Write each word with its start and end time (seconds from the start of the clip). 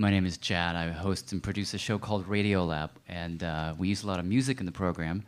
My 0.00 0.10
name 0.10 0.24
is 0.24 0.38
Jad. 0.38 0.76
I 0.76 0.88
host 0.88 1.32
and 1.32 1.42
produce 1.42 1.74
a 1.74 1.78
show 1.78 1.98
called 1.98 2.26
Radio 2.26 2.64
Lab, 2.64 2.90
and 3.06 3.42
uh, 3.42 3.74
we 3.76 3.88
use 3.88 4.02
a 4.02 4.06
lot 4.06 4.18
of 4.18 4.24
music 4.24 4.58
in 4.58 4.64
the 4.64 4.72
program. 4.72 5.22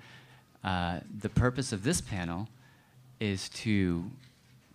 Uh, 0.65 1.01
the 1.19 1.29
purpose 1.29 1.75
of 1.75 1.85
this 1.85 2.01
panel 2.01 2.49
is 3.21 3.51
to 3.51 4.03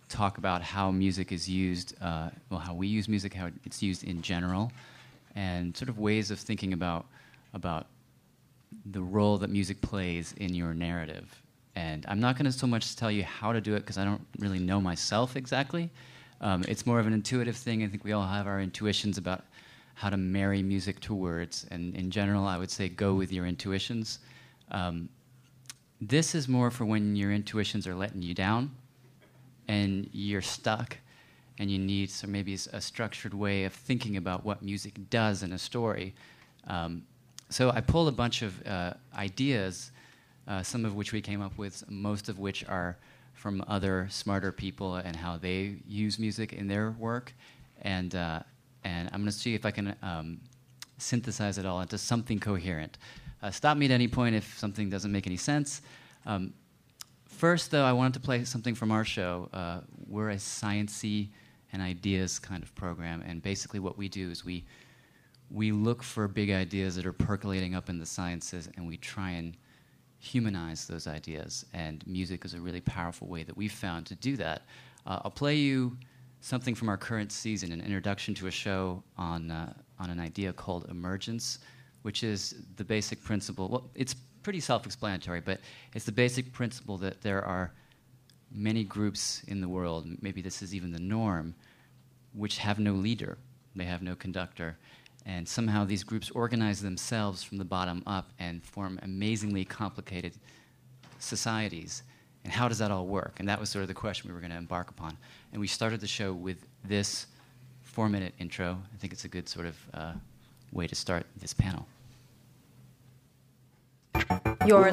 talk 0.08 0.38
about 0.38 0.62
how 0.62 0.92
music 0.92 1.32
is 1.32 1.48
used, 1.48 1.96
uh, 2.00 2.30
well, 2.48 2.60
how 2.60 2.74
we 2.74 2.86
use 2.86 3.08
music, 3.08 3.34
how 3.34 3.50
it's 3.64 3.82
used 3.82 4.04
in 4.04 4.22
general, 4.22 4.70
and 5.34 5.76
sort 5.76 5.88
of 5.88 5.98
ways 5.98 6.30
of 6.30 6.38
thinking 6.38 6.74
about 6.74 7.04
about 7.52 7.88
the 8.92 9.02
role 9.02 9.36
that 9.38 9.50
music 9.50 9.80
plays 9.80 10.32
in 10.36 10.54
your 10.54 10.74
narrative. 10.74 11.42
And 11.74 12.06
I'm 12.08 12.20
not 12.20 12.36
going 12.36 12.46
to 12.46 12.52
so 12.52 12.68
much 12.68 12.94
tell 12.94 13.10
you 13.10 13.24
how 13.24 13.52
to 13.52 13.60
do 13.60 13.74
it 13.74 13.80
because 13.80 13.98
I 13.98 14.04
don't 14.04 14.24
really 14.38 14.60
know 14.60 14.80
myself 14.80 15.34
exactly. 15.34 15.90
Um, 16.40 16.64
it's 16.68 16.86
more 16.86 17.00
of 17.00 17.08
an 17.08 17.12
intuitive 17.12 17.56
thing. 17.56 17.82
I 17.82 17.88
think 17.88 18.04
we 18.04 18.12
all 18.12 18.28
have 18.28 18.46
our 18.46 18.60
intuitions 18.60 19.18
about 19.18 19.42
how 19.98 20.08
to 20.08 20.16
marry 20.16 20.62
music 20.62 21.00
to 21.00 21.12
words. 21.12 21.66
And 21.72 21.92
in 21.96 22.08
general, 22.08 22.46
I 22.46 22.56
would 22.56 22.70
say 22.70 22.88
go 22.88 23.14
with 23.14 23.32
your 23.32 23.46
intuitions. 23.46 24.20
Um, 24.70 25.08
this 26.00 26.36
is 26.36 26.46
more 26.46 26.70
for 26.70 26.84
when 26.84 27.16
your 27.16 27.32
intuitions 27.32 27.84
are 27.88 27.96
letting 27.96 28.22
you 28.22 28.32
down 28.32 28.70
and 29.66 30.08
you're 30.12 30.40
stuck 30.40 30.96
and 31.58 31.68
you 31.68 31.80
need 31.80 32.10
some 32.10 32.30
maybe 32.30 32.54
a 32.72 32.80
structured 32.80 33.34
way 33.34 33.64
of 33.64 33.72
thinking 33.72 34.16
about 34.16 34.44
what 34.44 34.62
music 34.62 34.94
does 35.10 35.42
in 35.42 35.52
a 35.52 35.58
story. 35.58 36.14
Um, 36.68 37.02
so 37.50 37.70
I 37.70 37.80
pulled 37.80 38.06
a 38.06 38.12
bunch 38.12 38.42
of 38.42 38.64
uh, 38.68 38.92
ideas, 39.16 39.90
uh, 40.46 40.62
some 40.62 40.84
of 40.84 40.94
which 40.94 41.12
we 41.12 41.20
came 41.20 41.42
up 41.42 41.58
with, 41.58 41.82
most 41.90 42.28
of 42.28 42.38
which 42.38 42.64
are 42.68 42.96
from 43.34 43.64
other 43.66 44.06
smarter 44.10 44.52
people 44.52 44.94
and 44.94 45.16
how 45.16 45.38
they 45.38 45.78
use 45.88 46.20
music 46.20 46.52
in 46.52 46.68
their 46.68 46.92
work. 47.00 47.32
And, 47.82 48.14
uh, 48.14 48.42
and 48.88 49.08
I'm 49.12 49.20
going 49.20 49.30
to 49.30 49.38
see 49.38 49.54
if 49.54 49.66
I 49.66 49.70
can 49.70 49.94
um, 50.02 50.40
synthesize 50.96 51.58
it 51.58 51.66
all 51.66 51.80
into 51.80 51.98
something 51.98 52.38
coherent. 52.40 52.96
Uh, 53.42 53.50
stop 53.50 53.76
me 53.76 53.84
at 53.86 53.92
any 53.92 54.08
point 54.08 54.34
if 54.34 54.58
something 54.58 54.88
doesn't 54.88 55.12
make 55.12 55.26
any 55.26 55.36
sense. 55.36 55.82
Um, 56.24 56.54
first, 57.26 57.70
though, 57.70 57.84
I 57.84 57.92
wanted 57.92 58.14
to 58.14 58.20
play 58.20 58.44
something 58.44 58.74
from 58.74 58.90
our 58.90 59.04
show. 59.04 59.48
Uh, 59.52 59.80
we're 60.06 60.30
a 60.30 60.36
sciency 60.36 61.28
and 61.72 61.82
ideas 61.82 62.38
kind 62.38 62.62
of 62.62 62.74
program, 62.74 63.22
and 63.26 63.42
basically 63.42 63.78
what 63.78 63.98
we 63.98 64.08
do 64.08 64.30
is 64.30 64.44
we 64.44 64.64
we 65.50 65.72
look 65.72 66.02
for 66.02 66.28
big 66.28 66.50
ideas 66.50 66.94
that 66.96 67.06
are 67.06 67.12
percolating 67.12 67.74
up 67.74 67.88
in 67.88 67.98
the 67.98 68.04
sciences, 68.04 68.68
and 68.76 68.86
we 68.86 68.98
try 68.98 69.30
and 69.30 69.56
humanize 70.18 70.86
those 70.86 71.06
ideas. 71.06 71.64
And 71.72 72.06
music 72.06 72.44
is 72.44 72.52
a 72.52 72.60
really 72.60 72.82
powerful 72.82 73.28
way 73.28 73.44
that 73.44 73.56
we've 73.56 73.72
found 73.72 74.04
to 74.06 74.14
do 74.14 74.36
that. 74.36 74.62
Uh, 75.06 75.20
I'll 75.24 75.30
play 75.30 75.56
you 75.56 75.96
something 76.40 76.74
from 76.74 76.88
our 76.88 76.96
current 76.96 77.32
season, 77.32 77.72
an 77.72 77.80
introduction 77.80 78.34
to 78.34 78.46
a 78.46 78.50
show 78.50 79.02
on 79.16 79.50
uh, 79.50 79.72
on 79.98 80.10
an 80.10 80.20
idea 80.20 80.52
called 80.52 80.86
emergence, 80.90 81.58
which 82.02 82.22
is 82.22 82.54
the 82.76 82.84
basic 82.84 83.22
principle. 83.22 83.68
Well, 83.68 83.90
it's 83.94 84.14
pretty 84.42 84.60
self-explanatory, 84.60 85.40
but 85.40 85.60
it's 85.94 86.04
the 86.04 86.12
basic 86.12 86.52
principle 86.52 86.96
that 86.98 87.20
there 87.20 87.44
are 87.44 87.72
many 88.50 88.84
groups 88.84 89.42
in 89.48 89.60
the 89.60 89.68
world, 89.68 90.06
maybe 90.22 90.40
this 90.40 90.62
is 90.62 90.74
even 90.74 90.92
the 90.92 90.98
norm, 90.98 91.54
which 92.32 92.58
have 92.58 92.78
no 92.78 92.92
leader, 92.92 93.38
they 93.74 93.84
have 93.84 94.02
no 94.02 94.14
conductor, 94.14 94.78
and 95.26 95.46
somehow 95.46 95.84
these 95.84 96.02
groups 96.02 96.30
organize 96.30 96.80
themselves 96.80 97.42
from 97.42 97.58
the 97.58 97.64
bottom 97.64 98.02
up 98.06 98.30
and 98.38 98.64
form 98.64 98.98
amazingly 99.02 99.64
complicated 99.64 100.32
societies. 101.18 102.02
And 102.48 102.54
how 102.54 102.66
does 102.66 102.78
that 102.78 102.90
all 102.90 103.04
work? 103.04 103.34
And 103.40 103.48
that 103.50 103.60
was 103.60 103.68
sort 103.68 103.82
of 103.82 103.88
the 103.88 103.94
question 103.94 104.26
we 104.26 104.32
were 104.32 104.40
going 104.40 104.52
to 104.52 104.56
embark 104.56 104.88
upon. 104.88 105.18
And 105.52 105.60
we 105.60 105.66
started 105.66 106.00
the 106.00 106.06
show 106.06 106.32
with 106.32 106.66
this 106.82 107.26
four 107.82 108.08
minute 108.08 108.32
intro. 108.38 108.78
I 108.94 108.96
think 108.96 109.12
it's 109.12 109.26
a 109.26 109.28
good 109.28 109.50
sort 109.50 109.66
of 109.66 109.76
uh, 109.92 110.12
way 110.72 110.86
to 110.86 110.94
start 110.94 111.26
this 111.42 111.52
panel. 111.52 111.86
You're 114.64 114.90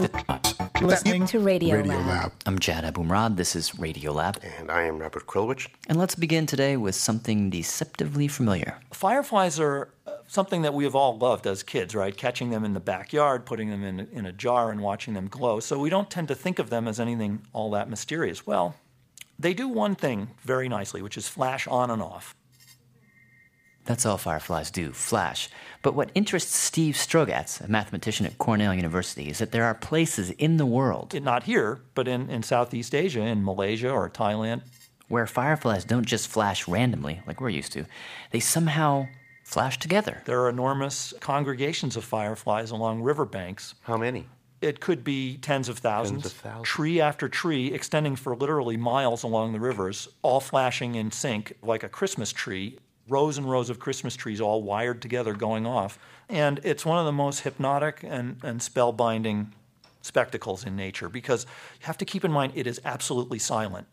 listening 0.81 1.25
to 1.27 1.39
Radio, 1.39 1.77
Radio 1.77 1.93
Lab. 1.93 2.07
Lab. 2.07 2.31
I'm 2.45 2.59
Jad 2.59 2.83
Abumrad. 2.93 3.37
This 3.37 3.55
is 3.55 3.79
Radio 3.79 4.11
Lab. 4.11 4.37
And 4.59 4.69
I 4.69 4.83
am 4.83 4.99
Robert 4.99 5.25
Krulwich. 5.25 5.69
And 5.87 5.97
let's 5.97 6.15
begin 6.15 6.45
today 6.45 6.75
with 6.75 6.95
something 6.95 7.49
deceptively 7.49 8.27
familiar. 8.27 8.79
Fireflies 8.91 9.61
are 9.61 9.91
uh, 10.05 10.14
something 10.27 10.63
that 10.63 10.73
we 10.73 10.83
have 10.83 10.95
all 10.95 11.17
loved 11.17 11.47
as 11.47 11.63
kids, 11.63 11.95
right? 11.95 12.15
Catching 12.15 12.49
them 12.49 12.65
in 12.65 12.73
the 12.73 12.79
backyard, 12.79 13.45
putting 13.45 13.69
them 13.69 13.83
in, 13.83 14.07
in 14.11 14.25
a 14.25 14.31
jar, 14.31 14.71
and 14.71 14.81
watching 14.81 15.13
them 15.13 15.27
glow. 15.27 15.59
So 15.59 15.79
we 15.79 15.89
don't 15.89 16.09
tend 16.09 16.27
to 16.29 16.35
think 16.35 16.59
of 16.59 16.69
them 16.69 16.87
as 16.87 16.99
anything 16.99 17.45
all 17.53 17.71
that 17.71 17.89
mysterious. 17.89 18.45
Well, 18.45 18.75
they 19.37 19.53
do 19.53 19.67
one 19.67 19.95
thing 19.95 20.29
very 20.43 20.69
nicely, 20.69 21.01
which 21.01 21.17
is 21.17 21.27
flash 21.27 21.67
on 21.67 21.91
and 21.91 22.01
off. 22.01 22.35
That's 23.83 24.05
all 24.05 24.17
fireflies 24.17 24.71
do, 24.71 24.93
flash. 24.93 25.47
But 25.83 25.93
what 25.93 26.09
interests 26.15 26.55
Steve 26.55 26.95
Strogatz, 26.95 27.63
a 27.63 27.67
mathematician 27.69 28.25
at 28.25 28.39
Cornell 28.39 28.73
University, 28.73 29.29
is 29.29 29.37
that 29.37 29.51
there 29.51 29.65
are 29.65 29.75
places 29.75 30.31
in 30.31 30.57
the 30.57 30.65
world, 30.65 31.13
not 31.21 31.43
here, 31.43 31.81
but 31.93 32.07
in, 32.07 32.29
in 32.31 32.41
Southeast 32.41 32.95
Asia, 32.95 33.21
in 33.21 33.45
Malaysia 33.45 33.91
or 33.91 34.09
Thailand. 34.09 34.63
where 35.07 35.27
fireflies 35.27 35.85
don't 35.85 36.05
just 36.05 36.27
flash 36.27 36.67
randomly, 36.67 37.21
like 37.27 37.39
we're 37.39 37.49
used 37.49 37.71
to. 37.73 37.85
They 38.31 38.39
somehow 38.39 39.07
flash 39.45 39.79
together. 39.79 40.21
There 40.25 40.41
are 40.41 40.49
enormous 40.49 41.13
congregations 41.21 41.95
of 41.95 42.03
fireflies 42.03 42.71
along 42.71 43.03
riverbanks. 43.03 43.75
How 43.81 43.95
many? 43.95 44.27
It 44.59 44.79
could 44.79 45.03
be 45.03 45.37
tens 45.37 45.69
of 45.69 45.77
thousands, 45.77 46.25
of 46.25 46.31
thousands. 46.33 46.67
tree 46.67 46.99
after 46.99 47.29
tree, 47.29 47.71
extending 47.71 48.15
for 48.15 48.35
literally 48.35 48.75
miles 48.75 49.21
along 49.21 49.53
the 49.53 49.59
rivers, 49.59 50.09
all 50.23 50.39
flashing 50.39 50.95
in 50.95 51.11
sync 51.11 51.53
like 51.61 51.83
a 51.83 51.89
Christmas 51.89 52.33
tree. 52.33 52.79
Rows 53.07 53.37
and 53.37 53.49
rows 53.49 53.69
of 53.69 53.77
Christmas 53.77 54.15
trees 54.15 54.41
all 54.41 54.63
wired 54.63 54.99
together 54.99 55.33
going 55.35 55.67
off. 55.67 55.99
And 56.27 56.59
it's 56.63 56.83
one 56.83 56.97
of 56.97 57.05
the 57.05 57.11
most 57.11 57.41
hypnotic 57.41 57.99
and, 58.01 58.37
and 58.41 58.59
spellbinding 58.59 59.51
spectacles 60.01 60.65
in 60.65 60.75
nature 60.75 61.07
because 61.07 61.45
you 61.79 61.85
have 61.85 61.99
to 61.99 62.05
keep 62.05 62.25
in 62.25 62.31
mind 62.31 62.53
it 62.55 62.65
is 62.65 62.81
absolutely 62.83 63.37
silent. 63.37 63.85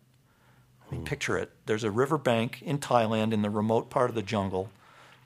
I 0.88 0.92
mean, 0.92 1.00
hmm. 1.02 1.06
picture 1.06 1.36
it. 1.36 1.50
There's 1.66 1.84
a 1.84 1.90
riverbank 1.90 2.62
in 2.62 2.78
Thailand 2.78 3.34
in 3.34 3.42
the 3.42 3.50
remote 3.50 3.90
part 3.90 4.08
of 4.08 4.14
the 4.14 4.22
jungle. 4.22 4.70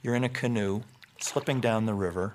You're 0.06 0.14
in 0.14 0.22
a 0.22 0.28
canoe 0.28 0.82
slipping 1.18 1.60
down 1.60 1.86
the 1.86 1.92
river. 1.92 2.34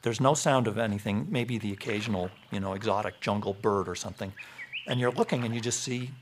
There's 0.00 0.22
no 0.22 0.32
sound 0.32 0.66
of 0.66 0.78
anything, 0.78 1.26
maybe 1.28 1.58
the 1.58 1.70
occasional, 1.70 2.30
you 2.50 2.60
know, 2.60 2.72
exotic 2.72 3.20
jungle 3.20 3.52
bird 3.52 3.90
or 3.90 3.94
something. 3.94 4.32
And 4.86 4.98
you're 4.98 5.10
looking 5.10 5.44
and 5.44 5.54
you 5.54 5.60
just 5.60 5.80
see 5.80 6.12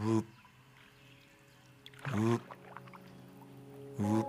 whoop, 0.00 0.24
whoop, 2.14 2.40
whoop, 3.98 4.26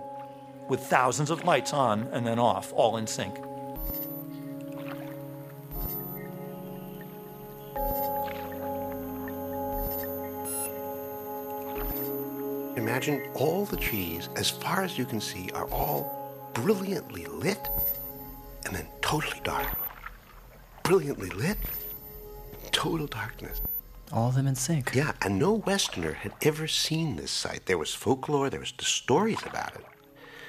with 0.68 0.80
thousands 0.80 1.30
of 1.30 1.44
lights 1.44 1.72
on 1.72 2.02
and 2.12 2.26
then 2.26 2.38
off, 2.38 2.74
all 2.74 2.98
in 2.98 3.06
sync. 3.06 3.34
Imagine 12.76 13.22
all 13.34 13.64
the 13.64 13.76
trees, 13.76 14.28
as 14.36 14.50
far 14.50 14.82
as 14.82 14.98
you 14.98 15.06
can 15.06 15.20
see, 15.20 15.50
are 15.54 15.66
all 15.70 16.50
brilliantly 16.52 17.24
lit 17.26 17.68
and 18.66 18.76
then 18.76 18.86
totally 19.00 19.40
dark. 19.42 19.66
Brilliantly 20.82 21.30
lit, 21.30 21.56
total 22.72 23.06
darkness. 23.06 23.60
All 24.12 24.28
of 24.28 24.34
them 24.34 24.46
in 24.46 24.54
sync. 24.54 24.94
Yeah, 24.94 25.12
and 25.22 25.38
no 25.38 25.54
Westerner 25.54 26.12
had 26.12 26.32
ever 26.42 26.68
seen 26.68 27.16
this 27.16 27.30
sight. 27.30 27.66
There 27.66 27.78
was 27.78 27.94
folklore, 27.94 28.50
there 28.50 28.60
was 28.60 28.72
the 28.76 28.84
stories 28.84 29.42
about 29.46 29.74
it. 29.74 29.84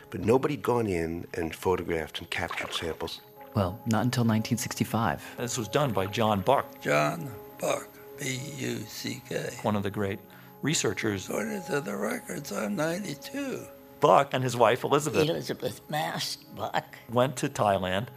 But 0.09 0.21
nobody'd 0.21 0.61
gone 0.61 0.87
in 0.87 1.27
and 1.33 1.55
photographed 1.55 2.19
and 2.19 2.29
captured 2.29 2.73
samples. 2.73 3.21
Well, 3.55 3.79
not 3.85 4.03
until 4.03 4.23
1965. 4.23 5.23
This 5.37 5.57
was 5.57 5.67
done 5.67 5.91
by 5.91 6.05
John 6.05 6.41
Buck, 6.41 6.81
John 6.81 7.31
Buck, 7.59 7.87
B 8.19 8.39
U 8.57 8.77
C 8.87 9.21
K. 9.27 9.49
one 9.63 9.75
of 9.75 9.83
the 9.83 9.89
great 9.89 10.19
researchers. 10.61 11.29
According 11.29 11.63
to 11.63 11.81
the 11.81 11.95
records, 11.95 12.51
I'm 12.51 12.75
92. 12.75 13.61
Buck 13.99 14.29
and 14.33 14.43
his 14.43 14.55
wife 14.55 14.83
Elizabeth 14.83 15.27
Elizabeth 15.27 15.81
Mast 15.89 16.55
Buck. 16.55 16.85
went 17.11 17.35
to 17.37 17.49
Thailand 17.49 18.07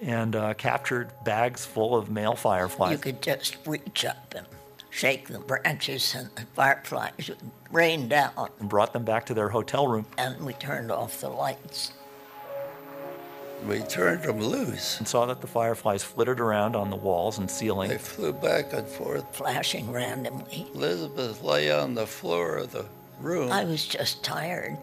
and 0.00 0.36
uh, 0.36 0.54
captured 0.54 1.10
bags 1.24 1.64
full 1.66 1.96
of 1.96 2.10
male 2.10 2.36
fireflies. 2.36 2.92
You 2.92 2.98
could 2.98 3.22
just 3.22 3.56
reach 3.66 4.04
up 4.04 4.34
and 4.36 4.46
shake 4.90 5.28
the 5.28 5.38
branches, 5.40 6.14
and 6.14 6.30
the 6.36 6.42
fireflies 6.54 7.28
would 7.28 7.38
rain 7.72 8.08
down. 8.08 8.50
and 8.60 8.68
brought 8.68 8.92
them 8.92 9.04
back 9.04 9.26
to 9.26 9.34
their 9.34 9.48
hotel 9.48 9.88
room 9.88 10.06
And 10.16 10.44
we 10.44 10.52
turned 10.54 10.92
off 10.92 11.20
the 11.20 11.28
lights. 11.28 11.92
We 13.66 13.80
turned 13.80 14.22
them 14.24 14.40
loose. 14.40 14.98
and 14.98 15.08
saw 15.08 15.26
that 15.26 15.40
the 15.40 15.46
fireflies 15.46 16.02
flittered 16.04 16.40
around 16.40 16.76
on 16.76 16.90
the 16.90 16.96
walls 16.96 17.38
and 17.38 17.50
ceiling. 17.50 17.90
They 17.90 17.98
flew 17.98 18.32
back 18.32 18.72
and 18.72 18.86
forth. 18.86 19.24
flashing 19.34 19.90
randomly. 19.90 20.66
Elizabeth 20.74 21.42
lay 21.42 21.70
on 21.70 21.94
the 21.94 22.06
floor 22.06 22.56
of 22.58 22.72
the 22.72 22.86
room. 23.20 23.50
I 23.50 23.64
was 23.64 23.86
just 23.86 24.22
tired. 24.22 24.76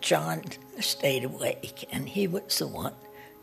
John 0.00 0.42
stayed 0.80 1.24
awake, 1.24 1.88
and 1.92 2.08
he 2.08 2.26
was 2.26 2.58
the 2.58 2.66
one 2.66 2.94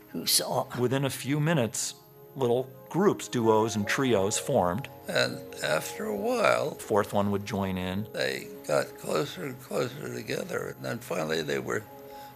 who 0.08 0.26
saw. 0.26 0.66
Within 0.78 1.04
a 1.04 1.10
few 1.10 1.40
minutes, 1.40 1.94
little 2.36 2.68
groups, 2.90 3.28
duos, 3.28 3.76
and 3.76 3.86
trios 3.86 4.38
formed. 4.38 4.88
And 5.08 5.38
after 5.64 6.04
a 6.06 6.16
while, 6.16 6.72
Fourth 6.74 7.12
one 7.12 7.30
would 7.30 7.46
join 7.46 7.76
in. 7.78 8.06
they 8.12 8.46
got 8.66 8.96
closer 8.98 9.44
and 9.46 9.60
closer 9.62 10.12
together. 10.14 10.74
And 10.76 10.84
then 10.84 10.98
finally, 10.98 11.42
they 11.42 11.58
were 11.58 11.82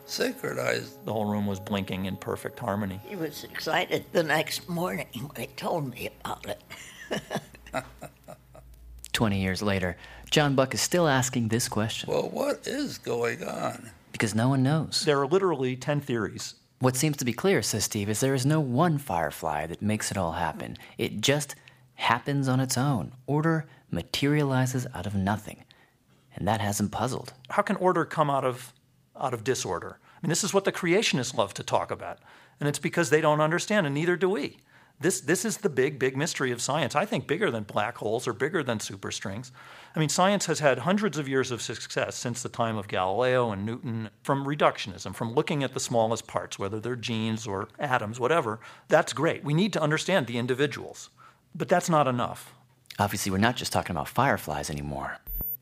synchronized. 0.07 1.05
The 1.05 1.13
whole 1.13 1.25
room 1.27 1.47
was 1.47 1.61
blinking 1.61 2.07
in 2.07 2.17
perfect 2.17 2.59
harmony. 2.59 3.01
He 3.07 3.17
was 3.17 3.45
excited 3.45 4.05
the 4.13 4.23
next 4.23 4.69
morning 4.69 5.07
when 5.13 5.49
he 5.49 5.55
told 5.55 5.91
me 5.91 6.11
about 6.25 6.47
it. 6.47 7.23
20 9.13 9.41
years 9.41 9.63
later, 9.63 9.97
John 10.31 10.55
Buck 10.55 10.75
is 10.75 10.81
still 10.81 11.07
asking 11.07 11.49
this 11.49 11.69
question 11.69 12.11
Well, 12.11 12.29
what 12.29 12.67
is 12.67 12.99
going 12.99 13.45
on? 13.45 13.91
because 14.13 14.35
no 14.35 14.49
one 14.49 14.63
knows. 14.63 15.03
There 15.05 15.21
are 15.21 15.27
literally 15.27 15.75
10 15.77 16.01
theories. 16.01 16.55
What 16.79 16.97
seems 16.97 17.17
to 17.17 17.25
be 17.25 17.33
clear, 17.33 17.63
says 17.63 17.85
Steve, 17.85 18.09
is 18.09 18.21
there 18.21 18.35
is 18.35 18.47
no 18.47 18.61
one 18.61 18.99
firefly 18.99 19.67
that 19.67 19.83
makes 19.83 20.11
it 20.11 20.17
all 20.17 20.33
happen. 20.33 20.77
It 20.99 21.21
just 21.21 21.55
happens 21.95 22.47
on 22.49 22.61
its 22.61 22.77
own. 22.79 23.13
Order 23.27 23.67
materializes 23.91 24.87
out 24.95 25.07
of 25.07 25.15
nothing. 25.15 25.65
And 26.37 26.47
that 26.47 26.61
has 26.61 26.79
him 26.81 26.91
puzzled. 26.91 27.33
How 27.51 27.63
can 27.63 27.77
order 27.77 28.05
come 28.05 28.29
out 28.31 28.45
of, 28.45 28.73
out 29.19 29.35
of 29.35 29.45
disorder? 29.45 29.99
I 30.01 30.27
mean, 30.27 30.31
this 30.31 30.45
is 30.45 30.55
what 30.55 30.65
the 30.65 30.73
creationists 30.73 31.35
love 31.35 31.55
to 31.55 31.63
talk 31.63 31.91
about. 31.91 32.19
And 32.61 32.69
it's 32.69 32.79
because 32.79 33.11
they 33.11 33.21
don't 33.21 33.41
understand, 33.41 33.87
and 33.87 33.95
neither 33.95 34.17
do 34.17 34.29
we. 34.29 34.59
This, 35.01 35.21
this 35.21 35.45
is 35.45 35.59
the 35.59 35.69
big, 35.69 35.99
big 35.99 36.17
mystery 36.17 36.53
of 36.53 36.63
science. 36.63 36.95
I 36.95 37.05
think 37.05 37.27
bigger 37.27 37.51
than 37.51 37.65
black 37.65 37.99
holes 37.99 38.29
or 38.29 38.33
bigger 38.33 38.63
than 38.63 38.79
superstrings. 38.79 39.51
I 39.95 39.99
mean, 39.99 40.09
science 40.09 40.47
has 40.47 40.61
had 40.61 40.79
hundreds 40.79 41.19
of 41.19 41.29
years 41.29 41.51
of 41.51 41.61
success 41.61 42.15
since 42.17 42.43
the 42.43 42.49
time 42.49 42.77
of 42.77 42.87
Galileo 42.87 43.51
and 43.51 43.67
Newton 43.67 44.09
from 44.23 44.47
reductionism, 44.47 45.15
from 45.15 45.35
looking 45.35 45.65
at 45.65 45.75
the 45.75 45.81
smallest 45.81 46.27
parts, 46.29 46.59
whether 46.59 46.79
they're 46.79 46.97
genes 46.97 47.47
or 47.47 47.69
atoms, 47.79 48.21
whatever. 48.21 48.61
That's 48.89 49.13
great. 49.13 49.43
We 49.43 49.53
need 49.53 49.73
to 49.73 49.83
understand 49.83 50.27
the 50.27 50.39
individuals. 50.39 51.11
But 51.57 51.69
that's 51.69 51.89
not 51.89 52.07
enough. 52.07 52.55
Obviously, 52.99 53.33
we're 53.33 53.39
not 53.39 53.57
just 53.57 53.73
talking 53.73 53.95
about 53.95 54.09
fireflies 54.09 54.71
anymore. 54.71 55.19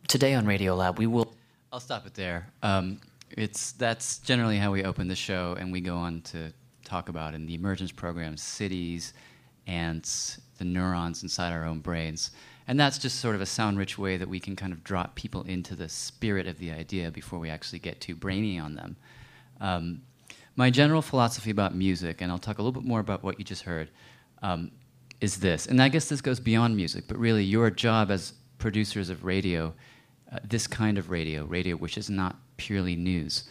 Today 0.09 0.35
on 0.35 0.45
Radiolab, 0.45 0.99
we 0.99 1.07
will. 1.07 1.35
I'll 1.73 1.81
stop 1.81 2.07
it 2.07 2.15
there. 2.15 2.49
Um, 2.63 3.01
it's 3.37 3.73
that's 3.73 4.19
generally 4.19 4.59
how 4.59 4.73
we 4.73 4.85
open 4.85 5.09
the 5.09 5.17
show, 5.17 5.57
and 5.59 5.73
we 5.73 5.81
go 5.81 5.97
on 5.97 6.21
to 6.23 6.53
talk 6.85 7.09
about 7.09 7.35
in 7.35 7.47
the 7.47 7.55
emergence 7.55 7.93
program 7.93 8.37
cities, 8.37 9.15
ants, 9.67 10.41
the 10.59 10.65
neurons 10.65 11.23
inside 11.23 11.53
our 11.53 11.65
own 11.65 11.81
brains, 11.81 12.31
and 12.69 12.79
that's 12.79 12.99
just 12.99 13.21
sort 13.21 13.35
of 13.35 13.41
a 13.41 13.47
sound-rich 13.47 13.99
way 13.99 14.17
that 14.17 14.29
we 14.29 14.41
can 14.41 14.57
kind 14.57 14.73
of 14.73 14.85
drop 14.85 15.15
people 15.15 15.43
into 15.45 15.75
the 15.75 15.89
spirit 15.89 16.47
of 16.47 16.59
the 16.59 16.71
idea 16.71 17.11
before 17.11 17.39
we 17.39 17.51
actually 17.51 17.79
get 17.79 18.01
too 18.01 18.15
brainy 18.15 18.59
on 18.59 18.75
them. 18.75 18.97
Um, 19.61 20.03
my 20.57 20.71
general 20.71 21.03
philosophy 21.03 21.51
about 21.51 21.75
music, 21.75 22.21
and 22.21 22.31
I'll 22.31 22.39
talk 22.39 22.59
a 22.59 22.63
little 22.63 22.79
bit 22.79 22.87
more 22.87 23.01
about 23.01 23.23
what 23.23 23.39
you 23.39 23.45
just 23.45 23.63
heard, 23.63 23.91
um, 24.43 24.71
is 25.21 25.39
this. 25.39 25.67
And 25.67 25.81
I 25.81 25.89
guess 25.89 26.09
this 26.09 26.21
goes 26.21 26.41
beyond 26.41 26.77
music, 26.77 27.05
but 27.09 27.17
really 27.17 27.45
your 27.45 27.71
job 27.71 28.11
as 28.11 28.35
producers 28.59 29.09
of 29.09 29.25
radio, 29.25 29.73
uh, 30.31 30.39
this 30.45 30.67
kind 30.67 30.99
of 30.99 31.11
radio, 31.11 31.45
radio 31.45 31.77
which 31.77 31.97
is 31.97 32.11
not 32.11 32.37
purely 32.63 32.95
news, 32.95 33.45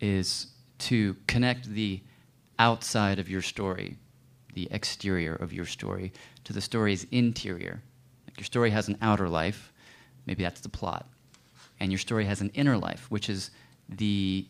is 0.00 0.46
to 0.78 1.14
connect 1.26 1.68
the 1.68 2.00
outside 2.58 3.18
of 3.18 3.28
your 3.28 3.42
story, 3.42 3.98
the 4.54 4.66
exterior 4.70 5.34
of 5.34 5.52
your 5.52 5.66
story, 5.66 6.10
to 6.44 6.54
the 6.54 6.60
story's 6.62 7.04
interior. 7.10 7.82
Like 8.26 8.38
your 8.38 8.46
story 8.46 8.70
has 8.70 8.88
an 8.88 8.96
outer 9.02 9.28
life, 9.28 9.74
maybe 10.24 10.42
that's 10.42 10.62
the 10.62 10.70
plot, 10.70 11.06
and 11.80 11.92
your 11.92 11.98
story 11.98 12.24
has 12.24 12.40
an 12.40 12.50
inner 12.54 12.78
life, 12.78 13.10
which 13.10 13.28
is 13.28 13.50
the 13.90 14.46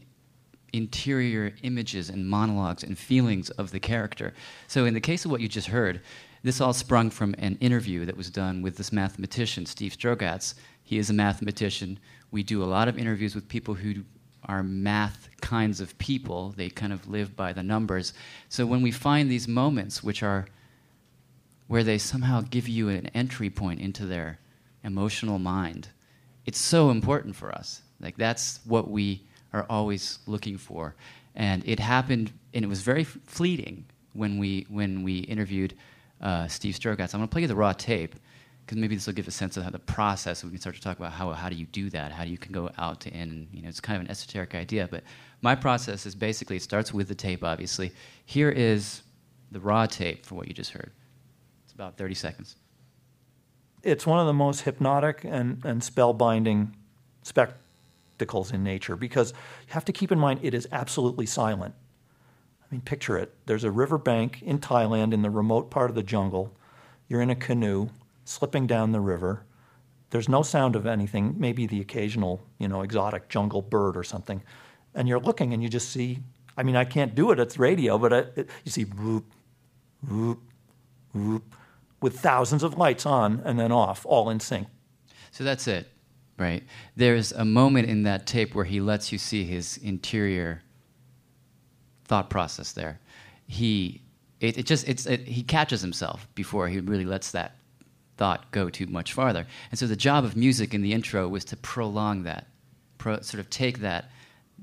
interior 0.72 1.52
images 1.64 2.08
and 2.08 2.28
monologues 2.28 2.84
and 2.84 2.96
feelings 2.96 3.50
of 3.50 3.72
the 3.72 3.80
character. 3.80 4.32
So, 4.68 4.84
in 4.84 4.94
the 4.94 5.00
case 5.00 5.24
of 5.24 5.32
what 5.32 5.40
you 5.40 5.48
just 5.48 5.68
heard, 5.68 6.00
this 6.44 6.60
all 6.60 6.72
sprung 6.72 7.10
from 7.10 7.34
an 7.38 7.58
interview 7.60 8.04
that 8.04 8.16
was 8.16 8.30
done 8.30 8.62
with 8.62 8.76
this 8.76 8.92
mathematician, 8.92 9.66
Steve 9.66 9.96
Strogatz. 9.96 10.54
He 10.84 10.98
is 10.98 11.10
a 11.10 11.12
mathematician. 11.12 11.98
We 12.30 12.42
do 12.42 12.62
a 12.62 12.66
lot 12.66 12.88
of 12.88 12.98
interviews 12.98 13.34
with 13.34 13.48
people 13.48 13.74
who 13.74 14.04
are 14.44 14.62
math 14.62 15.28
kinds 15.40 15.80
of 15.80 15.96
people. 15.98 16.54
They 16.56 16.68
kind 16.68 16.92
of 16.92 17.08
live 17.08 17.36
by 17.36 17.52
the 17.52 17.62
numbers. 17.62 18.12
So, 18.48 18.66
when 18.66 18.82
we 18.82 18.90
find 18.90 19.30
these 19.30 19.48
moments, 19.48 20.02
which 20.02 20.22
are 20.22 20.46
where 21.66 21.84
they 21.84 21.98
somehow 21.98 22.42
give 22.48 22.68
you 22.68 22.88
an 22.88 23.06
entry 23.08 23.50
point 23.50 23.80
into 23.80 24.06
their 24.06 24.38
emotional 24.84 25.38
mind, 25.38 25.88
it's 26.44 26.60
so 26.60 26.90
important 26.90 27.34
for 27.34 27.52
us. 27.52 27.82
Like, 28.00 28.16
that's 28.16 28.60
what 28.64 28.88
we 28.88 29.22
are 29.52 29.66
always 29.68 30.20
looking 30.26 30.58
for. 30.58 30.94
And 31.34 31.62
it 31.66 31.80
happened, 31.80 32.32
and 32.54 32.64
it 32.64 32.68
was 32.68 32.82
very 32.82 33.04
fleeting 33.04 33.84
when 34.12 34.38
we, 34.38 34.66
when 34.68 35.02
we 35.02 35.18
interviewed 35.20 35.74
uh, 36.20 36.46
Steve 36.48 36.74
Strogatz. 36.74 37.14
I'm 37.14 37.20
going 37.20 37.28
to 37.28 37.32
play 37.32 37.42
you 37.42 37.48
the 37.48 37.56
raw 37.56 37.72
tape 37.72 38.14
because 38.66 38.78
maybe 38.78 38.96
this 38.96 39.06
will 39.06 39.14
give 39.14 39.28
a 39.28 39.32
sense 39.32 39.56
of 39.56 39.62
how 39.62 39.70
the 39.70 39.78
process. 39.78 40.42
We 40.42 40.50
can 40.50 40.58
start 40.58 40.74
to 40.74 40.82
talk 40.82 40.98
about 40.98 41.12
how, 41.12 41.30
how 41.30 41.48
do 41.48 41.54
you 41.54 41.66
do 41.66 41.88
that? 41.90 42.10
How 42.10 42.24
do 42.24 42.30
you 42.30 42.36
can 42.36 42.52
go 42.52 42.68
out 42.78 43.00
to 43.02 43.10
in? 43.10 43.20
And, 43.30 43.48
you 43.52 43.62
know, 43.62 43.68
it's 43.68 43.78
kind 43.78 43.96
of 43.96 44.04
an 44.04 44.10
esoteric 44.10 44.56
idea, 44.56 44.88
but 44.90 45.04
my 45.40 45.54
process 45.54 46.04
is 46.04 46.16
basically 46.16 46.56
it 46.56 46.62
starts 46.62 46.92
with 46.92 47.06
the 47.06 47.14
tape. 47.14 47.44
Obviously, 47.44 47.92
here 48.24 48.50
is 48.50 49.02
the 49.52 49.60
raw 49.60 49.86
tape 49.86 50.26
for 50.26 50.34
what 50.34 50.48
you 50.48 50.52
just 50.52 50.72
heard. 50.72 50.90
It's 51.64 51.74
about 51.74 51.96
30 51.96 52.14
seconds. 52.14 52.56
It's 53.84 54.04
one 54.04 54.18
of 54.18 54.26
the 54.26 54.32
most 54.32 54.62
hypnotic 54.62 55.22
and, 55.22 55.64
and 55.64 55.80
spellbinding 55.80 56.72
spectacles 57.22 58.50
in 58.50 58.64
nature 58.64 58.96
because 58.96 59.30
you 59.30 59.74
have 59.74 59.84
to 59.84 59.92
keep 59.92 60.10
in 60.10 60.18
mind 60.18 60.40
it 60.42 60.54
is 60.54 60.66
absolutely 60.72 61.26
silent. 61.26 61.72
I 62.62 62.74
mean, 62.74 62.80
picture 62.80 63.16
it. 63.16 63.32
There's 63.46 63.62
a 63.62 63.70
riverbank 63.70 64.42
in 64.42 64.58
Thailand 64.58 65.12
in 65.12 65.22
the 65.22 65.30
remote 65.30 65.70
part 65.70 65.88
of 65.88 65.94
the 65.94 66.02
jungle. 66.02 66.52
You're 67.08 67.22
in 67.22 67.30
a 67.30 67.36
canoe 67.36 67.90
slipping 68.26 68.66
down 68.66 68.92
the 68.92 69.00
river. 69.00 69.44
There's 70.10 70.28
no 70.28 70.42
sound 70.42 70.76
of 70.76 70.86
anything, 70.86 71.34
maybe 71.38 71.66
the 71.66 71.80
occasional, 71.80 72.42
you 72.58 72.68
know, 72.68 72.82
exotic 72.82 73.28
jungle 73.28 73.62
bird 73.62 73.96
or 73.96 74.04
something. 74.04 74.42
And 74.94 75.08
you're 75.08 75.20
looking 75.20 75.52
and 75.52 75.62
you 75.62 75.68
just 75.68 75.90
see, 75.90 76.18
I 76.56 76.62
mean, 76.62 76.76
I 76.76 76.84
can't 76.84 77.14
do 77.14 77.30
it, 77.30 77.40
it's 77.40 77.58
radio, 77.58 77.98
but 77.98 78.12
it, 78.12 78.50
you 78.64 78.70
see 78.70 78.84
whoop, 78.84 79.24
whoop, 80.08 80.40
whoop, 81.12 81.54
with 82.00 82.18
thousands 82.20 82.62
of 82.62 82.76
lights 82.78 83.06
on 83.06 83.42
and 83.44 83.58
then 83.58 83.72
off, 83.72 84.04
all 84.06 84.30
in 84.30 84.40
sync. 84.40 84.68
So 85.30 85.44
that's 85.44 85.66
it, 85.66 85.88
right? 86.38 86.62
There's 86.94 87.32
a 87.32 87.44
moment 87.44 87.88
in 87.88 88.04
that 88.04 88.26
tape 88.26 88.54
where 88.54 88.64
he 88.64 88.80
lets 88.80 89.12
you 89.12 89.18
see 89.18 89.44
his 89.44 89.76
interior 89.78 90.62
thought 92.04 92.30
process 92.30 92.72
there. 92.72 93.00
He, 93.46 94.02
it, 94.40 94.58
it 94.58 94.66
just, 94.66 94.88
it's, 94.88 95.06
it, 95.06 95.20
he 95.22 95.42
catches 95.42 95.80
himself 95.80 96.28
before 96.34 96.68
he 96.68 96.80
really 96.80 97.04
lets 97.04 97.32
that 97.32 97.56
thought 98.16 98.50
go 98.50 98.70
too 98.70 98.86
much 98.86 99.12
farther. 99.12 99.46
And 99.70 99.78
so 99.78 99.86
the 99.86 99.96
job 99.96 100.24
of 100.24 100.36
music 100.36 100.74
in 100.74 100.82
the 100.82 100.92
intro 100.92 101.28
was 101.28 101.44
to 101.46 101.56
prolong 101.56 102.22
that, 102.24 102.46
pro, 102.98 103.20
sort 103.20 103.40
of 103.40 103.50
take 103.50 103.80
that 103.80 104.10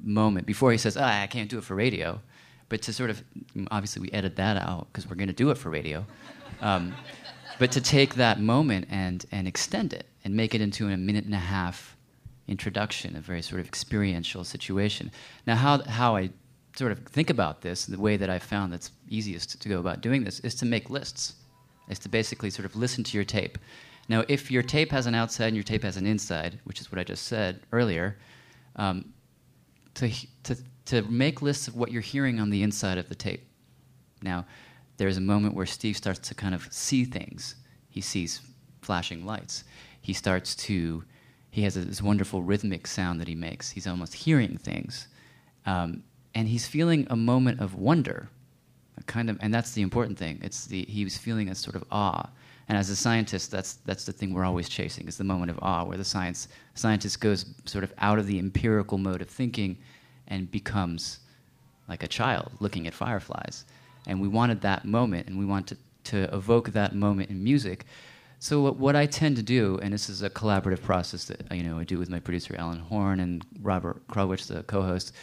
moment 0.04 0.48
before 0.48 0.72
he 0.72 0.78
says, 0.78 0.98
ah, 0.98 1.22
I 1.22 1.28
can't 1.28 1.50
do 1.50 1.58
it 1.58 1.64
for 1.64 1.76
radio, 1.76 2.20
but 2.70 2.82
to 2.84 2.94
sort 2.94 3.10
of, 3.10 3.24
obviously 3.72 4.02
we 4.02 4.12
edit 4.12 4.36
that 4.38 4.58
out 4.58 4.88
because 4.92 5.10
we're 5.10 5.16
going 5.16 5.28
to 5.28 5.34
do 5.34 5.50
it 5.50 5.58
for 5.58 5.70
radio. 5.70 6.06
Um, 6.62 6.94
but 7.60 7.74
to 7.74 7.82
take 7.82 8.16
that 8.16 8.40
moment 8.40 8.88
and, 8.90 9.26
and 9.34 9.48
extend 9.50 9.92
it 9.92 10.06
and 10.24 10.34
make 10.34 10.56
it 10.56 10.62
into 10.62 10.88
a 10.88 10.96
minute 10.96 11.26
and 11.26 11.34
a 11.34 11.40
half 11.40 11.98
introduction, 12.48 13.16
a 13.16 13.20
very 13.20 13.42
sort 13.42 13.60
of 13.60 13.68
experiential 13.68 14.44
situation. 14.44 15.12
Now, 15.46 15.56
how, 15.56 15.84
how 15.84 16.16
I 16.16 16.30
sort 16.76 16.92
of 16.92 17.00
think 17.00 17.30
about 17.30 17.62
this, 17.62 17.86
the 17.86 18.00
way 18.00 18.18
that 18.18 18.30
I 18.30 18.40
found 18.40 18.74
that's 18.74 18.92
easiest 19.10 19.62
to 19.62 19.70
go 19.70 19.80
about 19.80 20.02
doing 20.02 20.24
this 20.24 20.40
is 20.40 20.56
to 20.56 20.66
make 20.66 20.90
lists, 20.90 21.36
is 21.90 22.00
to 22.00 22.10
basically 22.10 22.50
sort 22.50 22.66
of 22.66 22.76
listen 22.76 23.04
to 23.04 23.18
your 23.18 23.26
tape. 23.26 23.58
Now, 24.10 24.24
if 24.28 24.52
your 24.52 24.64
tape 24.64 24.92
has 24.92 25.06
an 25.06 25.16
outside 25.16 25.48
and 25.48 25.56
your 25.56 25.64
tape 25.64 25.84
has 25.84 25.98
an 25.98 26.06
inside, 26.06 26.60
which 26.66 26.82
is 26.82 26.92
what 26.92 27.00
I 27.00 27.04
just 27.04 27.26
said 27.26 27.62
earlier, 27.72 28.18
um, 28.76 29.14
to, 29.96 30.12
to, 30.44 30.58
to 30.86 31.02
make 31.04 31.42
lists 31.42 31.68
of 31.68 31.76
what 31.76 31.92
you're 31.92 32.02
hearing 32.02 32.40
on 32.40 32.50
the 32.50 32.64
inside 32.64 32.98
of 32.98 33.08
the 33.08 33.16
tape. 33.16 33.46
Now, 34.22 34.46
there's 34.98 35.18
a 35.18 35.22
moment 35.22 35.56
where 35.56 35.66
Steve 35.66 35.98
starts 35.98 36.20
to 36.20 36.36
kind 36.36 36.54
of 36.54 36.68
see 36.72 37.06
things. 37.06 37.56
He 37.90 38.02
sees 38.02 38.42
flashing 38.82 39.26
lights. 39.26 39.64
He 40.02 40.14
starts 40.14 40.56
to, 40.56 41.04
he 41.52 41.64
has 41.64 41.76
this 41.76 42.02
wonderful 42.02 42.44
rhythmic 42.44 42.88
sound 42.88 43.22
that 43.22 43.28
he 43.28 43.36
makes. 43.36 43.72
He's 43.72 43.88
almost 43.88 44.14
hearing 44.14 44.58
things. 44.58 45.08
Um, 45.66 46.04
and 46.36 46.48
he's 46.48 46.68
feeling 46.68 47.08
a 47.10 47.16
moment 47.16 47.62
of 47.62 47.76
wonder, 47.76 48.30
kind 49.06 49.30
of, 49.30 49.38
and 49.42 49.54
that's 49.54 49.72
the 49.72 49.82
important 49.82 50.18
thing. 50.18 50.40
It's 50.42 50.66
the, 50.66 50.84
he 50.84 51.04
was 51.04 51.18
feeling 51.18 51.50
a 51.50 51.56
sort 51.56 51.76
of 51.76 51.84
awe. 51.92 52.30
And 52.70 52.78
as 52.78 52.90
a 52.90 52.96
scientist, 52.96 53.52
that's, 53.52 53.74
that's 53.86 54.06
the 54.06 54.14
thing 54.14 54.34
we're 54.34 54.46
always 54.46 54.70
chasing, 54.70 55.08
is 55.08 55.18
the 55.18 55.24
moment 55.24 55.52
of 55.52 55.60
awe, 55.62 55.84
where 55.84 55.98
the 55.98 56.06
science, 56.06 56.48
scientist 56.76 57.20
goes 57.20 57.46
sort 57.66 57.84
of 57.84 57.94
out 57.98 58.20
of 58.20 58.28
the 58.28 58.40
empirical 58.40 58.98
mode 58.98 59.22
of 59.22 59.30
thinking 59.30 59.78
and 60.28 60.50
becomes 60.50 61.20
like 61.88 62.04
a 62.04 62.08
child 62.08 62.52
looking 62.60 62.88
at 62.88 62.94
fireflies 62.94 63.66
and 64.08 64.20
we 64.20 64.28
wanted 64.28 64.62
that 64.62 64.86
moment 64.86 65.28
and 65.28 65.38
we 65.38 65.46
want 65.46 65.68
to, 65.68 65.78
to 66.04 66.24
evoke 66.34 66.72
that 66.72 66.96
moment 66.96 67.30
in 67.30 67.44
music 67.44 67.86
so 68.40 68.62
what, 68.62 68.78
what, 68.78 68.96
i 68.96 69.06
tend 69.06 69.36
to 69.36 69.44
do 69.44 69.80
and 69.82 69.94
this 69.94 70.10
is 70.10 70.22
a 70.22 70.30
collaborative 70.30 70.82
process 70.82 71.26
that 71.26 71.40
you 71.52 71.64
know 71.64 71.78
i 71.78 71.84
do 71.84 71.98
with 71.98 72.10
my 72.10 72.20
producer 72.20 72.56
ellen 72.58 72.80
horne 72.80 73.20
and 73.20 73.46
robert 73.62 74.06
krulwich 74.08 74.48
the 74.48 74.64
co-host 74.64 75.14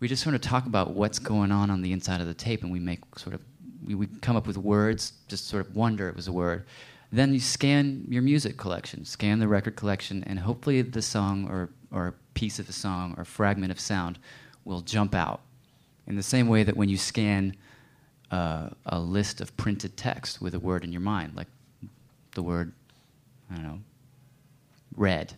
we 0.00 0.08
just 0.08 0.22
sort 0.22 0.34
of 0.34 0.40
talk 0.40 0.66
about 0.66 0.94
what's 0.94 1.18
going 1.18 1.50
on 1.50 1.70
on 1.70 1.82
the 1.82 1.92
inside 1.92 2.20
of 2.20 2.26
the 2.26 2.34
tape 2.34 2.62
and 2.62 2.72
we 2.72 2.78
make 2.78 3.00
sort 3.16 3.34
of 3.34 3.42
we, 3.84 3.94
we 3.94 4.06
come 4.20 4.36
up 4.36 4.46
with 4.46 4.56
words 4.56 5.12
just 5.28 5.48
sort 5.48 5.66
of 5.66 5.74
wonder 5.74 6.08
it 6.08 6.16
was 6.16 6.28
a 6.28 6.32
word 6.32 6.64
then 7.10 7.32
you 7.32 7.40
scan 7.40 8.04
your 8.08 8.22
music 8.22 8.56
collection 8.56 9.04
scan 9.04 9.38
the 9.38 9.48
record 9.48 9.76
collection 9.76 10.22
and 10.24 10.38
hopefully 10.38 10.82
the 10.82 11.02
song 11.02 11.48
or, 11.48 11.70
or 11.90 12.14
piece 12.38 12.60
of 12.60 12.68
a 12.68 12.72
song 12.72 13.14
or 13.18 13.24
fragment 13.24 13.72
of 13.72 13.80
sound 13.80 14.16
will 14.64 14.80
jump 14.80 15.12
out. 15.12 15.40
In 16.06 16.14
the 16.14 16.22
same 16.22 16.46
way 16.46 16.62
that 16.62 16.76
when 16.76 16.88
you 16.88 16.96
scan 16.96 17.56
uh, 18.30 18.68
a 18.86 19.00
list 19.00 19.40
of 19.40 19.56
printed 19.56 19.96
text 19.96 20.40
with 20.40 20.54
a 20.54 20.60
word 20.60 20.84
in 20.84 20.92
your 20.92 21.00
mind, 21.00 21.34
like 21.34 21.48
the 22.36 22.42
word, 22.42 22.72
I 23.50 23.56
don't 23.56 23.64
know, 23.64 23.78
red. 24.94 25.34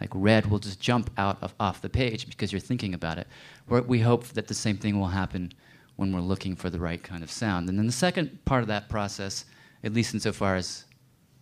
Like 0.00 0.10
red 0.14 0.46
will 0.46 0.58
just 0.58 0.80
jump 0.80 1.10
out 1.18 1.38
of, 1.42 1.54
off 1.60 1.82
the 1.82 1.90
page 1.90 2.28
because 2.28 2.52
you're 2.52 2.60
thinking 2.60 2.94
about 2.94 3.18
it. 3.18 3.26
We're, 3.68 3.82
we 3.82 4.00
hope 4.00 4.24
that 4.28 4.48
the 4.48 4.54
same 4.54 4.78
thing 4.78 4.98
will 4.98 5.08
happen 5.08 5.52
when 5.96 6.12
we're 6.12 6.20
looking 6.20 6.56
for 6.56 6.70
the 6.70 6.78
right 6.78 7.02
kind 7.02 7.22
of 7.22 7.30
sound. 7.30 7.68
And 7.68 7.78
then 7.78 7.86
the 7.86 7.92
second 7.92 8.44
part 8.46 8.62
of 8.62 8.68
that 8.68 8.88
process, 8.88 9.44
at 9.84 9.92
least 9.92 10.14
insofar 10.14 10.56
as, 10.56 10.84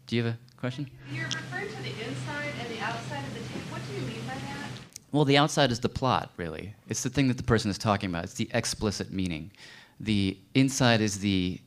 do 0.09 0.17
you 0.17 0.25
have 0.25 0.35
a 0.35 0.61
question? 0.61 0.91
You're 1.13 1.27
referring 1.27 1.69
to 1.69 1.83
the 1.83 1.91
inside 1.91 2.53
and 2.61 2.69
the 2.75 2.81
outside 2.81 3.25
of 3.25 3.35
the 3.35 3.41
tape. 3.41 3.71
What 3.71 3.81
do 3.89 3.95
you 3.95 4.01
mean 4.01 4.27
by 4.27 4.35
that? 4.35 4.71
Well, 5.13 5.25
the 5.25 5.39
outside 5.39 5.71
is 5.71 5.79
the 5.79 5.89
plot, 5.89 6.33
really. 6.37 6.75
It's 6.89 7.05
the 7.05 7.11
thing 7.11 7.29
that 7.29 7.37
the 7.37 7.45
person 7.45 7.71
is 7.71 7.79
talking 7.79 8.11
about. 8.11 8.25
It's 8.25 8.35
the 8.35 8.51
explicit 8.53 9.13
meaning. 9.13 9.53
The 10.01 10.37
inside 10.55 11.01
is 11.01 11.21
the 11.21 11.61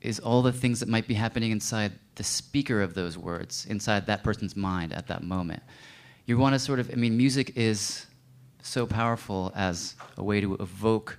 is 0.00 0.18
all 0.20 0.42
the 0.42 0.52
things 0.52 0.80
that 0.80 0.88
might 0.88 1.06
be 1.06 1.14
happening 1.14 1.50
inside 1.50 1.92
the 2.16 2.24
speaker 2.24 2.82
of 2.82 2.94
those 2.94 3.16
words, 3.18 3.66
inside 3.68 4.06
that 4.06 4.22
person's 4.22 4.56
mind 4.56 4.92
at 4.92 5.06
that 5.06 5.22
moment. 5.22 5.62
You 6.26 6.38
want 6.38 6.54
to 6.54 6.58
sort 6.58 6.78
of, 6.78 6.90
I 6.90 6.94
mean, 6.94 7.16
music 7.16 7.56
is 7.56 8.06
so 8.62 8.86
powerful 8.86 9.52
as 9.54 9.94
a 10.16 10.24
way 10.24 10.40
to 10.40 10.54
evoke 10.54 11.18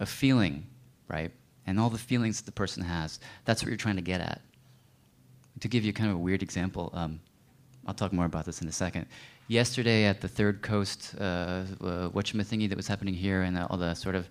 a 0.00 0.06
feeling, 0.06 0.66
right? 1.08 1.30
And 1.66 1.78
all 1.78 1.90
the 1.90 1.98
feelings 1.98 2.38
that 2.38 2.46
the 2.46 2.52
person 2.52 2.82
has. 2.82 3.20
That's 3.44 3.62
what 3.62 3.68
you're 3.68 3.76
trying 3.76 3.96
to 3.96 4.02
get 4.02 4.20
at. 4.20 4.40
To 5.60 5.68
give 5.68 5.84
you 5.84 5.92
kind 5.92 6.10
of 6.10 6.16
a 6.16 6.18
weird 6.18 6.42
example, 6.42 6.90
um, 6.94 7.20
I'll 7.86 7.94
talk 7.94 8.12
more 8.12 8.26
about 8.26 8.44
this 8.44 8.60
in 8.62 8.68
a 8.68 8.72
second. 8.72 9.06
Yesterday 9.48 10.04
at 10.04 10.20
the 10.20 10.28
Third 10.28 10.62
Coast, 10.62 11.14
uh, 11.20 11.22
uh, 11.22 11.64
whatchamathingy 12.10 12.68
that 12.68 12.76
was 12.76 12.88
happening 12.88 13.14
here, 13.14 13.42
and 13.42 13.58
all 13.58 13.76
the 13.76 13.94
sort 13.94 14.14
of 14.14 14.28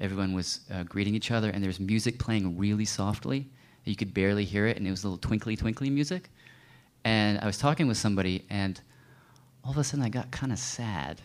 everyone 0.00 0.32
was 0.32 0.60
uh, 0.72 0.82
greeting 0.84 1.14
each 1.14 1.30
other, 1.30 1.50
and 1.50 1.62
there 1.62 1.68
was 1.68 1.80
music 1.80 2.18
playing 2.18 2.58
really 2.58 2.84
softly. 2.84 3.48
You 3.84 3.96
could 3.96 4.14
barely 4.14 4.44
hear 4.44 4.66
it, 4.66 4.76
and 4.76 4.86
it 4.86 4.90
was 4.90 5.04
a 5.04 5.08
little 5.08 5.18
twinkly, 5.18 5.56
twinkly 5.56 5.90
music. 5.90 6.30
And 7.04 7.38
I 7.38 7.46
was 7.46 7.58
talking 7.58 7.86
with 7.86 7.96
somebody, 7.96 8.44
and 8.50 8.80
all 9.64 9.72
of 9.72 9.78
a 9.78 9.84
sudden 9.84 10.04
I 10.04 10.08
got 10.08 10.30
kind 10.30 10.52
of 10.52 10.58
sad. 10.58 11.20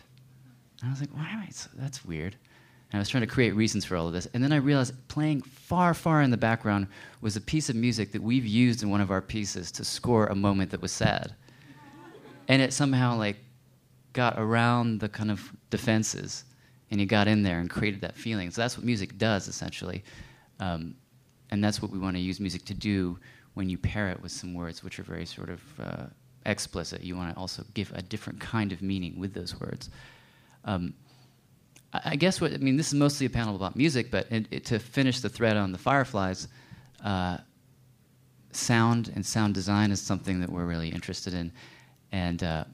And 0.80 0.88
I 0.88 0.90
was 0.90 1.00
like, 1.00 1.10
why 1.10 1.28
am 1.28 1.40
I 1.40 1.48
so, 1.50 1.70
that's 1.74 2.04
weird. 2.04 2.36
And 2.92 2.98
I 2.98 3.00
was 3.00 3.08
trying 3.08 3.22
to 3.22 3.26
create 3.26 3.54
reasons 3.54 3.84
for 3.84 3.96
all 3.96 4.06
of 4.06 4.12
this. 4.12 4.26
And 4.32 4.42
then 4.42 4.52
I 4.52 4.56
realized 4.56 4.94
playing 5.08 5.42
far, 5.42 5.92
far 5.92 6.22
in 6.22 6.30
the 6.30 6.36
background 6.36 6.86
was 7.20 7.36
a 7.36 7.40
piece 7.40 7.68
of 7.68 7.76
music 7.76 8.12
that 8.12 8.22
we've 8.22 8.46
used 8.46 8.82
in 8.82 8.90
one 8.90 9.00
of 9.00 9.10
our 9.10 9.20
pieces 9.20 9.72
to 9.72 9.84
score 9.84 10.26
a 10.26 10.34
moment 10.34 10.70
that 10.70 10.80
was 10.80 10.92
sad. 10.92 11.34
And 12.48 12.62
it 12.62 12.72
somehow 12.72 13.16
like 13.16 13.38
got 14.12 14.38
around 14.38 15.00
the 15.00 15.08
kind 15.08 15.30
of 15.30 15.52
defenses 15.70 16.44
and 16.90 17.00
he 17.00 17.06
got 17.06 17.28
in 17.28 17.42
there 17.42 17.58
and 17.58 17.68
created 17.68 18.00
that 18.00 18.16
feeling. 18.16 18.50
So 18.50 18.62
that's 18.62 18.76
what 18.76 18.86
music 18.86 19.18
does 19.18 19.48
essentially. 19.48 20.04
Um, 20.60 20.94
and 21.50 21.62
that's 21.62 21.80
what 21.80 21.90
we 21.90 21.98
want 21.98 22.16
to 22.16 22.20
use 22.20 22.40
music 22.40 22.64
to 22.66 22.74
do 22.74 23.18
when 23.54 23.68
you 23.68 23.78
pair 23.78 24.08
it 24.10 24.20
with 24.20 24.32
some 24.32 24.54
words 24.54 24.82
which 24.82 24.98
are 24.98 25.02
very 25.02 25.26
sort 25.26 25.50
of 25.50 25.60
uh, 25.80 26.06
explicit. 26.44 27.02
You 27.02 27.16
want 27.16 27.34
to 27.34 27.40
also 27.40 27.64
give 27.74 27.92
a 27.94 28.02
different 28.02 28.40
kind 28.40 28.72
of 28.72 28.82
meaning 28.82 29.18
with 29.18 29.34
those 29.34 29.58
words. 29.60 29.90
Um, 30.64 30.94
I 32.04 32.16
guess 32.16 32.40
what 32.40 32.52
I 32.52 32.58
mean. 32.58 32.76
This 32.76 32.88
is 32.88 32.94
mostly 32.94 33.26
a 33.26 33.30
panel 33.30 33.56
about 33.56 33.76
music, 33.76 34.10
but 34.10 34.30
it, 34.30 34.46
it, 34.50 34.64
to 34.66 34.78
finish 34.78 35.20
the 35.20 35.28
thread 35.28 35.56
on 35.56 35.72
the 35.72 35.78
Fireflies, 35.78 36.48
uh, 37.04 37.38
sound 38.50 39.12
and 39.14 39.24
sound 39.24 39.54
design 39.54 39.90
is 39.90 40.00
something 40.00 40.40
that 40.40 40.50
we're 40.50 40.64
really 40.64 40.88
interested 40.88 41.32
in, 41.32 41.52
and 42.12 42.42
uh, 42.42 42.64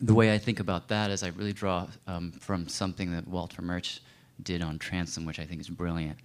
the 0.00 0.14
way 0.14 0.32
I 0.32 0.38
think 0.38 0.60
about 0.60 0.88
that 0.88 1.10
is 1.10 1.22
I 1.22 1.28
really 1.28 1.52
draw 1.52 1.86
um, 2.06 2.32
from 2.32 2.68
something 2.68 3.12
that 3.12 3.26
Walter 3.26 3.62
Murch 3.62 4.00
did 4.42 4.62
on 4.62 4.78
Transom, 4.78 5.24
which 5.24 5.38
I 5.38 5.44
think 5.44 5.60
is 5.60 5.68
brilliant. 5.68 6.18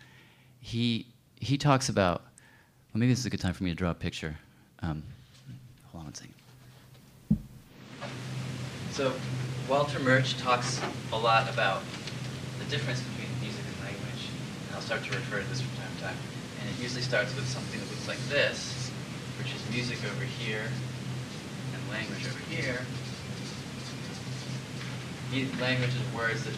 He 0.60 1.08
he 1.40 1.58
talks 1.58 1.90
about. 1.90 2.22
Well, 2.94 3.00
maybe 3.00 3.12
this 3.12 3.20
is 3.20 3.26
a 3.26 3.32
good 3.32 3.42
time 3.42 3.54
for 3.54 3.64
me 3.64 3.72
to 3.72 3.76
draw 3.76 3.90
a 3.90 3.96
picture. 3.96 4.38
Um, 4.82 5.02
hold 5.92 6.02
on 6.02 6.06
one 6.06 6.14
second. 6.14 6.36
So, 8.92 9.12
Walter 9.68 10.00
Murch 10.00 10.38
talks 10.38 10.80
a 11.12 11.18
lot 11.18 11.52
about 11.52 11.82
the 12.60 12.66
difference 12.66 13.02
between 13.02 13.30
music 13.42 13.66
and 13.66 13.90
language, 13.90 14.30
and 14.68 14.76
I'll 14.76 14.82
start 14.82 15.04
to 15.06 15.10
refer 15.10 15.42
to 15.42 15.50
this 15.50 15.62
from 15.62 15.76
time 15.78 15.96
to 15.98 16.04
time. 16.04 16.18
And 16.62 16.70
it 16.70 16.80
usually 16.80 17.02
starts 17.02 17.36
with 17.36 17.48
something 17.48 17.80
that 17.80 17.90
looks 17.90 18.08
like 18.08 18.22
this, 18.30 18.92
which 19.40 19.56
is 19.56 19.68
music 19.72 19.98
over 20.06 20.24
here 20.24 20.70
and 21.74 21.90
language 21.90 22.28
over 22.28 22.40
here 22.54 22.86
language 25.58 25.90
is 25.90 26.06
words 26.14 26.46
that 26.46 26.54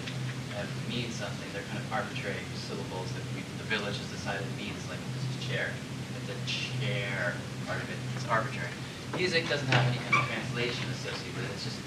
have, 0.59 0.67
mean 0.91 1.07
something. 1.11 1.47
They're 1.55 1.63
kind 1.71 1.79
of 1.79 1.87
arbitrary 1.95 2.43
syllables 2.59 3.07
that 3.15 3.23
we, 3.31 3.39
the 3.55 3.67
village 3.71 3.95
has 3.95 4.09
decided 4.11 4.43
means, 4.59 4.83
like 4.91 4.99
this 5.15 5.23
is 5.31 5.35
chair. 5.47 5.71
But 6.11 6.27
the 6.27 6.37
chair 6.43 7.39
part 7.63 7.79
of 7.79 7.87
it 7.87 7.95
is 8.19 8.27
arbitrary. 8.27 8.67
Music 9.15 9.47
doesn't 9.47 9.67
have 9.71 9.87
any 9.87 9.99
kind 10.11 10.19
of 10.19 10.27
translation 10.27 10.83
associated 10.91 11.39
with 11.39 11.47
it. 11.47 11.55
It's 11.55 11.63
just, 11.63 11.79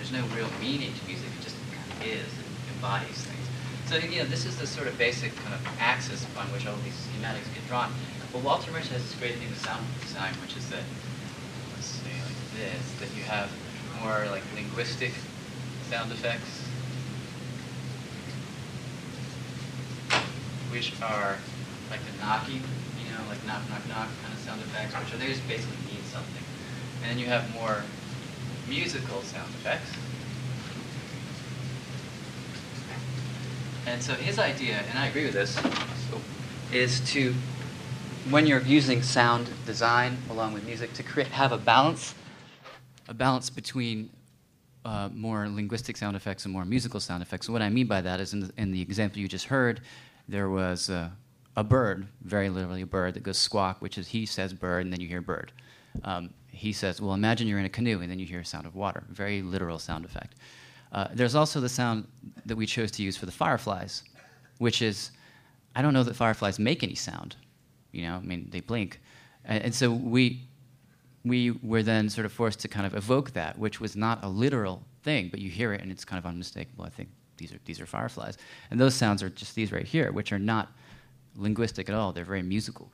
there's 0.00 0.12
no 0.12 0.24
real 0.32 0.48
meaning 0.56 0.88
to 0.88 1.02
music. 1.04 1.28
It 1.36 1.44
just 1.44 1.56
kind 1.68 1.84
of 1.84 2.00
is. 2.00 2.28
It 2.32 2.48
embodies 2.80 3.20
things. 3.28 3.46
So, 3.92 4.00
you 4.00 4.24
know, 4.24 4.28
this 4.28 4.48
is 4.48 4.56
the 4.56 4.66
sort 4.66 4.88
of 4.88 4.96
basic 4.96 5.36
kind 5.44 5.52
of 5.52 5.60
axis 5.76 6.24
upon 6.32 6.48
which 6.56 6.64
all 6.64 6.80
these 6.80 6.96
schematics 6.96 7.44
get 7.52 7.60
drawn. 7.68 7.92
But 8.32 8.40
Walter 8.40 8.72
Murch 8.72 8.88
has 8.88 9.04
this 9.04 9.12
great 9.20 9.36
thing 9.36 9.52
with 9.52 9.60
sound 9.60 9.84
design, 10.00 10.32
which 10.40 10.56
is 10.56 10.64
that, 10.72 10.84
let's 11.76 11.92
say 12.00 12.16
like 12.24 12.40
this, 12.56 12.84
that 13.04 13.12
you 13.12 13.22
have 13.28 13.52
more 14.00 14.24
like 14.32 14.42
linguistic 14.56 15.12
sound 15.90 16.12
effects, 16.12 16.62
which 20.70 20.92
are 21.02 21.36
like 21.90 21.98
the 22.06 22.24
knocking, 22.24 22.62
you 22.96 23.10
know, 23.10 23.28
like 23.28 23.44
knock, 23.44 23.68
knock, 23.68 23.88
knock 23.88 24.08
kind 24.22 24.32
of 24.32 24.38
sound 24.38 24.60
effects, 24.62 24.94
which 24.94 25.12
are 25.12 25.16
they 25.16 25.26
just 25.26 25.46
basically 25.48 25.76
mean 25.92 26.04
something. 26.04 26.44
And 27.02 27.10
then 27.10 27.18
you 27.18 27.26
have 27.26 27.52
more 27.52 27.82
musical 28.68 29.20
sound 29.22 29.52
effects. 29.54 29.90
And 33.86 34.00
so 34.00 34.14
his 34.14 34.38
idea, 34.38 34.84
and 34.88 34.96
I 34.96 35.08
agree 35.08 35.24
with 35.24 35.34
this, 35.34 35.58
is 36.72 37.00
to, 37.12 37.34
when 38.28 38.46
you're 38.46 38.60
using 38.60 39.02
sound 39.02 39.50
design 39.66 40.18
along 40.30 40.52
with 40.52 40.64
music, 40.64 40.92
to 40.94 41.02
create 41.02 41.32
have 41.32 41.50
a 41.50 41.58
balance, 41.58 42.14
a 43.08 43.14
balance 43.14 43.50
between 43.50 44.10
uh, 44.84 45.08
more 45.12 45.48
linguistic 45.48 45.96
sound 45.96 46.16
effects 46.16 46.44
and 46.44 46.52
more 46.52 46.64
musical 46.64 47.00
sound 47.00 47.22
effects. 47.22 47.48
what 47.48 47.62
I 47.62 47.68
mean 47.68 47.86
by 47.86 48.00
that 48.00 48.20
is 48.20 48.32
in 48.32 48.40
the, 48.40 48.50
in 48.56 48.70
the 48.72 48.80
example 48.80 49.20
you 49.20 49.28
just 49.28 49.46
heard, 49.46 49.80
there 50.28 50.48
was 50.48 50.88
uh, 50.90 51.10
a 51.56 51.64
bird, 51.64 52.06
very 52.22 52.48
literally 52.48 52.82
a 52.82 52.86
bird, 52.86 53.14
that 53.14 53.22
goes 53.22 53.38
squawk, 53.38 53.82
which 53.82 53.98
is 53.98 54.08
he 54.08 54.24
says 54.26 54.52
bird, 54.52 54.84
and 54.84 54.92
then 54.92 55.00
you 55.00 55.08
hear 55.08 55.20
bird. 55.20 55.52
Um, 56.04 56.30
he 56.48 56.72
says, 56.72 57.00
well, 57.00 57.14
imagine 57.14 57.46
you're 57.48 57.58
in 57.58 57.64
a 57.64 57.70
canoe, 57.70 58.00
and 58.00 58.10
then 58.10 58.18
you 58.18 58.26
hear 58.26 58.40
a 58.40 58.44
sound 58.44 58.66
of 58.66 58.74
water. 58.74 59.04
Very 59.10 59.42
literal 59.42 59.78
sound 59.78 60.04
effect. 60.04 60.34
Uh, 60.92 61.08
there's 61.12 61.34
also 61.34 61.60
the 61.60 61.68
sound 61.68 62.06
that 62.46 62.56
we 62.56 62.66
chose 62.66 62.90
to 62.92 63.02
use 63.02 63.16
for 63.16 63.26
the 63.26 63.32
fireflies, 63.32 64.02
which 64.58 64.82
is, 64.82 65.10
I 65.74 65.82
don't 65.82 65.94
know 65.94 66.02
that 66.02 66.16
fireflies 66.16 66.58
make 66.58 66.82
any 66.82 66.94
sound. 66.94 67.36
You 67.92 68.02
know, 68.02 68.16
I 68.16 68.20
mean, 68.20 68.48
they 68.50 68.60
blink. 68.60 69.00
And, 69.44 69.64
and 69.64 69.74
so 69.74 69.90
we, 69.90 70.48
we 71.24 71.50
were 71.62 71.82
then 71.82 72.08
sort 72.08 72.24
of 72.24 72.32
forced 72.32 72.60
to 72.60 72.68
kind 72.68 72.86
of 72.86 72.94
evoke 72.94 73.32
that, 73.32 73.58
which 73.58 73.80
was 73.80 73.96
not 73.96 74.24
a 74.24 74.28
literal 74.28 74.82
thing, 75.02 75.28
but 75.28 75.40
you 75.40 75.50
hear 75.50 75.72
it 75.72 75.82
and 75.82 75.90
it's 75.90 76.04
kind 76.04 76.18
of 76.18 76.26
unmistakable. 76.26 76.84
I 76.84 76.88
think 76.88 77.08
these 77.36 77.52
are 77.52 77.60
these 77.64 77.80
are 77.80 77.86
fireflies, 77.86 78.38
and 78.70 78.80
those 78.80 78.94
sounds 78.94 79.22
are 79.22 79.30
just 79.30 79.54
these 79.54 79.72
right 79.72 79.86
here, 79.86 80.12
which 80.12 80.32
are 80.32 80.38
not 80.38 80.72
linguistic 81.36 81.88
at 81.88 81.94
all. 81.94 82.12
They're 82.12 82.24
very 82.24 82.42
musical. 82.42 82.90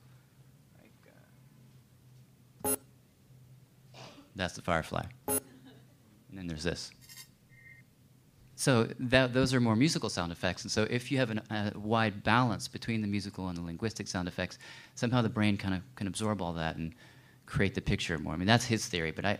That's 4.35 4.53
the 4.53 4.61
firefly, 4.61 5.03
and 5.27 5.41
then 6.33 6.47
there's 6.47 6.63
this. 6.63 6.91
So 8.55 8.87
that, 8.99 9.33
those 9.33 9.53
are 9.53 9.59
more 9.59 9.75
musical 9.75 10.09
sound 10.09 10.31
effects, 10.31 10.63
and 10.63 10.71
so 10.71 10.87
if 10.89 11.11
you 11.11 11.17
have 11.17 11.29
an, 11.29 11.41
a 11.49 11.77
wide 11.77 12.23
balance 12.23 12.67
between 12.67 13.01
the 13.01 13.07
musical 13.07 13.49
and 13.49 13.57
the 13.57 13.61
linguistic 13.61 14.07
sound 14.07 14.27
effects, 14.27 14.59
somehow 14.95 15.21
the 15.21 15.29
brain 15.29 15.57
kind 15.57 15.73
of 15.73 15.81
can 15.95 16.07
absorb 16.07 16.41
all 16.41 16.53
that 16.53 16.75
and 16.75 16.93
create 17.47 17.73
the 17.73 17.81
picture 17.81 18.17
more. 18.19 18.33
I 18.33 18.37
mean, 18.37 18.45
that's 18.45 18.65
his 18.65 18.85
theory, 18.85 19.11
but 19.11 19.25
I, 19.25 19.39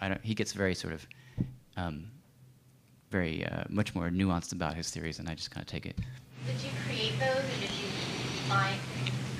I 0.00 0.08
don't, 0.08 0.24
he 0.24 0.34
gets 0.34 0.52
very 0.52 0.74
sort 0.74 0.94
of, 0.94 1.06
um, 1.76 2.06
very 3.10 3.44
uh, 3.44 3.64
much 3.68 3.94
more 3.94 4.08
nuanced 4.08 4.52
about 4.52 4.74
his 4.74 4.90
theories, 4.90 5.18
and 5.18 5.28
I 5.28 5.34
just 5.34 5.50
kind 5.50 5.62
of 5.62 5.68
take 5.68 5.84
it. 5.84 5.98
Did 6.46 6.62
you 6.62 6.70
create 6.86 7.18
those, 7.18 7.44
or 7.44 7.60
did 7.60 7.70
you 7.70 7.88
find 8.48 8.80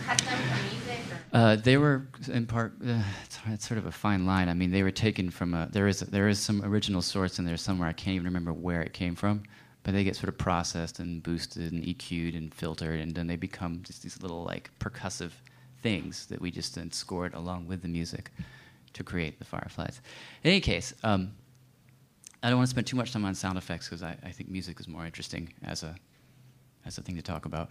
cut 0.05 0.19
them 0.19 0.39
from 0.39 0.77
music? 0.77 1.01
Uh, 1.33 1.57
they 1.57 1.77
were 1.77 2.07
in 2.33 2.47
part. 2.47 2.73
Uh, 2.85 3.03
it's, 3.25 3.39
it's, 3.47 3.69
sort 3.69 3.79
of 3.79 3.87
a 3.87 3.93
fine 3.93 4.27
line. 4.27 4.49
I 4.49 4.55
mean, 4.55 4.71
they 4.71 4.83
were 4.83 4.91
taken 4.91 5.31
from 5.31 5.55
a. 5.55 5.69
There 5.71 5.87
is 5.87 6.01
there 6.01 6.29
is 6.29 6.39
some 6.39 6.65
original 6.65 7.03
source 7.03 7.39
in 7.39 7.45
there 7.45 7.57
somewhere. 7.57 7.89
I 7.89 7.93
can't 7.93 8.15
even 8.15 8.25
remember 8.25 8.53
where 8.53 8.83
it 8.83 8.95
came 8.95 9.15
from, 9.15 9.43
but 9.83 9.93
they 9.93 10.05
get 10.05 10.17
sort 10.17 10.31
of 10.31 10.39
processed 10.39 10.99
and 10.99 11.23
boosted 11.23 11.73
and 11.73 11.85
EQ'd 11.85 12.35
and 12.35 12.55
filtered, 12.55 13.01
and 13.01 13.15
then 13.15 13.27
they 13.27 13.37
become 13.37 13.83
just 13.83 14.03
these 14.03 14.21
little 14.23 14.43
like 14.43 14.71
percussive 14.81 15.33
things 15.82 16.26
that 16.26 16.40
we 16.40 16.50
just 16.50 16.75
then 16.75 16.90
scored 16.90 17.35
along 17.35 17.66
with 17.66 17.82
the 17.82 17.88
music 17.88 18.30
to 18.92 19.04
create 19.04 19.38
the 19.38 19.44
fireflies. 19.44 20.00
In 20.42 20.50
any 20.50 20.61
case, 20.61 20.94
um, 21.02 21.32
I 22.42 22.49
don't 22.49 22.58
want 22.58 22.68
to 22.68 22.70
spend 22.70 22.87
too 22.87 22.97
much 22.97 23.12
time 23.12 23.25
on 23.25 23.35
sound 23.35 23.58
effects 23.58 23.88
because 23.88 24.02
I, 24.02 24.16
I 24.23 24.30
think 24.30 24.49
music 24.49 24.80
is 24.80 24.88
more 24.88 25.04
interesting 25.04 25.52
as 25.62 25.82
a 25.82 25.94
as 26.87 26.97
a 26.97 27.02
thing 27.02 27.16
to 27.16 27.23
talk 27.23 27.44
about. 27.44 27.68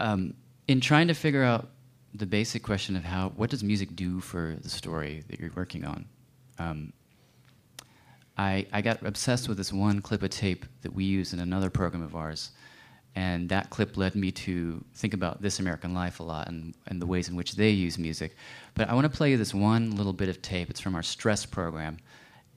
Um, 0.00 0.34
in 0.66 0.80
trying 0.80 1.08
to 1.08 1.14
figure 1.14 1.44
out 1.44 1.70
the 2.14 2.26
basic 2.26 2.62
question 2.62 2.96
of 2.96 3.04
how 3.04 3.30
what 3.36 3.50
does 3.50 3.62
music 3.62 3.94
do 3.94 4.20
for 4.20 4.56
the 4.60 4.68
story 4.68 5.24
that 5.28 5.40
you're 5.40 5.52
working 5.54 5.84
on, 5.84 6.04
um, 6.58 6.92
I, 8.36 8.66
I 8.72 8.82
got 8.82 9.04
obsessed 9.04 9.48
with 9.48 9.58
this 9.58 9.72
one 9.72 10.00
clip 10.00 10.22
of 10.22 10.30
tape 10.30 10.64
that 10.82 10.92
we 10.92 11.04
use 11.04 11.32
in 11.32 11.40
another 11.40 11.70
program 11.70 12.02
of 12.02 12.14
ours. 12.14 12.52
And 13.18 13.48
that 13.48 13.68
clip 13.70 13.96
led 13.96 14.14
me 14.14 14.30
to 14.30 14.84
think 14.94 15.12
about 15.12 15.42
This 15.42 15.58
American 15.58 15.92
Life 15.92 16.20
a 16.20 16.22
lot 16.22 16.46
and, 16.46 16.72
and 16.86 17.02
the 17.02 17.06
ways 17.06 17.28
in 17.28 17.34
which 17.34 17.56
they 17.56 17.70
use 17.70 17.98
music. 17.98 18.36
But 18.74 18.88
I 18.88 18.94
want 18.94 19.10
to 19.10 19.16
play 19.16 19.32
you 19.32 19.36
this 19.36 19.52
one 19.52 19.96
little 19.96 20.12
bit 20.12 20.28
of 20.28 20.40
tape. 20.40 20.70
It's 20.70 20.78
from 20.78 20.94
our 20.94 21.02
stress 21.02 21.44
program. 21.44 21.96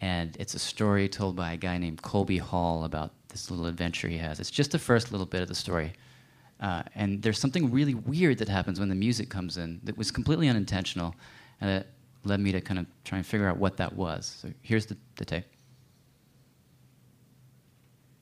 And 0.01 0.37
it's 0.39 0.53
a 0.53 0.59
story 0.59 1.09
told 1.09 1.35
by 1.35 1.53
a 1.53 1.57
guy 1.57 1.79
named 1.79 2.03
Colby 2.03 2.37
Hall 2.37 2.83
about 2.83 3.09
this 3.29 3.49
little 3.49 3.65
adventure 3.65 4.07
he 4.07 4.19
has. 4.19 4.39
It's 4.39 4.51
just 4.51 4.69
the 4.69 4.77
first 4.77 5.11
little 5.11 5.25
bit 5.25 5.41
of 5.41 5.47
the 5.47 5.55
story. 5.55 5.93
Uh, 6.59 6.83
and 6.93 7.23
there's 7.23 7.39
something 7.39 7.71
really 7.71 7.95
weird 7.95 8.37
that 8.37 8.47
happens 8.47 8.79
when 8.79 8.89
the 8.89 8.93
music 8.93 9.31
comes 9.31 9.57
in 9.57 9.79
that 9.83 9.97
was 9.97 10.11
completely 10.11 10.47
unintentional. 10.47 11.15
And 11.59 11.71
it 11.71 11.87
led 12.23 12.39
me 12.39 12.51
to 12.51 12.61
kind 12.61 12.79
of 12.79 12.85
try 13.03 13.17
and 13.17 13.25
figure 13.25 13.47
out 13.47 13.57
what 13.57 13.77
that 13.77 13.95
was. 13.95 14.37
So 14.39 14.53
here's 14.61 14.85
the, 14.85 14.95
the 15.15 15.25
tape. 15.25 15.45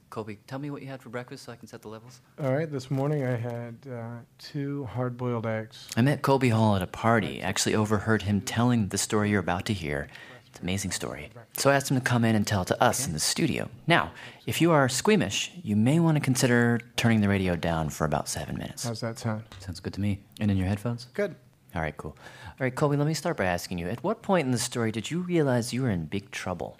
Colby, 0.10 0.40
tell 0.48 0.60
me 0.60 0.72
what 0.72 0.82
you 0.82 0.88
had 0.88 1.02
for 1.02 1.10
breakfast 1.10 1.46
so 1.46 1.52
I 1.52 1.56
can 1.56 1.68
set 1.68 1.82
the 1.82 1.88
levels. 1.88 2.22
All 2.42 2.54
right, 2.56 2.70
this 2.72 2.90
morning 2.90 3.26
I 3.26 3.36
had 3.36 3.76
uh, 3.92 4.18
two 4.40 4.86
hard 4.86 5.18
boiled 5.18 5.46
eggs. 5.46 5.88
I 5.96 6.02
met 6.02 6.24
Colby 6.24 6.50
Hall 6.50 6.76
at 6.76 6.82
a 6.82 6.88
party. 6.88 7.42
Actually, 7.42 7.76
overheard 7.76 8.24
him 8.24 8.42
telling 8.42 8.88
the 8.88 8.98
story 8.98 9.30
you're 9.30 9.40
about 9.40 9.66
to 9.66 9.74
hear. 9.74 10.08
It's 10.48 10.60
an 10.60 10.66
amazing 10.66 10.92
story. 10.92 11.30
So 11.54 11.70
I 11.70 11.76
asked 11.76 11.92
him 11.92 11.98
to 11.98 12.02
come 12.02 12.26
in 12.26 12.36
and 12.36 12.46
tell 12.48 12.64
it 12.64 12.68
to 12.70 12.84
us 12.84 13.06
in 13.06 13.14
the 13.14 13.20
studio. 13.20 13.70
Now, 13.86 14.12
if 14.48 14.62
you 14.62 14.72
are 14.72 14.90
squeamish, 14.90 15.52
you 15.62 15.76
may 15.76 16.00
want 16.00 16.16
to 16.16 16.22
consider 16.22 16.82
turning 16.96 17.22
the 17.22 17.30
radio 17.30 17.56
down 17.56 17.90
for 17.90 18.06
about 18.06 18.28
seven 18.28 18.58
minutes. 18.58 18.86
How's 18.86 19.02
that 19.02 19.20
sound? 19.20 19.44
Sounds 19.60 19.80
good 19.80 19.94
to 19.94 20.02
me. 20.02 20.22
And 20.40 20.50
in 20.50 20.58
your 20.58 20.68
headphones? 20.68 21.06
Good. 21.14 21.36
All 21.76 21.84
right, 21.84 21.96
cool. 21.98 22.18
All 22.48 22.56
right, 22.62 22.74
Colby, 22.74 22.98
let 22.98 23.06
me 23.06 23.14
start 23.14 23.38
by 23.38 23.46
asking 23.46 23.78
you 23.78 23.88
at 23.90 24.04
what 24.04 24.24
point 24.24 24.46
in 24.46 24.52
the 24.52 24.58
story 24.58 24.92
did 24.92 25.12
you 25.12 25.20
realize 25.20 25.72
you 25.72 25.84
were 25.84 25.92
in 25.92 26.06
big 26.06 26.32
trouble? 26.32 26.78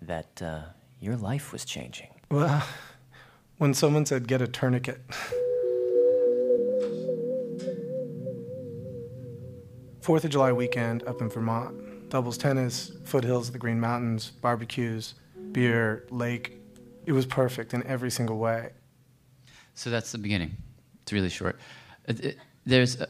That 0.00 0.42
uh, 0.42 0.62
your 1.00 1.16
life 1.16 1.52
was 1.52 1.64
changing? 1.64 2.08
Well, 2.32 2.64
when 3.58 3.74
someone 3.74 4.06
said, 4.06 4.26
get 4.26 4.40
a 4.40 4.48
tourniquet. 4.48 5.02
Fourth 10.00 10.24
of 10.24 10.30
July 10.30 10.50
weekend 10.50 11.02
up 11.02 11.20
in 11.20 11.28
Vermont. 11.28 12.08
Doubles 12.08 12.38
tennis, 12.38 12.92
foothills 13.04 13.48
of 13.48 13.52
the 13.52 13.58
Green 13.58 13.78
Mountains, 13.78 14.30
barbecues, 14.30 15.14
beer, 15.52 16.06
lake. 16.08 16.58
It 17.04 17.12
was 17.12 17.26
perfect 17.26 17.74
in 17.74 17.86
every 17.86 18.10
single 18.10 18.38
way. 18.38 18.70
So 19.74 19.90
that's 19.90 20.10
the 20.10 20.16
beginning. 20.16 20.56
It's 21.02 21.12
really 21.12 21.28
short. 21.28 21.58
There's, 22.64 22.98
uh, 22.98 23.08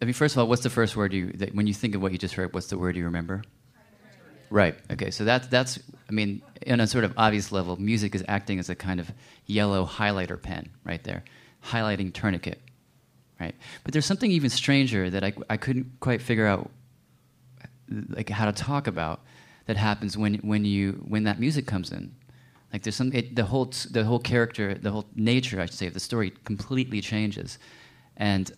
I 0.00 0.04
mean, 0.04 0.14
first 0.14 0.36
of 0.36 0.38
all, 0.38 0.46
what's 0.46 0.62
the 0.62 0.70
first 0.70 0.94
word 0.94 1.12
you, 1.12 1.36
when 1.52 1.66
you 1.66 1.74
think 1.74 1.96
of 1.96 2.00
what 2.00 2.12
you 2.12 2.18
just 2.18 2.34
heard, 2.34 2.54
what's 2.54 2.68
the 2.68 2.78
word 2.78 2.94
you 2.94 3.06
remember? 3.06 3.42
Right. 4.50 4.76
Okay. 4.90 5.10
So 5.10 5.24
that's 5.24 5.46
that's. 5.48 5.78
I 6.08 6.12
mean, 6.12 6.40
in 6.62 6.80
a 6.80 6.86
sort 6.86 7.04
of 7.04 7.12
obvious 7.16 7.50
level, 7.50 7.76
music 7.76 8.14
is 8.14 8.24
acting 8.28 8.58
as 8.58 8.68
a 8.70 8.76
kind 8.76 9.00
of 9.00 9.10
yellow 9.46 9.84
highlighter 9.84 10.40
pen 10.40 10.68
right 10.84 11.02
there, 11.02 11.24
highlighting 11.64 12.12
tourniquet. 12.12 12.60
Right. 13.40 13.54
But 13.84 13.92
there's 13.92 14.06
something 14.06 14.30
even 14.30 14.50
stranger 14.50 15.10
that 15.10 15.24
I 15.24 15.32
I 15.50 15.56
couldn't 15.56 15.90
quite 16.00 16.22
figure 16.22 16.46
out, 16.46 16.70
like 18.08 18.30
how 18.30 18.46
to 18.46 18.52
talk 18.52 18.86
about, 18.86 19.20
that 19.66 19.76
happens 19.76 20.16
when 20.16 20.34
when 20.36 20.64
you 20.64 20.92
when 21.06 21.24
that 21.24 21.38
music 21.38 21.66
comes 21.66 21.92
in. 21.92 22.14
Like 22.72 22.82
there's 22.82 22.96
some 22.96 23.12
it, 23.12 23.36
the 23.36 23.44
whole 23.44 23.72
the 23.90 24.04
whole 24.04 24.18
character 24.18 24.74
the 24.74 24.90
whole 24.90 25.06
nature 25.14 25.60
I 25.60 25.66
should 25.66 25.74
say 25.74 25.86
of 25.86 25.94
the 25.94 26.00
story 26.00 26.32
completely 26.44 27.00
changes, 27.00 27.58
and 28.16 28.50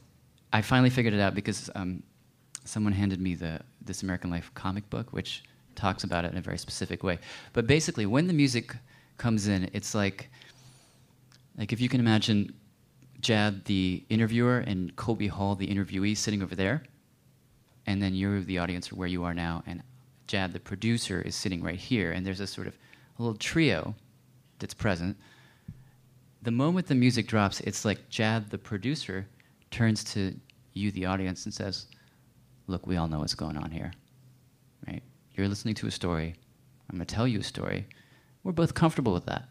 I 0.53 0.63
finally 0.63 0.91
figured 0.91 1.15
it 1.15 1.21
out 1.21 1.35
because 1.35 1.71
um, 1.75 2.03
someone 2.65 2.93
handed 2.93 3.21
me 3.21 3.35
the 3.35 3.61
This 3.85 4.03
American 4.03 4.31
Life 4.31 4.51
comic 4.55 4.89
book, 4.91 5.13
which 5.13 5.43
talks 5.79 6.05
about 6.05 6.25
it 6.25 6.33
in 6.33 6.39
a 6.39 6.43
very 6.43 6.59
specific 6.59 7.03
way. 7.03 7.19
But 7.53 7.67
basically, 7.67 8.05
when 8.05 8.27
the 8.27 8.33
music 8.33 8.75
comes 9.17 9.49
in, 9.49 9.71
it's 9.73 9.95
like 9.95 10.29
like 11.57 11.73
if 11.73 11.81
you 11.81 11.89
can 11.89 12.01
imagine 12.01 12.55
Jad, 13.21 13.65
the 13.65 14.05
interviewer, 14.09 14.59
and 14.59 14.95
Colby 14.97 15.27
Hall, 15.27 15.55
the 15.55 15.67
interviewee, 15.67 16.17
sitting 16.17 16.43
over 16.43 16.55
there, 16.55 16.85
and 17.87 18.01
then 18.01 18.15
you're 18.15 18.41
the 18.41 18.59
audience, 18.59 18.93
where 18.93 19.09
you 19.09 19.25
are 19.25 19.35
now, 19.35 19.63
and 19.67 19.83
Jad, 20.29 20.53
the 20.53 20.61
producer, 20.61 21.21
is 21.23 21.35
sitting 21.35 21.63
right 21.63 21.79
here, 21.79 22.13
and 22.13 22.25
there's 22.25 22.41
a 22.41 22.47
sort 22.47 22.67
of 22.67 22.75
a 23.19 23.23
little 23.23 23.37
trio 23.39 23.95
that's 24.61 24.75
present. 24.75 25.17
The 26.43 26.53
moment 26.53 26.87
the 26.87 26.95
music 26.95 27.27
drops, 27.27 27.61
it's 27.61 27.85
like 27.85 28.09
Jad, 28.09 28.51
the 28.51 28.59
producer, 28.59 29.27
turns 29.71 30.05
to 30.13 30.35
you, 30.75 30.93
the 30.93 31.07
audience, 31.07 31.45
and 31.45 31.53
says, 31.53 31.87
Look, 32.69 32.87
we 32.87 32.99
all 32.99 33.09
know 33.09 33.21
what's 33.21 33.35
going 33.35 33.57
on 33.57 33.71
here. 33.71 33.91
Right? 34.87 35.03
You're 35.39 35.49
listening 35.49 35.77
to 35.77 35.87
a 35.87 35.91
story. 35.93 36.35
I'm 36.91 36.97
going 36.97 37.07
to 37.07 37.15
tell 37.15 37.29
you 37.29 37.39
a 37.39 37.45
story. 37.45 37.87
We're 38.43 38.51
both 38.51 38.75
comfortable 38.75 39.15
with 39.15 39.27
that. 39.27 39.47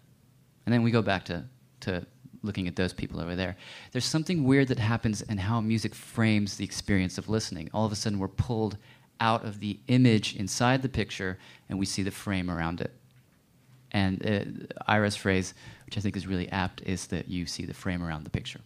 And 0.66 0.74
then 0.74 0.84
we 0.84 0.92
go 0.92 1.02
back 1.02 1.24
to, 1.26 1.46
to 1.82 2.06
looking 2.44 2.68
at 2.68 2.76
those 2.76 2.92
people 2.92 3.22
over 3.22 3.38
there. 3.38 3.56
There's 3.94 4.04
something 4.04 4.44
weird 4.44 4.68
that 4.68 4.80
happens 4.80 5.22
in 5.22 5.38
how 5.38 5.62
music 5.62 5.96
frames 5.96 6.58
the 6.58 6.66
experience 6.66 7.18
of 7.18 7.30
listening. 7.30 7.70
All 7.74 7.86
of 7.86 7.94
a 7.94 7.96
sudden, 7.96 8.20
we're 8.20 8.28
pulled 8.28 8.78
out 9.22 9.46
of 9.46 9.62
the 9.62 9.80
image 9.88 10.36
inside 10.36 10.82
the 10.82 10.90
picture 10.90 11.38
and 11.70 11.80
we 11.80 11.86
see 11.86 12.04
the 12.04 12.12
frame 12.12 12.52
around 12.52 12.82
it. 12.82 12.92
And 13.94 14.26
uh, 14.26 14.92
Ira's 14.92 15.16
phrase, 15.16 15.54
which 15.86 15.98
I 15.98 16.02
think 16.02 16.18
is 16.18 16.28
really 16.28 16.50
apt, 16.50 16.82
is 16.82 17.08
that 17.08 17.30
you 17.30 17.46
see 17.46 17.66
the 17.66 17.74
frame 17.74 18.04
around 18.04 18.26
the 18.26 18.30
picture. 18.30 18.60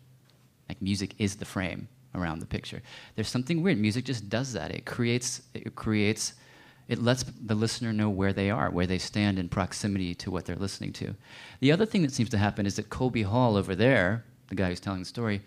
Like 0.68 0.82
music 0.82 1.14
is 1.20 1.36
the 1.36 1.46
frame 1.46 1.88
around 2.16 2.40
the 2.40 2.48
picture. 2.48 2.82
There's 3.14 3.30
something 3.30 3.62
weird. 3.62 3.78
Music 3.78 4.06
just 4.06 4.28
does 4.28 4.54
that. 4.54 4.72
It 4.72 4.86
creates. 4.86 5.44
It 5.54 5.76
creates. 5.76 6.34
It 6.88 7.02
lets 7.02 7.24
the 7.24 7.56
listener 7.56 7.94
know 7.94 8.10
where 8.10 8.34
they 8.34 8.50
are, 8.50 8.70
where 8.70 8.88
they 8.88 8.98
stand 8.98 9.40
in 9.40 9.50
proximity 9.50 10.14
to 10.16 10.32
what 10.32 10.46
they're 10.46 10.56
listening 10.56 10.94
to. 10.94 11.16
The 11.60 11.72
other 11.72 11.86
thing 11.86 12.02
that 12.02 12.12
seems 12.12 12.30
to 12.32 12.38
happen 12.38 12.66
is 12.66 12.76
that 12.76 12.90
Colby 12.90 13.24
Hall 13.24 13.56
over 13.56 13.76
there, 13.76 14.26
the 14.50 14.56
guy 14.56 14.70
who's 14.70 14.80
telling 14.80 15.00
the 15.00 15.06
story, 15.06 15.42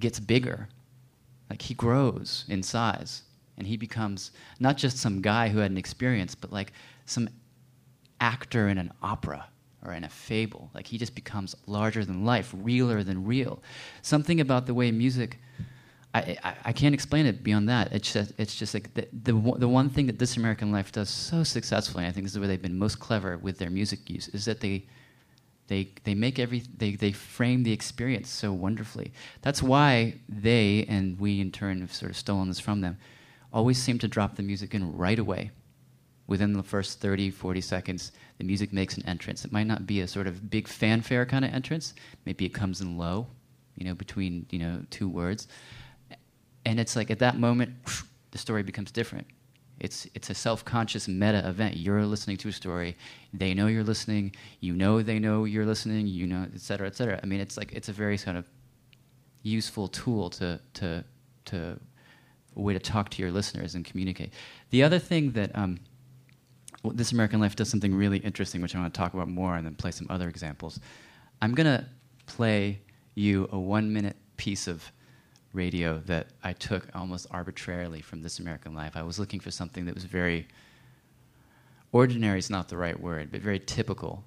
gets 0.00 0.18
bigger. 0.20 0.68
Like 1.50 1.62
he 1.62 1.74
grows 1.74 2.44
in 2.48 2.62
size, 2.62 3.22
and 3.58 3.66
he 3.66 3.76
becomes 3.76 4.30
not 4.58 4.76
just 4.76 4.98
some 4.98 5.20
guy 5.20 5.48
who 5.48 5.58
had 5.58 5.70
an 5.70 5.78
experience, 5.78 6.34
but 6.34 6.52
like 6.52 6.72
some 7.04 7.28
actor 8.20 8.68
in 8.68 8.78
an 8.78 8.92
opera 9.02 9.46
or 9.84 9.92
in 9.92 10.04
a 10.04 10.08
fable. 10.08 10.70
Like 10.74 10.86
he 10.86 10.98
just 10.98 11.14
becomes 11.14 11.54
larger 11.66 12.04
than 12.04 12.24
life, 12.24 12.52
realer 12.56 13.02
than 13.02 13.24
real. 13.24 13.62
Something 14.02 14.40
about 14.40 14.66
the 14.66 14.74
way 14.74 14.90
music. 14.90 15.38
I, 16.18 16.54
I, 16.64 16.72
can't 16.72 16.94
explain 16.94 17.26
it 17.26 17.42
beyond 17.42 17.68
that. 17.68 17.92
It's 17.92 18.12
just, 18.12 18.32
it's 18.38 18.56
just 18.56 18.74
like 18.74 18.92
the, 18.94 19.08
the, 19.12 19.32
the 19.58 19.68
one 19.68 19.90
thing 19.90 20.06
that 20.06 20.18
This 20.18 20.36
American 20.36 20.72
Life 20.72 20.92
does 20.92 21.08
so 21.08 21.42
successfully, 21.42 22.04
and 22.04 22.10
I 22.10 22.12
think 22.12 22.24
this 22.24 22.32
is 22.32 22.38
where 22.38 22.48
they've 22.48 22.60
been 22.60 22.78
most 22.78 23.00
clever 23.00 23.36
with 23.38 23.58
their 23.58 23.70
music 23.70 24.08
use, 24.08 24.28
is 24.28 24.44
that 24.44 24.60
they, 24.60 24.84
they, 25.68 25.90
they 26.04 26.14
make 26.14 26.38
every, 26.38 26.62
they, 26.76 26.94
they 26.94 27.12
frame 27.12 27.62
the 27.62 27.72
experience 27.72 28.30
so 28.30 28.52
wonderfully. 28.52 29.12
That's 29.42 29.62
why 29.62 30.14
they, 30.28 30.86
and 30.88 31.18
we 31.18 31.40
in 31.40 31.52
turn 31.52 31.80
have 31.80 31.92
sort 31.92 32.10
of 32.10 32.16
stolen 32.16 32.48
this 32.48 32.60
from 32.60 32.80
them, 32.80 32.98
always 33.52 33.82
seem 33.82 33.98
to 33.98 34.08
drop 34.08 34.36
the 34.36 34.42
music 34.42 34.74
in 34.74 34.96
right 34.96 35.18
away 35.18 35.50
within 36.26 36.52
the 36.52 36.62
first 36.62 37.00
30, 37.00 37.30
40 37.30 37.60
seconds, 37.60 38.12
the 38.38 38.44
music 38.44 38.72
makes 38.72 38.96
an 38.96 39.06
entrance. 39.06 39.44
It 39.44 39.52
might 39.52 39.66
not 39.66 39.86
be 39.86 40.00
a 40.00 40.08
sort 40.08 40.26
of 40.26 40.50
big 40.50 40.66
fanfare 40.66 41.24
kind 41.24 41.44
of 41.44 41.52
entrance. 41.52 41.94
Maybe 42.24 42.44
it 42.44 42.50
comes 42.50 42.80
in 42.80 42.98
low, 42.98 43.28
you 43.76 43.86
know, 43.86 43.94
between, 43.94 44.46
you 44.50 44.58
know, 44.58 44.82
two 44.90 45.08
words. 45.08 45.46
And 46.66 46.78
it's 46.78 46.96
like 46.96 47.10
at 47.10 47.20
that 47.20 47.38
moment, 47.38 47.70
the 48.32 48.38
story 48.38 48.62
becomes 48.62 48.90
different. 48.90 49.26
It's, 49.78 50.06
it's 50.14 50.30
a 50.30 50.34
self-conscious 50.34 51.06
meta 51.06 51.48
event. 51.48 51.76
You're 51.76 52.04
listening 52.04 52.36
to 52.38 52.48
a 52.48 52.52
story. 52.52 52.96
They 53.32 53.54
know 53.54 53.68
you're 53.68 53.84
listening. 53.84 54.34
You 54.60 54.74
know 54.74 55.00
they 55.02 55.18
know 55.18 55.44
you're 55.44 55.64
listening. 55.64 56.06
You 56.06 56.26
know, 56.26 56.46
et 56.54 56.60
cetera, 56.60 56.86
et 56.86 56.96
cetera. 56.96 57.20
I 57.22 57.26
mean, 57.26 57.40
it's 57.40 57.56
like 57.56 57.72
it's 57.72 57.88
a 57.88 57.92
very 57.92 58.18
kind 58.18 58.36
of 58.36 58.46
useful 59.42 59.86
tool 59.88 60.28
to, 60.30 60.60
to, 60.74 61.04
to 61.44 61.78
a 62.56 62.60
way 62.60 62.72
to 62.72 62.80
talk 62.80 63.10
to 63.10 63.22
your 63.22 63.30
listeners 63.30 63.74
and 63.74 63.84
communicate. 63.84 64.32
The 64.70 64.82
other 64.82 64.98
thing 64.98 65.32
that 65.32 65.50
um, 65.54 65.78
well, 66.82 66.94
This 66.94 67.12
American 67.12 67.40
Life 67.40 67.54
does 67.54 67.68
something 67.68 67.94
really 67.94 68.18
interesting, 68.18 68.60
which 68.62 68.74
I 68.74 68.80
want 68.80 68.92
to 68.92 68.98
talk 68.98 69.14
about 69.14 69.28
more 69.28 69.56
and 69.56 69.64
then 69.66 69.74
play 69.74 69.92
some 69.92 70.06
other 70.10 70.28
examples. 70.28 70.80
I'm 71.40 71.54
going 71.54 71.66
to 71.66 71.86
play 72.26 72.80
you 73.14 73.48
a 73.52 73.58
one 73.58 73.92
minute 73.92 74.16
piece 74.36 74.66
of 74.66 74.90
radio 75.56 75.98
that 76.06 76.28
I 76.44 76.52
took 76.52 76.86
almost 76.94 77.26
arbitrarily 77.30 78.02
from 78.02 78.22
This 78.22 78.38
American 78.38 78.74
Life. 78.74 78.92
I 78.94 79.02
was 79.02 79.18
looking 79.18 79.40
for 79.40 79.50
something 79.50 79.86
that 79.86 79.94
was 79.94 80.04
very 80.04 80.46
ordinary, 81.92 82.38
is 82.38 82.50
not 82.50 82.68
the 82.68 82.76
right 82.76 82.98
word, 82.98 83.32
but 83.32 83.40
very 83.40 83.58
typical. 83.58 84.22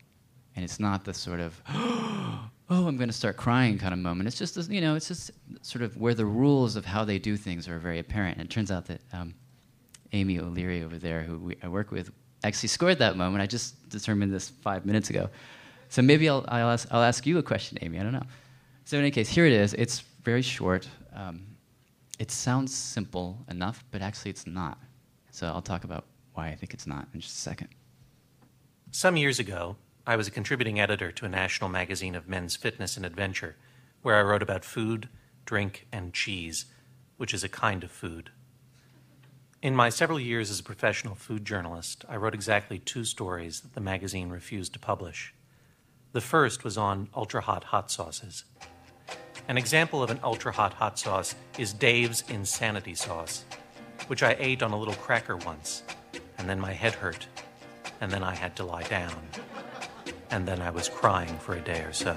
And 0.56 0.66
it's 0.66 0.80
not 0.80 1.06
the 1.06 1.14
sort 1.14 1.40
of, 1.40 1.62
oh, 1.70 2.50
I'm 2.70 2.98
going 2.98 3.10
to 3.10 3.14
start 3.14 3.38
crying 3.38 3.78
kind 3.78 3.94
of 3.94 4.00
moment. 4.00 4.28
It's 4.28 4.38
just, 4.38 4.70
you 4.70 4.82
know, 4.82 4.96
it's 4.96 5.08
just 5.08 5.32
sort 5.62 5.84
of 5.84 5.96
where 5.96 6.14
the 6.14 6.26
rules 6.26 6.76
of 6.76 6.86
how 6.86 7.06
they 7.06 7.20
do 7.20 7.38
things 7.38 7.68
are 7.68 7.80
very 7.80 8.00
apparent. 8.00 8.38
And 8.38 8.46
it 8.46 8.52
turns 8.52 8.72
out 8.72 8.86
that 8.88 9.02
um, 9.14 9.36
Amy 10.12 10.40
O'Leary 10.40 10.84
over 10.84 10.98
there, 10.98 11.22
who 11.22 11.38
we, 11.38 11.58
I 11.62 11.68
work 11.68 11.92
with, 11.92 12.12
actually 12.44 12.70
scored 12.70 13.00
that 13.00 13.16
moment. 13.16 13.42
I 13.42 13.46
just 13.46 13.90
determined 13.90 14.34
this 14.34 14.50
five 14.50 14.86
minutes 14.86 15.10
ago. 15.10 15.30
So 15.90 16.02
maybe 16.02 16.28
I'll, 16.28 16.46
I'll, 16.48 16.70
ask, 16.70 16.88
I'll 16.92 17.04
ask 17.04 17.26
you 17.26 17.38
a 17.38 17.44
question, 17.44 17.78
Amy. 17.82 18.00
I 18.00 18.04
don't 18.04 18.14
know. 18.14 18.26
So, 18.86 18.98
in 18.98 19.04
any 19.04 19.12
case, 19.12 19.30
here 19.30 19.46
it 19.46 19.54
is. 19.54 19.76
It's 19.76 20.00
very 20.24 20.42
short. 20.42 20.88
Um, 21.20 21.42
it 22.18 22.32
sounds 22.32 22.74
simple 22.74 23.46
enough, 23.50 23.84
but 23.92 24.02
actually 24.02 24.32
it's 24.32 24.48
not. 24.48 24.78
So, 25.32 25.48
I'll 25.48 25.62
talk 25.62 25.84
about 25.84 26.06
why 26.34 26.48
I 26.48 26.56
think 26.56 26.74
it's 26.74 26.88
not 26.88 27.08
in 27.14 27.20
just 27.20 27.36
a 27.36 27.42
second. 27.42 27.70
Some 28.92 29.18
years 29.18 29.38
ago, 29.38 29.76
I 30.08 30.16
was 30.16 30.28
a 30.28 30.32
contributing 30.32 30.80
editor 30.80 31.12
to 31.12 31.26
a 31.26 31.30
national 31.30 31.70
magazine 31.70 32.16
of 32.16 32.28
men's 32.28 32.56
fitness 32.56 32.98
and 32.98 33.06
adventure, 33.06 33.58
where 34.02 34.16
I 34.16 34.22
wrote 34.22 34.42
about 34.42 34.64
food, 34.64 35.10
drink, 35.46 35.88
and 35.92 36.14
cheese, 36.14 36.66
which 37.18 37.34
is 37.34 37.44
a 37.44 37.50
kind 37.50 37.84
of 37.84 37.92
food. 37.92 38.32
In 39.62 39.76
my 39.76 39.90
several 39.90 40.20
years 40.20 40.50
as 40.50 40.62
a 40.62 40.64
professional 40.64 41.16
food 41.16 41.44
journalist, 41.44 42.06
I 42.08 42.16
wrote 42.16 42.34
exactly 42.34 42.80
two 42.80 43.04
stories 43.04 43.60
that 43.60 43.74
the 43.74 43.82
magazine 43.82 44.30
refused 44.30 44.72
to 44.74 44.80
publish. 44.80 45.34
The 46.14 46.22
first 46.22 46.64
was 46.64 46.78
on 46.78 47.10
ultra 47.14 47.42
hot 47.42 47.66
hot 47.66 47.92
sauces. 47.92 48.46
An 49.50 49.58
example 49.58 50.04
of 50.04 50.12
an 50.12 50.20
ultra 50.24 50.52
hot 50.52 50.74
hot 50.74 51.00
sauce 51.00 51.34
is 51.58 51.74
Dave's 51.74 52.24
Insanity 52.30 52.94
Sauce, 52.94 53.46
which 54.06 54.22
I 54.22 54.36
ate 54.38 54.62
on 54.62 54.74
a 54.74 54.78
little 54.78 54.94
cracker 54.94 55.38
once, 55.38 55.82
and 56.38 56.48
then 56.48 56.60
my 56.60 56.72
head 56.72 56.94
hurt, 56.94 57.26
and 58.00 58.12
then 58.12 58.22
I 58.22 58.36
had 58.36 58.56
to 58.58 58.64
lie 58.64 58.84
down, 58.84 59.20
and 60.30 60.48
then 60.48 60.62
I 60.62 60.70
was 60.70 60.88
crying 60.88 61.36
for 61.40 61.56
a 61.56 61.62
day 61.62 61.82
or 61.82 61.94
so. 61.94 62.16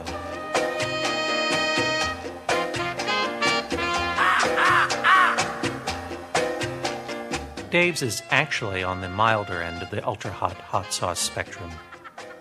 Dave's 7.71 8.03
is 8.03 8.23
actually 8.29 8.83
on 8.83 9.01
the 9.01 9.09
milder 9.09 9.63
end 9.63 9.83
of 9.83 9.89
the 9.89 10.07
ultra 10.07 10.31
hot 10.31 10.59
hot 10.59 10.93
sauce 10.93 11.19
spectrum. 11.19 11.71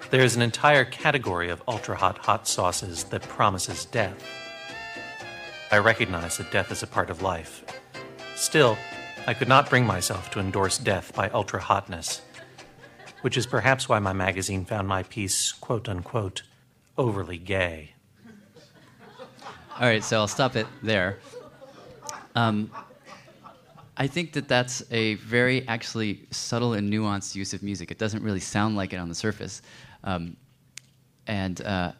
There 0.10 0.20
is 0.20 0.36
an 0.36 0.42
entire 0.42 0.84
category 0.84 1.50
of 1.50 1.64
ultra 1.66 1.96
hot 1.96 2.18
hot 2.18 2.46
sauces 2.46 3.06
that 3.06 3.22
promises 3.22 3.86
death. 3.86 4.41
I 5.74 5.78
recognize 5.78 6.38
that 6.38 6.52
death 6.52 6.70
is 6.70 6.84
a 6.84 6.88
part 6.88 7.10
of 7.10 7.22
life. 7.22 7.64
Still, 8.36 8.78
I 9.26 9.34
could 9.34 9.48
not 9.48 9.70
bring 9.70 9.86
myself 9.86 10.30
to 10.32 10.40
endorse 10.42 10.78
death 10.78 11.16
by 11.16 11.30
ultra 11.30 11.62
hotness, 11.62 12.22
which 13.22 13.38
is 13.38 13.46
perhaps 13.46 13.88
why 13.88 14.00
my 14.00 14.12
magazine 14.12 14.66
found 14.66 14.90
my 14.90 15.04
piece, 15.04 15.54
quote 15.54 15.88
unquote, 15.88 16.44
overly 16.98 17.38
gay. 17.38 17.94
All 19.80 19.88
right, 19.88 20.04
so 20.04 20.18
I'll 20.18 20.28
stop 20.28 20.58
it 20.58 20.68
there. 20.84 21.20
Um, 22.36 22.70
I 23.96 24.08
think 24.08 24.34
that 24.34 24.50
that's 24.50 24.84
a 24.92 25.16
very 25.16 25.66
actually 25.70 26.28
subtle 26.32 26.74
and 26.74 26.92
nuanced 26.92 27.34
use 27.34 27.54
of 27.54 27.64
music. 27.64 27.92
It 27.92 27.98
doesn't 27.98 28.24
really 28.24 28.42
sound 28.42 28.76
like 28.76 28.92
it 28.92 28.98
on 28.98 29.08
the 29.08 29.16
surface. 29.16 29.62
Um, 30.04 30.36
and 31.28 31.62
uh, 31.62 31.94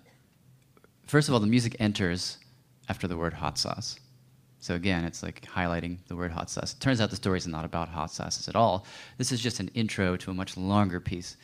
first 1.08 1.30
of 1.30 1.34
all, 1.34 1.40
the 1.40 1.48
music 1.48 1.78
enters 1.80 2.38
after 2.90 3.08
the 3.08 3.18
word 3.18 3.34
hot 3.34 3.58
sauce. 3.58 4.00
So 4.60 4.76
again, 4.76 5.06
it's 5.06 5.24
like 5.24 5.42
highlighting 5.42 5.98
the 6.08 6.16
word 6.16 6.32
hot 6.32 6.50
sauce. 6.50 6.74
It 6.74 6.80
turns 6.80 7.02
out 7.02 7.10
the 7.10 7.16
story 7.16 7.38
is 7.40 7.48
not 7.48 7.66
about 7.66 7.90
hot 7.90 8.12
sauces 8.12 8.48
at 8.48 8.56
all. 8.56 8.86
This 9.18 9.32
is 9.32 9.40
just 9.42 9.60
an 9.60 9.70
intro 9.70 10.16
to 10.18 10.32
a 10.32 10.34
much 10.34 10.56
longer 10.56 11.00
piece. 11.00 11.38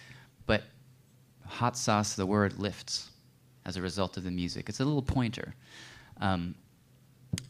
But 0.46 0.64
hot 1.46 1.76
sauce, 1.76 2.14
the 2.14 2.26
word 2.26 2.60
lifts 2.60 3.10
as 3.66 3.76
a 3.76 3.82
result 3.82 4.18
of 4.18 4.24
the 4.24 4.32
music. 4.32 4.70
It's 4.70 4.80
a 4.80 4.86
little 4.86 5.02
pointer. 5.02 5.56
Um, 6.22 6.56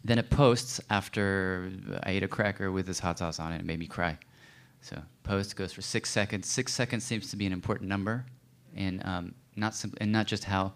then 0.04 0.18
it 0.18 0.30
posts 0.30 0.80
after 0.90 1.70
I 2.04 2.12
ate 2.12 2.24
a 2.24 2.28
cracker 2.28 2.72
with 2.72 2.88
this 2.88 3.00
hot 3.00 3.20
sauce 3.20 3.40
on 3.40 3.52
it. 3.52 3.60
It 3.60 3.66
made 3.66 3.80
me 3.80 3.88
cry. 3.88 4.18
So 4.82 5.02
post 5.24 5.56
goes 5.56 5.74
for 5.74 5.82
six 5.82 6.10
seconds. 6.10 6.48
Six 6.48 6.74
seconds 6.74 7.04
seems 7.04 7.30
to 7.32 7.36
be 7.36 7.46
an 7.46 7.52
important 7.54 7.90
number, 7.90 8.26
and 8.76 9.06
um, 9.06 9.36
not 9.56 9.84
and 10.00 10.12
not 10.12 10.28
just 10.28 10.44
how 10.44 10.74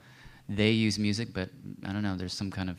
they 0.49 0.71
use 0.71 0.99
music, 0.99 1.29
but 1.33 1.49
I 1.85 1.93
don't 1.93 2.03
know. 2.03 2.17
There's 2.17 2.33
some 2.33 2.51
kind 2.51 2.69
of 2.69 2.77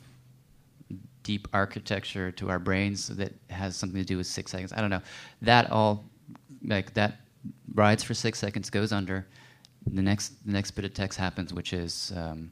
deep 1.22 1.48
architecture 1.52 2.32
to 2.32 2.50
our 2.50 2.58
brains 2.58 3.08
that 3.08 3.32
has 3.50 3.76
something 3.76 4.00
to 4.00 4.06
do 4.06 4.16
with 4.16 4.26
six 4.26 4.50
seconds. 4.50 4.72
I 4.72 4.80
don't 4.80 4.90
know. 4.90 5.02
That 5.42 5.70
all 5.70 6.04
like 6.64 6.94
that 6.94 7.20
rides 7.74 8.02
for 8.02 8.14
six 8.14 8.38
seconds, 8.38 8.70
goes 8.70 8.92
under. 8.92 9.26
The 9.86 10.02
next 10.02 10.32
the 10.46 10.52
next 10.52 10.72
bit 10.72 10.84
of 10.84 10.94
text 10.94 11.18
happens, 11.18 11.52
which 11.52 11.72
is 11.72 12.12
um, 12.16 12.50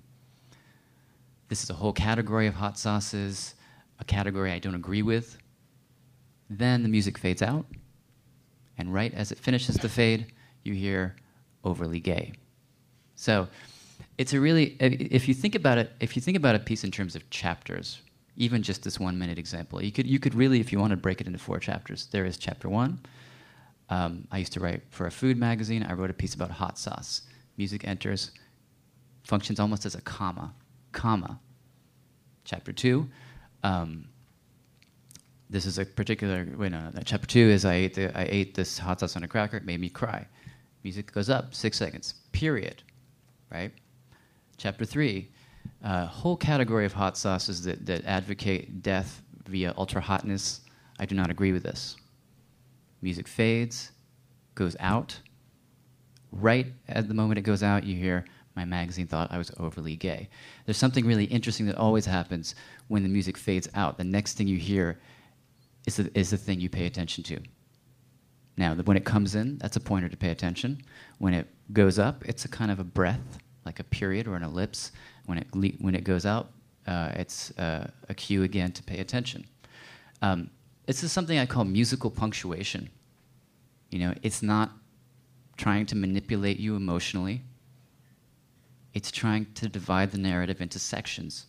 this 1.48 1.62
is 1.62 1.70
a 1.70 1.74
whole 1.74 1.92
category 1.92 2.46
of 2.46 2.54
hot 2.54 2.78
sauces, 2.78 3.54
a 3.98 4.04
category 4.04 4.52
I 4.52 4.58
don't 4.58 4.74
agree 4.74 5.02
with. 5.02 5.38
Then 6.48 6.82
the 6.82 6.88
music 6.88 7.18
fades 7.18 7.42
out, 7.42 7.66
and 8.78 8.92
right 8.92 9.14
as 9.14 9.30
it 9.30 9.38
finishes 9.38 9.76
the 9.76 9.88
fade, 9.88 10.32
you 10.64 10.74
hear 10.74 11.14
overly 11.62 12.00
gay. 12.00 12.32
So 13.14 13.48
it's 14.18 14.32
a 14.32 14.40
really 14.40 14.76
if 14.80 15.28
you 15.28 15.34
think 15.34 15.54
about 15.54 15.78
it, 15.78 15.92
if 16.00 16.16
you 16.16 16.22
think 16.22 16.36
about 16.36 16.56
a 16.56 16.58
piece 16.58 16.82
in 16.82 16.90
terms 16.90 17.14
of 17.14 17.28
chapters, 17.30 18.02
even 18.40 18.62
just 18.62 18.82
this 18.82 18.98
one 18.98 19.18
minute 19.18 19.38
example, 19.38 19.84
you 19.84 19.92
could 19.92 20.06
you 20.06 20.18
could 20.18 20.34
really, 20.34 20.60
if 20.60 20.72
you 20.72 20.80
want 20.80 20.92
to 20.92 20.96
break 20.96 21.20
it 21.20 21.26
into 21.26 21.38
four 21.38 21.58
chapters, 21.60 22.08
there 22.10 22.24
is 22.24 22.38
chapter 22.38 22.68
one. 22.68 22.98
Um, 23.90 24.26
I 24.32 24.38
used 24.38 24.52
to 24.54 24.60
write 24.60 24.82
for 24.88 25.06
a 25.06 25.10
food 25.10 25.36
magazine. 25.36 25.82
I 25.82 25.92
wrote 25.92 26.10
a 26.10 26.14
piece 26.14 26.34
about 26.34 26.50
hot 26.50 26.78
sauce. 26.78 27.22
Music 27.58 27.86
enters, 27.86 28.30
functions 29.24 29.60
almost 29.60 29.84
as 29.84 29.94
a 29.94 30.00
comma, 30.00 30.54
comma. 30.92 31.38
Chapter 32.44 32.72
two. 32.72 33.08
Um, 33.62 34.08
this 35.50 35.66
is 35.66 35.78
a 35.78 35.84
particular. 35.84 36.46
Wait, 36.56 36.72
no, 36.72 36.80
no. 36.94 37.02
Chapter 37.04 37.26
two 37.26 37.46
is 37.50 37.66
I 37.66 37.74
ate 37.74 37.94
the, 37.94 38.18
I 38.18 38.26
ate 38.30 38.54
this 38.54 38.78
hot 38.78 39.00
sauce 39.00 39.16
on 39.16 39.22
a 39.22 39.28
cracker. 39.28 39.58
It 39.58 39.66
made 39.66 39.80
me 39.80 39.90
cry. 39.90 40.26
Music 40.82 41.12
goes 41.12 41.28
up 41.28 41.54
six 41.54 41.76
seconds. 41.76 42.14
Period. 42.32 42.82
Right. 43.52 43.72
Chapter 44.56 44.86
three. 44.86 45.28
Uh, 45.82 46.06
whole 46.06 46.36
category 46.36 46.84
of 46.84 46.92
hot 46.92 47.16
sauces 47.16 47.62
that, 47.64 47.86
that 47.86 48.04
advocate 48.04 48.82
death 48.82 49.22
via 49.46 49.74
ultra 49.76 50.00
hotness. 50.00 50.60
I 50.98 51.06
do 51.06 51.14
not 51.14 51.30
agree 51.30 51.52
with 51.52 51.62
this. 51.62 51.96
Music 53.02 53.26
fades, 53.26 53.92
goes 54.54 54.76
out. 54.78 55.18
Right 56.32 56.66
at 56.88 57.08
the 57.08 57.14
moment 57.14 57.38
it 57.38 57.42
goes 57.42 57.62
out, 57.62 57.84
you 57.84 57.96
hear, 57.96 58.24
My 58.54 58.64
magazine 58.64 59.06
thought 59.06 59.32
I 59.32 59.38
was 59.38 59.50
overly 59.58 59.96
gay. 59.96 60.28
There's 60.66 60.76
something 60.76 61.06
really 61.06 61.24
interesting 61.24 61.66
that 61.66 61.76
always 61.76 62.04
happens 62.04 62.54
when 62.88 63.02
the 63.02 63.08
music 63.08 63.36
fades 63.36 63.68
out. 63.74 63.96
The 63.96 64.04
next 64.04 64.34
thing 64.34 64.48
you 64.48 64.58
hear 64.58 65.00
is 65.86 65.96
the, 65.96 66.10
is 66.18 66.30
the 66.30 66.36
thing 66.36 66.60
you 66.60 66.68
pay 66.68 66.86
attention 66.86 67.24
to. 67.24 67.40
Now, 68.56 68.74
when 68.74 68.96
it 68.96 69.04
comes 69.04 69.34
in, 69.34 69.56
that's 69.58 69.76
a 69.76 69.80
pointer 69.80 70.08
to 70.08 70.16
pay 70.16 70.30
attention. 70.30 70.82
When 71.18 71.32
it 71.32 71.48
goes 71.72 71.98
up, 71.98 72.24
it's 72.26 72.44
a 72.44 72.48
kind 72.48 72.70
of 72.70 72.78
a 72.78 72.84
breath, 72.84 73.38
like 73.64 73.80
a 73.80 73.84
period 73.84 74.26
or 74.28 74.36
an 74.36 74.42
ellipse. 74.42 74.92
When 75.26 75.38
it, 75.38 75.46
when 75.80 75.94
it 75.94 76.04
goes 76.04 76.26
out, 76.26 76.50
uh, 76.86 77.12
it's 77.14 77.56
uh, 77.58 77.90
a 78.08 78.14
cue 78.14 78.42
again 78.42 78.72
to 78.72 78.82
pay 78.82 78.98
attention. 78.98 79.46
Um, 80.22 80.50
this 80.86 81.04
is 81.04 81.12
something 81.12 81.38
I 81.38 81.46
call 81.46 81.64
musical 81.64 82.10
punctuation. 82.10 82.90
You 83.90 84.00
know, 84.00 84.14
it's 84.22 84.42
not 84.42 84.72
trying 85.56 85.86
to 85.86 85.96
manipulate 85.96 86.58
you 86.58 86.74
emotionally. 86.76 87.42
It's 88.94 89.10
trying 89.10 89.46
to 89.54 89.68
divide 89.68 90.10
the 90.10 90.18
narrative 90.18 90.60
into 90.60 90.78
sections. 90.78 91.46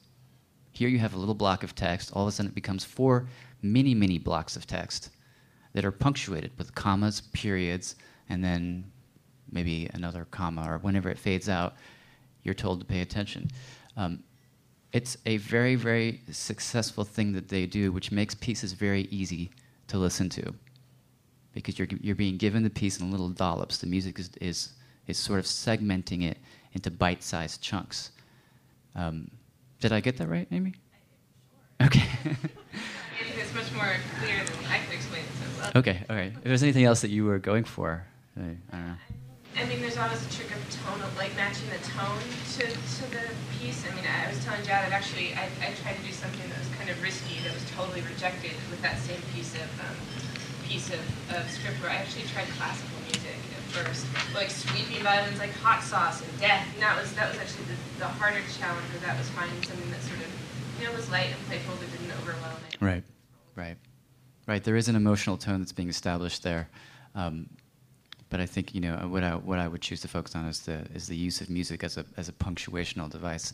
Here 0.74 0.90
you 0.90 1.00
have 1.00 1.14
a 1.14 1.18
little 1.18 1.34
block 1.34 1.64
of 1.64 1.76
text. 1.76 2.12
All 2.14 2.24
of 2.24 2.30
a 2.30 2.32
sudden, 2.32 2.52
it 2.52 2.56
becomes 2.56 2.84
four 2.84 3.28
mini, 3.62 3.96
mini 3.96 4.20
blocks 4.20 4.56
of 4.56 4.68
text 4.68 5.10
that 5.74 5.86
are 5.86 5.92
punctuated 5.92 6.52
with 6.58 6.76
commas, 6.76 7.22
periods, 7.34 7.96
and 8.30 8.44
then 8.44 8.92
maybe 9.52 9.90
another 9.94 10.26
comma, 10.32 10.66
or 10.70 10.78
whenever 10.80 11.10
it 11.10 11.18
fades 11.18 11.50
out, 11.50 11.76
you're 12.44 12.56
told 12.56 12.80
to 12.80 12.86
pay 12.86 13.02
attention. 13.02 13.50
Um, 13.98 14.24
it's 14.94 15.18
a 15.26 15.38
very, 15.38 15.76
very 15.76 16.22
successful 16.32 17.04
thing 17.04 17.34
that 17.34 17.48
they 17.48 17.66
do, 17.66 17.92
which 17.92 18.12
makes 18.12 18.36
pieces 18.36 18.74
very 18.74 19.04
easy 19.04 19.50
to 19.88 19.98
listen 19.98 20.30
to. 20.30 20.54
Because 21.54 21.78
you're, 21.78 21.88
you're 22.02 22.16
being 22.16 22.38
given 22.38 22.64
the 22.64 22.70
piece 22.70 23.00
in 23.00 23.12
little 23.12 23.30
dollops. 23.30 23.78
The 23.78 23.88
music 23.88 24.20
is, 24.20 24.32
is, 24.40 24.70
is 25.08 25.18
sort 25.18 25.40
of 25.40 25.46
segmenting 25.46 26.24
it 26.24 26.38
into 26.74 26.92
bite 26.92 27.24
sized 27.24 27.62
chunks. 27.62 28.12
Um, 28.96 29.30
did 29.80 29.92
I 29.92 30.00
get 30.00 30.18
that 30.18 30.28
right, 30.28 30.48
Amy? 30.52 30.74
Okay. 31.82 32.04
it's 32.26 33.54
much 33.54 33.72
more 33.74 33.96
clear 34.20 34.44
than 34.44 34.66
I 34.70 34.80
could 34.80 34.94
explain 34.94 35.24
it 35.24 35.28
so 35.40 35.62
well. 35.62 35.72
Okay, 35.76 36.04
all 36.10 36.16
right. 36.16 36.34
If 36.38 36.44
there's 36.44 36.64
anything 36.64 36.86
else 36.86 37.02
that 37.02 37.10
you 37.10 37.26
were 37.26 37.40
going 37.40 37.64
for, 37.64 38.06
I, 38.38 38.42
I 38.42 38.46
don't 38.72 38.88
know. 38.88 38.96
I 39.58 39.66
mean, 39.68 39.82
there's 39.82 39.98
always 39.98 40.24
a 40.26 40.32
trick 40.32 40.50
of 40.56 40.62
tone, 40.72 41.02
of 41.02 41.12
like 41.18 41.36
matching 41.36 41.68
the 41.70 41.82
tone 41.84 42.24
to, 42.58 42.64
to 42.72 43.04
the 43.12 43.26
piece. 43.60 43.84
I 43.84 43.94
mean, 43.96 44.06
I 44.08 44.30
was 44.32 44.40
telling 44.44 44.64
Jad 44.64 44.88
that 44.88 44.96
actually 44.96 45.36
I, 45.36 45.52
I 45.60 45.76
tried 45.84 46.00
to 46.00 46.04
do 46.08 46.12
something 46.12 46.48
that 46.50 46.60
was 46.60 46.72
kind 46.80 46.90
of 46.90 46.96
risky, 47.04 47.44
that 47.44 47.54
was 47.54 47.64
totally 47.76 48.02
rejected 48.02 48.56
with 48.72 48.82
that 48.82 48.98
same 49.00 49.20
piece 49.36 49.54
of 49.56 49.68
um, 49.84 49.96
piece 50.64 50.88
of, 50.90 51.04
of 51.36 51.44
script 51.52 51.84
where 51.84 51.92
I 51.92 52.00
actually 52.00 52.24
tried 52.32 52.48
classical 52.56 52.96
music 53.04 53.36
at 53.36 53.64
first, 53.76 54.08
like 54.34 54.50
sweeping 54.50 55.04
violins, 55.04 55.38
like 55.38 55.52
hot 55.60 55.84
sauce 55.84 56.24
and 56.24 56.32
death. 56.40 56.66
And 56.74 56.82
that 56.82 56.96
was 56.96 57.12
that 57.20 57.28
was 57.30 57.38
actually 57.40 57.66
the, 57.76 57.78
the 58.00 58.08
harder 58.08 58.40
challenge. 58.56 58.88
Where 58.96 59.04
that 59.04 59.20
was 59.20 59.28
finding 59.36 59.62
something 59.68 59.92
that 59.92 60.02
sort 60.02 60.24
of 60.24 60.32
you 60.80 60.88
know 60.88 60.96
was 60.96 61.12
light 61.12 61.28
and 61.28 61.40
playful 61.52 61.76
but 61.76 61.92
didn't 61.92 62.16
overwhelm 62.24 62.56
it. 62.72 62.80
Right, 62.80 63.04
right, 63.56 63.76
right. 64.48 64.64
There 64.64 64.80
is 64.80 64.88
an 64.88 64.96
emotional 64.96 65.36
tone 65.36 65.60
that's 65.60 65.76
being 65.76 65.90
established 65.90 66.42
there. 66.42 66.70
Um, 67.16 67.50
but 68.32 68.39
I 68.39 68.48
think 68.48 68.74
you 68.74 68.82
know 68.82 68.96
what 69.08 69.24
I 69.24 69.36
what 69.36 69.60
I 69.60 69.67
would 69.67 69.82
choose 69.82 70.02
to 70.02 70.08
focus 70.08 70.36
on 70.36 70.46
is 70.46 70.62
the 70.62 70.88
is 70.96 71.08
the 71.08 71.15
use 71.15 71.41
of 71.41 71.50
music 71.50 71.84
as 71.84 71.98
a 71.98 72.06
as 72.17 72.30
a 72.30 72.32
punctuational 72.32 73.10
device. 73.10 73.54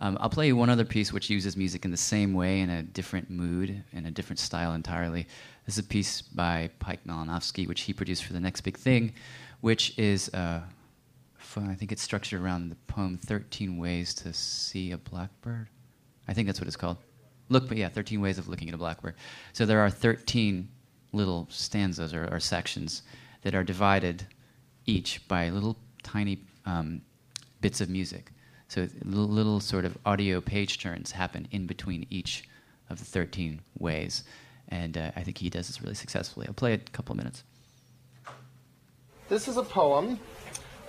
Um, 0.00 0.18
I'll 0.20 0.30
play 0.30 0.48
you 0.48 0.56
one 0.56 0.70
other 0.70 0.84
piece 0.84 1.12
which 1.12 1.30
uses 1.30 1.56
music 1.56 1.84
in 1.84 1.92
the 1.92 1.96
same 1.96 2.34
way 2.34 2.60
in 2.60 2.70
a 2.70 2.82
different 2.82 3.30
mood 3.30 3.84
in 3.92 4.06
a 4.06 4.10
different 4.10 4.40
style 4.40 4.72
entirely. 4.74 5.28
This 5.66 5.78
is 5.78 5.84
a 5.84 5.88
piece 5.88 6.20
by 6.22 6.70
Pike 6.80 7.04
Malinovsky 7.06 7.68
which 7.68 7.82
he 7.82 7.92
produced 7.92 8.24
for 8.24 8.32
the 8.32 8.40
next 8.40 8.62
big 8.62 8.76
thing, 8.76 9.12
which 9.60 9.96
is. 9.96 10.28
Uh, 10.34 10.62
I 11.56 11.74
think 11.74 11.92
it's 11.92 12.02
structured 12.02 12.40
around 12.42 12.70
the 12.70 12.74
poem 12.88 13.16
13 13.16 13.76
Ways 13.78 14.12
to 14.14 14.32
See 14.32 14.90
a 14.90 14.98
Blackbird. 14.98 15.68
I 16.26 16.32
think 16.32 16.48
that's 16.48 16.58
what 16.58 16.66
it's 16.66 16.76
called. 16.76 16.96
Look, 17.48 17.68
but 17.68 17.76
yeah, 17.76 17.88
13 17.88 18.20
Ways 18.20 18.38
of 18.38 18.48
Looking 18.48 18.66
at 18.66 18.74
a 18.74 18.78
Blackbird. 18.78 19.14
So 19.52 19.64
there 19.64 19.78
are 19.78 19.88
13 19.88 20.68
little 21.12 21.46
stanzas 21.50 22.12
or, 22.12 22.28
or 22.32 22.40
sections 22.40 23.02
that 23.44 23.54
are 23.54 23.62
divided 23.62 24.26
each 24.86 25.26
by 25.28 25.50
little 25.50 25.76
tiny 26.02 26.40
um, 26.66 27.02
bits 27.60 27.80
of 27.80 27.88
music. 27.88 28.32
So 28.68 28.88
little, 29.04 29.28
little, 29.28 29.60
sort 29.60 29.84
of 29.84 29.96
audio 30.04 30.40
page 30.40 30.82
turns 30.82 31.12
happen 31.12 31.46
in 31.52 31.66
between 31.66 32.06
each 32.10 32.48
of 32.90 32.98
the 32.98 33.04
13 33.04 33.60
ways. 33.78 34.24
And 34.68 34.98
uh, 34.98 35.12
I 35.14 35.22
think 35.22 35.38
he 35.38 35.50
does 35.50 35.68
this 35.68 35.80
really 35.80 35.94
successfully. 35.94 36.46
I'll 36.48 36.54
play 36.54 36.72
it 36.72 36.88
a 36.88 36.90
couple 36.90 37.12
of 37.12 37.18
minutes. 37.18 37.44
This 39.28 39.46
is 39.46 39.56
a 39.56 39.62
poem 39.62 40.18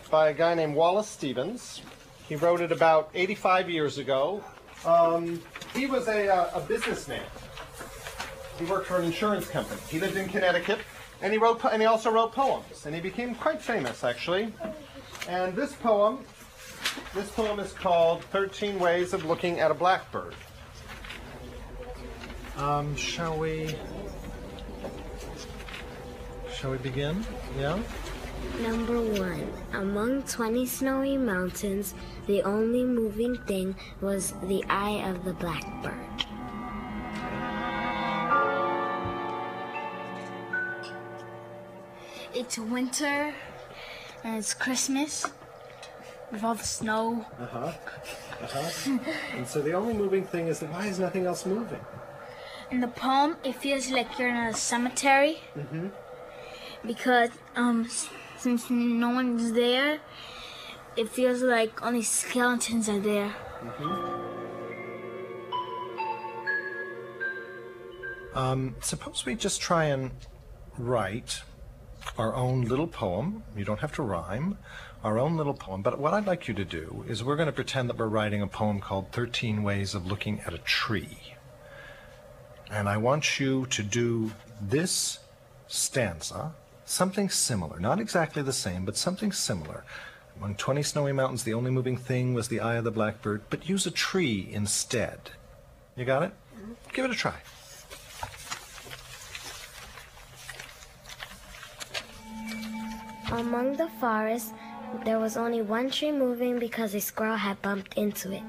by 0.10 0.30
a 0.30 0.34
guy 0.34 0.56
named 0.56 0.76
Wallace 0.76 1.08
Stevens. 1.08 1.82
He 2.28 2.36
wrote 2.36 2.62
it 2.62 2.72
about 2.72 3.12
85 3.14 3.70
years 3.70 3.98
ago. 3.98 4.44
Um, 4.86 5.42
he 5.74 5.86
was 5.86 6.08
a, 6.08 6.30
uh, 6.34 6.60
a 6.60 6.62
businessman. 6.62 7.24
He 8.58 8.66
worked 8.66 8.88
for 8.88 8.98
an 8.98 9.06
insurance 9.06 9.48
company. 9.48 9.82
He 9.90 10.00
lived 10.00 10.16
in 10.16 10.30
Connecticut, 10.30 10.80
and 11.26 11.34
he 11.34 11.40
wrote 11.40 11.66
and 11.66 11.82
he 11.82 11.88
also 11.88 12.12
wrote 12.12 12.34
poems. 12.34 12.86
And 12.86 12.94
he 12.94 13.02
became 13.02 13.34
quite 13.34 13.60
famous, 13.60 14.04
actually. 14.04 14.54
And 15.28 15.56
this 15.56 15.74
poem, 15.74 16.20
this 17.16 17.32
poem 17.32 17.60
is 17.60 17.74
called 17.74 18.24
13 18.26 18.80
Ways 18.80 19.12
of 19.12 19.26
Looking 19.26 19.60
at 19.60 19.72
a 19.72 19.74
Blackbird. 19.74 20.36
Um, 22.58 22.96
shall 22.96 23.40
we? 23.40 23.76
Shall 26.54 26.70
we 26.70 26.78
begin? 26.78 27.26
Yeah. 27.58 27.80
Number 28.62 29.02
one, 29.02 29.52
among 29.74 30.24
20 30.24 30.68
snowy 30.68 31.18
mountains, 31.18 31.96
the 32.28 32.44
only 32.44 32.84
moving 32.84 33.36
thing 33.48 33.76
was 34.00 34.36
the 34.44 34.64
eye 34.70 35.04
of 35.10 35.26
the 35.26 35.34
blackbird. 35.34 36.25
It's 42.46 42.60
winter 42.60 43.34
and 44.24 44.38
it's 44.38 44.54
Christmas 44.54 45.26
with 46.32 46.44
all 46.44 46.54
the 46.54 46.64
snow. 46.64 47.26
Uh 47.40 47.46
huh. 47.48 47.74
Uh 48.40 48.48
huh. 48.48 49.00
and 49.34 49.48
so 49.48 49.64
the 49.64 49.74
only 49.74 49.96
moving 49.96 50.24
thing 50.26 50.46
is 50.48 50.60
that 50.60 50.72
why 50.72 50.86
is 50.86 51.00
nothing 51.00 51.26
else 51.26 51.48
moving? 51.48 51.80
In 52.70 52.82
the 52.82 52.88
poem, 52.88 53.38
it 53.44 53.56
feels 53.56 53.90
like 53.90 54.20
you're 54.20 54.30
in 54.30 54.36
a 54.36 54.54
cemetery. 54.54 55.40
Mm-hmm. 55.58 55.88
Because 56.86 57.32
um, 57.56 57.88
since 58.38 58.70
no 58.70 59.10
one's 59.10 59.54
there, 59.54 60.00
it 60.96 61.10
feels 61.10 61.42
like 61.42 61.82
only 61.82 62.04
skeletons 62.04 62.88
are 62.88 63.00
there. 63.00 63.36
Mm-hmm. 63.64 64.22
Um, 68.38 68.76
suppose 68.82 69.26
we 69.26 69.34
just 69.34 69.62
try 69.62 69.86
and 69.86 70.12
write 70.78 71.42
our 72.18 72.34
own 72.34 72.62
little 72.62 72.88
poem. 72.88 73.44
You 73.56 73.66
don't 73.66 73.80
have 73.80 73.94
to 73.96 74.04
rhyme. 74.04 74.58
Our 75.04 75.20
own 75.20 75.38
little 75.38 75.54
poem. 75.54 75.82
But 75.82 76.00
what 76.00 76.14
I'd 76.14 76.26
like 76.26 76.48
you 76.48 76.54
to 76.56 76.66
do 76.66 77.06
is 77.08 77.24
we're 77.24 77.36
going 77.36 77.48
to 77.48 77.54
pretend 77.54 77.90
that 77.90 77.98
we're 77.98 78.08
writing 78.08 78.42
a 78.42 78.48
poem 78.48 78.80
called 78.80 79.12
13 79.12 79.64
Ways 79.64 79.94
of 79.94 80.08
Looking 80.08 80.42
at 80.42 80.54
a 80.54 80.58
Tree. 80.60 81.36
And 82.72 82.90
I 82.90 82.98
want 82.98 83.40
you 83.40 83.68
to 83.68 83.84
do 83.84 84.32
this 84.60 85.20
stanza, 85.68 86.54
something 86.86 87.30
similar, 87.30 87.80
not 87.80 88.00
exactly 88.00 88.42
the 88.42 88.54
same, 88.54 88.86
but 88.86 88.98
something 88.98 89.32
similar. 89.32 89.84
Among 90.38 90.56
20 90.56 90.84
snowy 90.84 91.12
mountains, 91.12 91.44
the 91.44 91.54
only 91.54 91.72
moving 91.72 91.98
thing 91.98 92.34
was 92.34 92.48
the 92.48 92.60
eye 92.60 92.76
of 92.76 92.84
the 92.84 92.92
blackbird, 92.92 93.44
but 93.50 93.70
use 93.70 93.86
a 93.86 93.92
tree 93.92 94.50
instead. 94.52 95.32
You 95.96 96.06
got 96.06 96.24
it? 96.24 96.32
Mm-hmm. 96.58 96.74
Give 96.94 97.06
it 97.06 97.12
a 97.12 97.16
try. 97.16 97.36
Among 103.32 103.76
the 103.76 103.90
forest, 104.00 104.54
there 105.04 105.20
was 105.20 105.36
only 105.36 105.62
one 105.62 105.90
tree 105.90 106.12
moving 106.12 106.60
because 106.60 106.94
a 106.94 107.02
squirrel 107.02 107.38
had 107.38 107.62
bumped 107.62 107.96
into 107.96 108.32
it. 108.32 108.44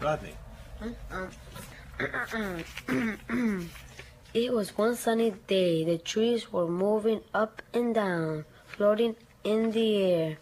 Rodney. 0.00 0.34
it 4.34 4.52
was 4.52 4.76
one 4.78 4.96
sunny 4.96 5.34
day. 5.46 5.84
The 5.84 5.98
trees 5.98 6.50
were 6.50 6.68
moving 6.68 7.20
up 7.34 7.60
and 7.74 7.94
down, 7.94 8.46
floating 8.66 9.16
in 9.44 9.72
the 9.72 9.96
air. 10.02 10.38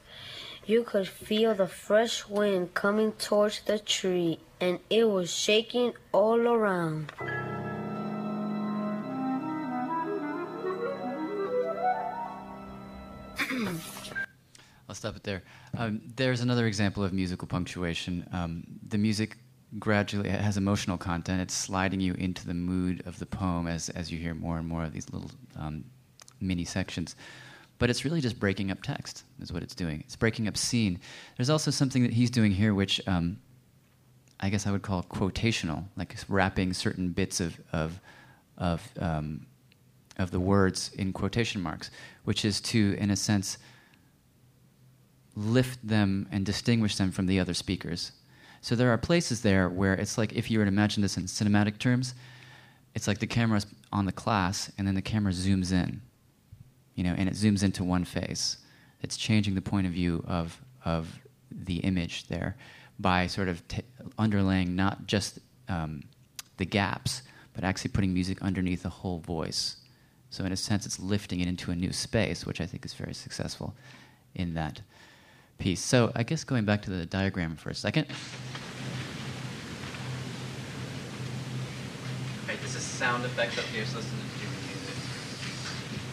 You 0.65 0.85
could 0.85 1.09
feel 1.09 1.55
the 1.55 1.67
fresh 1.67 2.29
wind 2.29 2.75
coming 2.75 3.13
towards 3.13 3.63
the 3.63 3.79
tree, 3.79 4.39
and 4.61 4.79
it 4.91 5.09
was 5.09 5.35
shaking 5.35 5.95
all 6.13 6.47
around. 6.47 7.13
I'll 14.89 14.95
stop 14.95 15.17
it 15.17 15.23
there. 15.23 15.43
Um, 15.77 16.01
there's 16.17 16.41
another 16.41 16.67
example 16.67 17.05
of 17.05 17.13
musical 17.13 17.47
punctuation. 17.47 18.27
Um, 18.33 18.65
the 18.89 18.99
music 18.99 19.37
gradually 19.79 20.31
has 20.31 20.57
emotional 20.57 20.97
content. 20.97 21.43
It's 21.43 21.55
sliding 21.55 22.01
you 22.01 22.15
into 22.15 22.47
the 22.47 22.55
mood 22.55 23.03
of 23.07 23.19
the 23.19 23.27
poem 23.27 23.67
as, 23.67 23.91
as 23.91 24.11
you 24.11 24.19
hear 24.19 24.35
more 24.35 24.59
and 24.59 24.67
more 24.67 24.85
of 24.85 24.93
these 24.93 25.11
little 25.13 25.31
um, 25.57 25.85
mini 26.41 26.65
sections. 26.65 27.17
But 27.79 27.91
it's 27.91 28.05
really 28.05 28.21
just 28.21 28.41
breaking 28.41 28.71
up 28.71 28.83
text, 28.83 29.25
is 29.41 29.53
what 29.53 29.63
it's 29.63 29.75
doing. 29.75 30.03
It's 30.07 30.17
breaking 30.17 30.49
up 30.49 30.57
scene. 30.57 30.99
There's 31.37 31.51
also 31.51 31.71
something 31.71 32.03
that 32.03 32.13
he's 32.13 32.31
doing 32.31 32.51
here, 32.51 32.75
which 32.75 33.01
um, 33.07 33.39
I 34.41 34.49
guess 34.49 34.67
I 34.67 34.73
would 34.73 34.83
call 34.83 35.03
quotational, 35.05 35.85
like 35.97 36.17
wrapping 36.29 36.73
certain 36.73 37.11
bits 37.11 37.41
of, 37.41 37.61
of, 37.73 38.01
of, 38.57 38.89
um, 38.99 39.47
of 40.19 40.31
the 40.31 40.41
words 40.41 40.91
in 40.95 41.13
quotation 41.13 41.63
marks, 41.63 41.91
which 42.25 42.45
is 42.45 42.61
to, 42.61 42.97
in 42.99 43.11
a 43.11 43.17
sense, 43.17 43.59
lift 45.37 45.87
them 45.87 46.29
and 46.33 46.45
distinguish 46.45 46.97
them 46.97 47.13
from 47.13 47.27
the 47.27 47.39
other 47.39 47.55
speakers. 47.55 48.13
So 48.61 48.75
there 48.75 48.91
are 48.91 48.99
places 48.99 49.43
there 49.43 49.69
where 49.69 49.95
it's 49.95 50.19
like 50.19 50.33
if 50.33 50.51
you 50.51 50.59
were 50.59 50.65
to 50.65 50.69
imagine 50.71 51.03
this 51.03 51.17
in 51.17 51.25
cinematic 51.25 51.79
terms, 51.79 52.15
it's 52.95 53.07
like 53.07 53.19
the 53.19 53.27
camera's 53.27 53.67
on 53.93 54.07
the 54.07 54.13
class 54.13 54.73
and 54.77 54.87
then 54.87 54.95
the 54.95 55.03
camera 55.03 55.33
zooms 55.33 55.73
in, 55.73 56.03
you 56.97 57.05
know, 57.05 57.15
and 57.17 57.29
it 57.29 57.35
zooms 57.35 57.63
into 57.63 57.85
one 57.85 58.05
face. 58.05 58.59
It's 59.01 59.17
changing 59.17 59.55
the 59.55 59.63
point 59.63 59.87
of 59.87 59.93
view 59.93 60.25
of 60.27 60.61
of 60.85 61.21
the 61.51 61.77
image 61.79 62.27
there 62.29 62.57
by 62.99 63.27
sort 63.27 63.49
of 63.49 63.67
t- 63.69 63.83
underlaying 64.19 64.71
not 64.71 65.07
just 65.07 65.39
um, 65.69 66.03
the 66.57 66.65
gaps, 66.65 67.23
but 67.53 67.65
actually 67.65 67.91
putting 67.91 68.13
music 68.13 68.43
underneath 68.43 68.83
the 68.83 68.89
whole 68.89 69.21
voice. 69.21 69.77
So 70.31 70.45
in 70.45 70.53
a 70.53 70.57
sense, 70.57 70.87
it's 70.87 71.01
lifting 71.01 71.41
it 71.41 71.49
into 71.49 71.71
a 71.71 71.77
new 71.77 71.93
space, 71.93 72.45
which 72.47 72.61
I 72.61 72.67
think 72.67 72.85
is 72.85 72.95
very 72.95 73.15
successful 73.15 73.75
in 74.35 74.55
that 74.55 74.83
piece. 75.59 75.81
So 75.81 76.13
I 76.15 76.23
guess 76.23 76.45
going 76.45 76.65
back 76.65 76.83
to 76.83 76.91
the 76.91 77.07
diagram 77.07 77.57
for 77.57 77.71
a 77.71 77.75
second. 77.75 78.07
Right, 82.47 82.61
this 82.63 82.75
is 82.77 82.83
sound 82.83 83.25
effects 83.25 83.59
up 83.59 83.65
here, 83.67 83.85
so 83.85 83.97
listen 83.99 84.17
to 84.17 84.25
music. 84.25 84.95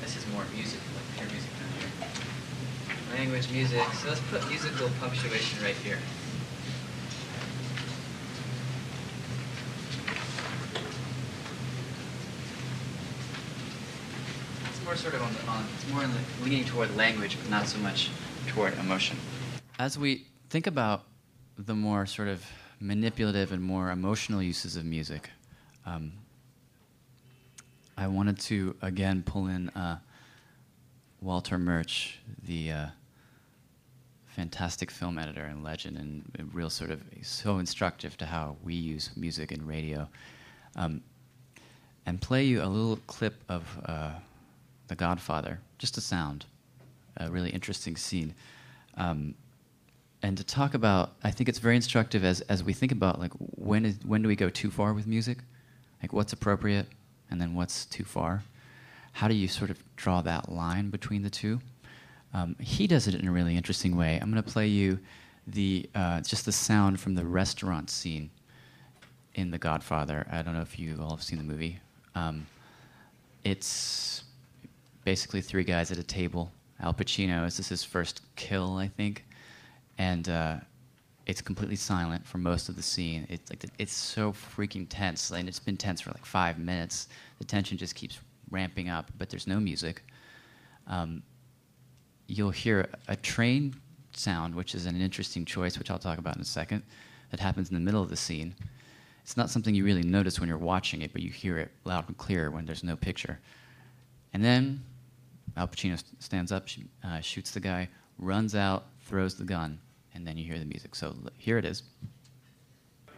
This 0.01 0.17
is 0.17 0.27
more 0.33 0.43
music, 0.53 0.79
like 0.95 1.17
pure 1.17 1.29
music 1.31 1.49
down 1.59 1.69
here. 1.79 3.17
Language, 3.17 3.51
music. 3.51 3.81
So 4.01 4.09
let's 4.09 4.21
put 4.29 4.47
musical 4.49 4.89
punctuation 4.99 5.63
right 5.63 5.75
here. 5.75 5.99
It's 14.67 14.74
more 14.85 14.95
sort 14.95 15.15
of 15.15 15.21
on, 15.23 15.35
on 15.49 15.65
it's 15.73 15.91
more 15.91 16.07
leaning 16.43 16.63
toward 16.63 16.95
language, 16.95 17.37
but 17.41 17.49
not 17.49 17.67
so 17.67 17.79
much 17.79 18.11
toward 18.47 18.77
emotion. 18.77 19.17
As 19.79 19.97
we 19.97 20.25
think 20.49 20.67
about 20.67 21.05
the 21.57 21.73
more 21.73 22.05
sort 22.05 22.27
of 22.27 22.45
manipulative 22.79 23.51
and 23.51 23.61
more 23.61 23.89
emotional 23.89 24.43
uses 24.43 24.75
of 24.75 24.85
music, 24.85 25.31
um, 25.87 26.11
I 27.97 28.07
wanted 28.07 28.39
to 28.41 28.75
again 28.81 29.23
pull 29.25 29.47
in 29.47 29.69
uh, 29.69 29.97
Walter 31.19 31.57
Murch, 31.57 32.19
the 32.43 32.71
uh, 32.71 32.85
fantastic 34.27 34.91
film 34.91 35.17
editor 35.17 35.45
and 35.45 35.63
legend, 35.63 35.97
and 35.97 36.53
real 36.53 36.69
sort 36.69 36.91
of 36.91 37.01
so 37.23 37.57
instructive 37.57 38.17
to 38.17 38.25
how 38.27 38.55
we 38.63 38.75
use 38.75 39.09
music 39.15 39.51
and 39.51 39.67
radio, 39.67 40.07
um, 40.75 41.01
and 42.05 42.21
play 42.21 42.43
you 42.43 42.61
a 42.61 42.67
little 42.67 42.97
clip 43.07 43.33
of 43.49 43.63
uh, 43.85 44.11
The 44.87 44.95
Godfather. 44.95 45.59
Just 45.77 45.97
a 45.97 46.01
sound, 46.01 46.45
a 47.17 47.29
really 47.29 47.49
interesting 47.49 47.95
scene. 47.95 48.33
Um, 48.97 49.35
and 50.21 50.37
to 50.37 50.43
talk 50.43 50.73
about, 50.73 51.13
I 51.23 51.31
think 51.31 51.49
it's 51.49 51.59
very 51.59 51.75
instructive 51.75 52.23
as, 52.23 52.41
as 52.41 52.63
we 52.63 52.73
think 52.73 52.91
about 52.91 53.19
like 53.19 53.31
when 53.37 53.85
is 53.85 53.97
when 54.05 54.21
do 54.21 54.27
we 54.27 54.35
go 54.35 54.49
too 54.49 54.71
far 54.71 54.93
with 54.93 55.05
music, 55.07 55.39
like 56.01 56.13
what's 56.13 56.33
appropriate, 56.33 56.87
and 57.29 57.39
then 57.39 57.53
what's 57.53 57.85
too 57.85 58.03
far. 58.03 58.43
How 59.13 59.27
do 59.27 59.33
you 59.33 59.47
sort 59.47 59.69
of 59.69 59.81
draw 59.95 60.21
that 60.21 60.51
line 60.51 60.89
between 60.89 61.21
the 61.21 61.29
two? 61.29 61.61
Um, 62.33 62.57
he 62.59 62.85
does 62.85 63.07
it 63.07 63.15
in 63.15 63.27
a 63.27 63.31
really 63.31 63.55
interesting 63.55 63.95
way. 63.95 64.19
I'm 64.21 64.29
going 64.29 64.43
to 64.43 64.51
play 64.51 64.67
you 64.67 64.99
the 65.47 65.89
uh, 65.95 66.19
just 66.19 66.45
the 66.45 66.51
sound 66.51 66.99
from 66.99 67.15
the 67.15 67.23
restaurant 67.23 67.89
scene 67.89 68.29
in 69.35 69.51
The 69.51 69.57
Godfather. 69.57 70.27
I 70.29 70.41
don't 70.41 70.53
know 70.53 70.61
if 70.61 70.77
you 70.77 70.97
all 71.01 71.11
have 71.11 71.23
seen 71.23 71.37
the 71.37 71.45
movie. 71.45 71.79
Um, 72.13 72.47
it's 73.45 74.24
basically 75.05 75.39
three 75.39 75.63
guys 75.63 75.91
at 75.91 75.97
a 75.97 76.03
table. 76.03 76.51
Al 76.81 76.93
Pacino 76.93 77.45
is 77.47 77.55
this 77.55 77.69
his 77.69 77.85
first 77.85 78.21
kill, 78.35 78.75
I 78.75 78.89
think, 78.89 79.23
and 79.97 80.27
uh, 80.27 80.57
it's 81.25 81.41
completely 81.41 81.77
silent 81.77 82.25
for 82.27 82.37
most 82.39 82.67
of 82.67 82.75
the 82.75 82.81
scene. 82.81 83.25
It's 83.29 83.49
like 83.49 83.63
it's 83.79 83.93
so 83.93 84.33
freaking 84.33 84.85
tense, 84.89 85.31
and 85.31 85.47
it's 85.47 85.59
been 85.59 85.77
tense 85.77 86.01
for 86.01 86.09
like 86.09 86.25
five 86.25 86.59
minutes. 86.59 87.07
The 87.39 87.45
tension 87.45 87.77
just 87.77 87.95
keeps 87.95 88.19
ramping 88.51 88.89
up, 88.89 89.09
but 89.17 89.29
there's 89.29 89.47
no 89.47 89.59
music. 89.59 90.03
Um, 90.87 91.23
you'll 92.27 92.51
hear 92.51 92.89
a 93.07 93.15
train 93.15 93.75
sound, 94.13 94.53
which 94.53 94.75
is 94.75 94.85
an 94.85 94.99
interesting 94.99 95.45
choice, 95.45 95.77
which 95.77 95.89
I'll 95.89 95.99
talk 95.99 96.17
about 96.17 96.35
in 96.35 96.41
a 96.41 96.45
second, 96.45 96.83
that 97.31 97.39
happens 97.39 97.69
in 97.69 97.75
the 97.75 97.79
middle 97.79 98.01
of 98.01 98.09
the 98.09 98.17
scene. 98.17 98.53
It's 99.23 99.37
not 99.37 99.49
something 99.49 99.73
you 99.73 99.85
really 99.85 100.03
notice 100.03 100.39
when 100.39 100.49
you're 100.49 100.57
watching 100.57 101.01
it, 101.01 101.11
but 101.13 101.21
you 101.21 101.31
hear 101.31 101.57
it 101.57 101.71
loud 101.83 102.07
and 102.07 102.17
clear 102.17 102.51
when 102.51 102.65
there's 102.65 102.83
no 102.83 102.95
picture. 102.95 103.39
And 104.33 104.43
then 104.43 104.83
Al 105.55 105.67
Pacino 105.67 105.95
st- 105.97 106.21
stands 106.21 106.51
up, 106.51 106.67
sh- 106.67 106.79
uh, 107.03 107.21
shoots 107.21 107.51
the 107.51 107.59
guy, 107.59 107.89
runs 108.17 108.55
out, 108.55 108.83
throws 109.07 109.35
the 109.35 109.45
gun, 109.45 109.79
and 110.13 110.25
then 110.27 110.37
you 110.37 110.45
hear 110.45 110.59
the 110.59 110.65
music. 110.65 110.95
So 110.95 111.07
l- 111.07 111.31
here 111.37 111.57
it 111.57 111.65
is. 111.65 111.83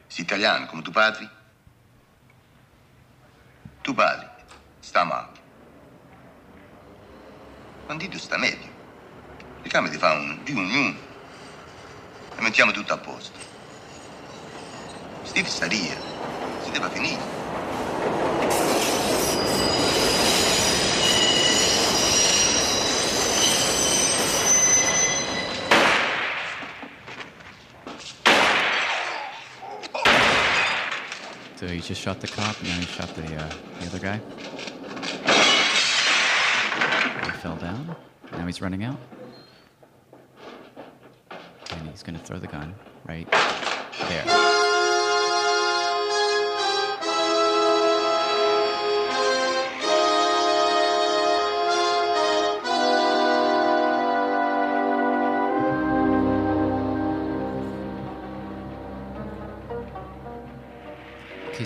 Sei 0.10 0.24
italiano 0.24 0.68
come 0.68 0.82
tuo 0.82 0.94
padre? 0.94 1.30
Tuo 3.82 3.94
padre 3.94 4.30
sta 4.82 5.04
male. 5.04 5.36
Bandito 7.88 8.18
sta 8.18 8.38
meglio. 8.38 8.76
Il 9.64 9.72
cambio 9.72 9.92
ti 9.92 9.98
fa 9.98 10.14
un 10.14 10.40
di 10.44 10.54
e 12.38 12.42
mettiamo 12.42 12.72
tutto 12.72 12.94
a 12.94 12.98
posto. 12.98 13.38
Steve 15.24 15.48
sta 15.50 15.68
via. 15.68 15.96
Si 16.64 16.72
deve 16.72 16.90
finire. 16.90 17.36
So 31.58 31.68
he 31.68 31.80
just 31.80 32.00
shot 32.00 32.20
the 32.20 32.28
cop, 32.28 32.56
and 32.60 32.68
then 32.68 32.82
he 32.82 32.86
shot 32.86 33.10
the, 33.16 33.24
uh, 33.36 33.52
the 33.80 33.86
other 33.88 33.98
guy. 33.98 34.22
He 37.26 37.32
fell 37.40 37.56
down. 37.56 37.96
Now 38.32 38.46
he's 38.46 38.62
running 38.62 38.84
out. 38.84 39.00
And 41.72 41.90
he's 41.90 42.04
going 42.04 42.16
to 42.16 42.24
throw 42.24 42.38
the 42.38 42.46
gun 42.46 42.76
right 43.08 43.28
there. 44.08 44.47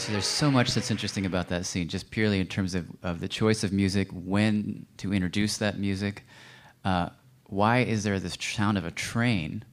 So 0.01 0.11
there's 0.11 0.25
so 0.25 0.49
much 0.49 0.73
that's 0.73 0.89
interesting 0.89 1.27
about 1.27 1.47
that 1.49 1.63
scene, 1.63 1.87
just 1.87 2.09
purely 2.09 2.39
in 2.39 2.47
terms 2.47 2.73
of, 2.73 2.87
of 3.03 3.19
the 3.19 3.27
choice 3.27 3.63
of 3.63 3.71
music, 3.71 4.07
when 4.11 4.87
to 4.97 5.13
introduce 5.13 5.57
that 5.57 5.77
music. 5.77 6.25
Uh, 6.83 7.09
why 7.45 7.79
is 7.79 8.03
there 8.03 8.19
this 8.19 8.35
sound 8.41 8.79
of 8.79 8.85
a 8.85 8.89
train 8.89 9.63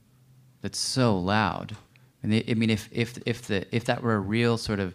that's 0.61 0.77
so 0.77 1.17
loud? 1.17 1.75
And 2.21 2.31
I 2.31 2.43
I 2.47 2.53
mean, 2.53 2.69
if, 2.69 2.89
if, 2.91 3.17
if, 3.25 3.47
the, 3.47 3.65
if 3.75 3.85
that 3.85 4.03
were 4.03 4.13
a 4.13 4.19
real 4.19 4.59
sort 4.59 4.79
of, 4.79 4.93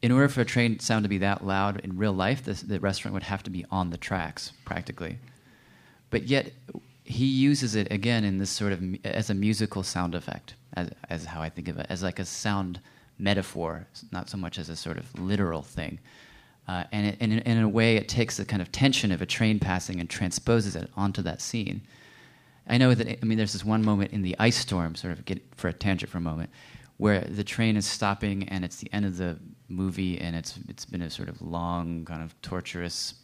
in 0.00 0.12
order 0.12 0.28
for 0.28 0.42
a 0.42 0.44
train 0.44 0.78
sound 0.78 1.02
to 1.02 1.08
be 1.08 1.18
that 1.18 1.44
loud 1.44 1.80
in 1.80 1.96
real 1.96 2.12
life, 2.12 2.44
the 2.44 2.78
restaurant 2.78 3.14
would 3.14 3.24
have 3.24 3.42
to 3.42 3.50
be 3.50 3.64
on 3.68 3.90
the 3.90 3.98
tracks, 3.98 4.52
practically. 4.64 5.18
But 6.10 6.24
yet, 6.24 6.52
he 7.02 7.26
uses 7.26 7.74
it 7.74 7.90
again 7.90 8.22
in 8.22 8.38
this 8.38 8.50
sort 8.50 8.72
of 8.72 8.80
as 9.04 9.28
a 9.28 9.34
musical 9.34 9.82
sound 9.82 10.14
effect, 10.14 10.54
as, 10.74 10.90
as 11.10 11.24
how 11.24 11.42
I 11.42 11.48
think 11.48 11.66
of 11.66 11.78
it, 11.78 11.86
as 11.88 12.04
like 12.04 12.20
a 12.20 12.24
sound 12.24 12.78
metaphor, 13.18 13.86
not 14.10 14.28
so 14.28 14.36
much 14.36 14.58
as 14.58 14.68
a 14.68 14.76
sort 14.76 14.98
of 14.98 15.18
literal 15.18 15.62
thing. 15.62 15.98
Uh, 16.66 16.84
and, 16.92 17.06
it, 17.06 17.16
and 17.20 17.32
in, 17.32 17.38
in 17.40 17.62
a 17.62 17.68
way, 17.68 17.96
it 17.96 18.08
takes 18.08 18.36
the 18.36 18.44
kind 18.44 18.62
of 18.62 18.72
tension 18.72 19.12
of 19.12 19.20
a 19.20 19.26
train 19.26 19.58
passing 19.58 20.00
and 20.00 20.08
transposes 20.08 20.74
it 20.76 20.90
onto 20.96 21.22
that 21.22 21.40
scene. 21.40 21.82
I 22.66 22.78
know 22.78 22.94
that, 22.94 23.18
I 23.22 23.24
mean, 23.24 23.36
there's 23.36 23.52
this 23.52 23.64
one 23.64 23.84
moment 23.84 24.12
in 24.12 24.22
the 24.22 24.34
ice 24.38 24.56
storm, 24.56 24.94
sort 24.94 25.12
of 25.12 25.24
get 25.26 25.42
for 25.56 25.68
a 25.68 25.72
tangent 25.72 26.10
for 26.10 26.18
a 26.18 26.22
moment, 26.22 26.48
where 26.96 27.20
the 27.20 27.44
train 27.44 27.76
is 27.76 27.84
stopping 27.84 28.48
and 28.48 28.64
it's 28.64 28.76
the 28.76 28.90
end 28.92 29.04
of 29.04 29.18
the 29.18 29.38
movie 29.68 30.18
and 30.18 30.34
it's, 30.34 30.58
it's 30.68 30.86
been 30.86 31.02
a 31.02 31.10
sort 31.10 31.28
of 31.28 31.42
long, 31.42 32.04
kind 32.06 32.22
of 32.22 32.40
torturous, 32.40 33.14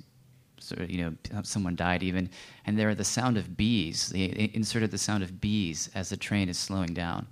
sort 0.59 0.83
of, 0.83 0.91
you 0.91 1.03
know, 1.03 1.43
someone 1.43 1.75
died 1.75 2.03
even, 2.03 2.29
and 2.67 2.79
there 2.79 2.91
are 2.91 2.95
the 2.95 3.05
sound 3.05 3.39
of 3.39 3.57
bees. 3.57 4.11
They 4.11 4.51
inserted 4.53 4.91
the 4.91 4.99
sound 4.99 5.23
of 5.23 5.41
bees 5.41 5.89
as 5.95 6.11
the 6.11 6.19
train 6.19 6.51
is 6.51 6.59
slowing 6.59 6.93
down. 6.93 7.27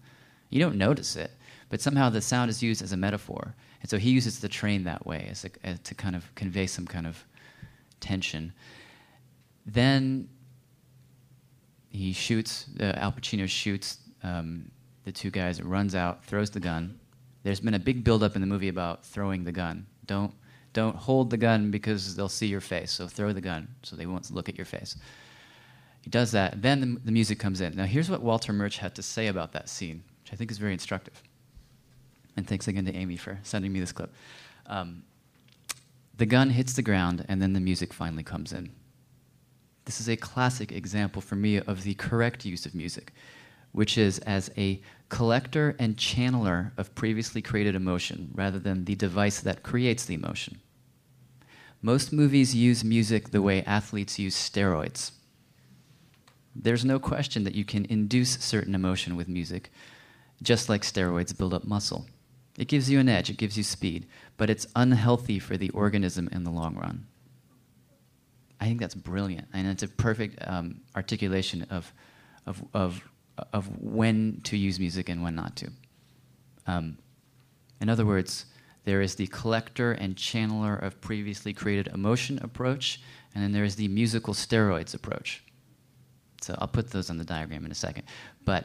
You 0.48 0.60
don't 0.60 0.76
notice 0.76 1.16
it, 1.16 1.32
but 1.68 1.80
somehow 1.80 2.08
the 2.08 2.20
sound 2.20 2.50
is 2.50 2.62
used 2.62 2.82
as 2.82 2.92
a 2.92 2.96
metaphor. 2.96 3.54
And 3.80 3.90
so 3.90 3.98
he 3.98 4.10
uses 4.10 4.40
the 4.40 4.48
train 4.48 4.84
that 4.84 5.06
way 5.06 5.28
as, 5.30 5.44
a, 5.44 5.50
as 5.64 5.78
to 5.80 5.94
kind 5.94 6.16
of 6.16 6.34
convey 6.34 6.66
some 6.66 6.86
kind 6.86 7.06
of 7.06 7.24
tension. 8.00 8.52
Then 9.66 10.28
he 11.90 12.12
shoots, 12.12 12.66
uh, 12.80 12.92
Al 12.96 13.12
Pacino 13.12 13.48
shoots 13.48 13.98
um, 14.22 14.70
the 15.04 15.12
two 15.12 15.30
guys, 15.30 15.62
runs 15.62 15.94
out, 15.94 16.24
throws 16.24 16.50
the 16.50 16.60
gun. 16.60 16.98
There's 17.42 17.60
been 17.60 17.74
a 17.74 17.78
big 17.78 18.04
buildup 18.04 18.34
in 18.34 18.40
the 18.40 18.46
movie 18.46 18.68
about 18.68 19.04
throwing 19.04 19.44
the 19.44 19.52
gun. 19.52 19.86
Don't, 20.06 20.32
don't 20.72 20.96
hold 20.96 21.30
the 21.30 21.36
gun 21.36 21.70
because 21.70 22.16
they'll 22.16 22.28
see 22.28 22.46
your 22.46 22.60
face, 22.60 22.90
so 22.90 23.06
throw 23.06 23.32
the 23.32 23.40
gun 23.40 23.68
so 23.82 23.96
they 23.96 24.06
won't 24.06 24.30
look 24.30 24.48
at 24.48 24.56
your 24.56 24.64
face. 24.64 24.96
He 26.02 26.10
does 26.10 26.32
that. 26.32 26.62
Then 26.62 26.80
the, 26.80 27.00
the 27.06 27.12
music 27.12 27.38
comes 27.38 27.60
in. 27.60 27.76
Now, 27.76 27.84
here's 27.84 28.10
what 28.10 28.22
Walter 28.22 28.52
Murch 28.52 28.78
had 28.78 28.94
to 28.94 29.02
say 29.02 29.26
about 29.26 29.52
that 29.52 29.68
scene, 29.68 30.02
which 30.22 30.32
I 30.32 30.36
think 30.36 30.50
is 30.50 30.58
very 30.58 30.72
instructive. 30.72 31.22
And 32.38 32.46
thanks 32.46 32.68
again 32.68 32.84
to 32.84 32.94
Amy 32.94 33.16
for 33.16 33.36
sending 33.42 33.72
me 33.72 33.80
this 33.80 33.90
clip. 33.90 34.14
Um, 34.66 35.02
the 36.18 36.24
gun 36.24 36.50
hits 36.50 36.74
the 36.74 36.82
ground, 36.82 37.26
and 37.28 37.42
then 37.42 37.52
the 37.52 37.58
music 37.58 37.92
finally 37.92 38.22
comes 38.22 38.52
in. 38.52 38.70
This 39.84 40.00
is 40.00 40.08
a 40.08 40.16
classic 40.16 40.70
example 40.70 41.20
for 41.20 41.34
me 41.34 41.56
of 41.56 41.82
the 41.82 41.94
correct 41.94 42.44
use 42.44 42.64
of 42.64 42.76
music, 42.76 43.12
which 43.72 43.98
is 43.98 44.20
as 44.20 44.52
a 44.56 44.80
collector 45.08 45.74
and 45.80 45.96
channeler 45.96 46.70
of 46.76 46.94
previously 46.94 47.42
created 47.42 47.74
emotion 47.74 48.30
rather 48.32 48.60
than 48.60 48.84
the 48.84 48.94
device 48.94 49.40
that 49.40 49.64
creates 49.64 50.04
the 50.04 50.14
emotion. 50.14 50.60
Most 51.82 52.12
movies 52.12 52.54
use 52.54 52.84
music 52.84 53.32
the 53.32 53.42
way 53.42 53.64
athletes 53.64 54.16
use 54.16 54.36
steroids. 54.36 55.10
There's 56.54 56.84
no 56.84 57.00
question 57.00 57.42
that 57.42 57.56
you 57.56 57.64
can 57.64 57.84
induce 57.86 58.38
certain 58.38 58.76
emotion 58.76 59.16
with 59.16 59.26
music, 59.26 59.72
just 60.40 60.68
like 60.68 60.82
steroids 60.82 61.36
build 61.36 61.52
up 61.52 61.64
muscle. 61.64 62.06
It 62.58 62.66
gives 62.66 62.90
you 62.90 62.98
an 62.98 63.08
edge, 63.08 63.30
it 63.30 63.36
gives 63.36 63.56
you 63.56 63.62
speed, 63.62 64.06
but 64.36 64.50
it's 64.50 64.66
unhealthy 64.74 65.38
for 65.38 65.56
the 65.56 65.70
organism 65.70 66.28
in 66.32 66.42
the 66.42 66.50
long 66.50 66.74
run. 66.74 67.06
I 68.60 68.64
think 68.64 68.80
that's 68.80 68.96
brilliant, 68.96 69.46
and 69.52 69.68
it's 69.68 69.84
a 69.84 69.88
perfect 69.88 70.42
um, 70.44 70.80
articulation 70.96 71.64
of, 71.70 71.92
of, 72.46 72.62
of, 72.74 73.08
of 73.52 73.68
when 73.80 74.40
to 74.42 74.56
use 74.56 74.80
music 74.80 75.08
and 75.08 75.22
when 75.22 75.36
not 75.36 75.54
to. 75.56 75.70
Um, 76.66 76.98
in 77.80 77.88
other 77.88 78.04
words, 78.04 78.46
there 78.84 79.00
is 79.02 79.14
the 79.14 79.28
collector 79.28 79.92
and 79.92 80.16
channeler 80.16 80.82
of 80.82 81.00
previously 81.00 81.52
created 81.52 81.86
emotion 81.94 82.40
approach, 82.42 83.00
and 83.34 83.44
then 83.44 83.52
there 83.52 83.64
is 83.64 83.76
the 83.76 83.86
musical 83.86 84.34
steroids 84.34 84.94
approach. 84.94 85.44
So 86.40 86.56
I'll 86.58 86.66
put 86.66 86.90
those 86.90 87.08
on 87.08 87.18
the 87.18 87.24
diagram 87.24 87.64
in 87.64 87.70
a 87.70 87.76
second. 87.76 88.04
But 88.44 88.64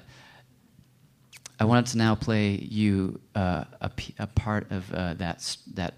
I 1.59 1.65
wanted 1.65 1.85
to 1.87 1.97
now 1.97 2.15
play 2.15 2.55
you 2.55 3.19
uh, 3.35 3.65
a, 3.81 4.27
part 4.27 4.71
of 4.71 4.91
uh, 4.93 5.13
that, 5.15 5.55
that, 5.75 5.93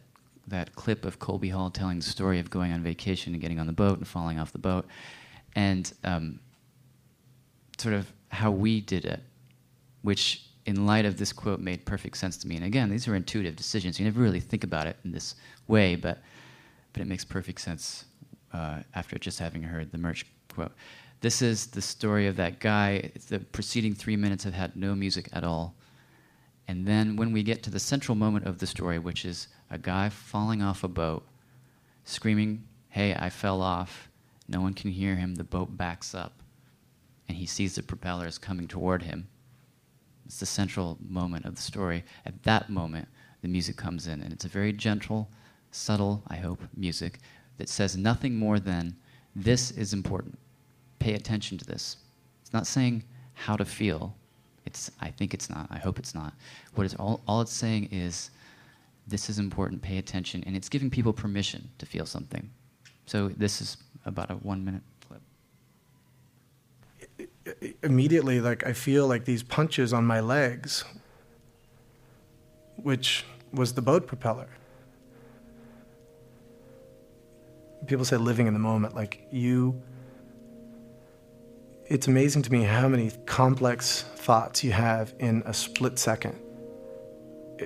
that 0.48 0.76
clip 0.76 1.06
of 1.06 1.20
Colby 1.20 1.50
Hall 1.50 1.70
telling 1.70 1.98
the 1.98 2.04
story 2.04 2.40
of 2.40 2.50
going 2.50 2.72
on 2.74 2.84
vacation 2.84 3.34
and 3.34 3.42
getting 3.42 3.60
on 3.60 3.66
the 3.66 3.74
boat 3.74 3.98
and 3.98 4.08
falling 4.08 4.38
off 4.38 4.52
the 4.52 4.60
boat, 4.60 4.86
and 5.56 5.92
um, 6.04 6.40
sort 7.78 7.96
of 7.96 8.12
how 8.30 8.52
we 8.52 8.82
did 8.82 9.06
it, 9.06 9.22
which, 10.02 10.44
in 10.66 10.86
light 10.86 11.06
of 11.06 11.18
this 11.18 11.32
quote, 11.32 11.60
made 11.60 11.86
perfect 11.86 12.18
sense 12.18 12.38
to 12.38 12.48
me. 12.48 12.58
And 12.58 12.66
again, 12.66 12.90
these 12.90 13.08
are 13.08 13.16
intuitive 13.16 13.56
decisions. 13.56 13.98
You 13.98 14.06
never 14.06 14.22
really 14.22 14.42
think 14.42 14.64
about 14.64 14.88
it 14.88 14.98
in 15.06 15.12
this 15.12 15.36
way, 15.68 15.96
but, 15.96 16.22
but 16.92 17.02
it 17.02 17.08
makes 17.08 17.24
perfect 17.24 17.62
sense 17.62 18.06
uh, 18.54 18.80
after 18.94 19.18
just 19.18 19.40
having 19.40 19.64
heard 19.64 19.92
the 19.92 19.98
Murch 19.98 20.26
quote. 20.54 20.74
This 21.26 21.42
is 21.42 21.66
the 21.66 21.82
story 21.82 22.28
of 22.28 22.36
that 22.36 22.60
guy. 22.60 23.10
The 23.30 23.40
preceding 23.40 23.96
three 23.96 24.16
minutes 24.16 24.44
have 24.44 24.54
had 24.54 24.76
no 24.76 24.94
music 24.94 25.28
at 25.34 25.44
all. 25.44 25.74
And 26.68 26.86
then 26.86 27.16
when 27.16 27.32
we 27.32 27.42
get 27.42 27.64
to 27.64 27.72
the 27.72 27.80
central 27.80 28.14
moment 28.14 28.46
of 28.46 28.60
the 28.60 28.68
story, 28.68 29.00
which 29.00 29.26
is 29.26 29.48
a 29.72 29.80
guy 29.80 30.10
falling 30.10 30.62
off 30.62 30.84
a 30.84 30.88
boat, 30.88 31.26
screaming, 32.04 32.66
Hey, 32.90 33.16
I 33.16 33.32
fell 33.32 33.64
off. 33.64 34.08
No 34.48 34.62
one 34.62 34.76
can 34.76 34.92
hear 34.92 35.16
him. 35.16 35.34
The 35.34 35.44
boat 35.44 35.76
backs 35.76 36.14
up, 36.14 36.44
and 37.28 37.36
he 37.36 37.48
sees 37.48 37.74
the 37.74 37.82
propellers 37.82 38.38
coming 38.38 38.68
toward 38.68 39.02
him. 39.02 39.28
It's 40.28 40.40
the 40.40 40.46
central 40.46 41.00
moment 41.10 41.46
of 41.46 41.56
the 41.56 41.62
story. 41.64 42.04
At 42.28 42.44
that 42.44 42.70
moment, 42.70 43.08
the 43.42 43.48
music 43.48 43.78
comes 43.78 44.06
in, 44.06 44.22
and 44.22 44.32
it's 44.32 44.46
a 44.46 44.48
very 44.48 44.74
gentle, 44.74 45.32
subtle, 45.72 46.22
I 46.28 46.36
hope, 46.36 46.62
music 46.78 47.18
that 47.58 47.68
says 47.68 47.98
nothing 47.98 48.36
more 48.36 48.60
than 48.60 48.96
this 49.36 49.72
is 49.72 49.92
important. 49.92 50.38
Pay 51.06 51.14
attention 51.14 51.56
to 51.60 51.66
this. 51.66 51.98
It's 52.42 52.52
not 52.52 52.66
saying 52.66 53.04
how 53.36 53.56
to 53.56 53.64
feel. 53.64 54.16
It's 54.66 54.90
I 55.00 55.12
think 55.12 55.36
it's 55.36 55.52
not. 55.52 55.68
I 55.70 55.78
hope 55.78 56.00
it's 56.00 56.16
not. 56.16 56.34
What 56.74 56.86
it's 56.86 56.96
all 56.96 57.22
all 57.28 57.42
it's 57.42 57.54
saying 57.54 57.90
is 57.92 58.32
this 59.06 59.30
is 59.30 59.38
important, 59.38 59.84
pay 59.84 60.00
attention, 60.00 60.44
and 60.48 60.56
it's 60.56 60.68
giving 60.68 60.90
people 60.90 61.14
permission 61.14 61.70
to 61.78 61.86
feel 61.86 62.08
something. 62.08 62.50
So 63.06 63.30
this 63.30 63.62
is 63.62 63.78
about 64.08 64.32
a 64.32 64.34
1 64.34 64.66
minute 64.66 64.82
clip. 65.08 65.22
Immediately 67.84 68.42
like 68.42 68.66
I 68.66 68.74
feel 68.74 69.08
like 69.08 69.26
these 69.26 69.44
punches 69.44 69.94
on 69.94 70.06
my 70.06 70.22
legs 70.22 70.86
which 72.78 73.26
was 73.54 73.74
the 73.74 73.84
boat 73.84 74.08
propeller. 74.08 74.50
People 77.86 78.06
say 78.06 78.18
living 78.18 78.48
in 78.48 78.54
the 78.54 78.66
moment 78.72 78.96
like 78.96 79.28
you 79.32 79.80
it's 81.88 82.08
amazing 82.08 82.42
to 82.44 82.52
me 82.52 82.64
how 82.64 82.88
many 82.88 83.12
complex 83.26 84.04
thoughts 84.16 84.64
you 84.64 84.72
have 84.72 85.14
in 85.20 85.44
a 85.46 85.54
split 85.54 86.00
second. 86.00 86.40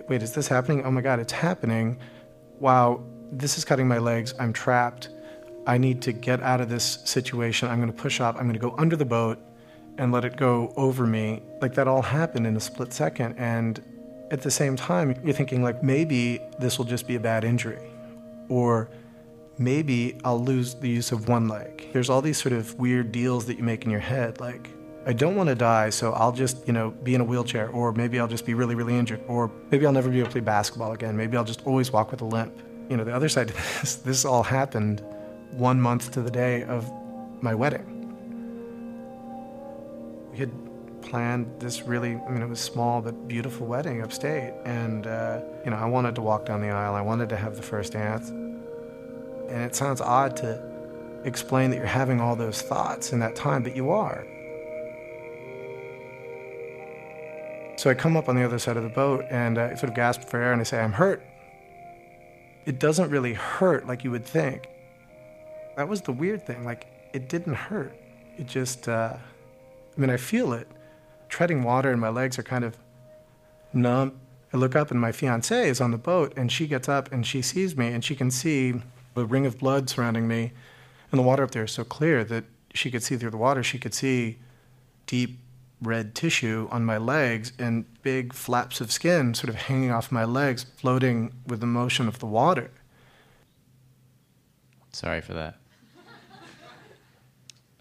Wait, 0.07 0.22
is 0.22 0.34
this 0.34 0.47
happening? 0.47 0.84
Oh 0.84 0.91
my 0.91 1.01
God, 1.01 1.20
it's 1.20 1.32
happening. 1.32 1.97
Wow, 2.59 3.01
this 3.32 3.57
is 3.57 3.63
cutting 3.65 3.88
my 3.88 3.97
legs. 3.97 4.34
I'm 4.39 4.51
trapped. 4.51 5.09
I 5.65 5.78
need 5.78 6.01
to 6.03 6.11
get 6.11 6.41
out 6.41 6.61
of 6.61 6.70
this 6.70 6.99
situation. 7.05 7.70
I'm 7.70 7.80
going 7.80 7.91
to 7.91 8.01
push 8.01 8.20
up. 8.20 8.36
I'm 8.36 8.43
going 8.43 8.53
to 8.53 8.59
go 8.59 8.76
under 8.78 8.95
the 8.95 9.05
boat 9.05 9.39
and 9.97 10.11
let 10.11 10.26
it 10.26 10.36
go 10.36 10.74
over 10.76 11.07
me. 11.07 11.41
Like 11.61 11.74
that 11.76 11.88
all 11.88 12.01
happened 12.01 12.45
in 12.45 12.57
a 12.57 12.59
split 12.59 12.91
second. 12.91 13.36
And 13.38 13.82
at 14.32 14.41
the 14.41 14.51
same 14.51 14.76
time, 14.76 15.15
you're 15.24 15.34
thinking, 15.34 15.63
like, 15.63 15.82
maybe 15.82 16.41
this 16.59 16.78
will 16.78 16.86
just 16.86 17.07
be 17.07 17.15
a 17.15 17.20
bad 17.20 17.43
injury. 17.43 17.89
Or 18.47 18.89
maybe 19.60 20.18
I'll 20.24 20.43
lose 20.43 20.74
the 20.76 20.89
use 20.89 21.12
of 21.12 21.28
one 21.28 21.47
leg. 21.47 21.89
There's 21.91 22.10
all 22.10 22.22
these 22.22 22.41
sort 22.41 22.53
of 22.53 22.74
weird 22.80 23.12
deals 23.12 23.45
that 23.45 23.57
you 23.57 23.64
make 23.64 23.84
in 23.84 23.91
your 23.91 23.99
head, 23.99 24.39
like, 24.39 24.70
I 25.05 25.14
don't 25.14 25.36
want 25.36 25.49
to 25.49 25.55
die, 25.55 25.89
so 25.89 26.14
I'll 26.14 26.32
just, 26.32 26.66
you 26.68 26.74
know, 26.74 26.91
be 26.91 27.16
in 27.16 27.22
a 27.22 27.24
wheelchair, 27.24 27.70
or 27.70 27.91
maybe 27.93 28.20
I'll 28.20 28.28
just 28.28 28.45
be 28.45 28.53
really, 28.53 28.76
really 28.76 28.97
injured, 28.97 29.22
or 29.28 29.51
maybe 29.72 29.86
I'll 29.86 29.91
never 29.91 30.10
be 30.10 30.20
able 30.20 30.28
to 30.28 30.32
play 30.34 30.41
basketball 30.41 30.93
again. 30.93 31.16
Maybe 31.16 31.36
I'll 31.38 31.43
just 31.43 31.66
always 31.66 31.91
walk 31.91 32.12
with 32.12 32.22
a 32.22 32.26
limp. 32.26 32.53
You 32.89 32.97
know, 32.97 33.03
the 33.03 33.14
other 33.14 33.30
side 33.30 33.49
of 33.49 33.55
this, 33.82 33.95
this 33.95 34.26
all 34.26 34.43
happened 34.43 35.03
one 35.51 35.80
month 35.80 36.12
to 36.12 36.22
the 36.22 36.32
day 36.32 36.64
of 36.64 36.91
my 37.41 37.55
wedding. 37.55 37.95
We 40.32 40.38
had 40.38 40.51
planned 41.01 41.60
this 41.60 41.84
really, 41.84 42.16
I 42.16 42.30
mean, 42.30 42.41
it 42.41 42.49
was 42.49 42.60
small 42.60 43.01
but 43.01 43.28
beautiful 43.28 43.68
wedding 43.68 44.03
upstate, 44.03 44.53
and, 44.66 45.07
uh, 45.07 45.41
you 45.66 45.72
know, 45.72 45.78
I 45.78 45.86
wanted 45.86 46.16
to 46.16 46.22
walk 46.22 46.45
down 46.45 46.62
the 46.62 46.70
aisle, 46.70 46.93
I 46.93 47.01
wanted 47.01 47.30
to 47.30 47.38
have 47.38 47.55
the 47.55 47.64
first 47.64 47.93
dance. 47.93 48.32
And 49.50 49.62
it 49.64 49.76
sounds 49.76 50.02
odd 50.02 50.36
to 50.38 50.62
explain 51.24 51.70
that 51.72 51.78
you're 51.78 51.86
having 51.86 52.22
all 52.22 52.36
those 52.36 52.62
thoughts 52.62 53.12
in 53.12 53.20
that 53.20 53.36
time, 53.36 53.64
but 53.64 53.76
you 53.76 53.91
are. 53.91 54.26
So 57.78 57.89
I 57.89 57.93
come 57.93 58.18
up 58.18 58.28
on 58.28 58.36
the 58.36 58.43
other 58.43 58.60
side 58.60 58.76
of 58.76 58.84
the 58.84 58.89
boat 58.89 59.26
and 59.30 59.58
I 59.58 59.74
sort 59.76 59.89
of 59.89 59.95
gasp 59.95 60.24
for 60.24 60.41
air 60.41 60.52
and 60.52 60.60
I 60.60 60.64
say, 60.64 60.80
I'm 60.80 60.91
hurt. 60.91 61.24
It 62.66 62.78
doesn't 62.78 63.10
really 63.10 63.34
hurt 63.34 63.88
like 63.88 64.04
you 64.04 64.12
would 64.12 64.26
think. 64.26 64.68
That 65.78 65.88
was 65.88 66.02
the 66.02 66.12
weird 66.12 66.45
thing. 66.45 66.66
Like, 66.66 66.88
it 67.14 67.30
didn't 67.30 67.54
hurt. 67.54 67.93
It 68.38 68.47
just, 68.47 68.89
uh, 68.89 69.16
I 69.16 70.00
mean, 70.00 70.10
I 70.10 70.18
feel 70.18 70.52
it. 70.52 70.68
Treading 71.30 71.64
water 71.64 71.89
and 71.89 72.02
my 72.02 72.10
legs 72.10 72.38
are 72.38 72.43
kind 72.43 72.66
of 72.66 72.78
numb. 73.72 74.20
I 74.54 74.58
look 74.58 74.76
up 74.76 74.91
and 74.91 75.00
my 75.00 75.12
fiance 75.12 75.70
is 75.70 75.80
on 75.80 75.91
the 75.91 75.97
boat 75.97 76.34
and 76.36 76.52
she 76.52 76.68
gets 76.68 76.89
up 76.89 77.12
and 77.12 77.26
she 77.26 77.41
sees 77.41 77.78
me 77.78 77.88
and 77.88 78.04
she 78.04 78.16
can 78.16 78.30
see 78.30 78.82
a 79.20 79.26
ring 79.26 79.45
of 79.45 79.59
blood 79.59 79.89
surrounding 79.89 80.28
me. 80.28 80.51
And 81.11 81.20
the 81.20 81.24
water 81.24 81.43
up 81.43 81.51
there 81.51 81.63
is 81.63 81.72
so 81.72 81.84
clear 81.84 82.24
that 82.26 82.45
she 82.74 82.91
could 82.91 83.03
see 83.03 83.17
through 83.17 83.32
the 83.32 83.38
water. 83.38 83.63
She 83.63 83.80
could 83.80 83.93
see 83.93 84.38
deep 85.05 85.39
red 85.82 86.13
tissue 86.13 86.67
on 86.72 86.86
my 86.86 86.97
legs 86.97 87.53
and 87.57 87.86
big 88.01 88.34
flaps 88.34 88.82
of 88.82 88.91
skin 88.91 89.34
sort 89.34 89.49
of 89.49 89.55
hanging 89.55 89.91
off 89.91 90.11
my 90.11 90.26
legs, 90.26 90.65
floating 90.78 91.34
with 91.47 91.61
the 91.61 91.65
motion 91.65 92.07
of 92.07 92.20
the 92.20 92.26
water. 92.26 92.72
Sorry 94.91 95.22
for 95.22 95.34
that. 95.34 95.55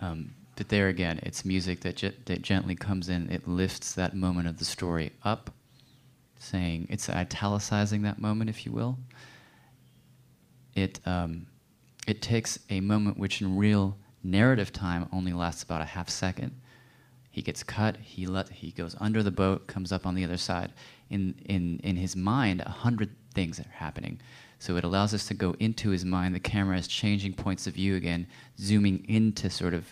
Um, 0.00 0.32
but 0.54 0.68
there 0.68 0.86
again, 0.86 1.18
it's 1.24 1.44
music 1.44 1.80
that, 1.80 1.96
ge- 1.96 2.24
that 2.26 2.42
gently 2.42 2.76
comes 2.76 3.08
in. 3.08 3.28
It 3.32 3.48
lifts 3.48 3.94
that 3.94 4.14
moment 4.14 4.46
of 4.46 4.58
the 4.58 4.64
story 4.64 5.10
up, 5.24 5.52
saying 6.38 6.86
it's 6.88 7.08
italicizing 7.08 8.02
that 8.02 8.20
moment, 8.20 8.48
if 8.48 8.64
you 8.64 8.70
will. 8.70 8.96
It 10.82 11.00
um, 11.06 11.46
it 12.06 12.22
takes 12.22 12.58
a 12.70 12.80
moment 12.80 13.18
which, 13.18 13.42
in 13.42 13.56
real 13.56 13.96
narrative 14.22 14.72
time, 14.72 15.08
only 15.12 15.32
lasts 15.32 15.62
about 15.62 15.80
a 15.82 15.84
half 15.84 16.08
second. 16.08 16.52
He 17.30 17.42
gets 17.42 17.62
cut. 17.62 17.96
He 17.96 18.26
let 18.26 18.48
he 18.48 18.70
goes 18.70 18.96
under 19.00 19.22
the 19.22 19.30
boat, 19.30 19.66
comes 19.66 19.92
up 19.92 20.06
on 20.06 20.14
the 20.14 20.24
other 20.24 20.36
side. 20.36 20.72
In 21.10 21.34
in 21.46 21.80
in 21.82 21.96
his 21.96 22.14
mind, 22.16 22.60
a 22.60 22.70
hundred 22.70 23.10
things 23.34 23.58
are 23.58 23.70
happening. 23.70 24.20
So 24.60 24.76
it 24.76 24.84
allows 24.84 25.14
us 25.14 25.26
to 25.28 25.34
go 25.34 25.54
into 25.58 25.90
his 25.90 26.04
mind. 26.04 26.34
The 26.34 26.40
camera 26.40 26.78
is 26.78 26.88
changing 26.88 27.34
points 27.34 27.66
of 27.66 27.74
view 27.74 27.96
again, 27.96 28.26
zooming 28.58 29.04
into 29.08 29.50
sort 29.50 29.74
of 29.74 29.86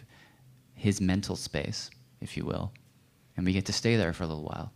his 0.74 1.00
mental 1.00 1.36
space, 1.36 1.90
if 2.20 2.36
you 2.36 2.44
will. 2.44 2.72
And 3.36 3.46
we 3.46 3.52
get 3.52 3.66
to 3.66 3.72
stay 3.72 3.96
there 3.96 4.12
for 4.12 4.24
a 4.24 4.26
little 4.26 4.44
while. 4.44 4.72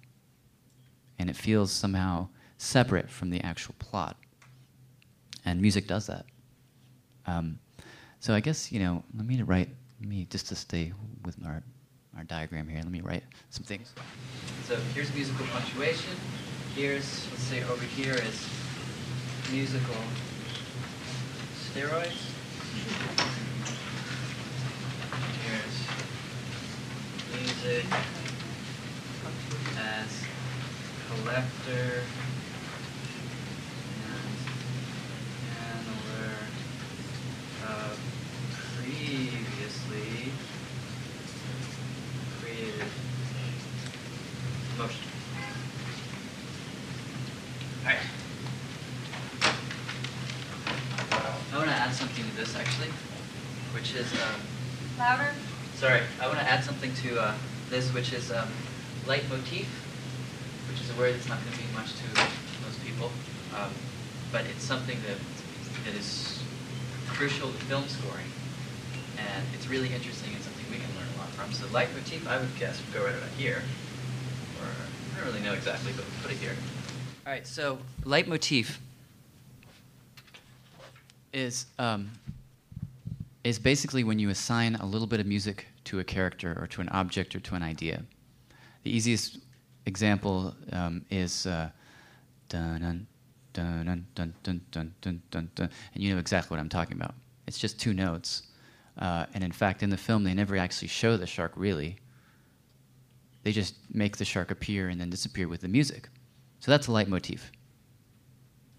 And 1.19 1.29
it 1.31 1.37
feels 1.37 1.73
somehow 1.73 2.29
separate 2.57 3.11
from 3.11 3.31
the 3.31 3.41
actual 3.41 3.75
plot. 3.79 4.17
And 5.45 5.61
music 5.61 5.87
does 5.87 6.07
that. 6.07 6.27
Um, 7.27 7.59
so 8.19 8.35
I 8.35 8.41
guess, 8.41 8.71
you 8.71 8.81
know, 8.81 9.03
let 9.17 9.27
me 9.27 9.41
write, 9.43 9.69
let 10.01 10.09
me, 10.09 10.27
just 10.31 10.49
to 10.49 10.57
stay 10.57 10.93
with 11.25 11.37
our, 11.45 11.63
our 12.17 12.25
diagram 12.25 12.69
here, 12.69 12.79
let 12.79 12.91
me 12.91 13.01
write 13.01 13.25
some 13.51 13.65
things. 13.65 13.93
So 14.67 14.77
here's 14.95 15.13
musical 15.15 15.47
punctuation. 15.47 16.15
Here's, 16.75 17.27
let's 17.31 17.43
say 17.43 17.63
over 17.65 17.85
here 17.85 18.15
is 18.15 18.49
musical 19.51 19.97
steroids. 21.73 22.31
Here's 25.43 25.77
music 27.43 27.85
as 29.79 30.25
collector 31.09 32.03
and 34.07 34.31
handler 35.59 36.31
of 37.67 37.99
previously 38.77 40.33
created 42.41 42.91
motion. 44.79 45.09
Alright. 47.83 47.99
I 51.53 51.57
want 51.57 51.69
to 51.69 51.75
add 51.75 51.93
something 51.93 52.25
to 52.25 52.37
this 52.37 52.55
actually, 52.57 52.91
which 53.75 53.95
is 53.95 54.13
um, 54.13 54.41
Louder? 55.01 55.33
Sorry, 55.77 56.03
I 56.21 56.27
want 56.27 56.41
to 56.41 56.45
add 56.45 56.63
something 56.63 56.93
to 56.97 57.19
uh, 57.19 57.35
this, 57.71 57.89
which 57.95 58.13
is 58.13 58.31
um, 58.31 58.47
leitmotif, 59.07 59.67
which 60.69 60.79
is 60.79 60.91
a 60.91 60.99
word 60.99 61.15
that's 61.15 61.27
not 61.27 61.39
going 61.43 61.57
to 61.57 61.59
mean 61.59 61.73
much 61.73 61.95
to 61.95 62.05
most 62.63 62.85
people, 62.85 63.11
um, 63.57 63.71
but 64.31 64.45
it's 64.45 64.63
something 64.63 64.99
that 65.09 65.17
that 65.87 65.99
is 65.99 66.43
crucial 67.09 67.49
to 67.49 67.57
film 67.65 67.89
scoring, 67.89 68.27
and 69.17 69.47
it's 69.55 69.69
really 69.69 69.89
interesting 69.89 70.35
and 70.35 70.43
something 70.43 70.67
we 70.71 70.77
can 70.77 70.95
learn 70.95 71.09
a 71.15 71.19
lot 71.19 71.29
from. 71.31 71.51
So 71.55 71.65
leitmotif, 71.69 72.29
I 72.29 72.37
would 72.37 72.55
guess, 72.59 72.79
would 72.85 72.93
go 72.93 73.03
right 73.03 73.15
about 73.15 73.31
here, 73.39 73.63
or 74.61 74.69
I 74.69 75.17
don't 75.17 75.33
really 75.33 75.43
know 75.43 75.55
exactly, 75.55 75.93
but 75.97 76.05
put 76.21 76.31
it 76.31 76.37
here. 76.37 76.55
All 77.27 77.33
right, 77.33 77.47
so 77.47 77.79
leitmotif 78.05 78.79
is 81.33 81.65
um, 81.79 82.11
is 83.45 83.59
basically 83.59 84.05
when 84.05 84.19
you 84.19 84.31
assign 84.31 84.75
a 84.77 84.87
little 84.87 85.07
bit 85.07 85.21
of 85.21 85.27
music 85.27 85.67
to 85.85 86.01
a 86.01 86.05
character 86.05 86.57
or 86.61 86.67
to 86.67 86.81
an 86.81 86.89
object 86.91 87.35
or 87.35 87.41
to 87.41 87.55
an 87.55 87.63
idea. 87.63 88.03
The 88.83 88.95
easiest 88.95 89.39
example 89.87 90.55
um, 90.73 91.05
is 91.11 91.47
uh, 91.47 91.71
dun 92.49 92.81
dun 92.81 93.07
dun 93.53 94.07
dun 94.15 94.35
dun 94.43 94.61
dun 95.01 95.23
dun 95.31 95.51
dun 95.55 95.71
and 95.95 96.03
you 96.03 96.13
know 96.13 96.21
exactly 96.21 96.55
what 96.55 96.61
I'm 96.61 96.69
talking 96.69 96.97
about. 96.97 97.15
It's 97.47 97.59
just 97.59 97.81
two 97.81 97.95
notes. 97.95 98.43
Uh, 98.99 99.25
and 99.35 99.43
in 99.43 99.53
fact, 99.53 99.83
in 99.83 99.91
the 99.91 99.97
film, 99.97 100.25
they 100.25 100.35
never 100.35 100.57
actually 100.57 100.89
show 100.89 101.17
the 101.17 101.27
shark 101.27 101.53
really. 101.57 101.97
They 103.43 103.53
just 103.53 103.75
make 103.93 104.19
the 104.19 104.25
shark 104.25 104.51
appear 104.51 104.89
and 104.89 105.01
then 105.01 105.09
disappear 105.09 105.49
with 105.49 105.63
the 105.63 105.69
music. 105.69 106.09
So 106.61 106.71
that's 106.71 106.89
a 106.89 106.91
leitmotif. 106.91 107.51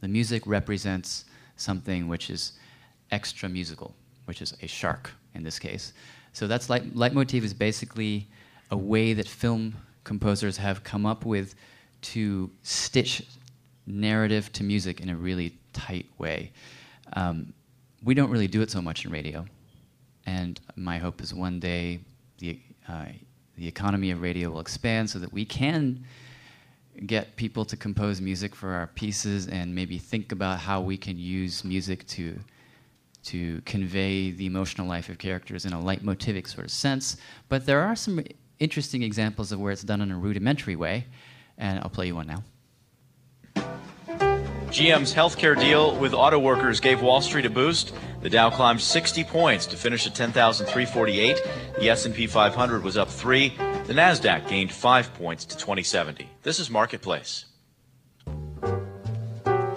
The 0.02 0.08
music 0.08 0.46
represents 0.46 1.26
something 1.56 2.08
which 2.08 2.30
is 2.30 2.54
extra 3.12 3.50
musical, 3.50 3.96
which 4.32 4.42
is 4.42 4.54
a 4.62 4.68
shark 4.68 5.12
in 5.36 5.44
this 5.44 5.60
case. 5.60 5.92
So 6.32 6.48
that's 6.48 6.70
light, 6.70 6.96
leitmotif 6.96 7.44
is 7.44 7.54
basically 7.54 8.30
a 8.70 8.78
way 8.78 9.12
that 9.12 9.28
film 9.28 9.76
composers 10.06 10.56
have 10.56 10.86
come 10.86 11.06
up 11.06 11.26
with 11.26 11.54
to 12.14 12.50
stitch 12.64 13.24
narrative 13.86 14.50
to 14.54 14.64
music 14.64 15.02
in 15.02 15.10
a 15.10 15.18
really 15.18 15.58
tight 15.74 16.06
way. 16.18 16.54
Um, 17.12 17.52
we 18.06 18.14
don't 18.14 18.30
really 18.30 18.48
do 18.48 18.62
it 18.62 18.72
so 18.72 18.82
much 18.82 19.04
in 19.04 19.12
radio, 19.12 19.46
and 20.26 20.62
my 20.78 20.98
hope 20.98 21.20
is 21.20 21.34
one 21.34 21.60
day 21.60 22.00
the 22.38 22.58
uh, 22.88 23.08
the 23.58 23.68
economy 23.68 24.12
of 24.12 24.22
radio 24.22 24.50
will 24.52 24.62
expand 24.62 25.10
so 25.10 25.20
that 25.20 25.34
we 25.34 25.44
can 25.44 26.06
get 27.06 27.36
people 27.36 27.66
to 27.66 27.76
compose 27.76 28.22
music 28.22 28.56
for 28.56 28.70
our 28.72 28.88
pieces 28.88 29.48
and 29.48 29.76
maybe 29.76 29.98
think 29.98 30.32
about 30.32 30.58
how 30.58 30.80
we 30.80 30.96
can 30.96 31.18
use 31.20 31.66
music 31.66 32.08
to 32.08 32.40
to 33.24 33.62
convey 33.62 34.32
the 34.32 34.46
emotional 34.46 34.88
life 34.88 35.10
of 35.10 35.18
characters 35.18 35.66
in 35.66 35.74
a 35.74 35.78
leitmotivic 35.78 36.48
sort 36.48 36.66
of 36.66 36.72
sense. 36.72 37.18
But 37.50 37.66
there 37.66 37.82
are 37.82 37.96
some 37.96 38.24
interesting 38.60 39.04
examples 39.04 39.52
of 39.52 39.60
where 39.60 39.72
it's 39.72 39.84
done 39.84 40.02
in 40.02 40.12
a 40.12 40.18
rudimentary 40.18 40.76
way, 40.76 41.06
and 41.58 41.80
I'll 41.80 41.90
play 41.90 42.08
you 42.08 42.16
one 42.16 42.28
now. 42.28 42.44
GM's 44.72 45.14
healthcare 45.14 45.60
deal 45.60 45.98
with 45.98 46.14
auto 46.14 46.40
workers 46.40 46.80
gave 46.80 47.02
Wall 47.02 47.20
Street 47.20 47.46
a 47.46 47.50
boost. 47.50 47.94
The 48.22 48.30
Dow 48.30 48.50
climbed 48.50 48.80
60 48.80 49.26
points 49.26 49.66
to 49.66 49.76
finish 49.76 50.08
at 50.08 50.16
10,348. 50.16 51.42
The 51.78 51.90
S&P 51.90 52.26
500 52.26 52.82
was 52.82 52.96
up 52.96 53.10
3. 53.10 53.50
The 53.50 53.94
Nasdaq 53.94 54.48
gained 54.48 54.72
5 54.72 55.14
points 55.16 55.44
to 55.44 55.58
2070. 55.58 56.30
This 56.44 56.60
is 56.60 56.70
Marketplace. 56.70 57.46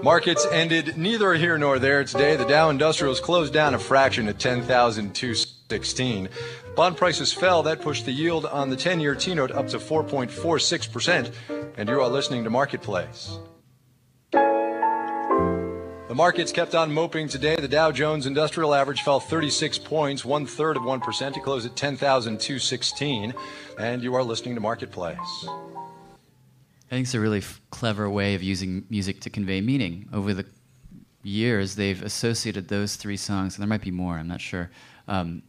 Markets 0.05 0.47
ended 0.53 0.99
neither 0.99 1.33
here 1.33 1.57
nor 1.57 1.79
there 1.79 2.05
today. 2.05 2.37
The 2.37 2.45
Dow 2.45 2.69
Industrials 2.69 3.21
closed 3.21 3.55
down 3.55 3.73
a 3.73 3.79
fraction 3.79 4.29
at 4.29 4.39
10,216. 4.39 6.29
Bond 6.77 6.97
prices 6.99 7.33
fell. 7.33 7.63
That 7.63 7.81
pushed 7.81 8.05
the 8.05 8.13
yield 8.13 8.45
on 8.45 8.69
the 8.69 8.77
10-year 8.77 9.15
T-note 9.15 9.51
up 9.51 9.69
to 9.69 9.79
4.46%. 9.79 11.33
And 11.79 11.89
you 11.89 12.03
are 12.03 12.09
listening 12.11 12.45
to 12.45 12.51
Marketplace. 12.51 13.39
The 14.31 16.15
markets 16.15 16.53
kept 16.53 16.75
on 16.75 16.93
moping 16.93 17.29
today. 17.29 17.57
The 17.57 17.67
Dow 17.67 17.91
Jones 17.91 18.27
Industrial 18.27 18.75
Average 18.75 19.01
fell 19.01 19.21
36 19.21 19.79
points, 19.79 20.23
one 20.23 20.45
third 20.45 20.77
of 20.77 20.83
1% 20.83 21.33
to 21.33 21.41
close 21.41 21.65
at 21.65 21.77
10,216. 21.77 23.33
And 23.79 24.03
you 24.03 24.15
are 24.15 24.23
listening 24.23 24.55
to 24.55 24.61
Marketplace. 24.61 25.47
I 26.95 26.99
think 26.99 27.07
it's 27.07 27.15
a 27.15 27.21
really 27.21 27.39
f- 27.39 27.61
clever 27.71 28.09
way 28.09 28.37
of 28.37 28.43
using 28.45 28.85
music 28.89 29.21
to 29.23 29.31
convey 29.31 29.61
meaning. 29.61 30.09
Over 30.13 30.33
the 30.33 30.47
years, 31.25 31.75
they've 31.75 32.01
associated 32.01 32.69
those 32.69 32.95
three 32.95 33.17
songs, 33.17 33.57
and 33.57 33.63
there 33.63 33.69
might 33.69 33.81
be 33.81 33.91
more, 33.91 34.15
I'm 34.15 34.29
not 34.29 34.41
sure, 34.41 34.71
um, 35.09 35.43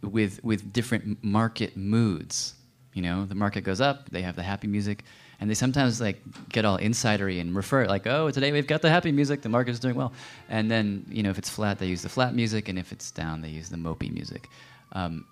with, 0.00 0.38
with 0.44 0.72
different 0.72 1.18
market 1.24 1.76
moods. 1.76 2.54
You 2.94 3.02
know, 3.02 3.24
the 3.24 3.34
market 3.34 3.62
goes 3.62 3.80
up, 3.80 4.10
they 4.10 4.22
have 4.22 4.36
the 4.36 4.44
happy 4.44 4.68
music 4.68 5.02
and 5.40 5.50
they 5.50 5.54
sometimes 5.54 6.00
like 6.00 6.22
get 6.50 6.64
all 6.64 6.78
insidery 6.78 7.40
and 7.40 7.56
refer 7.56 7.84
like, 7.86 8.06
oh, 8.06 8.30
today 8.30 8.52
we've 8.52 8.68
got 8.68 8.80
the 8.80 8.88
happy 8.88 9.10
music, 9.10 9.42
the 9.42 9.48
market 9.48 9.72
is 9.72 9.80
doing 9.80 9.96
well, 9.96 10.12
and 10.48 10.70
then 10.70 11.04
you 11.08 11.24
know 11.24 11.30
if 11.30 11.38
it's 11.38 11.50
flat, 11.50 11.80
they 11.80 11.86
use 11.86 12.02
the 12.02 12.08
flat 12.08 12.32
music, 12.32 12.68
and 12.68 12.78
if 12.78 12.92
it's 12.92 13.10
down, 13.10 13.40
they 13.40 13.48
use 13.48 13.68
the 13.68 13.76
mopey 13.76 14.12
music. 14.12 14.48
Um, 14.92 15.24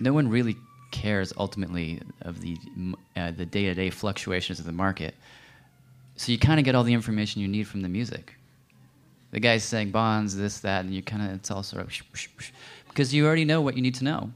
no 0.00 0.12
one 0.12 0.26
really 0.26 0.56
cares 0.94 1.32
ultimately 1.36 2.00
of 2.22 2.40
the 2.40 2.56
uh, 3.16 3.32
the 3.32 3.44
day-to-day 3.44 3.90
fluctuations 3.90 4.60
of 4.60 4.64
the 4.64 4.72
market, 4.72 5.14
so 6.14 6.30
you 6.30 6.38
kind 6.38 6.60
of 6.60 6.64
get 6.64 6.76
all 6.76 6.84
the 6.84 6.94
information 6.94 7.42
you 7.42 7.48
need 7.48 7.66
from 7.66 7.82
the 7.82 7.88
music. 7.88 8.34
The 9.32 9.40
guy's 9.40 9.64
saying 9.64 9.90
bonds, 9.90 10.36
this, 10.36 10.60
that, 10.60 10.84
and 10.84 10.94
you 10.94 11.02
kind 11.02 11.22
of 11.22 11.34
it's 11.34 11.50
all 11.50 11.64
sort 11.64 11.82
of 11.82 11.92
because 12.88 13.12
you 13.12 13.26
already 13.26 13.44
know 13.44 13.60
what 13.60 13.74
you 13.74 13.82
need 13.82 13.96
to 13.96 14.04
know 14.04 14.30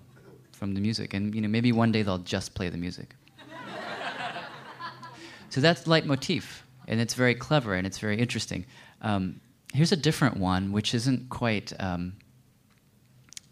from 0.50 0.74
the 0.74 0.80
music, 0.80 1.14
and 1.14 1.32
you 1.32 1.40
know 1.40 1.48
maybe 1.48 1.70
one 1.70 1.92
day 1.92 2.02
they'll 2.02 2.18
just 2.36 2.54
play 2.54 2.68
the 2.68 2.78
music. 2.78 3.14
So 5.50 5.62
that's 5.62 5.84
leitmotif, 5.84 6.62
and 6.88 7.00
it's 7.00 7.14
very 7.14 7.34
clever 7.34 7.72
and 7.72 7.86
it's 7.86 7.98
very 7.98 8.18
interesting. 8.18 8.66
Um, 9.00 9.40
here's 9.72 9.92
a 9.92 9.96
different 9.96 10.36
one, 10.36 10.72
which 10.72 10.94
isn't 10.94 11.30
quite 11.30 11.72
um, 11.80 12.12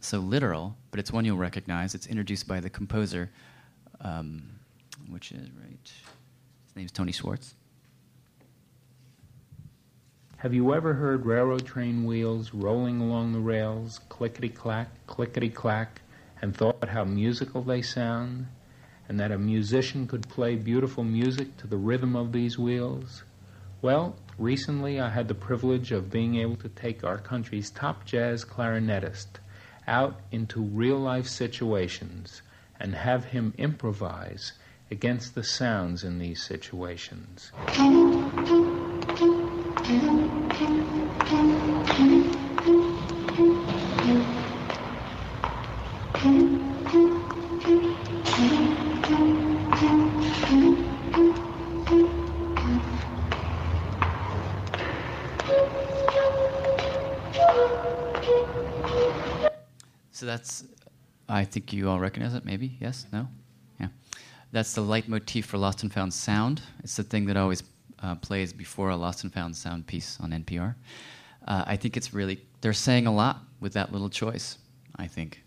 so 0.01 0.19
literal, 0.19 0.77
but 0.91 1.01
it's 1.01 1.13
one 1.13 1.25
you'll 1.25 1.37
recognize. 1.37 1.95
It's 1.95 2.07
introduced 2.07 2.47
by 2.47 2.61
the 2.61 2.71
composer, 2.71 3.31
um, 4.01 4.51
which 5.09 5.33
is 5.33 5.51
right. 5.51 5.93
His 6.67 6.77
name's 6.77 6.93
Tony 6.93 7.13
Schwartz. 7.13 7.55
Have 10.39 10.53
you 10.53 10.75
ever 10.75 10.95
heard 10.95 11.25
railroad 11.25 11.67
train 11.67 12.05
wheels 12.05 12.53
rolling 12.53 13.01
along 13.01 13.33
the 13.33 13.41
rails, 13.41 14.01
clickety 14.09 14.51
clack, 14.51 14.89
clickety 15.07 15.49
clack, 15.49 16.03
and 16.43 16.55
thought 16.55 16.89
how 16.89 17.05
musical 17.05 17.63
they 17.63 17.83
sound? 17.83 18.47
and 19.09 19.21
that 19.21 19.31
a 19.31 19.39
musician 19.39 20.07
could 20.07 20.29
play 20.29 20.57
beautiful 20.57 21.05
music 21.05 21.57
to 21.59 21.67
the 21.67 21.77
rhythm 21.77 22.17
of 22.17 22.33
these 22.33 22.59
wheels? 22.59 23.23
Well, 23.83 24.17
recently 24.39 25.01
I 25.01 25.11
had 25.11 25.29
the 25.29 25.35
privilege 25.35 25.93
of 25.93 26.11
being 26.11 26.37
able 26.37 26.57
to 26.57 26.69
take 26.69 27.05
our 27.05 27.19
country's 27.19 27.71
top 27.71 28.05
jazz 28.05 28.45
clarinetist 28.45 29.27
out 29.87 30.21
into 30.31 30.61
real 30.61 30.99
life 30.99 31.27
situations 31.27 32.43
and 32.79 32.95
have 32.95 33.27
him 33.27 33.55
improvise 33.59 34.53
against 34.91 35.35
the 35.35 35.43
sounds 35.45 36.05
in 36.05 36.19
these 36.19 36.43
situations. 36.43 37.53
I 61.37 61.45
think 61.45 61.73
you 61.73 61.89
all 61.89 62.01
recognize 62.01 62.35
it, 62.35 62.45
maybe? 62.45 62.77
Yes? 62.81 63.07
No? 63.13 63.29
Yeah. 63.79 63.89
That's 64.53 64.73
the 64.75 64.81
leitmotif 64.81 65.45
for 65.47 65.59
Lost 65.59 65.83
and 65.83 65.93
Found 65.93 66.15
Sound. 66.15 66.63
It's 66.83 66.97
the 66.97 67.03
thing 67.03 67.27
that 67.27 67.37
always 67.37 67.63
uh, 68.03 68.15
plays 68.17 68.53
before 68.53 68.91
a 68.91 68.97
Lost 68.97 69.25
and 69.25 69.33
Found 69.33 69.55
Sound 69.55 69.87
piece 69.87 70.19
on 70.21 70.31
NPR. 70.31 70.75
Uh, 71.47 71.65
I 71.67 71.77
think 71.77 71.97
it's 71.97 72.15
really, 72.15 72.41
they're 72.61 72.73
saying 72.73 73.07
a 73.07 73.15
lot 73.15 73.41
with 73.61 73.75
that 73.75 73.93
little 73.93 74.09
choice, 74.09 74.59
I 74.97 75.07
think. 75.07 75.43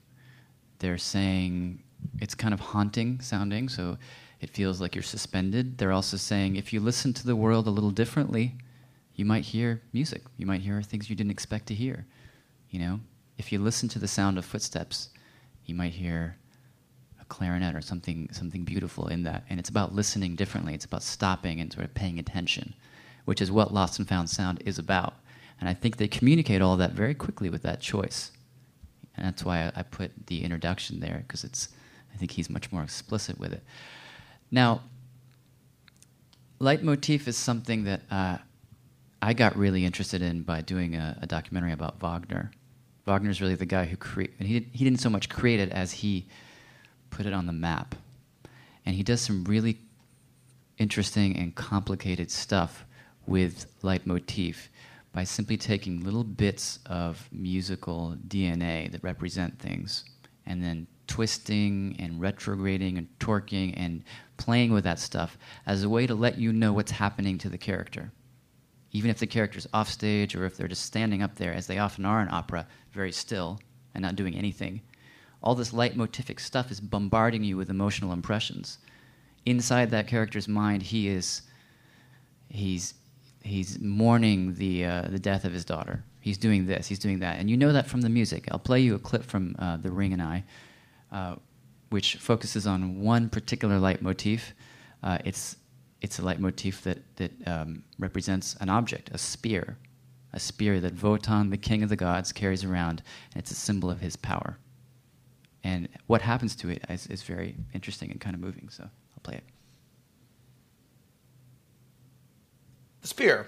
They're 0.77 0.97
saying 0.97 1.83
it's 2.19 2.35
kind 2.35 2.53
of 2.53 2.59
haunting 2.59 3.19
sounding, 3.19 3.67
so 3.67 3.97
it 4.39 4.49
feels 4.51 4.79
like 4.79 4.95
you're 4.95 5.03
suspended. 5.03 5.77
They're 5.77 5.91
also 5.91 6.17
saying 6.17 6.55
if 6.55 6.71
you 6.71 6.79
listen 6.79 7.13
to 7.13 7.25
the 7.25 7.35
world 7.35 7.67
a 7.67 7.71
little 7.71 7.91
differently, 7.91 8.55
you 9.15 9.25
might 9.25 9.43
hear 9.43 9.81
music. 9.91 10.21
You 10.37 10.45
might 10.45 10.61
hear 10.61 10.81
things 10.81 11.09
you 11.09 11.15
didn't 11.15 11.31
expect 11.31 11.65
to 11.67 11.73
hear. 11.73 12.05
You 12.69 12.79
know, 12.79 12.99
if 13.37 13.51
you 13.51 13.59
listen 13.59 13.89
to 13.89 13.99
the 13.99 14.07
sound 14.07 14.37
of 14.37 14.45
footsteps, 14.45 15.09
you 15.69 15.75
might 15.75 15.93
hear 15.93 16.35
a 17.21 17.25
clarinet 17.25 17.75
or 17.75 17.81
something, 17.81 18.27
something 18.31 18.63
beautiful 18.63 19.07
in 19.07 19.23
that. 19.23 19.43
And 19.49 19.59
it's 19.59 19.69
about 19.69 19.93
listening 19.93 20.35
differently. 20.35 20.73
It's 20.73 20.85
about 20.85 21.03
stopping 21.03 21.61
and 21.61 21.71
sort 21.71 21.85
of 21.85 21.93
paying 21.93 22.19
attention, 22.19 22.73
which 23.25 23.41
is 23.41 23.51
what 23.51 23.73
Lost 23.73 23.99
and 23.99 24.07
Found 24.09 24.29
Sound 24.29 24.61
is 24.65 24.79
about. 24.79 25.13
And 25.59 25.69
I 25.69 25.73
think 25.73 25.97
they 25.97 26.07
communicate 26.07 26.61
all 26.61 26.77
that 26.77 26.93
very 26.93 27.13
quickly 27.13 27.49
with 27.49 27.61
that 27.63 27.81
choice. 27.81 28.31
And 29.15 29.25
that's 29.25 29.45
why 29.45 29.65
I, 29.65 29.71
I 29.75 29.83
put 29.83 30.11
the 30.27 30.43
introduction 30.43 30.99
there, 30.99 31.23
because 31.27 31.43
it's, 31.43 31.69
I 32.13 32.17
think 32.17 32.31
he's 32.31 32.49
much 32.49 32.71
more 32.71 32.83
explicit 32.83 33.37
with 33.37 33.53
it. 33.53 33.63
Now, 34.51 34.81
leitmotif 36.59 37.27
is 37.27 37.37
something 37.37 37.83
that 37.83 38.01
uh, 38.09 38.37
I 39.21 39.33
got 39.33 39.57
really 39.57 39.85
interested 39.85 40.21
in 40.21 40.43
by 40.43 40.61
doing 40.61 40.95
a, 40.95 41.17
a 41.21 41.27
documentary 41.27 41.73
about 41.73 41.99
Wagner. 41.99 42.51
Wagner's 43.09 43.41
really 43.41 43.55
the 43.55 43.65
guy 43.65 43.85
who 43.85 43.97
created, 43.97 44.35
and 44.37 44.47
he, 44.47 44.67
he 44.71 44.83
didn't 44.83 44.99
so 44.99 45.09
much 45.09 45.29
create 45.29 45.59
it 45.59 45.71
as 45.71 45.91
he 45.91 46.27
put 47.09 47.25
it 47.25 47.33
on 47.33 47.47
the 47.47 47.51
map. 47.51 47.95
And 48.85 48.95
he 48.95 49.01
does 49.01 49.19
some 49.19 49.43
really 49.45 49.79
interesting 50.77 51.35
and 51.35 51.55
complicated 51.55 52.29
stuff 52.29 52.85
with 53.25 53.65
leitmotif 53.81 54.69
by 55.11 55.23
simply 55.23 55.57
taking 55.57 56.03
little 56.03 56.23
bits 56.23 56.77
of 56.85 57.27
musical 57.31 58.15
DNA 58.27 58.91
that 58.91 59.03
represent 59.03 59.57
things 59.57 60.05
and 60.45 60.63
then 60.63 60.85
twisting 61.07 61.95
and 61.97 62.21
retrograding 62.21 62.99
and 62.99 63.07
torquing 63.19 63.73
and 63.75 64.03
playing 64.37 64.71
with 64.71 64.83
that 64.83 64.99
stuff 64.99 65.35
as 65.65 65.81
a 65.81 65.89
way 65.89 66.05
to 66.05 66.13
let 66.13 66.37
you 66.37 66.53
know 66.53 66.73
what's 66.73 66.91
happening 66.91 67.39
to 67.39 67.49
the 67.49 67.57
character. 67.57 68.11
Even 68.91 69.11
if 69.11 69.19
the 69.19 69.27
character's 69.27 69.67
off 69.73 69.89
stage 69.89 70.35
or 70.35 70.45
if 70.45 70.57
they're 70.57 70.67
just 70.67 70.85
standing 70.85 71.21
up 71.21 71.35
there, 71.35 71.53
as 71.53 71.67
they 71.67 71.77
often 71.77 72.05
are 72.05 72.21
in 72.21 72.29
opera, 72.29 72.67
very 72.91 73.11
still 73.11 73.59
and 73.93 74.01
not 74.01 74.15
doing 74.15 74.35
anything, 74.35 74.81
all 75.41 75.55
this 75.55 75.71
leitmotivic 75.71 76.39
stuff 76.39 76.71
is 76.71 76.79
bombarding 76.79 77.43
you 77.43 77.55
with 77.55 77.69
emotional 77.69 78.11
impressions. 78.11 78.79
Inside 79.45 79.91
that 79.91 80.07
character's 80.07 80.47
mind, 80.47 80.83
he 80.83 81.07
is 81.07 81.43
he's 82.49 82.93
he's 83.43 83.79
mourning 83.79 84.55
the 84.55 84.85
uh, 84.85 85.01
the 85.03 85.19
death 85.19 85.45
of 85.45 85.53
his 85.53 85.63
daughter. 85.63 86.03
He's 86.21 86.37
doing 86.37 86.65
this, 86.65 86.87
he's 86.87 86.99
doing 86.99 87.19
that, 87.19 87.39
and 87.39 87.49
you 87.49 87.55
know 87.55 87.71
that 87.71 87.87
from 87.87 88.01
the 88.01 88.09
music. 88.09 88.47
I'll 88.51 88.59
play 88.59 88.81
you 88.81 88.95
a 88.95 88.99
clip 88.99 89.23
from 89.23 89.55
uh, 89.57 89.77
The 89.77 89.89
Ring 89.89 90.11
and 90.11 90.21
I, 90.21 90.43
uh, 91.11 91.35
which 91.89 92.17
focuses 92.17 92.67
on 92.67 93.01
one 93.01 93.29
particular 93.29 93.79
leitmotif. 93.79 94.53
Uh, 95.01 95.19
it's 95.23 95.55
it's 96.01 96.19
a 96.19 96.21
leitmotif 96.21 96.81
that 96.83 96.99
that 97.17 97.31
um, 97.47 97.83
represents 97.97 98.55
an 98.59 98.69
object, 98.69 99.09
a 99.13 99.17
spear, 99.17 99.77
a 100.33 100.39
spear 100.39 100.79
that 100.79 101.01
Wotan, 101.01 101.49
the 101.49 101.57
king 101.57 101.83
of 101.83 101.89
the 101.89 101.95
gods, 101.95 102.31
carries 102.31 102.63
around, 102.63 103.01
and 103.33 103.41
it's 103.41 103.51
a 103.51 103.55
symbol 103.55 103.89
of 103.89 103.99
his 103.99 104.15
power. 104.15 104.57
And 105.63 105.89
what 106.07 106.21
happens 106.21 106.55
to 106.57 106.69
it 106.69 106.83
is, 106.89 107.07
is 107.07 107.23
very 107.23 107.55
interesting 107.73 108.11
and 108.11 108.19
kind 108.21 108.35
of 108.35 108.41
moving. 108.41 108.69
So 108.69 108.83
I'll 108.83 109.21
play 109.23 109.35
it. 109.35 109.43
The 113.01 113.07
spear. 113.07 113.45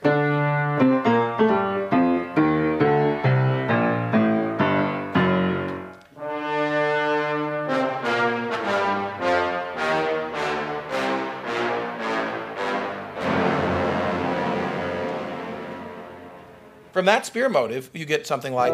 From 17.02 17.08
that 17.08 17.26
spear 17.26 17.49
motive, 17.49 17.89
you 17.95 18.06
get 18.06 18.28
something 18.28 18.54
like. 18.54 18.74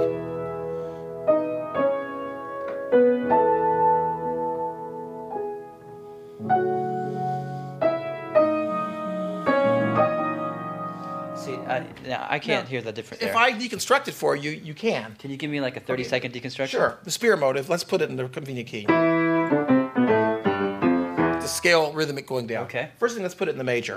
See, 11.38 11.56
I, 11.56 11.86
now 12.06 12.28
I 12.30 12.40
can't 12.40 12.66
No. 12.66 12.70
hear 12.70 12.82
the 12.82 12.92
difference. 12.92 13.24
If 13.24 13.34
I 13.34 13.54
deconstruct 13.54 14.10
it 14.10 14.14
for 14.14 14.36
you, 14.36 14.52
you 14.52 14.74
can. 14.74 15.16
Can 15.20 15.32
you 15.32 15.38
give 15.38 15.50
me 15.50 15.62
like 15.62 15.78
a 15.78 15.80
30 15.80 16.04
second 16.04 16.34
deconstruction? 16.34 16.68
Sure. 16.68 16.98
The 17.06 17.12
spear 17.12 17.38
motive, 17.38 17.70
let's 17.70 17.86
put 17.86 18.02
it 18.02 18.10
in 18.10 18.18
the 18.18 18.28
convenient 18.28 18.68
key. 18.68 18.86
The 21.38 21.48
scale 21.48 21.94
rhythmic 21.94 22.28
going 22.28 22.48
down. 22.48 22.66
Okay. 22.66 22.90
First 23.00 23.16
thing, 23.16 23.24
let's 23.24 23.36
put 23.36 23.48
it 23.48 23.52
in 23.52 23.58
the 23.58 23.64
major. 23.64 23.96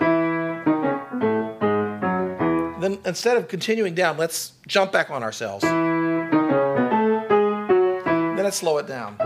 Then 2.81 2.99
instead 3.05 3.37
of 3.37 3.47
continuing 3.47 3.95
down, 3.95 4.17
let's 4.17 4.53
jump 4.67 4.91
back 4.91 5.11
on 5.11 5.23
ourselves. 5.23 5.63
Then 5.63 6.31
let's 8.43 8.57
slow 8.57 8.79
it 8.79 8.87
down. 8.87 9.17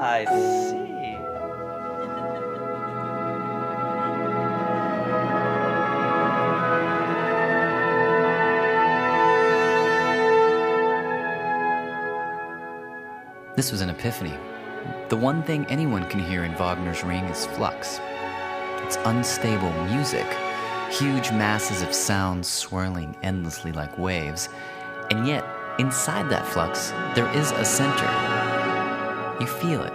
I 0.00 0.24
see. 0.24 0.84
This 13.56 13.70
was 13.70 13.82
an 13.82 13.90
epiphany. 13.90 14.32
The 15.10 15.16
one 15.16 15.42
thing 15.42 15.66
anyone 15.66 16.08
can 16.08 16.20
hear 16.20 16.44
in 16.44 16.54
Wagner's 16.54 17.04
Ring 17.04 17.24
is 17.24 17.44
flux. 17.44 18.00
It's 18.94 19.08
unstable 19.08 19.72
music, 19.86 20.26
huge 20.88 21.32
masses 21.32 21.82
of 21.82 21.92
sound 21.92 22.46
swirling 22.46 23.16
endlessly 23.24 23.72
like 23.72 23.98
waves, 23.98 24.48
and 25.10 25.26
yet, 25.26 25.44
inside 25.80 26.30
that 26.30 26.46
flux, 26.46 26.90
there 27.16 27.28
is 27.34 27.50
a 27.50 27.64
center. 27.64 28.08
You 29.40 29.48
feel 29.48 29.82
it. 29.82 29.92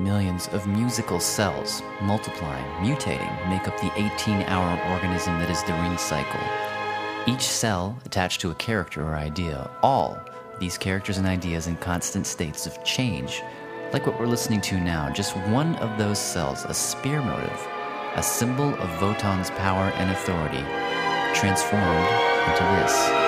Millions 0.00 0.48
of 0.48 0.66
musical 0.66 1.20
cells, 1.20 1.80
multiplying, 2.02 2.64
mutating, 2.84 3.48
make 3.48 3.68
up 3.68 3.80
the 3.80 3.92
18 3.94 4.42
hour 4.48 4.80
organism 4.90 5.38
that 5.38 5.48
is 5.48 5.62
the 5.62 5.74
ring 5.74 5.96
cycle. 5.96 6.40
Each 7.28 7.46
cell 7.46 7.96
attached 8.04 8.40
to 8.40 8.50
a 8.50 8.54
character 8.56 9.04
or 9.04 9.14
idea, 9.14 9.70
all 9.80 10.18
these 10.58 10.76
characters 10.76 11.18
and 11.18 11.26
ideas 11.28 11.68
in 11.68 11.76
constant 11.76 12.26
states 12.26 12.66
of 12.66 12.82
change. 12.82 13.44
Like 13.92 14.04
what 14.06 14.18
we're 14.18 14.26
listening 14.26 14.60
to 14.62 14.80
now, 14.80 15.08
just 15.10 15.36
one 15.36 15.76
of 15.76 15.96
those 15.96 16.18
cells, 16.18 16.64
a 16.64 16.74
spear 16.74 17.22
motive, 17.22 17.66
a 18.16 18.22
symbol 18.22 18.74
of 18.74 19.00
Wotan's 19.00 19.50
power 19.50 19.92
and 19.94 20.10
authority, 20.10 20.64
transformed 21.34 22.08
into 22.48 22.64
this. 22.82 23.25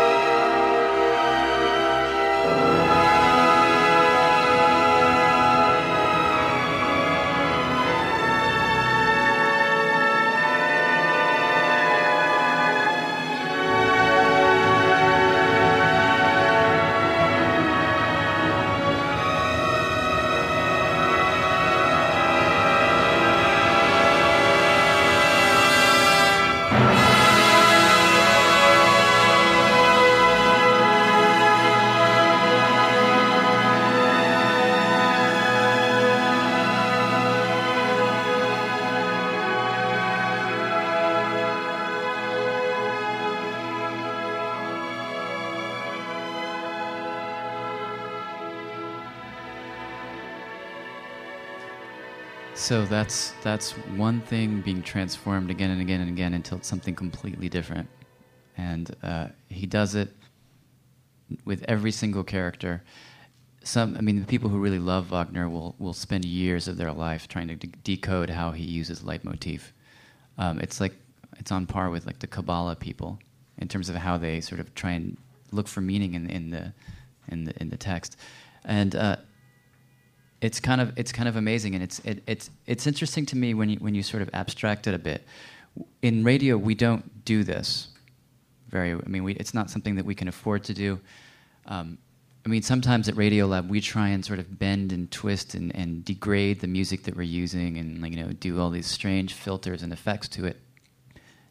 So 52.59 52.85
that's 52.85 53.33
that's 53.45 53.71
one 53.97 54.21
thing 54.21 54.63
being 54.63 54.83
transformed 54.83 55.49
again 55.49 55.71
and 55.71 55.81
again 55.81 56.01
and 56.01 56.11
again 56.11 56.35
until 56.35 56.59
it's 56.59 56.67
something 56.67 56.95
completely 56.95 57.49
different, 57.49 57.89
and 58.57 58.95
uh, 59.05 59.29
he 59.49 59.65
does 59.65 59.95
it 59.95 60.11
with 61.45 61.65
every 61.69 61.93
single 61.93 62.25
character. 62.25 62.83
Some, 63.63 63.97
I 63.97 64.01
mean, 64.01 64.19
the 64.19 64.27
people 64.27 64.51
who 64.51 64.59
really 64.59 64.81
love 64.81 65.07
Wagner 65.13 65.49
will 65.49 65.77
will 65.79 65.95
spend 65.95 66.25
years 66.25 66.67
of 66.67 66.77
their 66.77 66.93
life 66.93 67.29
trying 67.29 67.47
to 67.47 67.55
de- 67.55 67.69
decode 67.85 68.29
how 68.29 68.51
he 68.51 68.65
uses 68.65 69.05
leitmotif. 69.05 69.73
Um, 70.37 70.59
it's 70.59 70.81
like 70.81 70.95
it's 71.39 71.53
on 71.53 71.65
par 71.65 71.91
with 71.91 72.07
like 72.07 72.19
the 72.19 72.27
Kabbalah 72.27 72.75
people 72.75 73.21
in 73.59 73.69
terms 73.69 73.89
of 73.89 73.95
how 73.95 74.19
they 74.19 74.41
sort 74.41 74.61
of 74.61 74.75
try 74.75 74.91
and 74.91 75.17
look 75.53 75.69
for 75.69 75.81
meaning 75.81 76.15
in, 76.15 76.29
in 76.29 76.51
the 76.51 76.73
in 77.29 77.45
the 77.45 77.63
in 77.63 77.71
the 77.71 77.79
text, 77.79 78.17
and 78.65 78.97
uh, 78.97 79.17
it's 80.41 80.61
kind 80.61 80.81
of 80.81 80.93
it's 80.97 81.13
kind 81.13 81.29
of 81.29 81.37
amazing, 81.37 81.75
and 81.75 81.83
it's 81.83 81.99
it, 82.01 82.23
it's 82.27 82.51
it's 82.67 82.87
interesting 82.87 83.27
to 83.27 83.37
me 83.37 83.55
when 83.55 83.69
you 83.69 83.77
when 83.79 83.95
you 83.95 84.03
sort 84.03 84.23
of 84.23 84.31
abstract 84.33 84.87
it 84.87 84.95
a 84.95 84.99
bit. 84.99 85.25
In 86.03 86.25
radio, 86.25 86.57
we 86.57 86.75
don't 86.75 87.25
do 87.25 87.45
this 87.45 87.89
very. 88.69 88.93
I 88.93 89.09
mean, 89.09 89.25
we, 89.25 89.35
it's 89.35 89.55
not 89.55 89.71
something 89.71 89.97
that 89.97 90.05
we 90.05 90.15
can 90.15 90.29
afford 90.29 90.65
to 90.65 90.75
do. 90.75 91.01
Um, 91.67 91.99
I 92.47 92.49
mean, 92.49 92.63
sometimes 92.63 93.09
at 93.09 93.15
Radiolab, 93.15 93.69
we 93.69 93.81
try 93.81 94.09
and 94.09 94.25
sort 94.25 94.39
of 94.39 94.59
bend 94.59 94.93
and 94.93 95.11
twist 95.11 95.55
and, 95.55 95.75
and 95.75 96.05
degrade 96.05 96.61
the 96.61 96.67
music 96.67 97.03
that 97.03 97.17
we're 97.17 97.23
using, 97.23 97.77
and 97.77 98.01
like, 98.01 98.13
you 98.13 98.25
know, 98.25 98.33
do 98.33 98.61
all 98.61 98.71
these 98.71 98.87
strange 98.87 99.35
filters 99.35 99.83
and 99.83 99.93
effects 99.93 100.29
to 100.29 100.47
it 100.47 100.57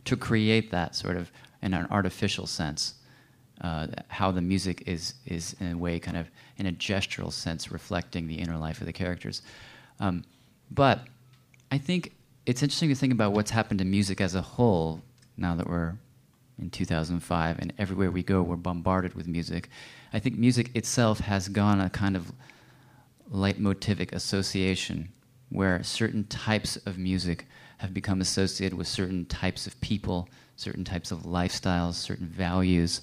to 0.05 0.15
create 0.15 0.71
that 0.71 0.95
sort 0.95 1.17
of 1.17 1.31
in 1.61 1.73
an 1.73 1.85
artificial 1.91 2.47
sense. 2.47 2.93
Uh, 3.61 3.87
how 4.07 4.29
the 4.29 4.41
music 4.41 4.83
is 4.85 5.15
is 5.25 5.55
in 5.59 5.71
a 5.71 5.77
way 5.77 5.97
kind 5.99 6.15
of 6.15 6.29
in 6.57 6.67
a 6.67 6.71
gestural 6.71 7.33
sense 7.33 7.71
reflecting 7.71 8.27
the 8.27 8.35
inner 8.35 8.57
life 8.57 8.81
of 8.81 8.85
the 8.85 8.93
characters. 8.93 9.41
Um, 9.99 10.23
but 10.69 11.01
I 11.71 11.79
think 11.79 12.13
it's 12.45 12.61
interesting 12.61 12.89
to 12.89 12.95
think 12.95 13.13
about 13.13 13.33
what's 13.33 13.49
happened 13.49 13.79
to 13.79 13.85
music 13.85 14.21
as 14.21 14.35
a 14.35 14.41
whole 14.41 15.01
now 15.37 15.55
that 15.55 15.67
we're 15.67 15.95
in 16.59 16.69
2005 16.69 17.59
and 17.59 17.73
everywhere 17.77 18.11
we 18.11 18.23
go 18.23 18.43
we're 18.43 18.55
bombarded 18.55 19.15
with 19.15 19.27
music. 19.27 19.69
I 20.13 20.19
think 20.19 20.37
music 20.37 20.75
itself 20.75 21.19
has 21.21 21.49
gone 21.49 21.81
a 21.81 21.89
kind 21.89 22.15
of 22.15 22.31
leitmotivic 23.33 24.11
association 24.13 25.09
where 25.49 25.81
certain 25.83 26.25
types 26.25 26.77
of 26.85 26.97
music 26.97 27.45
have 27.77 27.93
become 27.93 28.21
associated 28.21 28.77
with 28.77 28.87
certain 28.87 29.25
types 29.25 29.67
of 29.67 29.79
people, 29.81 30.27
certain 30.55 30.83
types 30.83 31.11
of 31.11 31.19
lifestyles, 31.19 31.93
certain 31.93 32.27
values 32.27 33.01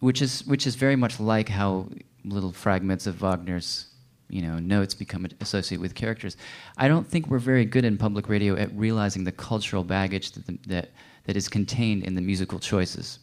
which 0.00 0.22
is 0.22 0.44
which 0.46 0.66
is 0.66 0.74
very 0.74 0.96
much 0.96 1.20
like 1.20 1.48
how 1.48 1.88
little 2.24 2.52
fragments 2.52 3.06
of 3.06 3.16
Wagner's 3.20 3.86
you 4.28 4.42
know, 4.42 4.58
notes 4.58 4.94
become 4.94 5.26
associated 5.40 5.80
with 5.80 5.94
characters. 5.94 6.36
I 6.76 6.88
don't 6.88 7.06
think 7.06 7.28
we're 7.28 7.38
very 7.38 7.64
good 7.64 7.84
in 7.84 7.96
public 7.96 8.28
radio 8.28 8.56
at 8.56 8.76
realizing 8.76 9.24
the 9.24 9.32
cultural 9.32 9.84
baggage 9.84 10.32
that 10.32 10.46
the, 10.46 10.58
that 10.66 10.90
that 11.24 11.36
is 11.36 11.48
contained 11.48 12.04
in 12.04 12.14
the 12.14 12.20
musical 12.20 12.58
choices 12.58 13.18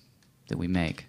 that 0.47 0.57
we 0.57 0.67
make. 0.67 1.05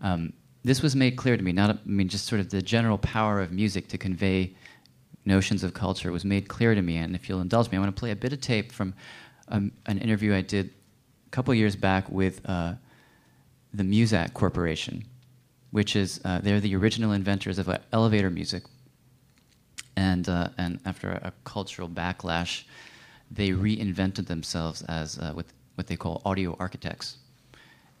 Um, 0.00 0.32
this 0.64 0.82
was 0.82 0.94
made 0.94 1.16
clear 1.16 1.36
to 1.36 1.42
me. 1.42 1.52
Not, 1.52 1.70
I 1.70 1.78
mean, 1.86 2.08
just 2.08 2.26
sort 2.26 2.40
of 2.40 2.50
the 2.50 2.60
general 2.60 2.98
power 2.98 3.40
of 3.40 3.52
music 3.52 3.88
to 3.88 3.98
convey 3.98 4.54
notions 5.24 5.64
of 5.64 5.72
culture 5.72 6.12
was 6.12 6.24
made 6.24 6.48
clear 6.48 6.74
to 6.74 6.82
me. 6.82 6.96
And 6.98 7.14
if 7.14 7.28
you'll 7.28 7.40
indulge 7.40 7.70
me, 7.70 7.78
I 7.78 7.80
want 7.80 7.94
to 7.94 7.98
play 7.98 8.10
a 8.10 8.16
bit 8.16 8.32
of 8.32 8.40
tape 8.40 8.72
from 8.72 8.94
um, 9.48 9.72
an 9.86 9.98
interview 9.98 10.34
I 10.34 10.42
did 10.42 10.70
a 11.26 11.30
couple 11.30 11.54
years 11.54 11.76
back 11.76 12.08
with 12.10 12.40
uh, 12.48 12.74
the 13.72 13.82
Muzak 13.82 14.32
Corporation, 14.34 15.04
which 15.70 15.96
is 15.96 16.20
uh, 16.24 16.40
they're 16.42 16.60
the 16.60 16.74
original 16.76 17.12
inventors 17.12 17.58
of 17.58 17.68
uh, 17.68 17.78
elevator 17.92 18.30
music. 18.30 18.64
And 19.96 20.28
uh, 20.28 20.48
and 20.58 20.78
after 20.84 21.10
a, 21.10 21.32
cultural 21.44 21.88
backlash, 21.88 22.64
they 23.30 23.50
reinvented 23.50 24.26
themselves 24.26 24.82
as 24.82 25.18
uh, 25.18 25.32
with 25.34 25.52
what 25.74 25.86
they 25.86 25.96
call 25.96 26.22
audio 26.24 26.56
architects. 26.58 27.18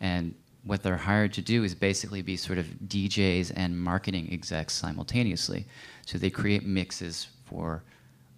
And 0.00 0.34
what 0.64 0.82
they're 0.82 0.96
hired 0.96 1.32
to 1.32 1.42
do 1.42 1.64
is 1.64 1.74
basically 1.74 2.22
be 2.22 2.36
sort 2.36 2.58
of 2.58 2.66
DJs 2.86 3.52
and 3.56 3.78
marketing 3.78 4.28
execs 4.32 4.74
simultaneously. 4.74 5.66
So 6.06 6.18
they 6.18 6.30
create 6.30 6.64
mixes 6.64 7.28
for 7.46 7.82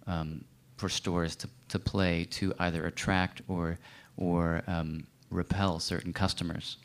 um, 0.07 0.43
for 0.77 0.89
stores 0.89 1.35
to, 1.35 1.49
to 1.69 1.77
play 1.77 2.25
to 2.31 2.53
either 2.59 2.87
attract 2.87 3.41
or 3.47 3.77
or 4.17 4.63
um, 4.67 5.05
repel 5.29 5.79
certain 5.79 6.13
customers. 6.13 6.77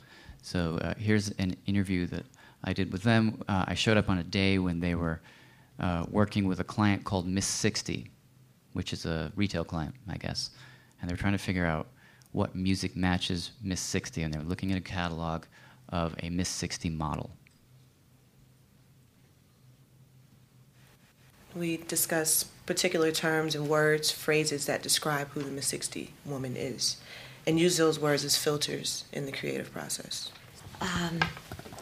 So 0.46 0.78
uh, 0.80 0.94
here's 0.96 1.32
an 1.40 1.56
interview 1.66 2.06
that 2.06 2.24
I 2.62 2.72
did 2.72 2.92
with 2.92 3.02
them. 3.02 3.42
Uh, 3.48 3.64
I 3.66 3.74
showed 3.74 3.96
up 3.96 4.08
on 4.08 4.18
a 4.18 4.22
day 4.22 4.60
when 4.60 4.78
they 4.78 4.94
were 4.94 5.20
uh, 5.80 6.06
working 6.08 6.46
with 6.46 6.60
a 6.60 6.64
client 6.64 7.02
called 7.02 7.26
Miss 7.26 7.46
60, 7.46 8.08
which 8.72 8.92
is 8.92 9.06
a 9.06 9.32
retail 9.34 9.64
client, 9.64 9.96
I 10.08 10.18
guess, 10.18 10.50
and 11.00 11.10
they 11.10 11.14
were 11.14 11.18
trying 11.18 11.32
to 11.32 11.38
figure 11.38 11.66
out 11.66 11.88
what 12.30 12.54
music 12.54 12.94
matches 12.94 13.50
Miss 13.60 13.80
60, 13.80 14.22
and 14.22 14.32
they 14.32 14.38
were 14.38 14.44
looking 14.44 14.70
at 14.70 14.78
a 14.78 14.82
catalog 14.82 15.46
of 15.88 16.14
a 16.22 16.30
Miss 16.30 16.48
60 16.48 16.90
model. 16.90 17.28
We 21.56 21.78
discuss 21.78 22.44
particular 22.66 23.10
terms 23.10 23.56
and 23.56 23.68
words, 23.68 24.12
phrases 24.12 24.66
that 24.66 24.80
describe 24.80 25.26
who 25.30 25.42
the 25.42 25.50
Miss 25.50 25.66
60 25.66 26.12
woman 26.24 26.56
is, 26.56 26.98
and 27.46 27.58
use 27.58 27.76
those 27.76 27.98
words 27.98 28.24
as 28.24 28.36
filters 28.36 29.04
in 29.12 29.26
the 29.26 29.32
creative 29.32 29.72
process. 29.72 30.30
Um, 30.80 31.20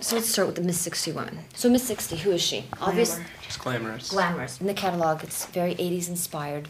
so 0.01 0.17
let's 0.17 0.29
start 0.29 0.47
with 0.47 0.57
the 0.57 0.63
Miss 0.63 0.81
60 0.81 1.13
woman. 1.13 1.39
So 1.55 1.71
Miss 1.71 1.85
60, 1.85 2.17
who 2.17 2.33
is 2.33 2.43
she? 2.43 2.67
Obviously, 2.81 3.25
She's 3.43 3.57
glamorous. 3.57 4.11
Glamorous. 4.11 4.61
In 4.61 4.67
the 4.67 4.75
catalog, 4.75 5.23
it's 5.23 5.47
very 5.47 5.75
80s 5.75 6.09
inspired. 6.09 6.69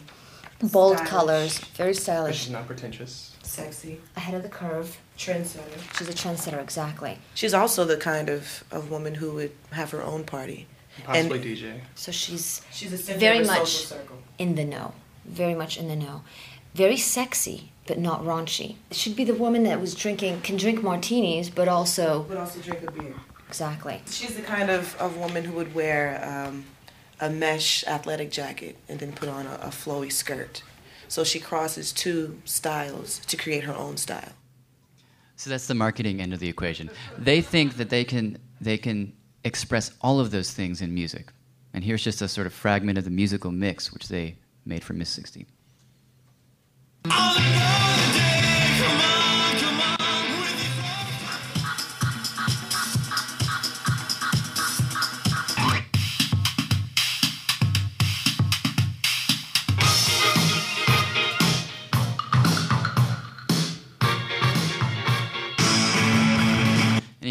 Bold 0.61 0.97
stylish. 0.97 1.09
colors, 1.09 1.57
very 1.75 1.93
stylish. 1.93 2.37
But 2.37 2.43
she's 2.43 2.51
not 2.51 2.65
pretentious 2.65 3.35
sexy, 3.45 4.01
ahead 4.15 4.35
of 4.35 4.43
the 4.43 4.49
curve, 4.49 4.97
trendsetter. 5.17 5.97
She's 5.97 6.09
a 6.09 6.13
trendsetter, 6.13 6.61
exactly. 6.61 7.19
She's 7.33 7.53
also 7.53 7.85
the 7.85 7.97
kind 7.97 8.29
of, 8.29 8.63
of 8.71 8.91
woman 8.91 9.15
who 9.15 9.33
would 9.33 9.51
have 9.71 9.91
her 9.91 10.03
own 10.03 10.23
party. 10.23 10.67
Possibly 11.03 11.37
and 11.37 11.45
DJ. 11.45 11.79
So 11.95 12.11
she's 12.11 12.61
she's 12.71 12.89
very 13.09 13.43
much 13.43 13.91
in 14.37 14.55
the 14.55 14.63
know, 14.63 14.93
very 15.25 15.53
much 15.53 15.77
in 15.77 15.89
the 15.89 15.95
know, 15.95 16.21
very 16.75 16.97
sexy 16.97 17.71
but 17.87 17.97
not 17.99 18.23
raunchy. 18.23 18.75
She'd 18.91 19.15
be 19.15 19.23
the 19.23 19.33
woman 19.33 19.63
that 19.63 19.79
was 19.79 19.95
drinking 19.95 20.41
can 20.41 20.57
drink 20.57 20.83
martinis 20.83 21.49
but 21.49 21.67
also 21.67 22.25
but 22.27 22.37
also 22.37 22.59
drink 22.59 22.83
a 22.87 22.91
beer. 22.91 23.15
Exactly. 23.47 24.01
She's 24.07 24.35
the 24.35 24.41
kind 24.41 24.69
of, 24.69 24.95
of 24.99 25.17
woman 25.17 25.45
who 25.45 25.53
would 25.53 25.73
wear 25.73 26.21
um, 26.23 26.65
a 27.19 27.29
mesh 27.29 27.85
athletic 27.85 28.31
jacket 28.31 28.75
and 28.89 28.99
then 28.99 29.13
put 29.13 29.29
on 29.29 29.45
a, 29.45 29.53
a 29.61 29.67
flowy 29.67 30.11
skirt. 30.11 30.63
So 31.07 31.23
she 31.23 31.39
crosses 31.39 31.93
two 31.93 32.39
styles 32.43 33.19
to 33.19 33.37
create 33.37 33.63
her 33.63 33.73
own 33.73 33.97
style. 33.97 34.33
So 35.37 35.49
that's 35.49 35.67
the 35.67 35.75
marketing 35.75 36.21
end 36.21 36.33
of 36.33 36.39
the 36.39 36.49
equation. 36.49 36.89
They 37.17 37.41
think 37.41 37.77
that 37.77 37.89
they 37.89 38.03
can 38.03 38.37
they 38.59 38.77
can 38.77 39.13
express 39.43 39.91
all 40.01 40.19
of 40.19 40.31
those 40.31 40.51
things 40.51 40.81
in 40.81 40.93
music. 40.93 41.31
And 41.73 41.83
here's 41.83 42.03
just 42.03 42.21
a 42.21 42.27
sort 42.27 42.47
of 42.47 42.53
fragment 42.53 42.97
of 42.97 43.03
the 43.03 43.11
musical 43.11 43.51
mix 43.51 43.93
which 43.93 44.07
they 44.07 44.37
made 44.65 44.83
for 44.83 44.93
Miss 44.93 45.09
60. 45.09 45.45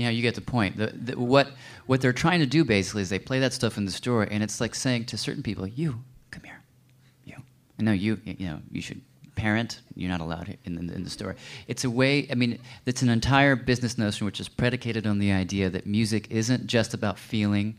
Anyhow, 0.05 0.11
you 0.11 0.23
get 0.23 0.35
the 0.35 0.41
point. 0.41 0.77
The, 0.77 0.87
the, 0.89 1.19
what 1.19 1.49
what 1.87 2.01
they're 2.01 2.13
trying 2.13 2.41
to 2.41 2.47
do 2.47 2.65
basically 2.65 3.03
is 3.03 3.09
they 3.09 3.19
play 3.19 3.41
that 3.41 3.53
stuff 3.53 3.77
in 3.79 3.85
the 3.85 3.91
store, 3.91 4.23
and 4.25 4.43
it's 4.43 4.61
like 4.61 4.75
saying 4.75 5.07
to 5.07 5.17
certain 5.17 5.43
people, 5.43 5.67
"You 5.67 6.03
come 6.31 6.43
here, 6.43 6.63
you." 7.25 7.37
No, 7.79 7.93
you 7.93 8.21
you 8.25 8.47
know 8.47 8.61
you 8.71 8.83
should 8.83 9.01
parent. 9.35 9.81
You're 9.95 10.11
not 10.11 10.21
allowed 10.21 10.57
in, 10.65 10.79
in, 10.79 10.91
in 10.91 11.05
the 11.05 11.11
store. 11.11 11.37
It's 11.67 11.85
a 11.85 11.91
way. 11.91 12.27
I 12.31 12.35
mean, 12.35 12.59
it's 12.87 13.03
an 13.03 13.09
entire 13.09 13.57
business 13.57 13.99
notion 13.99 14.25
which 14.25 14.41
is 14.41 14.49
predicated 14.49 15.07
on 15.07 15.19
the 15.19 15.33
idea 15.33 15.71
that 15.71 15.87
music 15.87 16.31
isn't 16.31 16.67
just 16.67 16.95
about 16.95 17.19
feeling. 17.19 17.77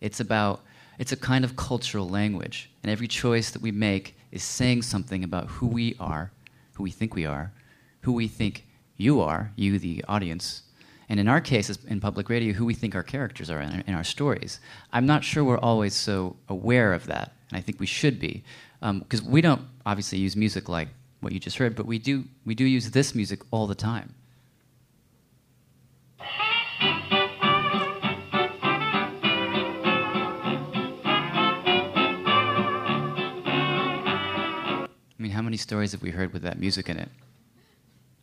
It's 0.00 0.20
about 0.20 0.62
it's 0.98 1.12
a 1.12 1.16
kind 1.16 1.44
of 1.44 1.56
cultural 1.56 2.08
language, 2.08 2.70
and 2.82 2.90
every 2.90 3.06
choice 3.06 3.50
that 3.50 3.62
we 3.62 3.70
make 3.70 4.16
is 4.32 4.42
saying 4.42 4.82
something 4.82 5.22
about 5.22 5.46
who 5.46 5.66
we 5.66 5.94
are, 6.00 6.32
who 6.74 6.82
we 6.82 6.90
think 6.90 7.14
we 7.14 7.24
are, 7.24 7.52
who 8.00 8.12
we 8.12 8.26
think 8.26 8.66
you 8.96 9.20
are, 9.20 9.52
you 9.54 9.78
the 9.78 10.04
audience, 10.08 10.62
and 11.08 11.20
in 11.20 11.28
our 11.28 11.40
case, 11.40 11.70
in 11.86 12.00
public 12.00 12.28
radio, 12.28 12.52
who 12.52 12.66
we 12.66 12.74
think 12.74 12.94
our 12.94 13.02
characters 13.04 13.48
are 13.48 13.60
in, 13.60 13.82
in 13.86 13.94
our 13.94 14.04
stories. 14.04 14.60
I'm 14.92 15.06
not 15.06 15.24
sure 15.24 15.44
we're 15.44 15.58
always 15.58 15.94
so 15.94 16.36
aware 16.48 16.92
of 16.92 17.06
that, 17.06 17.32
and 17.50 17.58
I 17.58 17.60
think 17.60 17.78
we 17.78 17.86
should 17.86 18.18
be, 18.18 18.42
because 18.80 19.20
um, 19.20 19.30
we 19.30 19.40
don't 19.40 19.62
obviously 19.84 20.18
use 20.18 20.36
music 20.36 20.68
like 20.68 20.88
what 21.20 21.32
you 21.32 21.40
just 21.40 21.58
heard, 21.58 21.74
but 21.74 21.86
we 21.86 21.98
do 21.98 22.24
we 22.44 22.54
do 22.54 22.64
use 22.64 22.90
this 22.90 23.14
music 23.14 23.40
all 23.50 23.66
the 23.66 23.74
time. 23.74 24.14
I 35.10 35.22
mean, 35.22 35.32
how 35.32 35.42
many 35.42 35.56
stories 35.56 35.92
have 35.92 36.02
we 36.02 36.10
heard 36.10 36.32
with 36.32 36.42
that 36.42 36.60
music 36.60 36.88
in 36.88 36.98
it? 36.98 37.08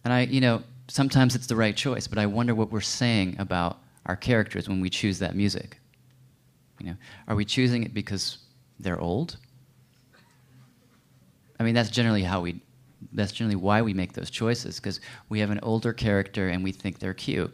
And 0.05 0.13
I, 0.13 0.21
you 0.21 0.39
know, 0.39 0.63
sometimes 0.87 1.35
it's 1.35 1.47
the 1.47 1.55
right 1.55 1.75
choice, 1.75 2.07
but 2.07 2.17
I 2.17 2.25
wonder 2.25 2.55
what 2.55 2.71
we're 2.71 2.79
saying 2.79 3.35
about 3.39 3.79
our 4.05 4.15
characters 4.15 4.69
when 4.69 4.79
we 4.79 4.89
choose 4.89 5.19
that 5.19 5.35
music. 5.35 5.79
You 6.79 6.87
know, 6.87 6.95
are 7.27 7.35
we 7.35 7.43
choosing 7.43 7.83
it 7.83 7.93
because 7.93 8.37
they're 8.79 8.99
old? 8.99 9.37
I 11.59 11.63
mean, 11.63 11.75
that's 11.75 11.89
generally 11.89 12.23
how 12.23 12.41
we. 12.41 12.61
That's 13.11 13.31
generally 13.31 13.57
why 13.57 13.81
we 13.81 13.93
make 13.93 14.13
those 14.13 14.31
choices 14.31 14.79
because 14.79 14.99
we 15.29 15.39
have 15.39 15.51
an 15.51 15.59
older 15.61 15.93
character 15.93 16.49
and 16.49 16.63
we 16.63 16.71
think 16.71 16.99
they're 16.99 17.13
cute, 17.13 17.53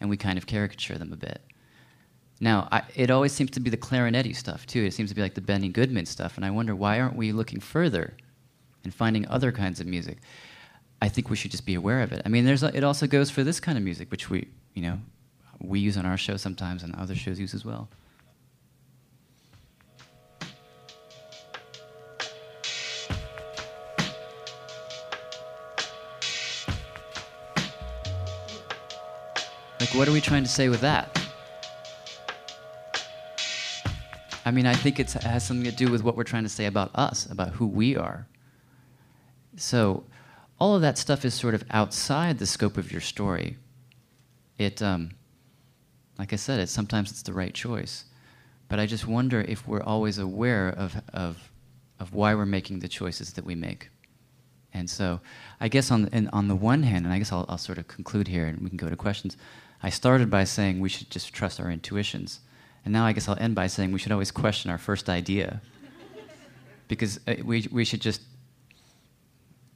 and 0.00 0.10
we 0.10 0.16
kind 0.16 0.36
of 0.36 0.46
caricature 0.46 0.98
them 0.98 1.12
a 1.12 1.16
bit. 1.16 1.40
Now, 2.40 2.68
I, 2.72 2.82
it 2.94 3.10
always 3.10 3.32
seems 3.32 3.50
to 3.52 3.60
be 3.60 3.70
the 3.70 3.76
clarinetti 3.76 4.34
stuff 4.34 4.66
too. 4.66 4.82
It 4.82 4.94
seems 4.94 5.10
to 5.10 5.14
be 5.14 5.22
like 5.22 5.34
the 5.34 5.42
Benny 5.42 5.68
Goodman 5.68 6.06
stuff, 6.06 6.36
and 6.36 6.44
I 6.44 6.50
wonder 6.50 6.74
why 6.74 6.98
aren't 6.98 7.16
we 7.16 7.32
looking 7.32 7.60
further 7.60 8.14
and 8.82 8.92
finding 8.92 9.28
other 9.28 9.52
kinds 9.52 9.78
of 9.78 9.86
music? 9.86 10.18
I 11.02 11.08
think 11.08 11.30
we 11.30 11.36
should 11.36 11.50
just 11.50 11.66
be 11.66 11.74
aware 11.74 12.02
of 12.02 12.12
it. 12.12 12.22
I 12.24 12.28
mean, 12.28 12.44
there's 12.46 12.62
a, 12.62 12.74
it 12.74 12.82
also 12.82 13.06
goes 13.06 13.30
for 13.30 13.44
this 13.44 13.60
kind 13.60 13.76
of 13.76 13.84
music, 13.84 14.10
which 14.10 14.30
we, 14.30 14.48
you 14.74 14.82
know, 14.82 14.98
we 15.60 15.80
use 15.80 15.96
on 15.96 16.06
our 16.06 16.16
show 16.16 16.36
sometimes, 16.36 16.82
and 16.82 16.94
other 16.96 17.14
shows 17.14 17.38
use 17.38 17.54
as 17.54 17.64
well. 17.64 17.88
Like, 29.90 29.98
what 29.98 30.08
are 30.08 30.12
we 30.12 30.20
trying 30.20 30.44
to 30.44 30.48
say 30.48 30.68
with 30.68 30.82
that? 30.82 31.18
I 34.44 34.52
mean, 34.52 34.64
I 34.64 34.74
think 34.74 35.00
it 35.00 35.10
has 35.14 35.44
something 35.44 35.68
to 35.68 35.76
do 35.76 35.90
with 35.90 36.04
what 36.04 36.16
we're 36.16 36.22
trying 36.22 36.44
to 36.44 36.48
say 36.48 36.66
about 36.66 36.92
us, 36.94 37.26
about 37.26 37.48
who 37.48 37.66
we 37.66 37.96
are. 37.96 38.28
So, 39.56 40.04
all 40.60 40.76
of 40.76 40.82
that 40.82 40.96
stuff 40.96 41.24
is 41.24 41.34
sort 41.34 41.54
of 41.54 41.64
outside 41.70 42.38
the 42.38 42.46
scope 42.46 42.76
of 42.76 42.92
your 42.92 43.00
story. 43.00 43.56
It, 44.58 44.80
um, 44.80 45.10
like 46.20 46.32
I 46.32 46.36
said, 46.36 46.60
it 46.60 46.68
sometimes 46.68 47.10
it's 47.10 47.22
the 47.22 47.32
right 47.32 47.52
choice, 47.52 48.04
but 48.68 48.78
I 48.78 48.86
just 48.86 49.08
wonder 49.08 49.40
if 49.40 49.66
we're 49.66 49.82
always 49.82 50.18
aware 50.18 50.68
of 50.68 51.02
of 51.12 51.50
of 51.98 52.14
why 52.14 52.36
we're 52.36 52.46
making 52.46 52.78
the 52.78 52.88
choices 52.88 53.32
that 53.32 53.44
we 53.44 53.56
make. 53.56 53.90
And 54.72 54.88
so, 54.88 55.20
I 55.60 55.66
guess 55.66 55.90
on 55.90 56.02
the, 56.02 56.28
on 56.32 56.46
the 56.46 56.54
one 56.54 56.84
hand, 56.84 57.06
and 57.06 57.12
I 57.12 57.18
guess 57.18 57.32
I'll, 57.32 57.44
I'll 57.48 57.58
sort 57.58 57.78
of 57.78 57.88
conclude 57.88 58.28
here, 58.28 58.46
and 58.46 58.60
we 58.60 58.68
can 58.68 58.76
go 58.76 58.88
to 58.88 58.94
questions. 58.94 59.36
I 59.82 59.90
started 59.90 60.30
by 60.30 60.44
saying 60.44 60.80
we 60.80 60.88
should 60.88 61.10
just 61.10 61.32
trust 61.32 61.60
our 61.60 61.70
intuitions, 61.70 62.40
And 62.84 62.92
now 62.92 63.04
I 63.04 63.12
guess 63.12 63.28
I'll 63.28 63.38
end 63.38 63.54
by 63.54 63.66
saying 63.66 63.92
we 63.92 63.98
should 63.98 64.12
always 64.12 64.30
question 64.30 64.70
our 64.70 64.78
first 64.78 65.08
idea. 65.08 65.60
Because 66.88 67.20
uh, 67.28 67.36
we, 67.44 67.68
we 67.70 67.84
should 67.84 68.00
just. 68.00 68.22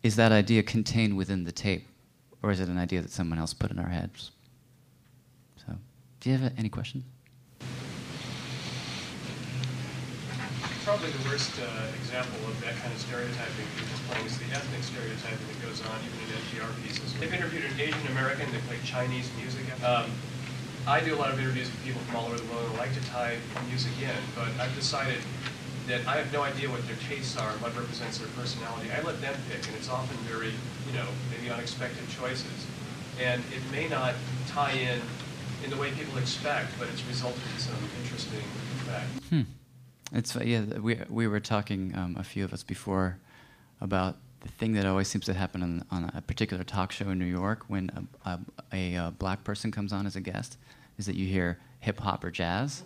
Is 0.02 0.16
that 0.16 0.32
idea 0.32 0.62
contained 0.62 1.16
within 1.16 1.44
the 1.44 1.52
tape? 1.52 1.86
Or 2.42 2.50
is 2.50 2.60
it 2.60 2.68
an 2.68 2.78
idea 2.78 3.00
that 3.00 3.10
someone 3.10 3.38
else 3.38 3.54
put 3.54 3.70
in 3.70 3.78
our 3.78 3.88
heads? 3.88 4.32
So, 5.56 5.74
do 6.20 6.30
you 6.30 6.36
have 6.36 6.52
any 6.58 6.68
questions? 6.68 7.04
Probably 10.84 11.08
the 11.16 11.28
worst 11.30 11.48
uh, 11.56 11.96
example 11.96 12.36
of 12.44 12.60
that 12.60 12.76
kind 12.76 12.92
of 12.92 13.00
stereotyping 13.00 13.64
people 13.80 13.96
playing 14.04 14.26
is 14.28 14.36
the 14.36 14.44
ethnic 14.52 14.84
stereotyping 14.84 15.48
that 15.48 15.60
goes 15.64 15.80
on 15.80 15.96
even 16.04 16.28
in 16.28 16.36
NPR 16.44 16.68
pieces. 16.84 17.08
They've 17.16 17.32
interviewed 17.32 17.64
an 17.64 17.80
Asian 17.80 18.06
American 18.12 18.52
that 18.52 18.60
played 18.68 18.84
Chinese 18.84 19.32
music. 19.40 19.64
Um, 19.80 20.12
I 20.86 21.00
do 21.00 21.14
a 21.14 21.16
lot 21.16 21.32
of 21.32 21.40
interviews 21.40 21.72
with 21.72 21.82
people 21.88 22.02
from 22.04 22.16
all 22.16 22.26
over 22.26 22.36
the 22.36 22.44
world 22.52 22.68
who 22.68 22.76
like 22.76 22.92
to 22.92 23.00
tie 23.08 23.40
music 23.72 23.96
in, 23.96 24.12
but 24.36 24.52
I've 24.60 24.76
decided 24.76 25.24
that 25.88 26.04
I 26.06 26.20
have 26.20 26.30
no 26.36 26.42
idea 26.44 26.68
what 26.68 26.84
their 26.86 27.00
tastes 27.08 27.32
are 27.40 27.48
and 27.48 27.60
what 27.64 27.72
represents 27.72 28.20
their 28.20 28.28
personality. 28.36 28.92
I 28.92 29.00
let 29.00 29.24
them 29.24 29.32
pick, 29.48 29.64
and 29.64 29.76
it's 29.80 29.88
often 29.88 30.16
very, 30.28 30.52
you 30.52 30.92
know, 30.92 31.08
maybe 31.32 31.48
unexpected 31.48 32.04
choices. 32.12 32.68
And 33.16 33.40
it 33.56 33.64
may 33.72 33.88
not 33.88 34.12
tie 34.48 34.76
in 34.76 35.00
in 35.64 35.70
the 35.70 35.80
way 35.80 35.92
people 35.92 36.18
expect, 36.18 36.76
but 36.78 36.88
it's 36.92 37.00
resulted 37.08 37.40
in 37.56 37.58
some 37.58 37.80
interesting 38.04 38.44
effect. 38.84 39.08
Hmm. 39.32 39.63
It's 40.14 40.36
yeah. 40.36 40.62
We 40.78 41.00
we 41.10 41.26
were 41.26 41.40
talking 41.40 41.92
um, 41.96 42.16
a 42.18 42.22
few 42.22 42.44
of 42.44 42.52
us 42.52 42.62
before 42.62 43.18
about 43.80 44.16
the 44.42 44.48
thing 44.48 44.72
that 44.74 44.86
always 44.86 45.08
seems 45.08 45.24
to 45.26 45.34
happen 45.34 45.62
on, 45.62 45.84
on 45.90 46.12
a 46.14 46.22
particular 46.22 46.62
talk 46.62 46.92
show 46.92 47.10
in 47.10 47.18
New 47.18 47.24
York 47.24 47.64
when 47.66 47.90
a, 48.24 48.30
a, 48.30 48.38
a, 48.72 48.94
a 49.06 49.10
black 49.18 49.42
person 49.42 49.72
comes 49.72 49.92
on 49.92 50.06
as 50.06 50.14
a 50.14 50.20
guest 50.20 50.58
is 50.98 51.06
that 51.06 51.16
you 51.16 51.26
hear 51.26 51.58
hip 51.80 51.98
hop 51.98 52.22
or 52.22 52.30
jazz, 52.30 52.84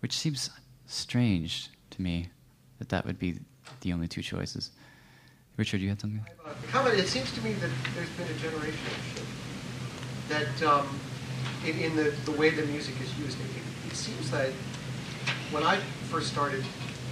which 0.00 0.16
seems 0.16 0.48
strange 0.86 1.68
to 1.90 2.00
me 2.00 2.30
that 2.78 2.88
that 2.88 3.04
would 3.04 3.18
be 3.18 3.38
the 3.80 3.92
only 3.92 4.08
two 4.08 4.22
choices. 4.22 4.70
Richard, 5.56 5.80
you 5.80 5.90
had 5.90 6.00
something? 6.00 6.24
Comment, 6.70 6.98
it 6.98 7.08
seems 7.08 7.30
to 7.32 7.42
me 7.42 7.52
that 7.54 7.70
there's 7.94 8.08
been 8.10 8.26
a 8.26 8.38
generational 8.40 9.14
shift. 9.14 9.26
That 10.28 10.62
um, 10.62 10.98
in, 11.66 11.78
in 11.78 11.96
the, 11.96 12.14
the 12.24 12.32
way 12.32 12.50
the 12.50 12.64
music 12.66 12.94
is 13.02 13.18
used, 13.18 13.38
it, 13.38 13.90
it 13.90 13.94
seems 13.94 14.30
that 14.30 14.50
when 15.50 15.62
I 15.62 15.78
first 16.12 16.30
started 16.30 16.62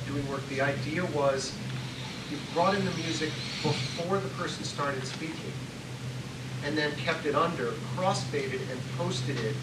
doing 0.07 0.29
work, 0.31 0.47
the 0.51 0.61
idea 0.61 1.03
was 1.07 1.57
you 2.31 2.37
brought 2.53 2.75
in 2.75 2.85
the 2.85 2.91
music 2.97 3.31
before 3.63 4.19
the 4.19 4.29
person 4.31 4.63
started 4.63 5.03
speaking, 5.07 5.53
and 6.67 6.77
then 6.77 6.93
kept 6.97 7.25
it 7.25 7.35
under, 7.35 7.73
crossfaded, 7.97 8.61
and 8.71 8.79
posted 8.99 9.41
it 9.41 9.57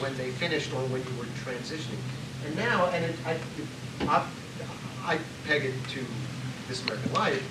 when 0.00 0.16
they 0.16 0.30
finished 0.30 0.72
or 0.74 0.80
when 0.88 1.00
you 1.00 1.16
were 1.16 1.26
transitioning. 1.46 2.02
And 2.44 2.56
now, 2.56 2.86
and 2.86 3.04
it, 3.04 3.14
I, 3.24 3.36
I, 4.08 4.26
I 5.04 5.18
peg 5.46 5.64
it 5.66 5.74
to 5.90 6.04
This 6.66 6.82
American 6.82 7.12
Life, 7.12 7.48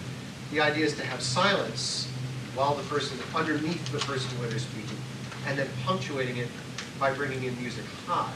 the 0.51 0.59
idea 0.59 0.84
is 0.84 0.97
to 0.97 1.05
have 1.05 1.22
silence 1.22 2.11
while 2.55 2.76
the 2.76 2.84
person, 2.84 3.18
underneath 3.34 3.89
the 3.93 3.99
person 3.99 4.38
where 4.38 4.49
they're 4.49 4.59
speaking, 4.59 4.97
and 5.47 5.57
then 5.57 5.70
punctuating 5.86 6.36
it 6.36 6.49
by 6.99 7.13
bringing 7.13 7.45
in 7.45 7.57
music 7.61 7.86
high. 8.05 8.34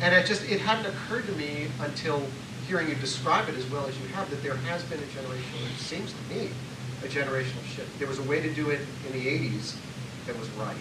And 0.00 0.14
it 0.14 0.26
just, 0.26 0.48
it 0.50 0.60
hadn't 0.60 0.86
occurred 0.86 1.26
to 1.26 1.32
me 1.32 1.68
until 1.80 2.22
hearing 2.66 2.88
you 2.88 2.94
describe 2.96 3.48
it 3.48 3.56
as 3.56 3.68
well 3.70 3.86
as 3.86 3.98
you 4.00 4.06
have, 4.08 4.28
that 4.30 4.42
there 4.42 4.56
has 4.56 4.82
been 4.84 4.98
a 4.98 5.02
generational, 5.02 5.70
it 5.70 5.78
seems 5.78 6.12
to 6.12 6.34
me, 6.34 6.48
a 7.02 7.06
generational 7.06 7.64
shift. 7.64 7.98
There 7.98 8.08
was 8.08 8.18
a 8.18 8.22
way 8.22 8.40
to 8.40 8.52
do 8.54 8.70
it 8.70 8.80
in 9.06 9.12
the 9.12 9.26
80s 9.26 9.76
that 10.26 10.38
was 10.38 10.48
right. 10.50 10.76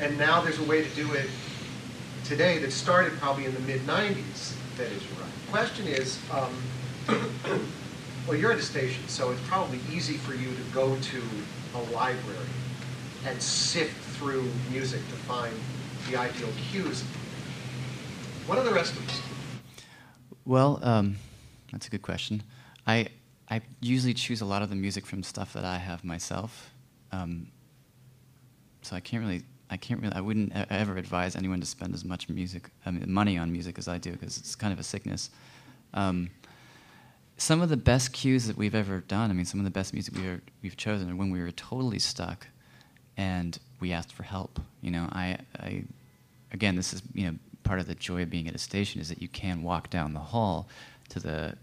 And 0.00 0.18
now 0.18 0.40
there's 0.40 0.58
a 0.58 0.64
way 0.64 0.82
to 0.82 0.90
do 0.90 1.12
it 1.12 1.28
today 2.24 2.58
that 2.58 2.72
started 2.72 3.12
probably 3.18 3.44
in 3.44 3.54
the 3.54 3.60
mid 3.60 3.80
90s 3.82 4.54
that 4.76 4.88
is 4.88 5.02
right. 5.12 5.30
Question 5.50 5.86
is, 5.86 6.18
um, 6.32 6.52
well, 8.26 8.36
you're 8.36 8.52
at 8.52 8.58
a 8.58 8.62
station, 8.62 9.06
so 9.06 9.30
it's 9.30 9.40
probably 9.46 9.78
easy 9.92 10.14
for 10.14 10.34
you 10.34 10.48
to 10.48 10.62
go 10.72 10.96
to 10.96 11.22
a 11.74 11.82
library 11.94 12.48
and 13.26 13.40
sift 13.40 13.94
through 14.16 14.48
music 14.70 15.00
to 15.08 15.14
find 15.14 15.54
the 16.08 16.16
ideal 16.16 16.48
cues. 16.70 17.04
What 18.46 18.58
are 18.58 18.64
the 18.64 18.74
rest 18.74 18.92
of 18.94 19.08
us? 19.08 19.22
Well, 20.44 20.78
um, 20.82 21.16
that's 21.72 21.86
a 21.86 21.90
good 21.90 22.02
question. 22.02 22.42
I 22.86 23.08
I 23.48 23.62
usually 23.80 24.12
choose 24.12 24.42
a 24.42 24.44
lot 24.44 24.62
of 24.62 24.68
the 24.68 24.76
music 24.76 25.06
from 25.06 25.22
stuff 25.22 25.54
that 25.54 25.64
I 25.64 25.78
have 25.78 26.04
myself. 26.04 26.70
Um, 27.10 27.48
so 28.82 28.96
I 28.96 29.00
can't 29.00 29.22
really 29.22 29.44
I 29.70 29.78
can't 29.78 30.02
really 30.02 30.14
I 30.14 30.20
wouldn't 30.20 30.52
ever 30.70 30.98
advise 30.98 31.36
anyone 31.36 31.60
to 31.60 31.66
spend 31.66 31.94
as 31.94 32.04
much 32.04 32.28
music 32.28 32.70
I 32.84 32.90
mean, 32.90 33.10
money 33.10 33.38
on 33.38 33.50
music 33.50 33.78
as 33.78 33.88
I 33.88 33.96
do 33.96 34.12
because 34.12 34.36
it's 34.36 34.54
kind 34.54 34.72
of 34.74 34.78
a 34.78 34.82
sickness. 34.82 35.30
Um, 35.94 36.28
some 37.38 37.62
of 37.62 37.70
the 37.70 37.76
best 37.78 38.12
cues 38.12 38.46
that 38.46 38.56
we've 38.56 38.74
ever 38.74 39.00
done, 39.00 39.30
I 39.30 39.32
mean, 39.32 39.46
some 39.46 39.58
of 39.58 39.64
the 39.64 39.70
best 39.70 39.92
music 39.92 40.14
we've, 40.14 40.40
we've 40.62 40.76
chosen 40.76 41.10
are 41.10 41.16
when 41.16 41.30
we 41.30 41.40
were 41.40 41.50
totally 41.50 41.98
stuck 41.98 42.46
and 43.16 43.58
we 43.80 43.92
asked 43.92 44.12
for 44.12 44.22
help. 44.22 44.60
You 44.82 44.92
know, 44.92 45.08
I, 45.10 45.38
I, 45.58 45.84
again, 46.52 46.76
this 46.76 46.92
is, 46.92 47.02
you 47.12 47.26
know, 47.26 47.38
part 47.64 47.80
of 47.80 47.86
the 47.86 47.94
joy 47.94 48.22
of 48.22 48.30
being 48.30 48.46
at 48.46 48.54
a 48.54 48.58
station 48.58 49.00
is 49.00 49.08
that 49.08 49.20
you 49.20 49.28
can 49.28 49.62
walk 49.62 49.90
down 49.90 50.14
the 50.14 50.20
hall 50.20 50.68
to 51.08 51.18
the 51.18 51.56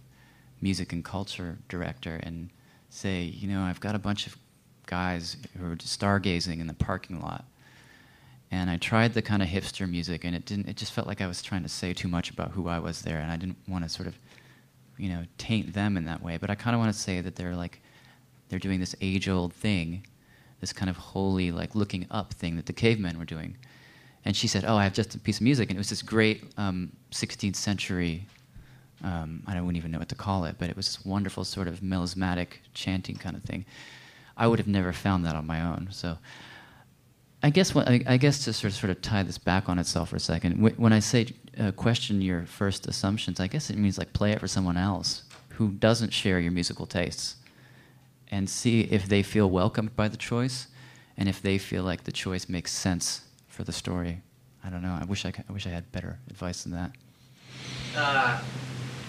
music 0.59 0.91
and 0.91 1.05
culture 1.05 1.57
director 1.69 2.19
and 2.23 2.49
say, 2.89 3.23
you 3.23 3.47
know, 3.47 3.61
I've 3.61 3.79
got 3.79 3.95
a 3.95 3.99
bunch 3.99 4.27
of 4.27 4.35
guys 4.85 5.37
who 5.57 5.71
are 5.71 5.75
stargazing 5.77 6.59
in 6.59 6.67
the 6.67 6.73
parking 6.73 7.21
lot. 7.21 7.45
And 8.53 8.69
I 8.69 8.75
tried 8.75 9.13
the 9.13 9.21
kind 9.21 9.41
of 9.41 9.47
hipster 9.47 9.89
music, 9.89 10.25
and 10.25 10.35
it 10.35 10.45
didn't. 10.45 10.67
It 10.67 10.75
just 10.75 10.91
felt 10.91 11.07
like 11.07 11.21
I 11.21 11.27
was 11.27 11.41
trying 11.41 11.63
to 11.63 11.69
say 11.69 11.93
too 11.93 12.09
much 12.09 12.29
about 12.29 12.51
who 12.51 12.67
I 12.67 12.79
was 12.79 13.01
there, 13.01 13.19
and 13.19 13.31
I 13.31 13.37
didn't 13.37 13.57
want 13.65 13.85
to 13.85 13.89
sort 13.89 14.07
of, 14.07 14.15
you 14.97 15.07
know, 15.07 15.23
taint 15.37 15.73
them 15.73 15.95
in 15.95 16.03
that 16.05 16.21
way. 16.21 16.35
But 16.35 16.49
I 16.49 16.55
kind 16.55 16.75
of 16.75 16.81
want 16.81 16.93
to 16.93 16.99
say 16.99 17.21
that 17.21 17.37
they're 17.37 17.55
like, 17.55 17.81
they're 18.49 18.59
doing 18.59 18.81
this 18.81 18.93
age-old 18.99 19.53
thing, 19.53 20.05
this 20.59 20.73
kind 20.73 20.89
of 20.89 20.97
holy, 20.97 21.49
like 21.53 21.75
looking 21.75 22.05
up 22.11 22.33
thing 22.33 22.57
that 22.57 22.65
the 22.65 22.73
cavemen 22.73 23.17
were 23.17 23.23
doing. 23.23 23.55
And 24.25 24.35
she 24.35 24.47
said, 24.47 24.65
"Oh, 24.65 24.75
I 24.75 24.83
have 24.83 24.93
just 24.93 25.15
a 25.15 25.19
piece 25.19 25.37
of 25.37 25.43
music," 25.43 25.69
and 25.69 25.77
it 25.77 25.79
was 25.79 25.89
this 25.89 26.01
great 26.01 26.43
um, 26.57 26.91
16th 27.11 27.55
century. 27.55 28.25
Um, 29.03 29.41
I 29.47 29.55
don't 29.55 29.75
even 29.75 29.91
know 29.91 29.97
what 29.97 30.09
to 30.09 30.15
call 30.15 30.45
it, 30.45 30.55
but 30.59 30.69
it 30.69 30.75
was 30.75 30.85
this 30.85 31.05
wonderful 31.05 31.43
sort 31.43 31.67
of 31.67 31.81
melismatic 31.81 32.61
chanting 32.73 33.15
kind 33.15 33.35
of 33.35 33.43
thing. 33.43 33.65
I 34.37 34.47
would 34.47 34.59
have 34.59 34.67
never 34.67 34.93
found 34.93 35.25
that 35.25 35.35
on 35.35 35.47
my 35.47 35.61
own. 35.61 35.87
So, 35.91 36.19
I 37.41 37.49
guess 37.49 37.73
when, 37.73 37.87
I, 37.87 38.03
I 38.07 38.17
guess 38.17 38.43
to 38.45 38.53
sort 38.53 38.71
of 38.71 38.77
sort 38.77 38.91
of 38.91 39.01
tie 39.01 39.23
this 39.23 39.39
back 39.39 39.69
on 39.69 39.79
itself 39.79 40.09
for 40.09 40.17
a 40.17 40.19
second, 40.19 40.61
when 40.77 40.93
I 40.93 40.99
say 40.99 41.27
uh, 41.59 41.71
question 41.71 42.21
your 42.21 42.45
first 42.45 42.85
assumptions, 42.87 43.39
I 43.39 43.47
guess 43.47 43.71
it 43.71 43.77
means 43.77 43.97
like 43.97 44.13
play 44.13 44.31
it 44.33 44.39
for 44.39 44.47
someone 44.47 44.77
else 44.77 45.23
who 45.55 45.69
doesn't 45.69 46.11
share 46.11 46.39
your 46.39 46.51
musical 46.51 46.85
tastes, 46.85 47.37
and 48.29 48.49
see 48.49 48.81
if 48.81 49.07
they 49.07 49.23
feel 49.23 49.49
welcomed 49.49 49.95
by 49.95 50.07
the 50.07 50.17
choice, 50.17 50.67
and 51.17 51.27
if 51.27 51.41
they 51.41 51.57
feel 51.57 51.83
like 51.83 52.03
the 52.03 52.11
choice 52.11 52.47
makes 52.47 52.71
sense 52.71 53.21
for 53.51 53.63
the 53.63 53.71
story. 53.71 54.21
I 54.63 54.69
don't 54.69 54.81
know. 54.81 54.97
I 54.99 55.05
wish 55.05 55.25
I, 55.25 55.31
could, 55.31 55.45
I 55.49 55.51
wish 55.51 55.67
I 55.67 55.69
had 55.69 55.91
better 55.91 56.17
advice 56.29 56.63
than 56.63 56.71
that. 56.71 56.91
Uh, 57.95 58.41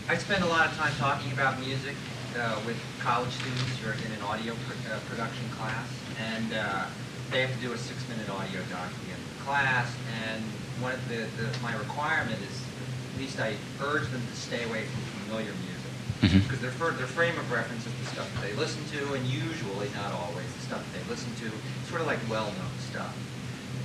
I 0.08 0.16
spend 0.16 0.42
a 0.42 0.46
lot 0.46 0.66
of 0.66 0.76
time 0.76 0.92
talking 0.98 1.32
about 1.32 1.60
music 1.60 1.94
uh, 2.38 2.60
with 2.66 2.76
college 3.00 3.30
students 3.30 3.78
who 3.78 3.90
are 3.90 3.94
in 3.94 4.12
an 4.12 4.22
audio 4.22 4.54
pr 4.66 4.72
uh, 4.92 4.98
production 5.08 5.48
class, 5.50 5.88
and 6.18 6.52
uh, 6.52 6.84
they 7.30 7.40
have 7.40 7.54
to 7.54 7.60
do 7.60 7.72
a 7.72 7.78
six-minute 7.78 8.28
audio 8.28 8.60
doc 8.68 8.90
at 8.90 9.00
the 9.06 9.12
end 9.14 9.22
of 9.22 9.38
the 9.38 9.44
class. 9.44 9.94
And 10.26 10.42
one 10.80 10.92
of 10.92 11.08
the, 11.08 11.28
the, 11.38 11.46
my 11.62 11.76
requirement 11.76 12.40
is, 12.42 12.62
at 13.14 13.20
least 13.20 13.38
I 13.38 13.54
urge 13.80 14.10
them 14.10 14.22
to 14.26 14.36
stay 14.36 14.64
away 14.64 14.84
from 14.84 15.00
familiar 15.22 15.52
music 15.52 16.42
because 16.42 16.60
their, 16.60 16.70
their 16.70 17.06
frame 17.06 17.36
of 17.38 17.50
reference 17.50 17.86
is 17.86 17.92
the 17.98 18.06
stuff 18.06 18.28
that 18.34 18.42
they 18.42 18.54
listen 18.54 18.82
to, 18.98 19.14
and 19.14 19.24
usually, 19.26 19.88
not 19.94 20.12
always, 20.12 20.46
the 20.54 20.64
stuff 20.66 20.82
that 20.82 20.92
they 20.98 21.10
listen 21.10 21.30
to, 21.36 21.50
sort 21.88 22.00
of 22.00 22.06
like 22.06 22.18
well-known 22.30 22.74
stuff. 22.90 23.14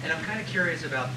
And 0.04 0.12
I'm 0.12 0.24
kind 0.24 0.40
of 0.40 0.48
curious 0.48 0.84
about 0.84 1.10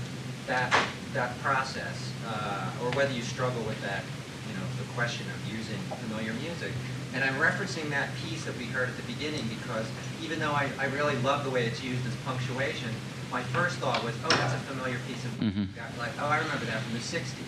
that 0.47 0.74
that 1.14 1.37
process, 1.43 2.12
uh, 2.26 2.70
or 2.83 2.91
whether 2.93 3.12
you 3.12 3.22
struggle 3.22 3.62
with 3.64 3.81
that, 3.83 4.03
you 4.47 4.55
know, 4.55 4.62
the 4.78 4.87
question 4.95 5.26
of 5.35 5.53
using 5.53 5.76
familiar 6.07 6.33
music. 6.35 6.70
And 7.14 7.24
I'm 7.24 7.35
referencing 7.35 7.91
that 7.91 8.11
piece 8.22 8.45
that 8.45 8.57
we 8.57 8.66
heard 8.66 8.89
at 8.89 8.97
the 8.97 9.03
beginning 9.03 9.43
because 9.49 9.87
even 10.22 10.39
though 10.39 10.53
I, 10.53 10.70
I 10.78 10.87
really 10.95 11.16
love 11.26 11.43
the 11.43 11.51
way 11.51 11.66
it's 11.66 11.83
used 11.83 12.07
as 12.07 12.14
punctuation, 12.24 12.89
my 13.33 13.43
first 13.51 13.76
thought 13.78 14.05
was, 14.05 14.14
oh, 14.24 14.28
that's 14.28 14.55
a 14.55 14.59
familiar 14.70 14.99
piece 15.09 15.24
of 15.24 15.41
music. 15.41 15.66
Mhm. 15.74 15.99
Like, 15.99 16.12
oh, 16.20 16.26
I 16.26 16.39
remember 16.39 16.64
that 16.66 16.81
from 16.83 16.93
the 16.95 17.01
60s. 17.03 17.43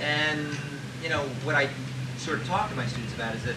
And, 0.00 0.56
you 1.02 1.10
know, 1.10 1.20
what 1.44 1.54
I 1.54 1.68
sort 2.16 2.40
of 2.40 2.46
talk 2.46 2.70
to 2.70 2.76
my 2.76 2.86
students 2.86 3.12
about 3.14 3.34
is 3.34 3.44
that 3.44 3.56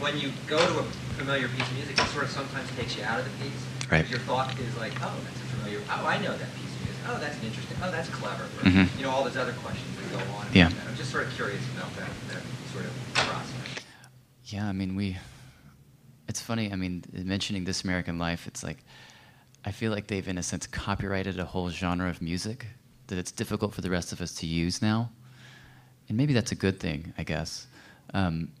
when 0.00 0.18
you 0.18 0.32
go 0.48 0.58
to 0.58 0.78
a 0.80 0.82
familiar 1.14 1.46
piece 1.48 1.68
of 1.70 1.74
music, 1.74 1.98
it 2.00 2.06
sort 2.08 2.24
of 2.24 2.30
sometimes 2.30 2.68
takes 2.76 2.96
you 2.96 3.04
out 3.04 3.20
of 3.20 3.24
the 3.26 3.44
piece. 3.44 3.62
Right. 3.90 4.08
Your 4.08 4.20
thought 4.20 4.56
is 4.58 4.76
like, 4.76 4.92
oh, 5.02 5.14
that's 5.24 5.36
a 5.36 5.44
familiar, 5.56 5.80
oh, 5.90 6.06
I 6.06 6.18
know 6.18 6.36
that 6.36 6.54
piece 6.54 6.64
of 6.74 6.84
music. 6.84 7.02
Oh, 7.08 7.18
that's 7.18 7.36
an 7.38 7.44
interesting, 7.46 7.76
oh, 7.82 7.90
that's 7.90 8.08
clever. 8.10 8.44
Or, 8.44 8.70
Mhm. 8.70 8.96
You 8.96 9.02
know, 9.04 9.10
all 9.10 9.24
those 9.24 9.36
other 9.36 9.52
questions 9.54 9.96
that 9.96 10.10
go 10.12 10.32
on. 10.34 10.46
Yeah. 10.52 10.68
that. 10.68 10.86
I'm 10.88 10.96
just 10.96 11.10
sort 11.10 11.26
of 11.26 11.34
curious 11.34 11.62
about 11.76 11.94
that, 11.96 12.08
that 12.28 12.42
sort 12.72 12.84
of 12.84 12.92
process. 13.14 13.84
Yeah, 14.46 14.66
I 14.68 14.72
mean, 14.72 14.94
we. 14.96 15.16
It's 16.28 16.40
funny. 16.40 16.70
I 16.72 16.76
mean, 16.76 17.02
mentioning 17.12 17.64
this 17.64 17.82
American 17.82 18.18
Life, 18.18 18.46
it's 18.46 18.62
like, 18.62 18.84
I 19.64 19.72
feel 19.72 19.90
like 19.90 20.06
they've, 20.06 20.26
in 20.28 20.38
a 20.38 20.42
sense, 20.44 20.66
copyrighted 20.68 21.40
a 21.40 21.44
whole 21.44 21.70
genre 21.70 22.08
of 22.08 22.22
music 22.22 22.66
that 23.08 23.18
it's 23.18 23.32
difficult 23.32 23.74
for 23.74 23.80
the 23.80 23.90
rest 23.90 24.12
of 24.12 24.20
us 24.20 24.32
to 24.36 24.46
use 24.46 24.80
now. 24.80 25.10
and 26.08 26.16
maybe 26.16 26.32
that's 26.32 26.52
a 26.52 26.56
good 26.56 26.78
thing, 26.80 27.12
I 27.18 27.22
guess. 27.24 27.66
Um, 28.14 28.52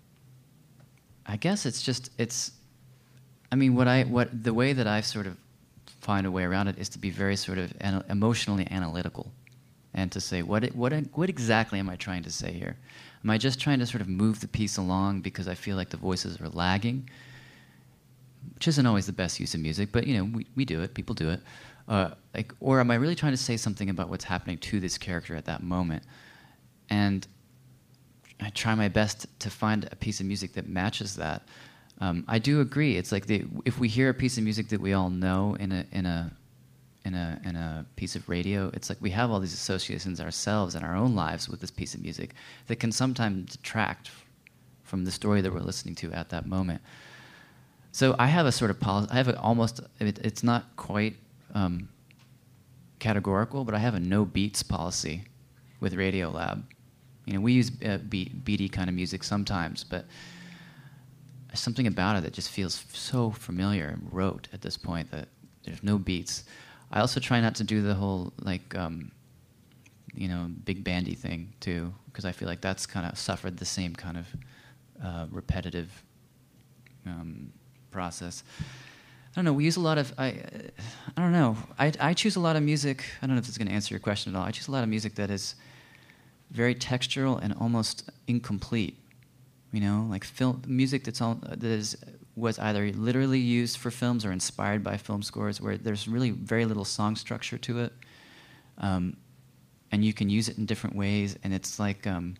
I 1.26 1.36
guess 1.36 1.66
it's 1.66 1.82
just 1.82 2.10
it's. 2.18 2.50
I 3.52 3.56
mean, 3.56 3.74
what 3.74 3.88
I 3.88 4.04
what 4.04 4.44
the 4.44 4.54
way 4.54 4.72
that 4.72 4.86
I 4.86 5.00
sort 5.00 5.26
of 5.26 5.36
find 6.00 6.26
a 6.26 6.30
way 6.30 6.44
around 6.44 6.68
it 6.68 6.78
is 6.78 6.88
to 6.90 6.98
be 6.98 7.10
very 7.10 7.36
sort 7.36 7.58
of 7.58 7.72
ana- 7.80 8.04
emotionally 8.08 8.66
analytical, 8.70 9.32
and 9.92 10.10
to 10.12 10.20
say 10.20 10.42
what 10.42 10.64
what 10.74 10.92
what 11.14 11.28
exactly 11.28 11.78
am 11.78 11.90
I 11.90 11.96
trying 11.96 12.22
to 12.22 12.30
say 12.30 12.52
here? 12.52 12.76
Am 13.24 13.30
I 13.30 13.38
just 13.38 13.60
trying 13.60 13.80
to 13.80 13.86
sort 13.86 14.00
of 14.00 14.08
move 14.08 14.40
the 14.40 14.48
piece 14.48 14.76
along 14.76 15.20
because 15.20 15.48
I 15.48 15.54
feel 15.54 15.76
like 15.76 15.90
the 15.90 15.96
voices 15.96 16.40
are 16.40 16.48
lagging? 16.48 17.10
Which 18.54 18.68
isn't 18.68 18.86
always 18.86 19.06
the 19.06 19.12
best 19.12 19.40
use 19.40 19.54
of 19.54 19.60
music, 19.60 19.90
but 19.92 20.06
you 20.06 20.16
know 20.16 20.24
we, 20.24 20.46
we 20.54 20.64
do 20.64 20.80
it. 20.82 20.94
People 20.94 21.14
do 21.14 21.30
it. 21.30 21.40
Uh, 21.88 22.10
like, 22.34 22.54
or 22.60 22.78
am 22.78 22.90
I 22.90 22.94
really 22.94 23.16
trying 23.16 23.32
to 23.32 23.36
say 23.36 23.56
something 23.56 23.90
about 23.90 24.08
what's 24.08 24.24
happening 24.24 24.58
to 24.58 24.78
this 24.78 24.96
character 24.96 25.34
at 25.34 25.44
that 25.46 25.62
moment? 25.62 26.04
And 26.88 27.26
I 28.40 28.50
try 28.50 28.74
my 28.74 28.88
best 28.88 29.26
to 29.40 29.50
find 29.50 29.88
a 29.90 29.96
piece 29.96 30.20
of 30.20 30.26
music 30.26 30.52
that 30.54 30.68
matches 30.68 31.16
that. 31.16 31.42
Um, 32.00 32.24
I 32.26 32.38
do 32.38 32.60
agree. 32.60 32.96
It's 32.96 33.12
like 33.12 33.26
the, 33.26 33.44
if 33.64 33.78
we 33.78 33.88
hear 33.88 34.08
a 34.08 34.14
piece 34.14 34.38
of 34.38 34.44
music 34.44 34.68
that 34.68 34.80
we 34.80 34.94
all 34.94 35.10
know 35.10 35.54
in 35.60 35.70
a 35.70 35.84
in 35.92 36.06
a 36.06 36.32
in 37.04 37.14
a 37.14 37.40
in 37.44 37.56
a 37.56 37.86
piece 37.96 38.16
of 38.16 38.28
radio, 38.28 38.70
it's 38.72 38.88
like 38.88 38.98
we 39.00 39.10
have 39.10 39.30
all 39.30 39.40
these 39.40 39.52
associations 39.52 40.20
ourselves 40.20 40.74
in 40.74 40.82
our 40.82 40.96
own 40.96 41.14
lives 41.14 41.48
with 41.48 41.60
this 41.60 41.70
piece 41.70 41.94
of 41.94 42.00
music 42.02 42.34
that 42.68 42.76
can 42.76 42.90
sometimes 42.90 43.56
detract 43.56 44.10
from 44.82 45.04
the 45.04 45.10
story 45.10 45.40
that 45.40 45.52
we're 45.52 45.60
listening 45.60 45.94
to 45.94 46.12
at 46.12 46.30
that 46.30 46.46
moment. 46.46 46.80
So 47.92 48.16
I 48.18 48.26
have 48.26 48.46
a 48.46 48.52
sort 48.52 48.70
of 48.70 48.80
policy. 48.80 49.08
I 49.12 49.16
have 49.16 49.36
almost. 49.38 49.80
It, 49.98 50.18
it's 50.20 50.42
not 50.42 50.74
quite 50.76 51.16
um, 51.54 51.88
categorical, 52.98 53.64
but 53.64 53.74
I 53.74 53.78
have 53.78 53.94
a 53.94 54.00
no 54.00 54.24
beats 54.24 54.62
policy 54.62 55.24
with 55.80 55.94
Radiolab. 55.94 56.62
You 57.26 57.34
know, 57.34 57.40
we 57.40 57.52
use 57.52 57.70
uh, 57.84 57.98
beat, 58.08 58.44
beaty 58.44 58.68
kind 58.68 58.88
of 58.88 58.94
music 58.94 59.22
sometimes, 59.22 59.84
but 59.84 60.06
something 61.54 61.86
about 61.86 62.16
it 62.16 62.22
that 62.22 62.32
just 62.32 62.50
feels 62.50 62.84
so 62.92 63.30
familiar 63.30 63.88
and 63.88 64.08
rote 64.12 64.48
at 64.52 64.60
this 64.62 64.76
point 64.76 65.10
that 65.10 65.28
there's 65.64 65.82
no 65.82 65.98
beats. 65.98 66.44
I 66.90 67.00
also 67.00 67.20
try 67.20 67.40
not 67.40 67.54
to 67.56 67.64
do 67.64 67.82
the 67.82 67.94
whole 67.94 68.32
like, 68.38 68.74
um, 68.76 69.12
you 70.14 70.28
know, 70.28 70.50
big 70.64 70.82
bandy 70.82 71.14
thing 71.14 71.52
too, 71.60 71.92
because 72.06 72.24
I 72.24 72.32
feel 72.32 72.48
like 72.48 72.60
that's 72.60 72.86
kind 72.86 73.06
of 73.06 73.18
suffered 73.18 73.56
the 73.56 73.64
same 73.64 73.94
kind 73.94 74.16
of 74.16 74.26
uh, 75.02 75.26
repetitive 75.30 76.02
um, 77.06 77.52
process. 77.90 78.42
I 79.32 79.34
don't 79.36 79.44
know. 79.44 79.52
We 79.52 79.64
use 79.64 79.76
a 79.76 79.80
lot 79.80 79.96
of 79.96 80.12
I. 80.18 80.42
I 81.16 81.22
don't 81.22 81.32
know. 81.32 81.56
I 81.78 81.92
I 82.00 82.14
choose 82.14 82.34
a 82.34 82.40
lot 82.40 82.56
of 82.56 82.64
music. 82.64 83.04
I 83.22 83.26
don't 83.26 83.36
know 83.36 83.40
if 83.40 83.48
is 83.48 83.58
going 83.58 83.68
to 83.68 83.74
answer 83.74 83.94
your 83.94 84.00
question 84.00 84.34
at 84.34 84.38
all. 84.38 84.44
I 84.44 84.50
choose 84.50 84.66
a 84.66 84.72
lot 84.72 84.82
of 84.82 84.88
music 84.88 85.14
that 85.14 85.30
is 85.30 85.54
very 86.50 86.74
textural 86.74 87.40
and 87.40 87.54
almost 87.54 88.10
incomplete. 88.26 88.99
You 89.72 89.80
know, 89.80 90.06
like 90.10 90.24
film 90.24 90.62
music 90.66 91.04
that's 91.04 91.20
all 91.20 91.36
that 91.42 91.62
is 91.62 91.96
was 92.36 92.58
either 92.58 92.90
literally 92.92 93.38
used 93.38 93.76
for 93.76 93.90
films 93.90 94.24
or 94.24 94.32
inspired 94.32 94.82
by 94.82 94.96
film 94.96 95.22
scores, 95.22 95.60
where 95.60 95.76
there's 95.76 96.08
really 96.08 96.30
very 96.30 96.64
little 96.64 96.84
song 96.84 97.16
structure 97.16 97.58
to 97.58 97.80
it, 97.80 97.92
um, 98.78 99.16
and 99.92 100.04
you 100.04 100.12
can 100.12 100.28
use 100.28 100.48
it 100.48 100.58
in 100.58 100.66
different 100.66 100.96
ways. 100.96 101.38
And 101.44 101.54
it's 101.54 101.78
like 101.78 102.06
um, 102.06 102.36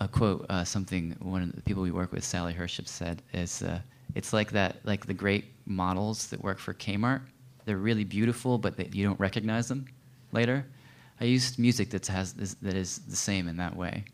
a 0.00 0.08
quote, 0.08 0.46
uh, 0.48 0.64
something 0.64 1.16
one 1.20 1.42
of 1.42 1.54
the 1.54 1.62
people 1.62 1.82
we 1.82 1.92
work 1.92 2.12
with, 2.12 2.24
Sally 2.24 2.52
Herships, 2.52 2.90
said 2.90 3.22
is. 3.32 3.62
Uh, 3.62 3.80
it's 4.16 4.32
like 4.32 4.50
that, 4.52 4.76
like 4.84 5.04
the 5.04 5.12
great 5.14 5.44
models 5.66 6.28
that 6.28 6.42
work 6.42 6.58
for 6.58 6.72
Kmart. 6.72 7.20
They're 7.66 7.76
really 7.76 8.04
beautiful, 8.04 8.56
but 8.56 8.76
they, 8.78 8.88
you 8.90 9.04
don't 9.06 9.20
recognize 9.20 9.68
them 9.68 9.84
later. 10.32 10.64
I 11.20 11.24
use 11.24 11.58
music 11.58 11.90
that 11.90 12.06
has 12.06 12.32
that 12.32 12.74
is 12.74 13.00
the 13.00 13.16
same 13.16 13.46
in 13.46 13.58
that 13.58 13.76
way, 13.76 14.04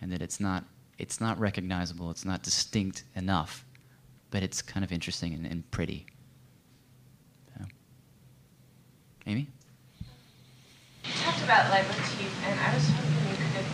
and 0.00 0.10
that 0.12 0.22
it's 0.22 0.40
not 0.40 0.64
it's 0.98 1.20
not 1.20 1.38
recognizable. 1.38 2.10
It's 2.10 2.24
not 2.24 2.42
distinct 2.42 3.04
enough, 3.16 3.64
but 4.30 4.42
it's 4.42 4.62
kind 4.62 4.84
of 4.84 4.92
interesting 4.92 5.34
and, 5.34 5.46
and 5.46 5.68
pretty. 5.70 6.06
So. 7.56 7.64
Amy. 9.26 9.48
You 11.04 11.12
talked 11.22 11.42
about 11.42 11.70
leitmotif, 11.70 12.32
and 12.46 12.58
I 12.60 12.74
was 12.74 12.88
hoping 12.88 13.28
you 13.28 13.36
could 13.52 13.68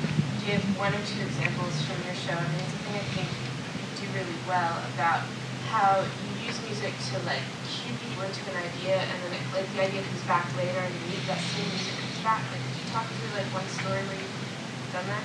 give 0.47 0.63
one 0.79 0.95
or 0.95 1.03
two 1.07 1.23
examples 1.23 1.75
from 1.87 2.03
your 2.07 2.17
show. 2.17 2.35
I 2.35 2.43
mean, 2.43 2.61
it's 2.65 2.75
a 2.75 2.81
thing 2.89 2.97
I 2.97 3.07
think 3.15 3.29
you 3.29 3.87
do 4.01 4.07
really 4.19 4.41
well 4.49 4.83
about 4.95 5.23
how 5.71 6.03
you 6.03 6.47
use 6.49 6.59
music 6.67 6.91
to 7.13 7.23
like 7.23 7.45
cue 7.71 7.95
people 8.03 8.25
into 8.27 8.43
an 8.51 8.59
idea, 8.59 8.99
and 8.99 9.17
then 9.23 9.39
it, 9.39 9.45
like 9.55 9.69
the 9.77 9.83
idea 9.87 10.03
comes 10.03 10.25
back 10.27 10.51
later, 10.57 10.81
and 10.81 10.91
you 10.91 11.15
need 11.15 11.25
that 11.31 11.39
same 11.39 11.69
music 11.69 11.95
comes 11.95 12.19
back. 12.27 12.43
Like, 12.51 12.59
could 12.65 12.77
you 12.81 12.89
talk 12.91 13.07
through 13.07 13.33
like 13.39 13.51
one 13.55 13.69
story 13.71 14.03
where 14.03 14.19
you've 14.19 14.91
done 14.91 15.07
that? 15.07 15.25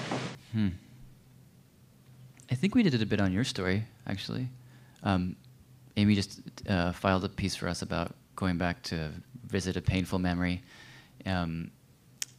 Hmm. 0.54 0.85
I 2.52 2.56
think 2.56 2.76
we 2.76 2.84
did 2.84 2.94
it 2.94 3.02
a 3.02 3.06
bit 3.06 3.20
on 3.20 3.32
your 3.32 3.44
story, 3.44 3.84
actually. 4.08 4.48
Um, 5.04 5.36
Amy 5.98 6.16
just 6.16 6.42
uh, 6.68 6.92
filed 6.92 7.24
a 7.24 7.30
piece 7.30 7.56
for 7.56 7.68
us 7.68 7.82
about 7.82 8.14
going 8.36 8.58
back 8.58 8.82
to 8.84 9.12
visit 9.48 9.78
a 9.78 9.82
painful 9.82 10.20
memory, 10.20 10.62
um, 11.26 11.72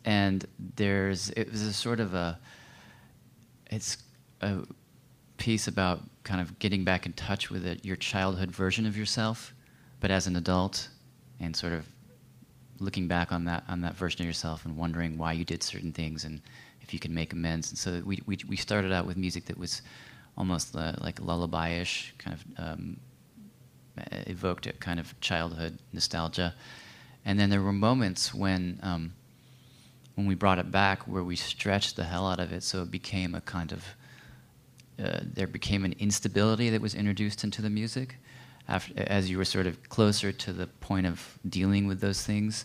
and 0.05 0.47
there's 0.77 1.31
it 1.31 1.51
was 1.51 1.63
a 1.63 1.73
sort 1.73 2.01
of 2.01 2.15
a 2.15 2.39
it's 3.71 3.99
a 4.43 4.59
piece 5.39 5.69
about 5.69 6.03
kind 6.23 6.41
of 6.41 6.59
getting 6.59 6.85
back 6.85 7.07
in 7.07 7.13
touch 7.15 7.51
with 7.51 7.67
it, 7.67 7.85
your 7.85 7.97
childhood 7.97 8.51
version 8.51 8.87
of 8.87 8.97
yourself, 8.97 9.55
but 10.01 10.11
as 10.11 10.27
an 10.27 10.37
adult, 10.37 10.89
and 11.41 11.57
sort 11.57 11.73
of 11.73 11.87
looking 12.79 13.09
back 13.09 13.33
on 13.33 13.45
that 13.45 13.65
on 13.69 13.81
that 13.81 13.95
version 13.95 14.21
of 14.21 14.27
yourself 14.27 14.65
and 14.67 14.77
wondering 14.77 15.17
why 15.17 15.33
you 15.33 15.45
did 15.45 15.63
certain 15.63 15.93
things 15.93 16.25
and 16.25 16.43
if 16.87 16.95
you 16.95 17.01
can 17.01 17.13
make 17.13 17.33
amends. 17.33 17.71
And 17.71 17.79
so 17.79 18.03
we 18.05 18.23
we, 18.27 18.39
we 18.49 18.57
started 18.57 18.93
out 18.93 19.07
with 19.07 19.17
music 19.17 19.47
that 19.47 19.59
was 19.59 19.83
almost 20.37 20.77
uh, 20.77 20.93
like 21.01 21.21
lullaby-ish, 21.21 22.15
kind 22.19 22.37
of 22.37 22.65
um, 22.65 22.97
evoked 24.27 24.67
a 24.67 24.73
kind 24.73 25.01
of 25.01 25.19
childhood 25.21 25.79
nostalgia. 25.93 26.55
And 27.25 27.41
then 27.41 27.51
there 27.51 27.63
were 27.63 27.73
moments 27.73 28.33
when 28.35 28.79
um, 28.83 29.13
when 30.15 30.27
we 30.27 30.35
brought 30.35 30.59
it 30.59 30.71
back 30.71 31.03
where 31.03 31.25
we 31.25 31.37
stretched 31.37 31.97
the 31.97 32.05
hell 32.05 32.27
out 32.27 32.41
of 32.41 32.53
it, 32.53 32.63
so 32.63 32.83
it 32.83 32.91
became 32.91 33.35
a 33.35 33.41
kind 33.41 33.73
of 33.73 33.85
uh, 35.03 35.21
there 35.35 35.47
became 35.47 35.85
an 35.85 35.95
instability 35.99 36.71
that 36.71 36.81
was 36.81 36.95
introduced 36.95 37.45
into 37.45 37.61
the 37.63 37.71
music 37.71 38.17
after, 38.69 38.93
as 39.07 39.29
you 39.29 39.39
were 39.39 39.45
sort 39.45 39.67
of 39.67 39.89
closer 39.89 40.33
to 40.33 40.53
the 40.53 40.67
point 40.67 41.07
of 41.07 41.39
dealing 41.49 41.87
with 41.87 42.01
those 42.01 42.23
things. 42.23 42.65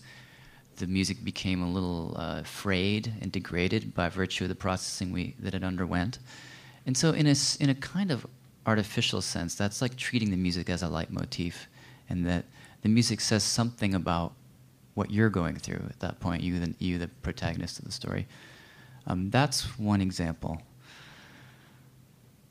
The 0.82 0.88
music 0.88 1.24
became 1.24 1.62
a 1.62 1.70
little 1.70 2.16
uh, 2.18 2.42
frayed 2.44 3.14
and 3.22 3.32
degraded 3.32 3.94
by 3.94 4.10
virtue 4.10 4.46
of 4.46 4.50
the 4.50 4.56
processing 4.56 5.12
we, 5.12 5.36
that 5.40 5.54
it 5.54 5.64
underwent. 5.64 6.18
And 6.88 6.98
so, 6.98 7.12
in 7.12 7.28
a, 7.28 7.36
in 7.60 7.70
a 7.70 7.76
kind 7.76 8.10
of 8.10 8.26
artificial 8.66 9.22
sense, 9.22 9.54
that's 9.54 9.82
like 9.82 9.96
treating 9.96 10.32
the 10.32 10.38
music 10.38 10.70
as 10.70 10.82
a 10.82 10.88
leitmotif, 10.88 11.68
and 12.10 12.26
that 12.26 12.46
the 12.82 12.90
music 12.90 13.22
says 13.22 13.44
something 13.44 13.94
about 13.94 14.34
what 14.96 15.12
you're 15.12 15.30
going 15.30 15.56
through 15.56 15.84
at 15.90 16.00
that 16.00 16.20
point, 16.20 16.42
you, 16.42 16.60
the, 16.60 16.74
you, 16.80 16.98
the 16.98 17.08
protagonist 17.08 17.80
of 17.80 17.86
the 17.86 17.92
story. 17.92 18.28
Um, 19.08 19.30
that's 19.30 19.78
one 19.78 20.02
example. 20.02 20.62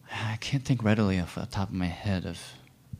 I 0.12 0.36
can't 0.40 0.64
think 0.64 0.82
readily 0.82 1.18
off 1.20 1.34
the 1.34 1.46
top 1.46 1.68
of 1.68 1.74
my 1.74 1.86
head 1.86 2.26
of. 2.26 2.40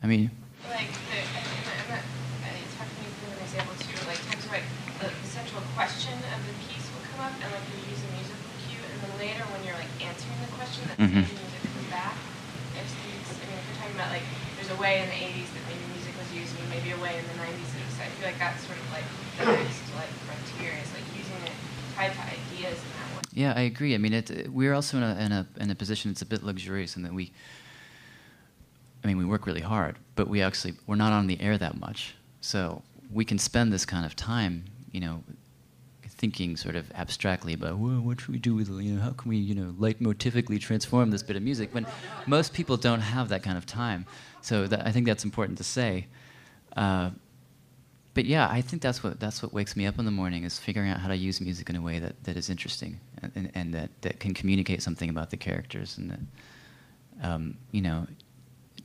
I 0.03 0.07
mean. 0.07 0.31
Like, 0.69 0.91
the, 0.91 1.17
I, 1.17 1.41
I'm 1.83 1.89
not, 1.89 2.03
I 2.43 2.51
talking 2.77 2.99
me 2.99 3.09
through 3.19 3.33
an 3.33 3.41
example 3.43 3.75
too. 3.79 3.95
Like 4.07 4.19
times 4.29 4.45
where 4.45 4.61
the, 4.99 5.09
the 5.09 5.27
central 5.27 5.61
question 5.73 6.13
of 6.13 6.39
the 6.45 6.53
piece 6.69 6.85
will 6.93 7.01
come 7.11 7.25
up, 7.25 7.33
and 7.41 7.51
like 7.51 7.65
you 7.73 7.89
use 7.89 8.01
a 8.05 8.11
musical 8.13 8.49
cue, 8.69 8.77
and 8.77 9.01
then 9.01 9.13
later 9.17 9.43
when 9.49 9.65
you're 9.65 9.75
like 9.75 9.89
answering 10.11 10.39
the 10.43 10.51
question, 10.55 10.87
that 10.87 10.99
Mhm. 10.99 11.23
same 11.23 11.39
music 11.39 11.63
comes 11.71 11.87
back. 11.87 12.15
If 12.75 12.87
these, 12.99 13.27
I 13.39 13.45
mean, 13.47 13.57
if 13.59 13.65
you're 13.67 13.77
talking 13.79 13.95
about 13.95 14.11
like, 14.11 14.25
there's 14.55 14.69
a 14.69 14.75
way 14.75 14.99
in 14.99 15.07
the 15.07 15.15
'80s 15.15 15.49
that 15.55 15.63
maybe 15.71 15.83
music 15.95 16.13
was 16.19 16.29
used, 16.35 16.51
and 16.59 16.67
maybe 16.69 16.91
a 16.91 16.99
way 16.99 17.15
in 17.19 17.25
the 17.31 17.37
'90s 17.39 17.71
that 17.71 17.79
it 17.79 17.85
was. 17.87 17.97
I 17.99 18.07
feel 18.19 18.27
like 18.27 18.39
that's 18.39 18.61
sort 18.67 18.77
of 18.77 18.87
like 18.91 19.07
the 19.39 19.45
next 19.63 19.81
like 19.95 20.11
frontier 20.27 20.75
is 20.83 20.89
like 20.91 21.07
using 21.15 21.39
it 21.47 21.55
tied 21.95 22.13
to 22.13 22.21
ideas 22.27 22.77
in 22.83 22.89
that 22.99 23.07
way. 23.15 23.23
Yeah, 23.33 23.53
I 23.55 23.63
agree. 23.71 23.95
I 23.95 23.97
mean, 23.97 24.13
it, 24.13 24.51
we're 24.51 24.73
also 24.73 24.97
in 24.97 25.03
a, 25.03 25.13
in 25.25 25.31
a 25.31 25.43
in 25.63 25.69
a 25.71 25.75
position 25.75 26.11
that's 26.11 26.21
a 26.21 26.25
bit 26.27 26.43
luxurious 26.43 26.95
in 26.95 27.03
that 27.03 27.13
we. 27.13 27.31
I 29.03 29.07
mean, 29.07 29.17
we 29.17 29.25
work 29.25 29.45
really 29.47 29.61
hard, 29.61 29.97
but 30.15 30.27
we 30.27 30.41
actually 30.41 30.75
we're 30.85 30.95
not 30.95 31.11
on 31.13 31.27
the 31.27 31.39
air 31.41 31.57
that 31.57 31.79
much, 31.79 32.15
so 32.41 32.83
we 33.11 33.25
can 33.25 33.39
spend 33.39 33.73
this 33.73 33.85
kind 33.85 34.05
of 34.05 34.15
time, 34.15 34.65
you 34.91 34.99
know, 34.99 35.23
thinking 36.21 36.55
sort 36.55 36.75
of 36.75 36.85
abstractly 36.93 37.53
about 37.53 37.79
well, 37.79 37.99
what 37.99 38.21
should 38.21 38.29
we 38.29 38.37
do 38.37 38.53
with 38.53 38.69
you 38.69 38.93
know 38.93 39.01
how 39.01 39.09
can 39.09 39.27
we 39.27 39.37
you 39.37 39.55
know 39.55 39.73
leitmotifically 39.79 40.59
transform 40.59 41.09
this 41.09 41.23
bit 41.23 41.35
of 41.35 41.41
music 41.41 41.73
when 41.73 41.85
most 42.27 42.53
people 42.53 42.77
don't 42.77 43.01
have 43.01 43.27
that 43.29 43.41
kind 43.41 43.57
of 43.57 43.65
time. 43.65 44.05
So 44.41 44.67
that, 44.67 44.85
I 44.85 44.91
think 44.91 45.07
that's 45.07 45.23
important 45.23 45.57
to 45.57 45.63
say. 45.63 46.05
Uh, 46.77 47.09
but 48.13 48.25
yeah, 48.25 48.47
I 48.51 48.61
think 48.61 48.83
that's 48.83 49.03
what 49.03 49.19
that's 49.19 49.41
what 49.41 49.51
wakes 49.51 49.75
me 49.75 49.87
up 49.87 49.97
in 49.97 50.05
the 50.05 50.11
morning 50.11 50.43
is 50.43 50.59
figuring 50.59 50.91
out 50.91 50.99
how 50.99 51.07
to 51.07 51.15
use 51.15 51.41
music 51.41 51.69
in 51.71 51.75
a 51.75 51.81
way 51.81 51.97
that, 51.97 52.23
that 52.25 52.37
is 52.37 52.49
interesting 52.51 52.99
and, 53.23 53.31
and, 53.35 53.51
and 53.55 53.73
that, 53.73 53.89
that 54.01 54.19
can 54.19 54.35
communicate 54.35 54.83
something 54.83 55.09
about 55.09 55.31
the 55.31 55.37
characters 55.37 55.97
and 55.97 56.11
that 56.11 57.27
um, 57.27 57.57
you 57.71 57.81
know 57.81 58.05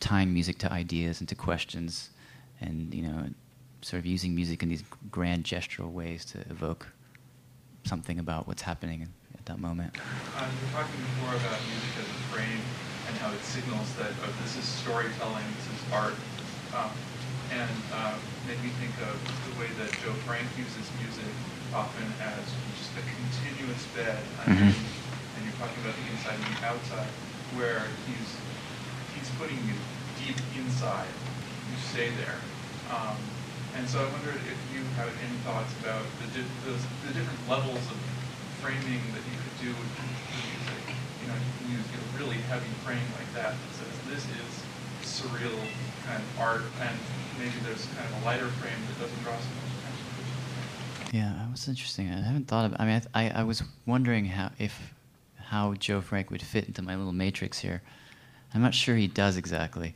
tying 0.01 0.33
music 0.33 0.57
to 0.59 0.73
ideas 0.73 1.21
and 1.21 1.29
to 1.29 1.35
questions 1.35 2.11
and 2.63 2.95
you 2.95 3.03
know 3.03 3.29
sort 3.83 3.99
of 3.99 4.07
using 4.07 4.35
music 4.35 4.63
in 4.63 4.69
these 4.71 4.85
grand 5.11 5.45
gestural 5.45 5.93
ways 5.93 6.25
to 6.25 6.39
evoke 6.51 6.87
something 7.87 8.19
about 8.19 8.47
what's 8.47 8.63
happening 8.63 9.07
at 9.39 9.47
that 9.47 9.59
moment. 9.59 9.95
Uh, 9.95 10.45
you 10.51 10.59
were 10.67 10.73
talking 10.75 10.99
before 11.01 11.31
about 11.39 11.59
music 11.71 11.95
as 12.03 12.09
a 12.11 12.21
frame 12.35 12.61
and 13.07 13.15
how 13.23 13.31
it 13.31 13.43
signals 13.47 13.95
that 13.95 14.11
oh, 14.27 14.31
this 14.43 14.59
is 14.59 14.67
storytelling, 14.67 15.47
this 15.57 15.71
is 15.71 15.81
art. 15.95 16.19
Um, 16.75 16.91
and 17.55 17.71
uh, 17.95 18.19
made 18.45 18.59
me 18.61 18.71
think 18.83 18.91
of 19.07 19.15
the 19.47 19.55
way 19.63 19.71
that 19.79 19.89
Joe 20.03 20.13
Frank 20.27 20.51
uses 20.59 20.83
music 20.99 21.31
often 21.73 22.05
as 22.19 22.43
just 22.75 22.91
a 22.99 23.03
continuous 23.07 23.87
bed. 23.95 24.19
I 24.43 24.51
Mhm. 24.51 24.75
and 24.75 25.41
you're 25.47 25.59
talking 25.63 25.79
about 25.85 25.95
the 25.95 26.07
inside 26.11 26.35
and 26.43 26.49
the 26.59 26.67
outside, 26.67 27.13
where 27.55 27.87
he's 28.11 28.35
he's 29.15 29.31
putting 29.39 29.63
you 29.63 29.77
deep 30.19 30.37
inside. 30.59 31.13
You 31.71 31.79
stay 31.79 32.11
there. 32.19 32.41
Um, 32.91 33.17
and 33.77 33.89
so 33.89 34.01
I 34.01 34.09
wondered 34.11 34.41
if 34.49 34.59
you 34.73 34.81
have 34.97 35.13
any 35.21 35.37
thoughts 35.45 35.73
about 35.85 36.03
the, 36.21 36.27
di- 36.33 36.53
those, 36.65 36.83
the 37.07 37.13
different 37.13 37.41
levels 37.49 37.79
of 37.93 37.99
framing 38.61 39.01
that 39.13 39.25
you 39.29 39.37
could 39.37 39.57
do 39.61 39.71
with 39.77 39.91
music. 40.01 40.97
You 41.23 41.29
know, 41.29 41.37
you 41.37 41.53
can 41.61 41.67
use 41.77 41.87
a 41.93 42.01
really 42.19 42.41
heavy 42.49 42.73
frame 42.85 43.05
like 43.21 43.31
that 43.35 43.53
that 43.53 43.73
says 43.77 43.95
this 44.09 44.25
is 44.25 44.53
surreal 45.05 45.59
kind 46.07 46.23
of 46.23 46.41
art, 46.41 46.65
and 46.81 46.97
maybe 47.39 47.55
there's 47.65 47.87
kind 47.95 48.09
of 48.09 48.23
a 48.23 48.25
lighter 48.25 48.49
frame 48.59 48.81
that 48.89 48.97
doesn't 49.01 49.23
draw 49.23 49.37
so 49.37 49.51
much 49.61 49.73
attention. 49.79 50.07
Yeah, 51.13 51.33
that 51.39 51.51
was 51.51 51.69
interesting. 51.69 52.11
I 52.11 52.21
haven't 52.21 52.49
thought 52.49 52.65
of. 52.67 52.77
I 52.79 52.87
mean, 52.87 53.03
I, 53.15 53.27
I, 53.27 53.41
I 53.41 53.43
was 53.45 53.63
wondering 53.87 54.25
how 54.27 54.51
if 54.59 54.95
how 55.39 55.75
Joe 55.75 56.01
Frank 56.01 56.31
would 56.31 56.43
fit 56.43 56.67
into 56.67 56.83
my 56.83 56.97
little 56.97 57.13
matrix 57.13 57.59
here. 57.61 57.83
I'm 58.55 58.63
not 58.63 58.75
sure 58.75 58.97
he 58.97 59.07
does 59.07 59.37
exactly. 59.37 59.95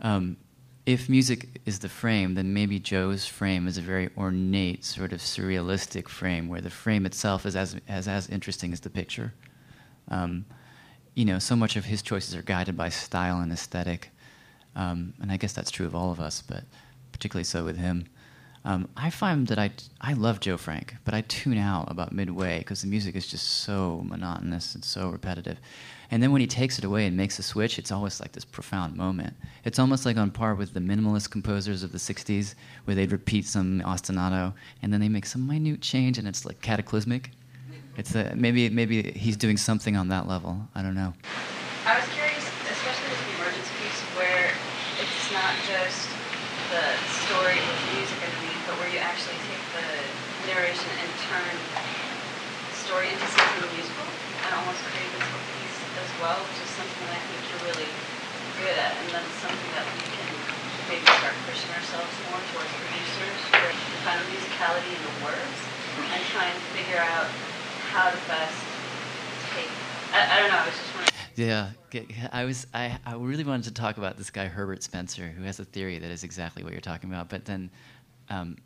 Um, 0.00 0.36
if 0.92 1.08
music 1.08 1.60
is 1.66 1.78
the 1.78 1.88
frame, 1.88 2.34
then 2.34 2.52
maybe 2.52 2.80
Joe's 2.80 3.24
frame 3.24 3.68
is 3.68 3.78
a 3.78 3.80
very 3.80 4.10
ornate, 4.16 4.84
sort 4.84 5.12
of 5.12 5.20
surrealistic 5.20 6.08
frame, 6.08 6.48
where 6.48 6.60
the 6.60 6.70
frame 6.70 7.06
itself 7.06 7.46
is 7.46 7.54
as 7.54 7.76
as, 7.86 8.08
as 8.08 8.28
interesting 8.28 8.72
as 8.72 8.80
the 8.80 8.90
picture. 8.90 9.32
Um, 10.08 10.44
you 11.14 11.24
know, 11.24 11.38
so 11.38 11.54
much 11.54 11.76
of 11.76 11.84
his 11.84 12.02
choices 12.02 12.34
are 12.34 12.42
guided 12.42 12.76
by 12.76 12.88
style 12.88 13.38
and 13.38 13.52
aesthetic, 13.52 14.10
um, 14.74 15.14
and 15.20 15.30
I 15.30 15.36
guess 15.36 15.52
that's 15.52 15.70
true 15.70 15.86
of 15.86 15.94
all 15.94 16.10
of 16.10 16.18
us, 16.18 16.42
but 16.42 16.64
particularly 17.12 17.44
so 17.44 17.64
with 17.64 17.76
him. 17.76 18.06
Um, 18.64 18.88
I 18.96 19.10
find 19.10 19.46
that 19.46 19.58
I 19.58 19.70
I 20.00 20.14
love 20.14 20.40
Joe 20.40 20.56
Frank, 20.56 20.96
but 21.04 21.14
I 21.14 21.20
tune 21.22 21.58
out 21.58 21.88
about 21.88 22.12
midway 22.12 22.58
because 22.58 22.82
the 22.82 22.88
music 22.88 23.14
is 23.14 23.28
just 23.28 23.46
so 23.46 24.02
monotonous 24.04 24.74
and 24.74 24.84
so 24.84 25.08
repetitive. 25.08 25.60
And 26.10 26.20
then 26.22 26.32
when 26.32 26.40
he 26.40 26.46
takes 26.46 26.76
it 26.78 26.84
away 26.84 27.06
and 27.06 27.16
makes 27.16 27.38
a 27.38 27.42
switch, 27.42 27.78
it's 27.78 27.92
always 27.92 28.20
like 28.20 28.32
this 28.32 28.44
profound 28.44 28.96
moment. 28.96 29.34
It's 29.64 29.78
almost 29.78 30.04
like 30.04 30.16
on 30.16 30.32
par 30.32 30.56
with 30.56 30.74
the 30.74 30.80
minimalist 30.80 31.30
composers 31.30 31.84
of 31.84 31.92
the 31.92 31.98
'60s, 31.98 32.54
where 32.84 32.96
they'd 32.96 33.12
repeat 33.12 33.46
some 33.46 33.80
ostinato 33.82 34.52
and 34.82 34.92
then 34.92 35.00
they 35.00 35.08
make 35.08 35.26
some 35.26 35.46
minute 35.46 35.80
change, 35.80 36.18
and 36.18 36.26
it's 36.26 36.44
like 36.44 36.60
cataclysmic. 36.62 37.30
It's 37.96 38.14
a, 38.14 38.34
maybe 38.34 38.68
maybe 38.70 39.12
he's 39.12 39.36
doing 39.36 39.56
something 39.56 39.96
on 39.96 40.08
that 40.08 40.26
level. 40.26 40.58
I 40.74 40.82
don't 40.82 40.94
know. 40.94 41.14
I 41.86 41.94
was 41.94 42.08
curious, 42.10 42.42
especially 42.66 43.08
with 43.10 43.22
the 43.22 43.34
emergence 43.38 43.70
piece, 43.78 44.00
where 44.18 44.50
it's 44.98 45.30
not 45.30 45.54
just 45.70 46.10
the 46.74 46.86
story 47.22 47.54
with 47.54 47.80
music 47.94 48.18
underneath, 48.18 48.62
but 48.66 48.74
where 48.82 48.90
you 48.90 48.98
actually 48.98 49.38
take 49.46 49.64
the 49.78 49.86
narration 50.50 50.90
and 50.90 51.10
turn 51.30 51.54
the 52.66 52.76
story 52.82 53.06
into 53.14 53.26
something 53.30 53.78
musical 53.78 54.06
and 54.46 54.50
almost 54.58 54.82
create 54.90 55.10
this 55.14 55.59
as 56.00 56.12
well, 56.20 56.40
which 56.48 56.60
is 56.64 56.70
something 56.74 57.00
that 57.06 57.16
I 57.16 57.22
think 57.28 57.40
you're 57.52 57.64
really 57.70 57.90
good 58.60 58.76
at, 58.76 58.92
and 58.96 59.08
then 59.12 59.24
something 59.40 59.70
that 59.76 59.84
we 59.84 60.00
can 60.16 60.28
maybe 60.88 61.06
start 61.20 61.36
pushing 61.46 61.70
ourselves 61.76 62.12
more 62.28 62.40
towards 62.52 62.72
producers, 62.80 63.36
the 63.52 64.00
kind 64.02 64.18
of 64.20 64.26
musicality 64.32 64.90
in 64.90 65.02
the 65.04 65.14
words, 65.24 65.58
and 66.10 66.20
try 66.32 66.48
and 66.48 66.58
figure 66.72 67.00
out 67.00 67.28
how 67.92 68.10
to 68.10 68.20
best 68.26 68.58
take. 69.54 69.70
I, 70.12 70.18
I 70.24 70.40
don't 70.40 70.50
know. 70.50 70.58
I 70.58 70.66
was 70.66 70.74
just 70.74 70.90
wondering. 70.94 71.10
Yeah, 71.36 71.70
I 72.32 72.44
was. 72.44 72.66
I, 72.74 72.98
I 73.06 73.14
really 73.14 73.44
wanted 73.44 73.64
to 73.64 73.74
talk 73.74 73.98
about 73.98 74.16
this 74.16 74.30
guy 74.30 74.46
Herbert 74.46 74.82
Spencer, 74.82 75.28
who 75.28 75.44
has 75.44 75.60
a 75.60 75.64
theory 75.64 75.98
that 75.98 76.10
is 76.10 76.24
exactly 76.24 76.64
what 76.64 76.72
you're 76.72 76.80
talking 76.80 77.08
about. 77.08 77.28
But 77.28 77.44
then, 77.44 77.70
um, 78.28 78.56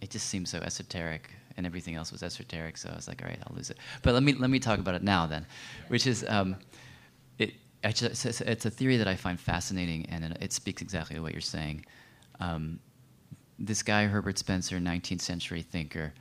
it 0.00 0.10
just 0.10 0.28
seems 0.28 0.50
so 0.50 0.58
esoteric, 0.58 1.30
and 1.56 1.66
everything 1.66 1.94
else 1.94 2.12
was 2.12 2.22
esoteric. 2.22 2.76
So 2.76 2.90
I 2.90 2.96
was 2.96 3.08
like, 3.08 3.22
all 3.22 3.28
right, 3.28 3.38
I'll 3.46 3.56
lose 3.56 3.70
it. 3.70 3.78
But 4.02 4.14
let 4.14 4.22
me 4.22 4.34
let 4.34 4.50
me 4.50 4.58
talk 4.58 4.78
about 4.78 4.94
it 4.94 5.02
now 5.02 5.26
then, 5.26 5.46
which 5.88 6.06
is 6.06 6.24
um, 6.28 6.56
it. 7.38 7.54
It's, 7.82 8.66
a 8.66 8.70
theory 8.70 8.98
that 8.98 9.08
I 9.08 9.16
find 9.16 9.40
fascinating, 9.40 10.06
and 10.10 10.36
it, 10.40 10.52
speaks 10.52 10.82
exactly 10.82 11.16
to 11.16 11.22
what 11.22 11.32
you're 11.32 11.40
saying. 11.40 11.86
Um, 12.38 12.78
this 13.58 13.82
guy 13.82 14.06
Herbert 14.06 14.38
Spencer, 14.38 14.78
19th 14.78 15.22
century 15.22 15.62
thinker, 15.62 16.12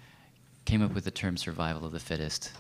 came 0.66 0.82
up 0.82 0.94
with 0.94 1.04
the 1.04 1.12
term 1.12 1.36
survival 1.36 1.86
of 1.86 1.92
the 1.92 2.00
fittest. 2.00 2.52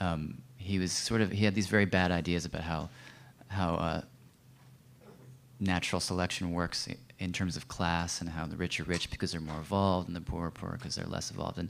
Um, 0.00 0.40
he 0.56 0.78
was 0.78 0.92
sort 0.92 1.20
of 1.20 1.30
he 1.30 1.44
had 1.44 1.54
these 1.54 1.66
very 1.66 1.84
bad 1.84 2.10
ideas 2.10 2.44
about 2.44 2.62
how 2.62 2.88
how 3.48 3.74
uh, 3.74 4.00
natural 5.60 6.00
selection 6.00 6.52
works 6.52 6.88
in 7.18 7.32
terms 7.32 7.56
of 7.56 7.68
class 7.68 8.20
and 8.20 8.30
how 8.30 8.46
the 8.46 8.56
rich 8.56 8.78
are 8.78 8.84
rich 8.84 9.10
because 9.10 9.32
they're 9.32 9.40
more 9.40 9.58
evolved 9.58 10.08
and 10.08 10.16
the 10.16 10.20
poor 10.20 10.46
are 10.46 10.50
poor 10.50 10.72
because 10.72 10.94
they're 10.94 11.06
less 11.06 11.30
evolved 11.30 11.58
and 11.58 11.68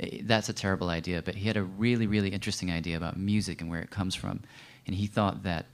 Eh, 0.00 0.20
that's 0.22 0.48
a 0.48 0.52
terrible 0.52 0.88
idea 0.88 1.22
but 1.22 1.34
he 1.34 1.46
had 1.46 1.56
a 1.56 1.62
really 1.62 2.06
really 2.06 2.28
interesting 2.28 2.70
idea 2.70 2.96
about 2.96 3.16
music 3.16 3.60
and 3.60 3.70
where 3.70 3.80
it 3.80 3.90
comes 3.90 4.14
from. 4.14 4.40
And 4.86 4.94
he 4.94 5.06
thought 5.06 5.42
that 5.42 5.66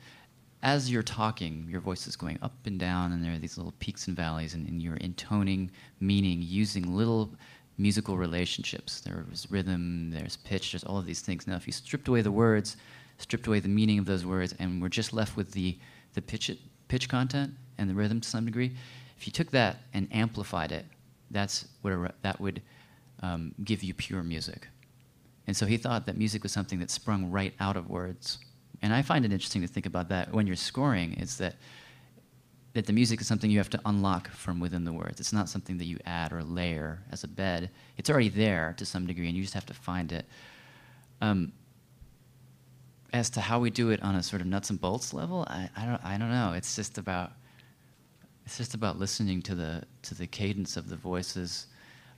as 0.63 0.91
you're 0.91 1.03
talking 1.03 1.67
your 1.69 1.81
voice 1.81 2.07
is 2.07 2.17
going 2.17 2.39
up 2.43 2.55
and 2.67 2.79
down 2.79 3.13
and 3.13 3.25
there 3.25 3.35
are 3.35 3.39
these 3.39 3.57
little 3.57 3.75
peaks 3.79 4.09
and 4.09 4.17
valleys 4.17 4.55
and, 4.55 4.69
and 4.69 4.83
you're 4.83 4.97
intoning 4.97 5.71
meaning 6.01 6.41
using 6.43 6.97
little 6.97 7.31
musical 7.77 8.17
relationships. 8.17 9.01
There's 9.01 9.47
rhythm 9.51 10.11
there's 10.11 10.37
pitch 10.39 10.73
there's 10.73 10.85
all 10.85 10.99
of 10.99 11.07
these 11.07 11.21
things. 11.21 11.47
Now 11.47 11.57
if 11.57 11.67
you 11.67 11.73
stripped 11.73 12.09
away 12.09 12.23
the 12.23 12.33
words 12.33 12.77
stripped 13.19 13.47
away 13.47 13.61
the 13.61 13.69
meaning 13.69 13.99
of 13.99 14.07
those 14.07 14.27
words 14.27 14.55
and 14.59 14.83
we're 14.83 14.89
just 14.89 15.13
left 15.13 15.37
with 15.37 15.53
the 15.53 15.79
the 16.15 16.23
pitch 16.23 16.51
pitch 16.89 17.09
content 17.09 17.53
and 17.79 17.89
the 17.89 17.95
rhythm 17.95 18.21
to 18.21 18.29
some 18.29 18.45
degree 18.45 18.75
if 19.17 19.27
you 19.27 19.33
took 19.33 19.51
that 19.51 19.79
and 19.93 20.09
amplified 20.13 20.73
it 20.73 20.85
that's 21.31 21.67
what 21.83 21.93
a, 21.93 22.13
that 22.23 22.41
would 22.41 22.63
um, 23.25 23.55
give 23.63 23.83
you 23.83 23.95
pure 23.95 24.23
music 24.23 24.69
and 25.47 25.57
so 25.57 25.67
he 25.67 25.77
thought 25.77 26.07
that 26.07 26.17
music 26.17 26.43
was 26.43 26.53
something 26.53 26.79
that 26.79 26.91
sprung 26.91 27.31
right 27.31 27.55
out 27.61 27.77
of 27.77 27.89
words 27.89 28.39
and 28.83 28.93
i 28.93 29.03
find 29.03 29.25
it 29.25 29.33
interesting 29.33 29.63
to 29.63 29.69
think 29.69 29.87
about 29.87 30.09
that 30.09 30.33
when 30.33 30.47
you're 30.47 30.57
scoring 30.57 31.15
is 31.15 31.39
that 31.39 31.55
that 32.75 32.87
the 32.87 32.93
music 32.93 33.21
is 33.21 33.27
something 33.27 33.51
you 33.51 33.59
have 33.59 33.71
to 33.71 33.81
unlock 33.87 34.29
from 34.31 34.59
within 34.59 34.85
the 34.85 34.93
words. 34.93 35.21
It's 35.21 35.33
not 35.33 35.49
something 35.49 35.79
that 35.79 35.85
you 35.85 35.97
add 36.05 36.33
or 36.33 36.43
layer 36.43 37.01
as 37.11 37.23
a 37.23 37.29
bed. 37.29 37.71
It's 37.97 38.11
already 38.11 38.29
there 38.29 38.75
to 38.79 38.85
some 38.85 39.07
degree, 39.07 39.29
and 39.29 39.37
you 39.37 39.43
just 39.43 39.55
have 39.55 39.67
to 39.67 39.75
find 39.75 40.13
it. 40.13 40.27
Um, 41.21 41.53
as 43.13 43.31
to 43.31 43.41
how 43.41 43.61
we 43.61 43.71
do 43.71 43.91
it 43.91 44.03
on 44.03 44.17
a 44.17 44.23
sort 44.25 44.43
of 44.43 44.49
nuts 44.49 44.71
and 44.71 44.81
bolts 44.81 45.15
level, 45.15 45.47
I, 45.49 45.71
I 45.77 45.87
don't 45.87 46.05
I 46.05 46.19
don't 46.19 46.31
know. 46.31 46.53
It's 46.57 46.75
just 46.75 46.99
about 46.99 47.31
it's 48.45 48.59
just 48.59 48.75
about 48.75 48.99
listening 48.99 49.41
to 49.43 49.55
the 49.55 49.85
to 50.03 50.15
the 50.17 50.27
cadence 50.27 50.77
of 50.77 50.89
the 50.89 50.97
voices. 50.97 51.69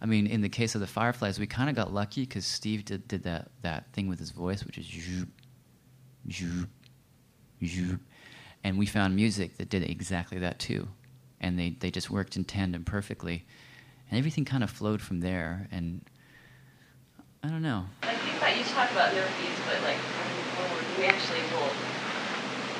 I 0.00 0.06
mean, 0.06 0.26
in 0.26 0.42
the 0.42 0.48
case 0.48 0.74
of 0.74 0.80
the 0.80 0.86
Fireflies, 0.86 1.38
we 1.38 1.46
kind 1.46 1.70
of 1.70 1.76
got 1.76 1.92
lucky 1.92 2.22
because 2.22 2.44
Steve 2.44 2.84
did, 2.84 3.08
did 3.08 3.22
that, 3.24 3.48
that 3.62 3.92
thing 3.92 4.08
with 4.08 4.18
his 4.18 4.30
voice, 4.30 4.64
which 4.64 4.76
is 4.76 4.86
zoop, 4.86 5.28
zoop, 6.30 6.68
zoop. 7.64 8.00
And 8.62 8.78
we 8.78 8.86
found 8.86 9.16
music 9.16 9.56
that 9.56 9.70
did 9.70 9.88
exactly 9.88 10.38
that 10.40 10.58
too. 10.58 10.88
And 11.40 11.58
they, 11.58 11.76
they 11.80 11.90
just 11.90 12.10
worked 12.10 12.36
in 12.36 12.44
tandem 12.44 12.84
perfectly. 12.84 13.46
And 14.10 14.18
everything 14.18 14.44
kind 14.44 14.62
of 14.62 14.70
flowed 14.70 15.00
from 15.00 15.20
there. 15.20 15.66
And 15.70 16.02
I 17.42 17.48
don't 17.48 17.62
know. 17.62 17.86
I 18.02 18.14
think 18.14 18.40
that 18.40 18.56
you 18.58 18.64
talk 18.64 18.90
about 18.92 19.12
beats, 19.12 19.60
but 19.64 19.80
like 19.82 19.98
we're, 20.98 21.06
actually 21.06 21.40
will 21.56 21.72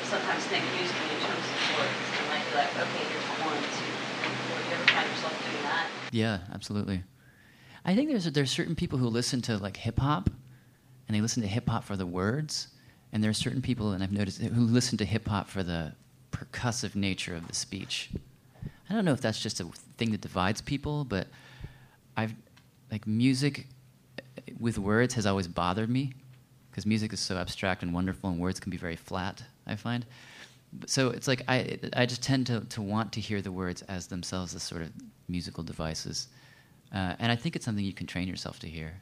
sometimes 0.05 0.45
think 0.47 0.65
musically 0.77 1.17
in 1.17 1.21
terms 1.23 1.47
of 1.49 1.79
words. 1.81 2.03
And 2.19 2.29
might 2.29 2.45
be 2.51 2.57
like, 2.57 2.73
okay, 2.77 3.05
here's 3.09 3.25
one, 3.41 3.63
two. 3.79 4.06
That? 4.71 5.89
Yeah, 6.13 6.39
absolutely. 6.53 7.03
I 7.85 7.95
think 7.95 8.11
there's 8.11 8.25
there's 8.33 8.51
certain 8.51 8.75
people 8.75 8.99
who 8.99 9.09
listen 9.09 9.41
to 9.43 9.59
like 9.59 9.77
hip 9.77 9.99
hop, 9.99 10.29
and 11.07 11.17
they 11.17 11.21
listen 11.21 11.43
to 11.43 11.49
hip 11.49 11.69
hop 11.69 11.85
for 11.85 11.97
the 11.97 12.07
words, 12.07 12.69
and 13.13 13.23
there 13.23 13.31
are 13.31 13.35
certain 13.35 13.63
people, 13.63 13.93
and 13.93 14.03
I've 14.03 14.13
noticed 14.13 14.41
who 14.41 14.63
listen 14.63 14.99
to 14.99 15.05
hip 15.05 15.29
hop 15.29 15.49
for 15.49 15.63
the 15.63 15.95
percussive 16.33 16.95
nature 16.95 17.35
of 17.35 17.47
the 17.47 17.55
speech. 17.55 18.11
I 18.91 18.95
don't 18.95 19.05
know 19.05 19.13
if 19.13 19.21
that's 19.21 19.41
just 19.41 19.61
a 19.61 19.65
thing 19.97 20.13
that 20.13 20.21
divides 20.21 20.61
people, 20.61 21.05
but 21.05 21.29
I've 22.17 22.35
like 22.91 23.07
music 23.07 23.67
eh, 24.19 24.53
with 24.59 24.79
words 24.79 25.15
has 25.15 25.27
always 25.27 25.49
bothered 25.49 25.91
me 25.91 26.13
because 26.71 26.87
music 26.87 27.13
is 27.13 27.21
so 27.21 27.37
abstract 27.37 27.83
and 27.83 27.95
wonderful, 27.95 28.31
and 28.31 28.39
words 28.39 28.61
can 28.61 28.71
be 28.71 28.77
very 28.77 28.97
flat. 28.97 29.43
I 29.67 29.77
find. 29.77 30.05
So 30.87 31.11
it's 31.11 31.27
like 31.29 31.43
I 31.49 31.79
I 31.95 32.07
just 32.07 32.23
tend 32.23 32.47
to, 32.49 32.61
to 32.61 32.83
want 32.83 33.13
to 33.13 33.21
hear 33.21 33.41
the 33.41 33.53
words 33.53 33.83
as 33.83 34.07
themselves 34.07 34.55
as 34.55 34.63
sort 34.63 34.83
of 34.83 34.93
musical 35.29 35.63
devices, 35.65 36.29
uh, 36.95 37.15
and 37.19 37.33
I 37.33 37.37
think 37.37 37.57
it's 37.57 37.65
something 37.65 37.85
you 37.85 37.95
can 37.95 38.07
train 38.07 38.29
yourself 38.29 38.59
to 38.61 38.69
hear. 38.69 38.95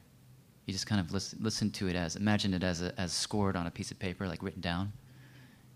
You 0.67 0.73
just 0.73 0.87
kind 0.87 1.01
of 1.01 1.13
listen, 1.13 1.39
listen 1.43 1.71
to 1.73 1.89
it 1.89 1.97
as 1.97 2.17
imagine 2.17 2.55
it 2.55 2.63
as 2.63 2.81
a, 2.81 2.99
as 2.99 3.13
scored 3.13 3.57
on 3.57 3.67
a 3.67 3.71
piece 3.71 3.91
of 3.91 3.99
paper, 3.99 4.29
like 4.29 4.43
written 4.43 4.61
down, 4.61 4.93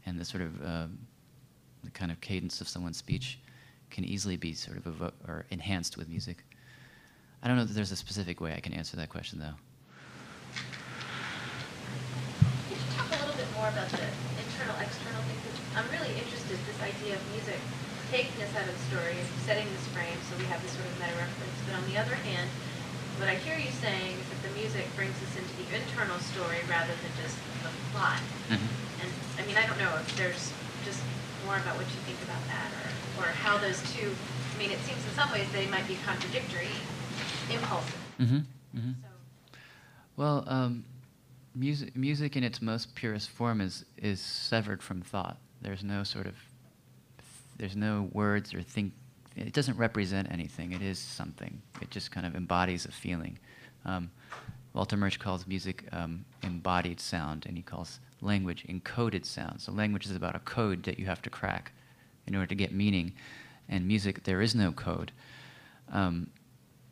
and 0.06 0.18
the 0.18 0.24
sort 0.24 0.42
of 0.42 0.62
uh, 0.62 0.86
the 1.84 1.90
kind 1.90 2.10
of 2.10 2.20
cadence 2.20 2.60
of 2.60 2.68
someone's 2.68 2.96
speech 2.96 3.38
can 3.90 4.04
easily 4.04 4.36
be 4.36 4.54
sort 4.54 4.76
of 4.76 4.84
evo- 4.84 5.12
or 5.26 5.46
enhanced 5.50 5.96
with 5.96 6.08
music. 6.08 6.44
I 7.42 7.48
don't 7.48 7.56
know 7.56 7.64
that 7.64 7.72
there's 7.72 7.92
a 7.92 7.96
specific 7.96 8.40
way 8.40 8.54
I 8.54 8.60
can 8.60 8.72
answer 8.72 8.96
that 8.96 9.08
question 9.08 9.38
though. 9.38 9.54
With 17.18 17.42
music, 17.42 17.60
taking 18.14 18.38
us 18.40 18.54
out 18.54 18.64
of 18.64 18.72
the 18.72 18.84
story 18.86 19.18
and 19.18 19.26
setting 19.42 19.66
this 19.66 19.86
frame 19.90 20.16
so 20.30 20.38
we 20.38 20.46
have 20.46 20.62
this 20.62 20.72
sort 20.78 20.86
of 20.86 20.94
meta 21.02 21.18
reference. 21.18 21.58
But 21.66 21.74
on 21.82 21.84
the 21.90 21.98
other 21.98 22.14
hand, 22.14 22.46
what 23.18 23.26
I 23.26 23.34
hear 23.42 23.58
you 23.58 23.74
saying 23.82 24.14
is 24.14 24.26
that 24.30 24.40
the 24.46 24.52
music 24.54 24.86
brings 24.94 25.18
us 25.18 25.34
into 25.34 25.50
the 25.58 25.66
internal 25.74 26.16
story 26.22 26.62
rather 26.70 26.94
than 26.94 27.12
just 27.18 27.34
the 27.66 27.70
plot. 27.90 28.22
Mm-hmm. 28.46 29.02
And 29.02 29.10
I 29.36 29.42
mean, 29.42 29.58
I 29.58 29.66
don't 29.66 29.78
know 29.82 29.90
if 29.98 30.06
there's 30.14 30.54
just 30.86 31.02
more 31.44 31.58
about 31.58 31.74
what 31.74 31.86
you 31.90 32.00
think 32.06 32.22
about 32.22 32.40
that 32.46 32.70
or, 32.78 33.26
or 33.26 33.26
how 33.42 33.58
those 33.58 33.82
two, 33.92 34.14
I 34.54 34.58
mean, 34.58 34.70
it 34.70 34.78
seems 34.86 35.02
in 35.02 35.12
some 35.18 35.30
ways 35.34 35.50
they 35.52 35.66
might 35.66 35.86
be 35.90 35.98
contradictory 36.06 36.70
impulses. 37.50 37.94
Mm-hmm. 38.20 38.36
Mm-hmm. 38.78 38.92
Well, 40.16 40.44
um, 40.46 40.84
music, 41.54 41.96
music 41.96 42.36
in 42.36 42.44
its 42.44 42.62
most 42.62 42.94
purest 42.94 43.30
form 43.30 43.60
is, 43.60 43.84
is 43.96 44.20
severed 44.20 44.82
from 44.82 45.02
thought. 45.02 45.38
There's 45.60 45.82
no 45.82 46.04
sort 46.04 46.26
of, 46.26 46.34
there's 47.58 47.76
no 47.76 48.08
words 48.12 48.54
or 48.54 48.62
think. 48.62 48.92
It 49.36 49.52
doesn't 49.52 49.76
represent 49.76 50.32
anything. 50.32 50.72
It 50.72 50.82
is 50.82 50.98
something. 50.98 51.60
It 51.80 51.90
just 51.90 52.10
kind 52.10 52.26
of 52.26 52.34
embodies 52.34 52.86
a 52.86 52.92
feeling. 52.92 53.38
Um, 53.84 54.10
Walter 54.74 54.96
Murch 54.96 55.18
calls 55.18 55.46
music 55.46 55.84
um, 55.92 56.24
embodied 56.42 57.00
sound, 57.00 57.46
and 57.46 57.56
he 57.56 57.62
calls 57.62 58.00
language 58.20 58.64
encoded 58.68 59.24
sound. 59.24 59.60
So 59.60 59.72
language 59.72 60.06
is 60.06 60.14
about 60.16 60.34
a 60.34 60.40
code 60.40 60.82
that 60.84 60.98
you 60.98 61.06
have 61.06 61.22
to 61.22 61.30
crack 61.30 61.72
in 62.26 62.34
order 62.34 62.46
to 62.46 62.54
get 62.54 62.72
meaning. 62.72 63.12
And 63.68 63.86
music, 63.86 64.24
there 64.24 64.40
is 64.40 64.54
no 64.54 64.72
code. 64.72 65.12
Um, 65.92 66.30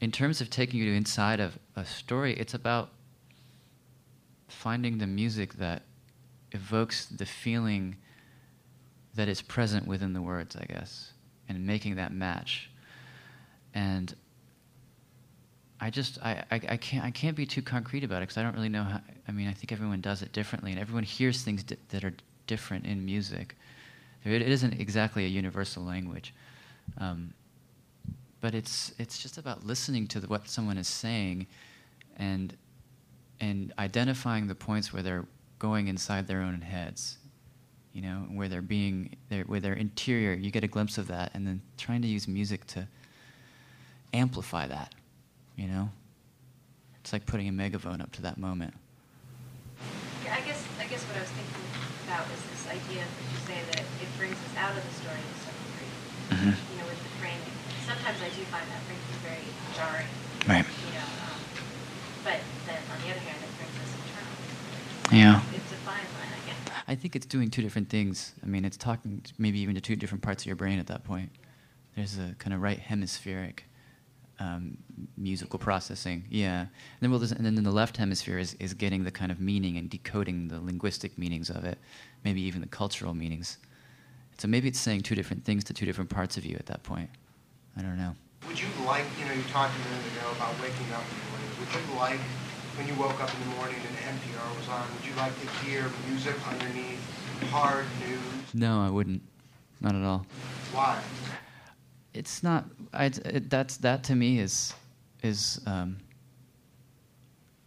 in 0.00 0.12
terms 0.12 0.40
of 0.40 0.50
taking 0.50 0.80
you 0.80 0.92
inside 0.92 1.40
of 1.40 1.58
a 1.74 1.84
story, 1.84 2.34
it's 2.34 2.54
about 2.54 2.90
finding 4.48 4.98
the 4.98 5.06
music 5.06 5.54
that 5.54 5.82
evokes 6.52 7.06
the 7.06 7.26
feeling 7.26 7.96
that 9.16 9.28
is 9.28 9.42
present 9.42 9.86
within 9.86 10.12
the 10.12 10.22
words, 10.22 10.56
I 10.56 10.64
guess, 10.66 11.12
and 11.48 11.66
making 11.66 11.96
that 11.96 12.12
match. 12.12 12.70
And 13.74 14.14
I 15.80 15.90
just 15.90 16.18
I, 16.22 16.44
I, 16.50 16.60
I 16.70 16.76
can't 16.76 17.04
I 17.04 17.10
can't 17.10 17.36
be 17.36 17.46
too 17.46 17.62
concrete 17.62 18.04
about 18.04 18.18
it 18.18 18.28
because 18.28 18.38
I 18.38 18.42
don't 18.42 18.54
really 18.54 18.68
know 18.68 18.84
how. 18.84 19.00
I 19.28 19.32
mean, 19.32 19.48
I 19.48 19.52
think 19.52 19.72
everyone 19.72 20.00
does 20.00 20.22
it 20.22 20.32
differently, 20.32 20.70
and 20.70 20.80
everyone 20.80 21.02
hears 21.02 21.42
things 21.42 21.64
that 21.64 22.04
are 22.04 22.14
different 22.46 22.86
in 22.86 23.04
music. 23.04 23.56
It, 24.24 24.42
it 24.42 24.48
isn't 24.48 24.80
exactly 24.80 25.24
a 25.24 25.28
universal 25.28 25.82
language, 25.82 26.34
um, 26.98 27.34
but 28.40 28.54
it's 28.54 28.92
it's 28.98 29.18
just 29.18 29.36
about 29.38 29.66
listening 29.66 30.06
to 30.08 30.20
the, 30.20 30.28
what 30.28 30.48
someone 30.48 30.78
is 30.78 30.88
saying, 30.88 31.46
and 32.16 32.56
and 33.40 33.72
identifying 33.78 34.46
the 34.46 34.54
points 34.54 34.92
where 34.92 35.02
they're 35.02 35.26
going 35.58 35.88
inside 35.88 36.26
their 36.26 36.40
own 36.40 36.62
heads, 36.62 37.18
you 37.96 38.02
know, 38.02 38.28
where 38.28 38.46
they're 38.46 38.60
being 38.60 39.16
they're, 39.30 39.44
where 39.44 39.58
their 39.58 39.72
interior. 39.72 40.34
You 40.34 40.50
get 40.50 40.62
a 40.62 40.68
glimpse 40.68 40.98
of 40.98 41.08
that, 41.08 41.30
and 41.32 41.46
then 41.46 41.62
trying 41.78 42.02
to 42.02 42.08
use 42.08 42.28
music 42.28 42.66
to 42.76 42.86
amplify 44.12 44.66
that. 44.66 44.92
You 45.56 45.66
know, 45.68 45.88
it's 47.00 47.14
like 47.14 47.24
putting 47.24 47.48
a 47.48 47.52
megaphone 47.52 48.02
up 48.02 48.12
to 48.20 48.22
that 48.28 48.36
moment. 48.36 48.74
Yeah, 50.28 50.36
I 50.36 50.44
guess 50.44 50.60
I 50.76 50.84
guess 50.92 51.00
what 51.08 51.16
I 51.16 51.20
was 51.24 51.32
thinking 51.32 51.64
about 52.04 52.28
was 52.28 52.36
this 52.52 52.68
idea 52.68 53.00
that 53.00 53.24
you 53.32 53.38
say 53.48 53.58
that 53.64 53.80
it 53.80 54.10
brings 54.20 54.36
us 54.36 54.54
out 54.60 54.76
of 54.76 54.84
the 54.84 54.94
story 55.00 55.16
to 55.16 55.36
some 55.40 55.56
degree. 55.56 55.92
Mhm. 56.36 56.52
You 56.52 56.76
know, 56.76 56.86
with 56.92 57.00
the 57.00 57.12
framing. 57.16 57.56
Sometimes 57.88 58.20
I 58.20 58.28
do 58.28 58.44
find 58.52 58.68
that 58.76 58.84
frankly 58.84 59.16
very 59.24 59.48
jarring. 59.72 60.12
Right. 60.44 60.68
You 60.68 61.00
know, 61.00 61.08
um, 61.32 61.40
but 62.28 62.44
then 62.68 62.76
on 62.92 62.98
the 63.00 63.08
other 63.08 63.24
hand, 63.24 63.40
it 63.40 63.52
brings 63.56 63.72
us 63.80 63.92
internally. 64.04 65.16
Yeah. 65.16 65.40
It's 65.56 65.72
a 65.72 65.80
fine 65.80 66.04
line, 66.12 66.32
I 66.36 66.44
guess. 66.44 66.75
I 66.88 66.94
think 66.94 67.16
it's 67.16 67.26
doing 67.26 67.50
two 67.50 67.62
different 67.62 67.88
things. 67.88 68.32
I 68.42 68.46
mean, 68.46 68.64
it's 68.64 68.76
talking 68.76 69.22
maybe 69.38 69.60
even 69.60 69.74
to 69.74 69.80
two 69.80 69.96
different 69.96 70.22
parts 70.22 70.42
of 70.42 70.46
your 70.46 70.56
brain 70.56 70.78
at 70.78 70.86
that 70.86 71.04
point. 71.04 71.30
There's 71.96 72.18
a 72.18 72.34
kind 72.38 72.54
of 72.54 72.60
right 72.60 72.78
hemispheric 72.78 73.64
um, 74.38 74.76
musical 75.16 75.58
processing, 75.58 76.24
yeah. 76.28 76.66
And 77.00 77.12
then, 77.12 77.36
and 77.38 77.56
then 77.56 77.64
the 77.64 77.70
left 77.70 77.96
hemisphere 77.96 78.38
is, 78.38 78.54
is 78.60 78.74
getting 78.74 79.04
the 79.04 79.10
kind 79.10 79.32
of 79.32 79.40
meaning 79.40 79.78
and 79.78 79.88
decoding 79.88 80.48
the 80.48 80.60
linguistic 80.60 81.16
meanings 81.16 81.48
of 81.50 81.64
it, 81.64 81.78
maybe 82.24 82.42
even 82.42 82.60
the 82.60 82.68
cultural 82.68 83.14
meanings. 83.14 83.58
So 84.38 84.46
maybe 84.46 84.68
it's 84.68 84.78
saying 84.78 85.02
two 85.02 85.14
different 85.14 85.44
things 85.44 85.64
to 85.64 85.72
two 85.72 85.86
different 85.86 86.10
parts 86.10 86.36
of 86.36 86.44
you 86.44 86.56
at 86.56 86.66
that 86.66 86.82
point. 86.82 87.08
I 87.76 87.82
don't 87.82 87.96
know. 87.96 88.14
Would 88.46 88.60
you 88.60 88.68
like, 88.84 89.04
you 89.18 89.24
know, 89.24 89.32
you 89.32 89.42
talked 89.44 89.74
a 89.74 89.78
minute 89.88 90.06
ago 90.12 90.30
about 90.36 90.52
waking 90.60 90.92
up. 90.92 91.02
Would 91.58 91.68
you 91.74 91.98
like, 91.98 92.20
when 92.76 92.86
you 92.88 92.94
woke 92.94 93.20
up 93.22 93.32
in 93.32 93.40
the 93.40 93.56
morning 93.56 93.76
and 93.76 94.18
NPR 94.18 94.56
was 94.56 94.68
on, 94.68 94.86
would 94.94 95.06
you 95.06 95.14
like 95.16 95.32
to 95.40 95.48
hear 95.64 95.84
music 96.08 96.36
underneath 96.48 97.00
hard 97.50 97.86
news? 98.06 98.54
No, 98.54 98.80
I 98.80 98.90
wouldn't. 98.90 99.22
Not 99.80 99.94
at 99.94 100.02
all. 100.02 100.26
Why? 100.72 101.00
it's 102.16 102.42
not 102.42 102.64
I, 102.92 103.06
it, 103.06 103.50
that's 103.50 103.76
that 103.78 104.02
to 104.04 104.14
me 104.14 104.40
is 104.40 104.74
is 105.22 105.60
um, 105.66 105.98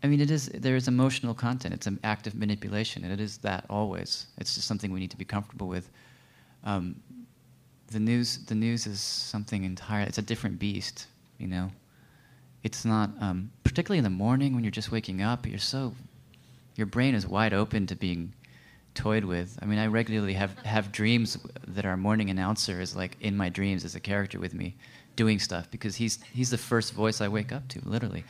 I 0.04 0.08
mean 0.08 0.20
it 0.20 0.32
is 0.32 0.48
there 0.48 0.76
is 0.76 0.88
emotional 0.88 1.34
content 1.34 1.74
it's 1.74 1.88
an 1.88 2.00
act 2.04 2.28
of 2.28 2.36
manipulation 2.36 3.04
and 3.04 3.14
it 3.14 3.20
is 3.20 3.38
that 3.40 3.66
always 3.70 4.28
it's 4.38 4.56
just 4.56 4.68
something 4.68 4.92
we 4.92 5.00
need 5.00 5.12
to 5.12 5.18
be 5.18 5.26
comfortable 5.26 5.68
with 5.68 5.90
um, 6.64 6.96
the 7.88 8.00
news 8.00 8.40
the 8.46 8.56
news 8.56 8.88
is 8.88 9.00
something 9.00 9.64
entirely 9.64 10.08
it's 10.08 10.18
a 10.18 10.24
different 10.24 10.58
beast 10.58 11.08
you 11.38 11.48
know 11.48 11.72
it's 12.64 12.86
not 12.86 13.10
um, 13.22 13.52
particularly 13.64 13.98
in 13.98 14.04
the 14.04 14.10
morning 14.10 14.54
when 14.54 14.64
you're 14.64 14.72
just 14.72 14.92
waking 14.92 15.22
up 15.22 15.46
you're 15.46 15.58
so 15.58 15.94
your 16.76 16.88
brain 16.88 17.14
is 17.14 17.28
wide 17.28 17.54
open 17.54 17.86
to 17.88 17.96
being 17.96 18.34
toyed 18.94 19.26
with. 19.26 19.58
I 19.62 19.66
mean, 19.66 19.80
I 19.80 19.88
regularly 19.88 20.34
have, 20.34 20.58
have 20.60 20.92
dreams 20.92 21.38
that 21.68 21.86
our 21.86 21.98
morning 21.98 22.30
announcer 22.30 22.82
is 22.82 22.96
like 22.96 23.18
in 23.22 23.36
my 23.36 23.50
dreams 23.50 23.86
as 23.86 23.96
a 23.96 24.00
character 24.00 24.40
with 24.40 24.54
me 24.54 24.76
doing 25.16 25.40
stuff 25.40 25.70
because 25.72 25.96
he's, 25.96 26.20
he's 26.34 26.50
the 26.50 26.58
first 26.58 26.94
voice 26.94 27.22
I 27.22 27.28
wake 27.28 27.52
up 27.52 27.68
to, 27.70 27.82
literally. 27.84 28.24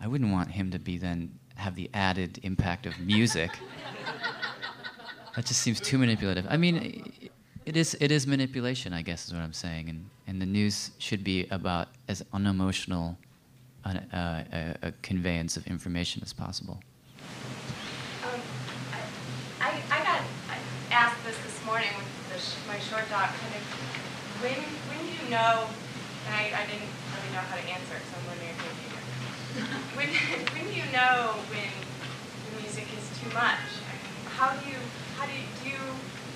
I 0.00 0.08
wouldn't 0.08 0.32
want 0.32 0.50
him 0.50 0.70
to 0.72 0.78
be 0.78 0.98
then 0.98 1.38
have 1.54 1.74
the 1.74 1.88
added 1.94 2.40
impact 2.42 2.86
of 2.86 2.98
music. 2.98 3.50
that 5.36 5.46
just 5.46 5.60
seems 5.62 5.80
too 5.80 5.96
manipulative. 5.98 6.46
I 6.48 6.56
mean, 6.56 7.30
it 7.64 7.76
is, 7.76 7.96
it 8.00 8.10
is 8.10 8.26
manipulation, 8.26 8.92
I 8.92 9.02
guess, 9.02 9.26
is 9.26 9.32
what 9.32 9.42
I'm 9.42 9.52
saying. 9.52 9.88
And, 9.88 10.10
and 10.26 10.42
the 10.42 10.46
news 10.46 10.90
should 10.98 11.24
be 11.24 11.46
about 11.50 11.88
as 12.08 12.24
unemotional 12.32 13.16
uh, 13.94 14.42
a, 14.52 14.88
a 14.88 14.92
conveyance 15.02 15.56
of 15.56 15.66
information 15.66 16.22
as 16.24 16.32
possible. 16.32 16.80
Um, 18.24 18.40
I, 19.60 19.70
I 19.90 19.98
got 20.02 20.20
asked 20.90 21.22
this 21.24 21.36
this 21.44 21.58
morning 21.64 21.90
with 21.98 22.08
the 22.32 22.38
sh- 22.40 22.56
my 22.66 22.78
short 22.78 23.04
doc, 23.10 23.30
kind 23.36 23.54
of, 23.54 23.62
when, 24.42 24.58
when 24.88 25.00
do 25.06 25.12
you 25.12 25.26
know, 25.30 25.68
and 26.26 26.34
I, 26.34 26.50
I 26.56 26.62
didn't 26.66 26.88
really 27.14 27.30
know 27.34 27.44
how 27.44 27.56
to 27.56 27.66
answer 27.68 27.94
it, 27.98 28.04
so 28.10 28.16
I'm 28.18 28.26
wondering 28.32 28.50
if 28.50 28.60
you 28.64 28.90
do. 28.90 28.94
When, 29.96 30.08
when 30.52 30.64
do 30.68 30.74
you 30.76 30.84
know 30.92 31.32
when 31.48 31.72
the 31.72 32.52
music 32.60 32.84
is 32.92 33.04
too 33.16 33.32
much? 33.32 33.64
How 34.36 34.52
do 34.52 34.60
you, 34.68 34.76
how 35.16 35.24
do 35.24 35.32
you, 35.32 35.48
do 35.64 35.72
you, 35.72 35.80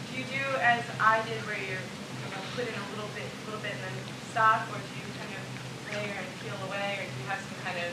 do 0.08 0.10
you 0.16 0.24
do 0.24 0.44
as 0.64 0.80
I 0.96 1.20
did 1.28 1.36
where 1.44 1.60
you, 1.60 1.76
you 1.76 2.28
know, 2.32 2.40
put 2.56 2.64
in 2.64 2.72
a 2.72 2.86
little 2.96 3.12
bit, 3.12 3.28
little 3.44 3.60
bit 3.60 3.76
and 3.76 3.84
then 3.84 3.96
stop, 4.32 4.64
or 4.72 4.80
do 4.80 4.92
you 4.96 5.04
kind 5.20 5.32
of 5.36 5.44
layer 5.92 6.16
and 6.16 6.28
peel 6.40 6.56
away, 6.68 7.00
or 7.00 7.04
do 7.04 7.12
you 7.20 7.26
have 7.28 7.44
some 7.44 7.60
kind 7.60 7.76
of 7.76 7.92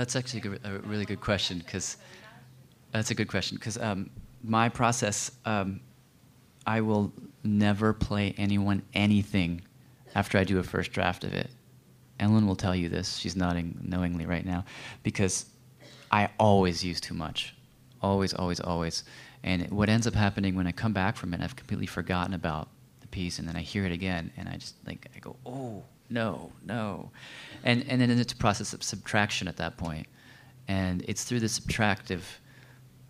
That's 0.00 0.16
actually 0.16 0.58
a, 0.64 0.78
really 0.78 1.04
good 1.04 1.20
question 1.20 1.58
because 1.58 1.98
that's 2.90 3.10
a 3.10 3.14
good 3.14 3.28
question 3.28 3.58
because 3.58 3.76
um, 3.76 4.08
my 4.42 4.70
process, 4.70 5.30
um, 5.44 5.80
I 6.66 6.80
will 6.80 7.12
never 7.44 7.92
play 7.92 8.34
anyone 8.38 8.80
anything 8.94 9.60
after 10.14 10.38
I 10.38 10.44
do 10.44 10.58
a 10.58 10.62
first 10.62 10.92
draft 10.92 11.22
of 11.22 11.34
it. 11.34 11.50
Ellen 12.18 12.46
will 12.46 12.56
tell 12.56 12.74
you 12.74 12.88
this. 12.88 13.18
She's 13.18 13.36
nodding 13.36 13.78
knowingly 13.82 14.24
right 14.24 14.46
now 14.46 14.64
because 15.02 15.44
I 16.10 16.30
always 16.38 16.82
use 16.82 16.98
too 16.98 17.12
much. 17.12 17.54
Always, 18.00 18.32
always, 18.32 18.58
always. 18.58 19.04
And 19.42 19.70
what 19.70 19.90
ends 19.90 20.06
up 20.06 20.14
happening 20.14 20.54
when 20.54 20.66
I 20.66 20.72
come 20.72 20.94
back 20.94 21.14
from 21.14 21.34
it, 21.34 21.42
I've 21.42 21.56
completely 21.56 21.86
forgotten 21.86 22.32
about 22.32 22.68
the 23.02 23.08
piece, 23.08 23.38
and 23.38 23.46
then 23.46 23.54
I 23.54 23.60
hear 23.60 23.84
it 23.84 23.92
again, 23.92 24.32
and 24.38 24.48
I 24.48 24.56
just 24.56 24.76
like 24.86 25.10
I 25.14 25.18
go, 25.18 25.36
oh 25.44 25.84
no, 26.10 26.52
no, 26.64 27.10
and 27.64 27.84
and 27.88 28.00
then 28.00 28.10
it's 28.18 28.32
a 28.32 28.36
process 28.36 28.72
of 28.74 28.82
subtraction 28.82 29.48
at 29.48 29.56
that 29.58 29.76
point. 29.76 30.06
and 30.68 31.02
it's 31.08 31.24
through 31.24 31.40
the 31.40 31.46
subtractive 31.48 32.22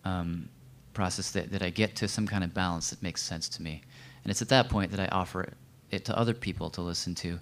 um, 0.05 0.49
process 0.95 1.31
that, 1.33 1.51
that 1.53 1.63
I 1.63 1.71
get 1.71 1.95
to 1.97 2.09
some 2.09 2.27
kind 2.27 2.43
of 2.45 2.55
balance 2.55 2.91
that 2.91 3.03
makes 3.03 3.23
sense 3.23 3.49
to 3.51 3.63
me, 3.63 3.83
and 4.25 4.31
it's 4.31 4.43
at 4.43 4.49
that 4.49 4.69
point 4.69 4.91
that 4.93 5.01
I 5.01 5.07
offer 5.13 5.43
it, 5.43 5.55
it 5.91 6.05
to 6.07 6.17
other 6.19 6.35
people 6.35 6.71
to 6.71 6.81
listen 6.81 7.15
to, 7.17 7.39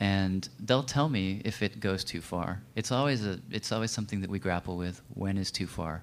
and 0.00 0.48
they'll 0.60 0.82
tell 0.82 1.08
me 1.08 1.42
if 1.44 1.62
it 1.62 1.78
goes 1.80 2.04
too 2.04 2.20
far. 2.20 2.60
It's 2.76 2.90
always 2.92 3.24
a 3.26 3.38
it's 3.50 3.70
always 3.72 3.90
something 3.90 4.20
that 4.22 4.30
we 4.30 4.38
grapple 4.38 4.76
with. 4.76 5.00
When 5.14 5.36
is 5.38 5.50
too 5.50 5.66
far? 5.66 6.02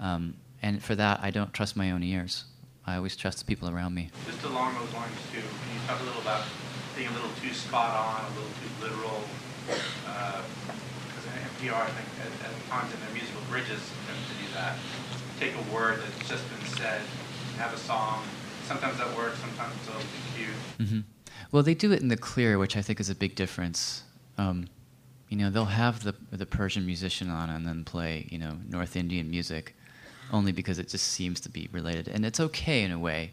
Um, 0.00 0.34
and 0.62 0.82
for 0.82 0.94
that, 0.94 1.20
I 1.22 1.30
don't 1.30 1.52
trust 1.52 1.76
my 1.76 1.90
own 1.90 2.02
ears. 2.02 2.44
I 2.86 2.96
always 2.96 3.16
trust 3.16 3.38
the 3.38 3.44
people 3.44 3.68
around 3.68 3.94
me. 3.94 4.10
Just 4.26 4.42
along 4.44 4.74
those 4.74 4.92
lines 4.94 5.14
too, 5.32 5.40
can 5.40 5.74
you 5.74 5.80
talk 5.86 6.00
a 6.00 6.04
little 6.04 6.22
about 6.22 6.42
being 6.96 7.08
a 7.08 7.12
little 7.12 7.30
too 7.40 7.52
spot 7.54 7.96
on, 7.96 8.32
a 8.32 8.34
little 8.34 8.52
too 8.60 8.70
literal? 8.84 9.22
Because 9.66 11.24
in 11.26 11.32
NPR, 11.68 11.80
I 11.82 11.90
think 11.90 12.08
at, 12.20 12.50
at 12.50 12.68
times 12.68 12.92
in 12.92 13.00
their 13.00 13.12
musical 13.14 13.40
bridges 13.50 13.80
tend 14.06 14.18
to 14.28 14.34
do 14.44 14.48
that. 14.54 14.76
Take 15.38 15.54
a 15.56 15.74
word 15.74 16.00
that's 16.00 16.28
just 16.28 16.44
been 16.50 16.66
said, 16.76 17.02
have 17.58 17.72
a 17.74 17.78
song, 17.78 18.22
sometimes 18.66 18.98
that 18.98 19.16
works, 19.16 19.38
sometimes 19.40 19.74
it's 19.76 19.88
a 19.88 19.92
little 19.92 20.06
too 20.06 20.36
cute. 20.36 20.88
hmm 20.88 21.00
Well, 21.50 21.62
they 21.62 21.74
do 21.74 21.92
it 21.92 22.00
in 22.00 22.08
the 22.08 22.16
clear, 22.16 22.58
which 22.58 22.76
I 22.76 22.82
think 22.82 23.00
is 23.00 23.10
a 23.10 23.14
big 23.14 23.34
difference. 23.34 24.02
Um, 24.38 24.66
you 25.28 25.36
know, 25.38 25.50
they'll 25.50 25.64
have 25.64 26.02
the 26.04 26.14
the 26.30 26.44
Persian 26.46 26.84
musician 26.84 27.30
on 27.30 27.48
and 27.48 27.66
then 27.66 27.84
play, 27.84 28.26
you 28.30 28.38
know, 28.38 28.58
North 28.68 28.96
Indian 28.96 29.30
music, 29.30 29.74
only 30.30 30.52
because 30.52 30.78
it 30.78 30.88
just 30.88 31.08
seems 31.08 31.40
to 31.40 31.48
be 31.48 31.68
related, 31.72 32.06
and 32.08 32.24
it's 32.26 32.38
okay 32.38 32.82
in 32.82 32.92
a 32.92 32.98
way, 32.98 33.32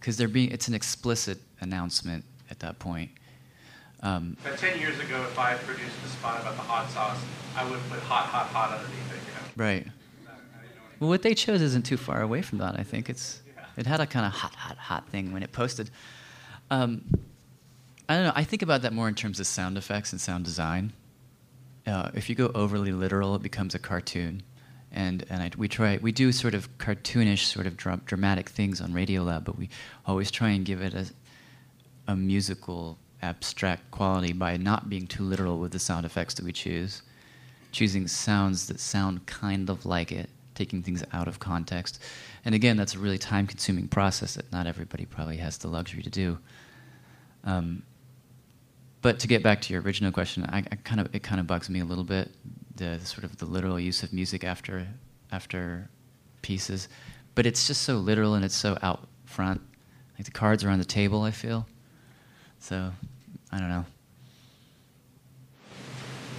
because 0.00 0.16
they're 0.16 0.28
being 0.28 0.50
it's 0.50 0.66
an 0.68 0.74
explicit 0.74 1.38
announcement 1.60 2.24
at 2.50 2.58
that 2.60 2.78
point. 2.78 3.10
Um, 4.02 4.36
But 4.42 4.58
10 4.58 4.78
years 4.78 4.98
ago, 4.98 5.22
if 5.22 5.38
I 5.38 5.50
had 5.50 5.60
produced 5.60 5.94
a 6.04 6.08
spot 6.08 6.40
about 6.40 6.56
the 6.56 6.62
hot 6.62 6.90
sauce, 6.90 7.18
I 7.56 7.64
would 7.64 7.78
have 7.78 7.90
put 7.90 8.00
hot, 8.00 8.26
hot, 8.26 8.46
hot 8.46 8.72
underneath 8.78 9.10
it, 9.12 9.20
you 9.26 9.32
know? 9.34 9.64
Right. 9.64 9.86
Well, 11.00 11.10
what 11.10 11.22
they 11.22 11.34
chose 11.34 11.60
isn't 11.60 11.84
too 11.84 11.96
far 11.96 12.20
away 12.22 12.42
from 12.42 12.58
that. 12.58 12.78
I 12.78 12.82
think 12.82 13.10
it's 13.10 13.42
it 13.76 13.86
had 13.86 14.00
a 14.00 14.06
kind 14.06 14.24
of 14.24 14.32
hot, 14.32 14.54
hot, 14.54 14.78
hot 14.78 15.08
thing 15.10 15.32
when 15.32 15.42
it 15.42 15.52
posted. 15.52 15.90
Um, 16.70 17.04
I 18.08 18.14
don't 18.14 18.24
know. 18.24 18.32
I 18.34 18.44
think 18.44 18.62
about 18.62 18.82
that 18.82 18.92
more 18.94 19.08
in 19.08 19.14
terms 19.14 19.38
of 19.40 19.46
sound 19.46 19.76
effects 19.76 20.12
and 20.12 20.20
sound 20.20 20.44
design. 20.44 20.92
Uh, 21.86 22.10
if 22.14 22.28
you 22.28 22.34
go 22.34 22.50
overly 22.54 22.92
literal, 22.92 23.34
it 23.34 23.42
becomes 23.42 23.74
a 23.74 23.78
cartoon, 23.78 24.42
and 24.90 25.24
and 25.28 25.42
I, 25.42 25.50
we 25.56 25.68
try 25.68 25.98
we 26.00 26.12
do 26.12 26.32
sort 26.32 26.54
of 26.54 26.78
cartoonish, 26.78 27.44
sort 27.44 27.66
of 27.66 27.76
dra- 27.76 28.00
dramatic 28.06 28.48
things 28.48 28.80
on 28.80 28.92
Radiolab, 28.92 29.44
but 29.44 29.58
we 29.58 29.68
always 30.06 30.30
try 30.30 30.48
and 30.50 30.64
give 30.64 30.80
it 30.80 30.94
a 30.94 31.06
a 32.08 32.16
musical 32.16 32.98
abstract 33.22 33.90
quality 33.90 34.32
by 34.32 34.56
not 34.56 34.88
being 34.88 35.06
too 35.06 35.22
literal 35.22 35.58
with 35.58 35.72
the 35.72 35.78
sound 35.78 36.06
effects 36.06 36.34
that 36.34 36.44
we 36.44 36.52
choose 36.52 37.02
choosing 37.76 38.08
sounds 38.08 38.68
that 38.68 38.80
sound 38.80 39.26
kind 39.26 39.68
of 39.68 39.84
like 39.84 40.10
it, 40.10 40.30
taking 40.54 40.82
things 40.82 41.04
out 41.12 41.28
of 41.28 41.38
context. 41.38 42.02
And 42.42 42.54
again, 42.54 42.78
that's 42.78 42.94
a 42.94 42.98
really 42.98 43.18
time 43.18 43.46
consuming 43.46 43.86
process 43.86 44.34
that 44.36 44.50
not 44.50 44.66
everybody 44.66 45.04
probably 45.04 45.36
has 45.36 45.58
the 45.58 45.68
luxury 45.68 46.02
to 46.02 46.08
do. 46.08 46.38
Um, 47.44 47.82
but 49.02 49.20
to 49.20 49.28
get 49.28 49.42
back 49.42 49.60
to 49.60 49.74
your 49.74 49.82
original 49.82 50.10
question, 50.10 50.44
I, 50.44 50.58
I 50.58 50.76
kind 50.84 51.00
of 51.00 51.14
it 51.14 51.22
kind 51.22 51.38
of 51.38 51.46
bugs 51.46 51.68
me 51.68 51.80
a 51.80 51.84
little 51.84 52.02
bit 52.02 52.30
the, 52.76 52.98
sort 53.00 53.24
of 53.24 53.36
the 53.36 53.44
literal 53.44 53.78
use 53.78 54.02
of 54.02 54.10
music 54.10 54.42
after 54.42 54.86
after 55.30 55.90
pieces, 56.40 56.88
but 57.34 57.44
it's 57.44 57.66
just 57.66 57.82
so 57.82 57.96
literal 57.98 58.34
and 58.34 58.44
it's 58.44 58.56
so 58.56 58.78
out 58.80 59.06
front. 59.26 59.60
Like 60.18 60.24
the 60.24 60.30
cards 60.30 60.64
are 60.64 60.70
on 60.70 60.78
the 60.78 60.84
table. 60.86 61.22
I 61.22 61.30
feel 61.30 61.66
so. 62.66 62.90
I 63.52 63.58
don't 63.60 63.68
know. 63.68 63.84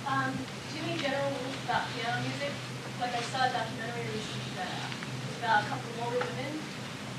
Um, 0.05 0.35
do 0.35 0.75
you 0.75 0.83
have 0.83 0.91
any 0.91 0.99
general 1.01 1.31
rules 1.31 1.55
about 1.63 1.87
piano 1.95 2.19
music? 2.19 2.51
Like 2.99 3.15
I 3.15 3.21
saw 3.31 3.47
a 3.47 3.49
documentary 3.49 4.11
recently 4.11 4.51
that 4.59 4.91
was 5.23 5.37
about 5.39 5.63
a 5.63 5.67
couple 5.71 5.87
of 5.87 6.03
older 6.03 6.19
women, 6.19 6.59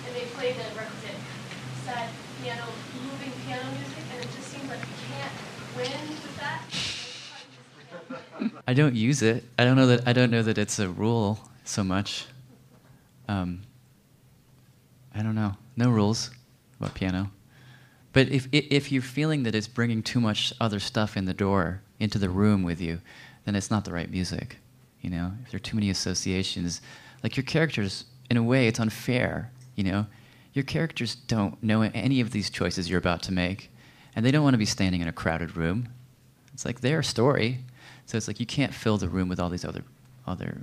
and 0.05 0.13
they 0.15 0.29
played 0.37 0.57
the 0.57 0.69
requisite 0.77 1.17
sad 1.85 2.11
piano, 2.43 2.69
moving 3.01 3.33
piano 3.47 3.65
music, 3.73 4.05
and 4.13 4.21
it 4.21 4.29
just 4.29 4.49
seems 4.53 4.69
like 4.69 4.81
you 4.81 4.97
can't 5.09 5.33
win 5.75 6.05
with 6.21 6.37
that. 6.37 6.69
I 8.69 8.75
don't 8.75 8.95
use 8.95 9.23
it. 9.23 9.43
I 9.59 9.65
don't 9.65 9.77
know 9.77 9.87
that 9.87 10.07
I 10.07 10.13
don't 10.13 10.31
know 10.31 10.43
that 10.43 10.59
it's 10.59 10.79
a 10.79 10.89
rule 10.91 11.41
so 11.65 11.83
much. 11.83 12.27
Um, 13.27 13.63
I 15.15 15.23
don't 15.23 15.35
know. 15.35 15.57
No 15.77 15.89
rules 15.89 16.31
about 16.79 16.93
piano. 16.93 17.31
But 18.13 18.29
if 18.29 18.49
if 18.53 18.91
you're 18.91 19.03
feeling 19.03 19.43
that 19.43 19.55
it's 19.55 19.69
bringing 19.69 20.03
too 20.03 20.21
much 20.21 20.53
other 20.61 20.81
stuff 20.81 21.17
in 21.17 21.27
the 21.27 21.35
door 21.35 21.83
into 22.01 22.19
the 22.19 22.31
room 22.31 22.63
with 22.63 22.81
you, 22.81 23.01
then 23.45 23.55
it's 23.55 23.71
not 23.71 23.85
the 23.85 23.93
right 23.93 24.11
music. 24.11 24.57
You 25.01 25.11
know, 25.11 25.33
if 25.45 25.51
there 25.51 25.57
are 25.57 25.61
too 25.61 25.77
many 25.77 25.91
associations, 25.91 26.81
like 27.23 27.37
your 27.37 27.45
characters, 27.45 28.05
in 28.31 28.37
a 28.37 28.43
way, 28.43 28.67
it's 28.67 28.81
unfair. 28.81 29.53
You 29.77 29.85
know, 29.85 30.07
your 30.53 30.65
characters 30.65 31.15
don't 31.15 31.63
know 31.63 31.83
any 31.83 32.21
of 32.21 32.33
these 32.33 32.51
choices 32.51 32.91
you're 32.91 32.99
about 32.99 33.23
to 33.25 33.33
make, 33.33 33.71
and 34.17 34.25
they 34.25 34.31
don't 34.31 34.43
want 34.43 34.55
to 34.55 34.59
be 34.59 34.67
standing 34.67 35.01
in 35.01 35.09
a 35.09 35.13
crowded 35.13 35.57
room. 35.57 35.89
It's 36.53 36.65
like 36.65 36.81
their 36.81 37.03
story, 37.03 37.61
so 38.07 38.17
it's 38.17 38.27
like 38.27 38.41
you 38.41 38.47
can't 38.47 38.75
fill 38.75 38.99
the 38.99 39.09
room 39.09 39.29
with 39.29 39.39
all 39.39 39.49
these 39.49 39.65
other 39.65 39.85
other 40.27 40.63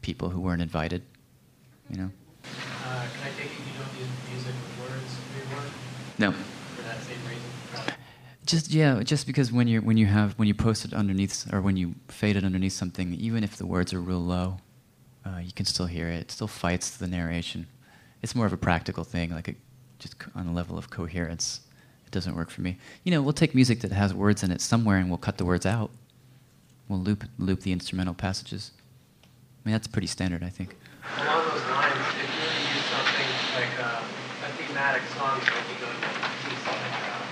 people 0.00 0.30
who 0.30 0.40
weren't 0.40 0.62
invited. 0.62 1.02
You 1.90 1.98
know. 1.98 2.10
Uh, 2.44 3.06
can 3.12 3.30
I 3.30 3.30
take 3.36 3.46
it 3.46 3.58
you 3.66 3.78
don't 3.78 3.94
use 3.98 4.08
music 4.30 4.54
with 4.54 4.90
words 4.90 5.14
for 5.14 5.38
your 5.38 5.58
work? 5.58 5.72
No. 6.18 6.32
For 6.32 6.82
that 6.82 7.02
same 7.02 7.20
reason? 7.28 7.94
Just 8.48 8.70
yeah, 8.70 9.02
just 9.02 9.26
because 9.26 9.52
when 9.52 9.68
you 9.68 9.82
when 9.82 9.98
you 9.98 10.06
have 10.06 10.32
when 10.38 10.48
you 10.48 10.54
post 10.54 10.86
it 10.86 10.94
underneath 10.94 11.52
or 11.52 11.60
when 11.60 11.76
you 11.76 11.94
fade 12.08 12.34
it 12.34 12.44
underneath 12.44 12.72
something, 12.72 13.12
even 13.12 13.44
if 13.44 13.56
the 13.58 13.66
words 13.66 13.92
are 13.92 14.00
real 14.00 14.20
low, 14.24 14.56
uh, 15.26 15.38
you 15.38 15.52
can 15.52 15.66
still 15.66 15.84
hear 15.84 16.08
it. 16.08 16.20
It 16.22 16.30
still 16.30 16.46
fights 16.48 16.96
the 16.96 17.06
narration. 17.06 17.66
It's 18.22 18.34
more 18.34 18.46
of 18.46 18.54
a 18.54 18.56
practical 18.56 19.04
thing, 19.04 19.32
like 19.32 19.48
a, 19.48 19.54
just 19.98 20.14
on 20.34 20.46
a 20.46 20.52
level 20.52 20.78
of 20.78 20.88
coherence. 20.88 21.60
It 22.06 22.10
doesn't 22.10 22.34
work 22.34 22.48
for 22.48 22.62
me. 22.62 22.78
You 23.04 23.10
know, 23.12 23.20
we'll 23.20 23.34
take 23.34 23.54
music 23.54 23.80
that 23.80 23.92
has 23.92 24.14
words 24.14 24.42
in 24.42 24.50
it 24.50 24.62
somewhere 24.62 24.96
and 24.96 25.10
we'll 25.10 25.18
cut 25.18 25.36
the 25.36 25.44
words 25.44 25.66
out. 25.66 25.90
We'll 26.88 27.00
loop 27.00 27.24
loop 27.38 27.60
the 27.60 27.72
instrumental 27.72 28.14
passages. 28.14 28.70
I 29.22 29.68
mean, 29.68 29.74
that's 29.74 29.86
pretty 29.86 30.06
standard, 30.06 30.42
I 30.42 30.48
think. 30.48 30.74
Along 31.20 31.44
those 31.50 31.62
lines, 31.68 32.00
if 32.16 32.32
you 32.32 32.48
to 32.48 32.76
use 32.76 32.86
something 32.88 33.28
like 33.60 33.74
uh, 33.78 34.46
a 34.46 34.48
thematic 34.56 35.02
song, 35.12 35.36
so 35.44 35.52
if 35.52 35.68
you 35.68 35.76
go 35.84 35.92
to 35.92 35.98
piece 36.48 36.64
like, 36.64 36.96
uh, 37.12 37.28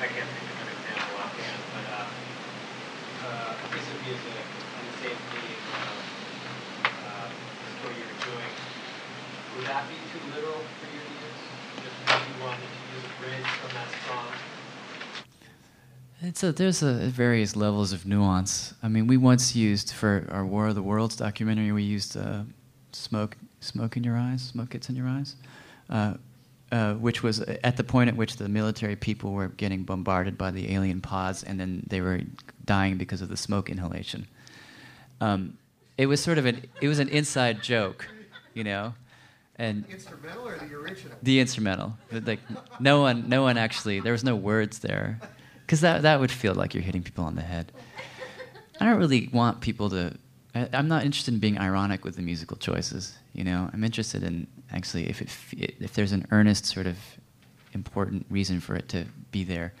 I 0.00 0.08
can't 0.08 0.28
think 0.32 0.48
of 0.48 0.58
an 0.64 0.68
example 0.80 1.12
offhand, 1.20 1.60
but 1.76 1.84
uh, 1.92 2.08
uh, 3.20 3.52
a 3.52 3.68
piece 3.68 3.84
of 3.84 4.00
music 4.00 4.32
on 4.76 4.82
the 4.88 4.96
same 4.96 5.20
theme 5.28 5.60
of 5.76 5.96
uh, 6.88 7.28
the 7.28 7.68
story 7.76 7.94
you 8.00 8.08
were 8.08 8.20
doing, 8.24 8.52
would 9.56 9.66
that 9.66 9.84
be 9.88 9.94
too 10.12 10.20
literal 10.34 10.62
for 10.78 10.86
you 10.86 11.00
to 11.00 11.12
use? 11.12 11.40
If 12.06 12.28
you 12.28 12.44
wanted 12.44 12.60
to 12.60 12.80
use 12.94 13.04
a 13.04 13.22
bridge 13.22 13.46
from 13.46 13.70
that 13.74 13.88
song? 14.08 14.26
It's 16.22 16.42
a, 16.42 16.52
there's 16.52 16.82
a 16.82 16.92
various 17.08 17.56
levels 17.56 17.92
of 17.92 18.06
nuance. 18.06 18.74
I 18.82 18.88
mean, 18.88 19.06
we 19.06 19.16
once 19.16 19.56
used 19.56 19.92
for 19.92 20.26
our 20.30 20.44
War 20.44 20.68
of 20.68 20.74
the 20.74 20.82
Worlds 20.82 21.16
documentary, 21.16 21.72
we 21.72 21.82
used 21.82 22.16
uh, 22.16 22.42
smoke, 22.92 23.36
smoke 23.60 23.96
in 23.96 24.04
your 24.04 24.16
eyes, 24.16 24.42
smoke 24.42 24.70
gets 24.70 24.90
in 24.90 24.96
your 24.96 25.08
eyes, 25.08 25.36
uh, 25.88 26.14
uh, 26.72 26.94
which 26.94 27.22
was 27.22 27.40
at 27.40 27.78
the 27.78 27.84
point 27.84 28.08
at 28.08 28.16
which 28.16 28.36
the 28.36 28.48
military 28.48 28.96
people 28.96 29.32
were 29.32 29.48
getting 29.48 29.82
bombarded 29.82 30.36
by 30.36 30.50
the 30.50 30.74
alien 30.74 31.00
pods, 31.00 31.42
and 31.42 31.58
then 31.58 31.82
they 31.86 32.02
were 32.02 32.20
dying 32.66 32.98
because 32.98 33.22
of 33.22 33.30
the 33.30 33.36
smoke 33.36 33.70
inhalation. 33.70 34.26
Um, 35.22 35.56
it 35.96 36.06
was 36.06 36.22
sort 36.22 36.36
of 36.36 36.44
an, 36.44 36.66
it 36.82 36.88
was 36.88 36.98
an 36.98 37.08
inside 37.08 37.62
joke, 37.62 38.06
you 38.52 38.62
know, 38.62 38.92
and 39.60 39.84
the 39.84 39.92
Instrumental 39.92 40.48
or 40.48 40.56
the 40.56 40.74
original? 40.74 41.16
the 41.22 41.38
instrumental. 41.38 41.98
Like 42.10 42.40
no 42.80 43.02
one, 43.02 43.28
no 43.28 43.42
one 43.42 43.58
actually. 43.58 44.00
There 44.00 44.12
was 44.12 44.24
no 44.24 44.34
words 44.34 44.78
there, 44.78 45.20
because 45.66 45.82
that 45.82 46.02
that 46.02 46.18
would 46.18 46.30
feel 46.30 46.54
like 46.54 46.74
you're 46.74 46.82
hitting 46.82 47.02
people 47.02 47.24
on 47.24 47.34
the 47.34 47.42
head. 47.42 47.70
I 48.80 48.86
don't 48.86 48.98
really 48.98 49.28
want 49.32 49.60
people 49.60 49.90
to. 49.90 50.16
I, 50.54 50.68
I'm 50.72 50.88
not 50.88 51.04
interested 51.04 51.34
in 51.34 51.40
being 51.40 51.58
ironic 51.58 52.04
with 52.04 52.16
the 52.16 52.22
musical 52.22 52.56
choices. 52.56 53.14
You 53.34 53.44
know, 53.44 53.68
I'm 53.72 53.84
interested 53.84 54.22
in 54.22 54.46
actually 54.72 55.08
if 55.10 55.20
it 55.20 55.28
if 55.78 55.92
there's 55.92 56.12
an 56.12 56.26
earnest 56.30 56.64
sort 56.64 56.86
of 56.86 56.96
important 57.74 58.24
reason 58.30 58.60
for 58.60 58.74
it 58.74 58.88
to 58.88 59.04
be 59.30 59.44
there, 59.44 59.74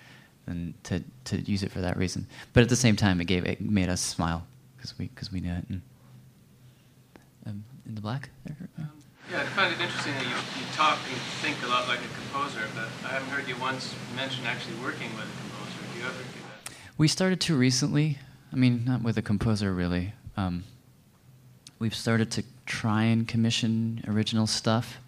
then 0.46 0.74
to 0.84 1.02
to 1.24 1.40
use 1.40 1.62
it 1.62 1.72
for 1.72 1.80
that 1.80 1.96
reason. 1.96 2.26
But 2.52 2.62
at 2.64 2.68
the 2.68 2.76
same 2.76 2.96
time, 2.96 3.18
it 3.22 3.24
gave 3.24 3.46
it 3.46 3.62
made 3.62 3.88
us 3.88 4.02
smile 4.02 4.46
because 4.76 4.98
we 4.98 5.06
because 5.06 5.32
we 5.32 5.40
knew 5.40 5.54
it. 5.54 5.64
And, 5.70 5.80
um, 7.46 7.64
in 7.86 7.94
the 7.94 8.02
black 8.02 8.28
there. 8.44 8.68
Yeah, 9.30 9.42
I 9.42 9.44
find 9.44 9.72
it 9.72 9.80
interesting 9.80 10.12
that 10.14 10.24
you, 10.24 10.30
you 10.30 10.66
talk 10.74 10.98
and 11.08 11.16
think 11.40 11.56
a 11.62 11.68
lot 11.68 11.86
like 11.86 12.00
a 12.00 12.14
composer, 12.20 12.66
but 12.74 12.88
I 13.08 13.12
haven't 13.12 13.28
heard 13.28 13.46
you 13.46 13.56
once 13.58 13.94
mention 14.16 14.44
actually 14.44 14.74
working 14.82 15.14
with 15.14 15.24
a 15.24 15.38
composer. 15.40 15.78
Do 15.92 16.00
you 16.00 16.04
ever 16.04 16.18
do 16.18 16.40
that? 16.64 16.72
We 16.98 17.06
started 17.06 17.40
to 17.42 17.56
recently. 17.56 18.18
I 18.52 18.56
mean, 18.56 18.84
not 18.84 19.02
with 19.02 19.18
a 19.18 19.22
composer 19.22 19.72
really. 19.72 20.14
Um, 20.36 20.64
we've 21.78 21.94
started 21.94 22.32
to 22.32 22.44
try 22.66 23.04
and 23.04 23.28
commission 23.28 24.02
original 24.08 24.48
stuff, 24.48 24.98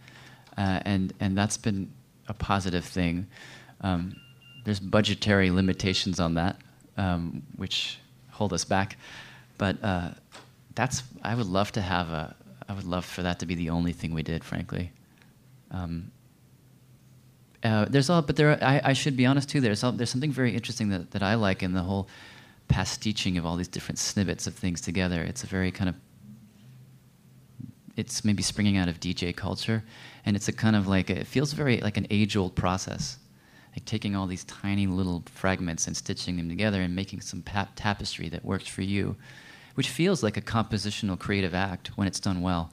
uh, 0.56 0.78
and 0.84 1.12
and 1.18 1.36
that's 1.36 1.56
been 1.56 1.90
a 2.28 2.34
positive 2.34 2.84
thing. 2.84 3.26
Um, 3.80 4.14
there's 4.64 4.78
budgetary 4.78 5.50
limitations 5.50 6.20
on 6.20 6.34
that, 6.34 6.58
um, 6.96 7.42
which 7.56 7.98
hold 8.30 8.52
us 8.52 8.64
back, 8.64 8.96
but 9.58 9.82
uh, 9.82 10.10
that's. 10.76 11.02
I 11.24 11.34
would 11.34 11.48
love 11.48 11.72
to 11.72 11.80
have 11.80 12.10
a. 12.10 12.36
I 12.68 12.72
would 12.72 12.84
love 12.84 13.04
for 13.04 13.22
that 13.22 13.38
to 13.40 13.46
be 13.46 13.54
the 13.54 13.70
only 13.70 13.92
thing 13.92 14.14
we 14.14 14.22
did, 14.22 14.44
frankly. 14.44 14.92
Um, 15.70 16.10
uh, 17.62 17.86
there's 17.88 18.10
all, 18.10 18.22
but 18.22 18.36
there. 18.36 18.50
Are, 18.50 18.58
I, 18.62 18.80
I 18.84 18.92
should 18.92 19.16
be 19.16 19.26
honest 19.26 19.48
too. 19.48 19.60
There's 19.60 19.84
all, 19.84 19.92
there's 19.92 20.10
something 20.10 20.32
very 20.32 20.54
interesting 20.54 20.88
that, 20.90 21.12
that 21.12 21.22
I 21.22 21.34
like 21.34 21.62
in 21.62 21.72
the 21.72 21.82
whole 21.82 22.08
pastiching 22.68 23.38
of 23.38 23.46
all 23.46 23.56
these 23.56 23.68
different 23.68 23.98
snippets 23.98 24.46
of 24.46 24.54
things 24.54 24.80
together. 24.80 25.22
It's 25.22 25.44
a 25.44 25.46
very 25.46 25.70
kind 25.70 25.88
of. 25.88 25.94
It's 27.96 28.24
maybe 28.24 28.42
springing 28.42 28.78
out 28.78 28.88
of 28.88 29.00
DJ 29.00 29.36
culture, 29.36 29.84
and 30.24 30.34
it's 30.34 30.48
a 30.48 30.52
kind 30.52 30.74
of 30.74 30.88
like 30.88 31.10
it 31.10 31.26
feels 31.26 31.52
very 31.52 31.78
like 31.80 31.98
an 31.98 32.06
age-old 32.10 32.56
process, 32.56 33.18
like 33.76 33.84
taking 33.84 34.16
all 34.16 34.26
these 34.26 34.44
tiny 34.44 34.86
little 34.86 35.22
fragments 35.26 35.86
and 35.86 35.96
stitching 35.96 36.36
them 36.36 36.48
together 36.48 36.80
and 36.80 36.96
making 36.96 37.20
some 37.20 37.42
tapestry 37.76 38.28
that 38.30 38.44
works 38.44 38.66
for 38.66 38.82
you, 38.82 39.14
which 39.74 39.88
feels 39.88 40.22
like 40.22 40.36
a 40.36 40.40
compositional 40.40 41.18
creative 41.18 41.54
act 41.54 41.96
when 41.96 42.06
it's 42.06 42.20
done 42.20 42.42
well. 42.42 42.70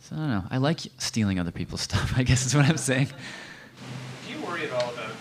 So 0.00 0.16
I 0.16 0.18
don't 0.18 0.30
know. 0.30 0.44
I 0.50 0.56
like 0.58 0.80
stealing 0.98 1.38
other 1.38 1.50
people's 1.50 1.80
stuff. 1.88 2.14
I 2.16 2.22
guess 2.22 2.46
is 2.46 2.54
what 2.54 2.66
I'm 2.66 2.76
saying. 2.76 3.08
Do 4.26 4.32
you 4.32 4.44
worry 4.44 4.64
at 4.64 4.72
all 4.72 4.92
about 4.94 5.12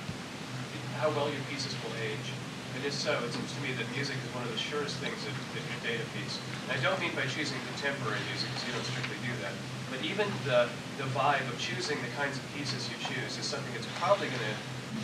how 0.98 1.10
well 1.12 1.30
your 1.30 1.42
pieces 1.50 1.76
will 1.84 1.96
age? 2.02 2.34
And 2.76 2.86
if 2.86 2.94
so, 2.94 3.12
it 3.26 3.34
seems 3.34 3.52
to 3.56 3.62
me 3.62 3.74
that 3.76 3.88
music 3.92 4.16
is 4.16 4.30
one 4.34 4.46
of 4.46 4.52
the 4.52 4.58
surest 4.58 4.96
things 5.04 5.20
that, 5.26 5.36
that 5.36 5.64
can 5.68 5.80
date 5.84 6.00
a 6.00 6.08
piece. 6.16 6.40
And 6.64 6.78
I 6.78 6.80
don't 6.80 7.00
mean 7.02 7.12
by 7.12 7.28
choosing 7.28 7.60
contemporary 7.76 8.24
music, 8.32 8.48
because 8.56 8.64
you 8.68 8.72
don't 8.72 8.88
strictly 8.88 9.20
do 9.26 9.34
that. 9.44 9.52
But 9.92 10.00
even 10.06 10.30
the, 10.46 10.70
the 10.96 11.10
vibe 11.12 11.44
of 11.50 11.60
choosing 11.60 12.00
the 12.00 12.12
kinds 12.16 12.38
of 12.38 12.46
pieces 12.56 12.88
you 12.88 12.96
choose 13.04 13.36
is 13.36 13.44
something 13.44 13.74
that's 13.74 13.90
probably 14.00 14.32
going 14.32 14.48
to 14.48 14.56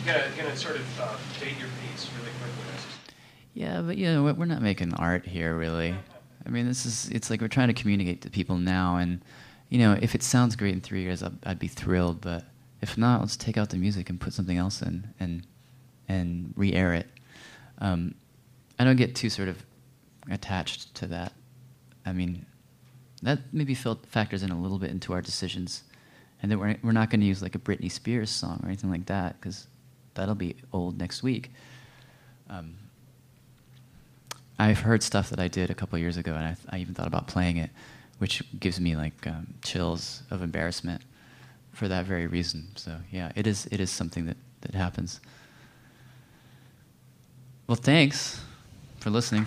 gonna 0.04 0.56
sort 0.56 0.76
of 0.76 1.00
uh, 1.00 1.16
date 1.40 1.58
your 1.58 1.68
piece 1.82 2.08
really 2.18 2.30
quickly. 2.38 2.95
Yeah, 3.56 3.80
but 3.80 3.96
you 3.96 4.04
know, 4.12 4.22
we're 4.34 4.44
not 4.44 4.60
making 4.60 4.92
art 4.92 5.24
here, 5.24 5.56
really. 5.56 5.94
I 6.44 6.50
mean, 6.50 6.66
this 6.66 6.84
is, 6.84 7.08
it's 7.08 7.30
like 7.30 7.40
we're 7.40 7.48
trying 7.48 7.68
to 7.68 7.74
communicate 7.74 8.20
to 8.20 8.30
people 8.30 8.58
now, 8.58 8.96
and, 8.96 9.22
you 9.70 9.78
know, 9.78 9.96
if 10.02 10.14
it 10.14 10.22
sounds 10.22 10.56
great 10.56 10.74
in 10.74 10.82
three 10.82 11.00
years, 11.00 11.22
I'd, 11.22 11.38
I'd 11.46 11.58
be 11.58 11.66
thrilled, 11.66 12.20
but 12.20 12.44
if 12.82 12.98
not, 12.98 13.22
let's 13.22 13.34
take 13.34 13.56
out 13.56 13.70
the 13.70 13.78
music 13.78 14.10
and 14.10 14.20
put 14.20 14.34
something 14.34 14.58
else 14.58 14.82
in 14.82 15.08
and, 15.18 15.46
and 16.06 16.52
re 16.54 16.74
air 16.74 16.92
it. 16.92 17.06
Um, 17.78 18.14
I 18.78 18.84
don't 18.84 18.96
get 18.96 19.14
too 19.14 19.30
sort 19.30 19.48
of 19.48 19.64
attached 20.30 20.94
to 20.96 21.06
that. 21.06 21.32
I 22.04 22.12
mean, 22.12 22.44
that 23.22 23.38
maybe 23.54 23.74
felt, 23.74 24.04
factors 24.04 24.42
in 24.42 24.50
a 24.50 24.60
little 24.60 24.78
bit 24.78 24.90
into 24.90 25.14
our 25.14 25.22
decisions, 25.22 25.82
and 26.42 26.52
that 26.52 26.58
we're, 26.58 26.76
we're 26.82 26.92
not 26.92 27.08
going 27.08 27.20
to 27.20 27.26
use 27.26 27.40
like 27.40 27.54
a 27.54 27.58
Britney 27.58 27.90
Spears 27.90 28.28
song 28.28 28.60
or 28.62 28.66
anything 28.66 28.90
like 28.90 29.06
that, 29.06 29.40
because 29.40 29.66
that'll 30.12 30.34
be 30.34 30.56
old 30.74 30.98
next 30.98 31.22
week. 31.22 31.52
Um, 32.50 32.74
I've 34.58 34.80
heard 34.80 35.02
stuff 35.02 35.30
that 35.30 35.40
I 35.40 35.48
did 35.48 35.70
a 35.70 35.74
couple 35.74 35.98
years 35.98 36.16
ago, 36.16 36.34
and 36.34 36.44
I, 36.44 36.56
I, 36.70 36.78
even 36.78 36.94
thought 36.94 37.06
about 37.06 37.26
playing 37.26 37.58
it, 37.58 37.70
which 38.18 38.42
gives 38.58 38.80
me 38.80 38.96
like 38.96 39.26
um, 39.26 39.54
chills 39.62 40.22
of 40.30 40.42
embarrassment 40.42 41.02
for 41.72 41.88
that 41.88 42.06
very 42.06 42.26
reason. 42.26 42.68
So 42.76 42.96
yeah, 43.10 43.32
it 43.36 43.46
is 43.46 43.66
it 43.70 43.80
is 43.80 43.90
something 43.90 44.26
that 44.26 44.36
that 44.62 44.74
happens. 44.74 45.20
Well, 47.66 47.76
thanks 47.76 48.40
for 49.00 49.10
listening. 49.10 49.46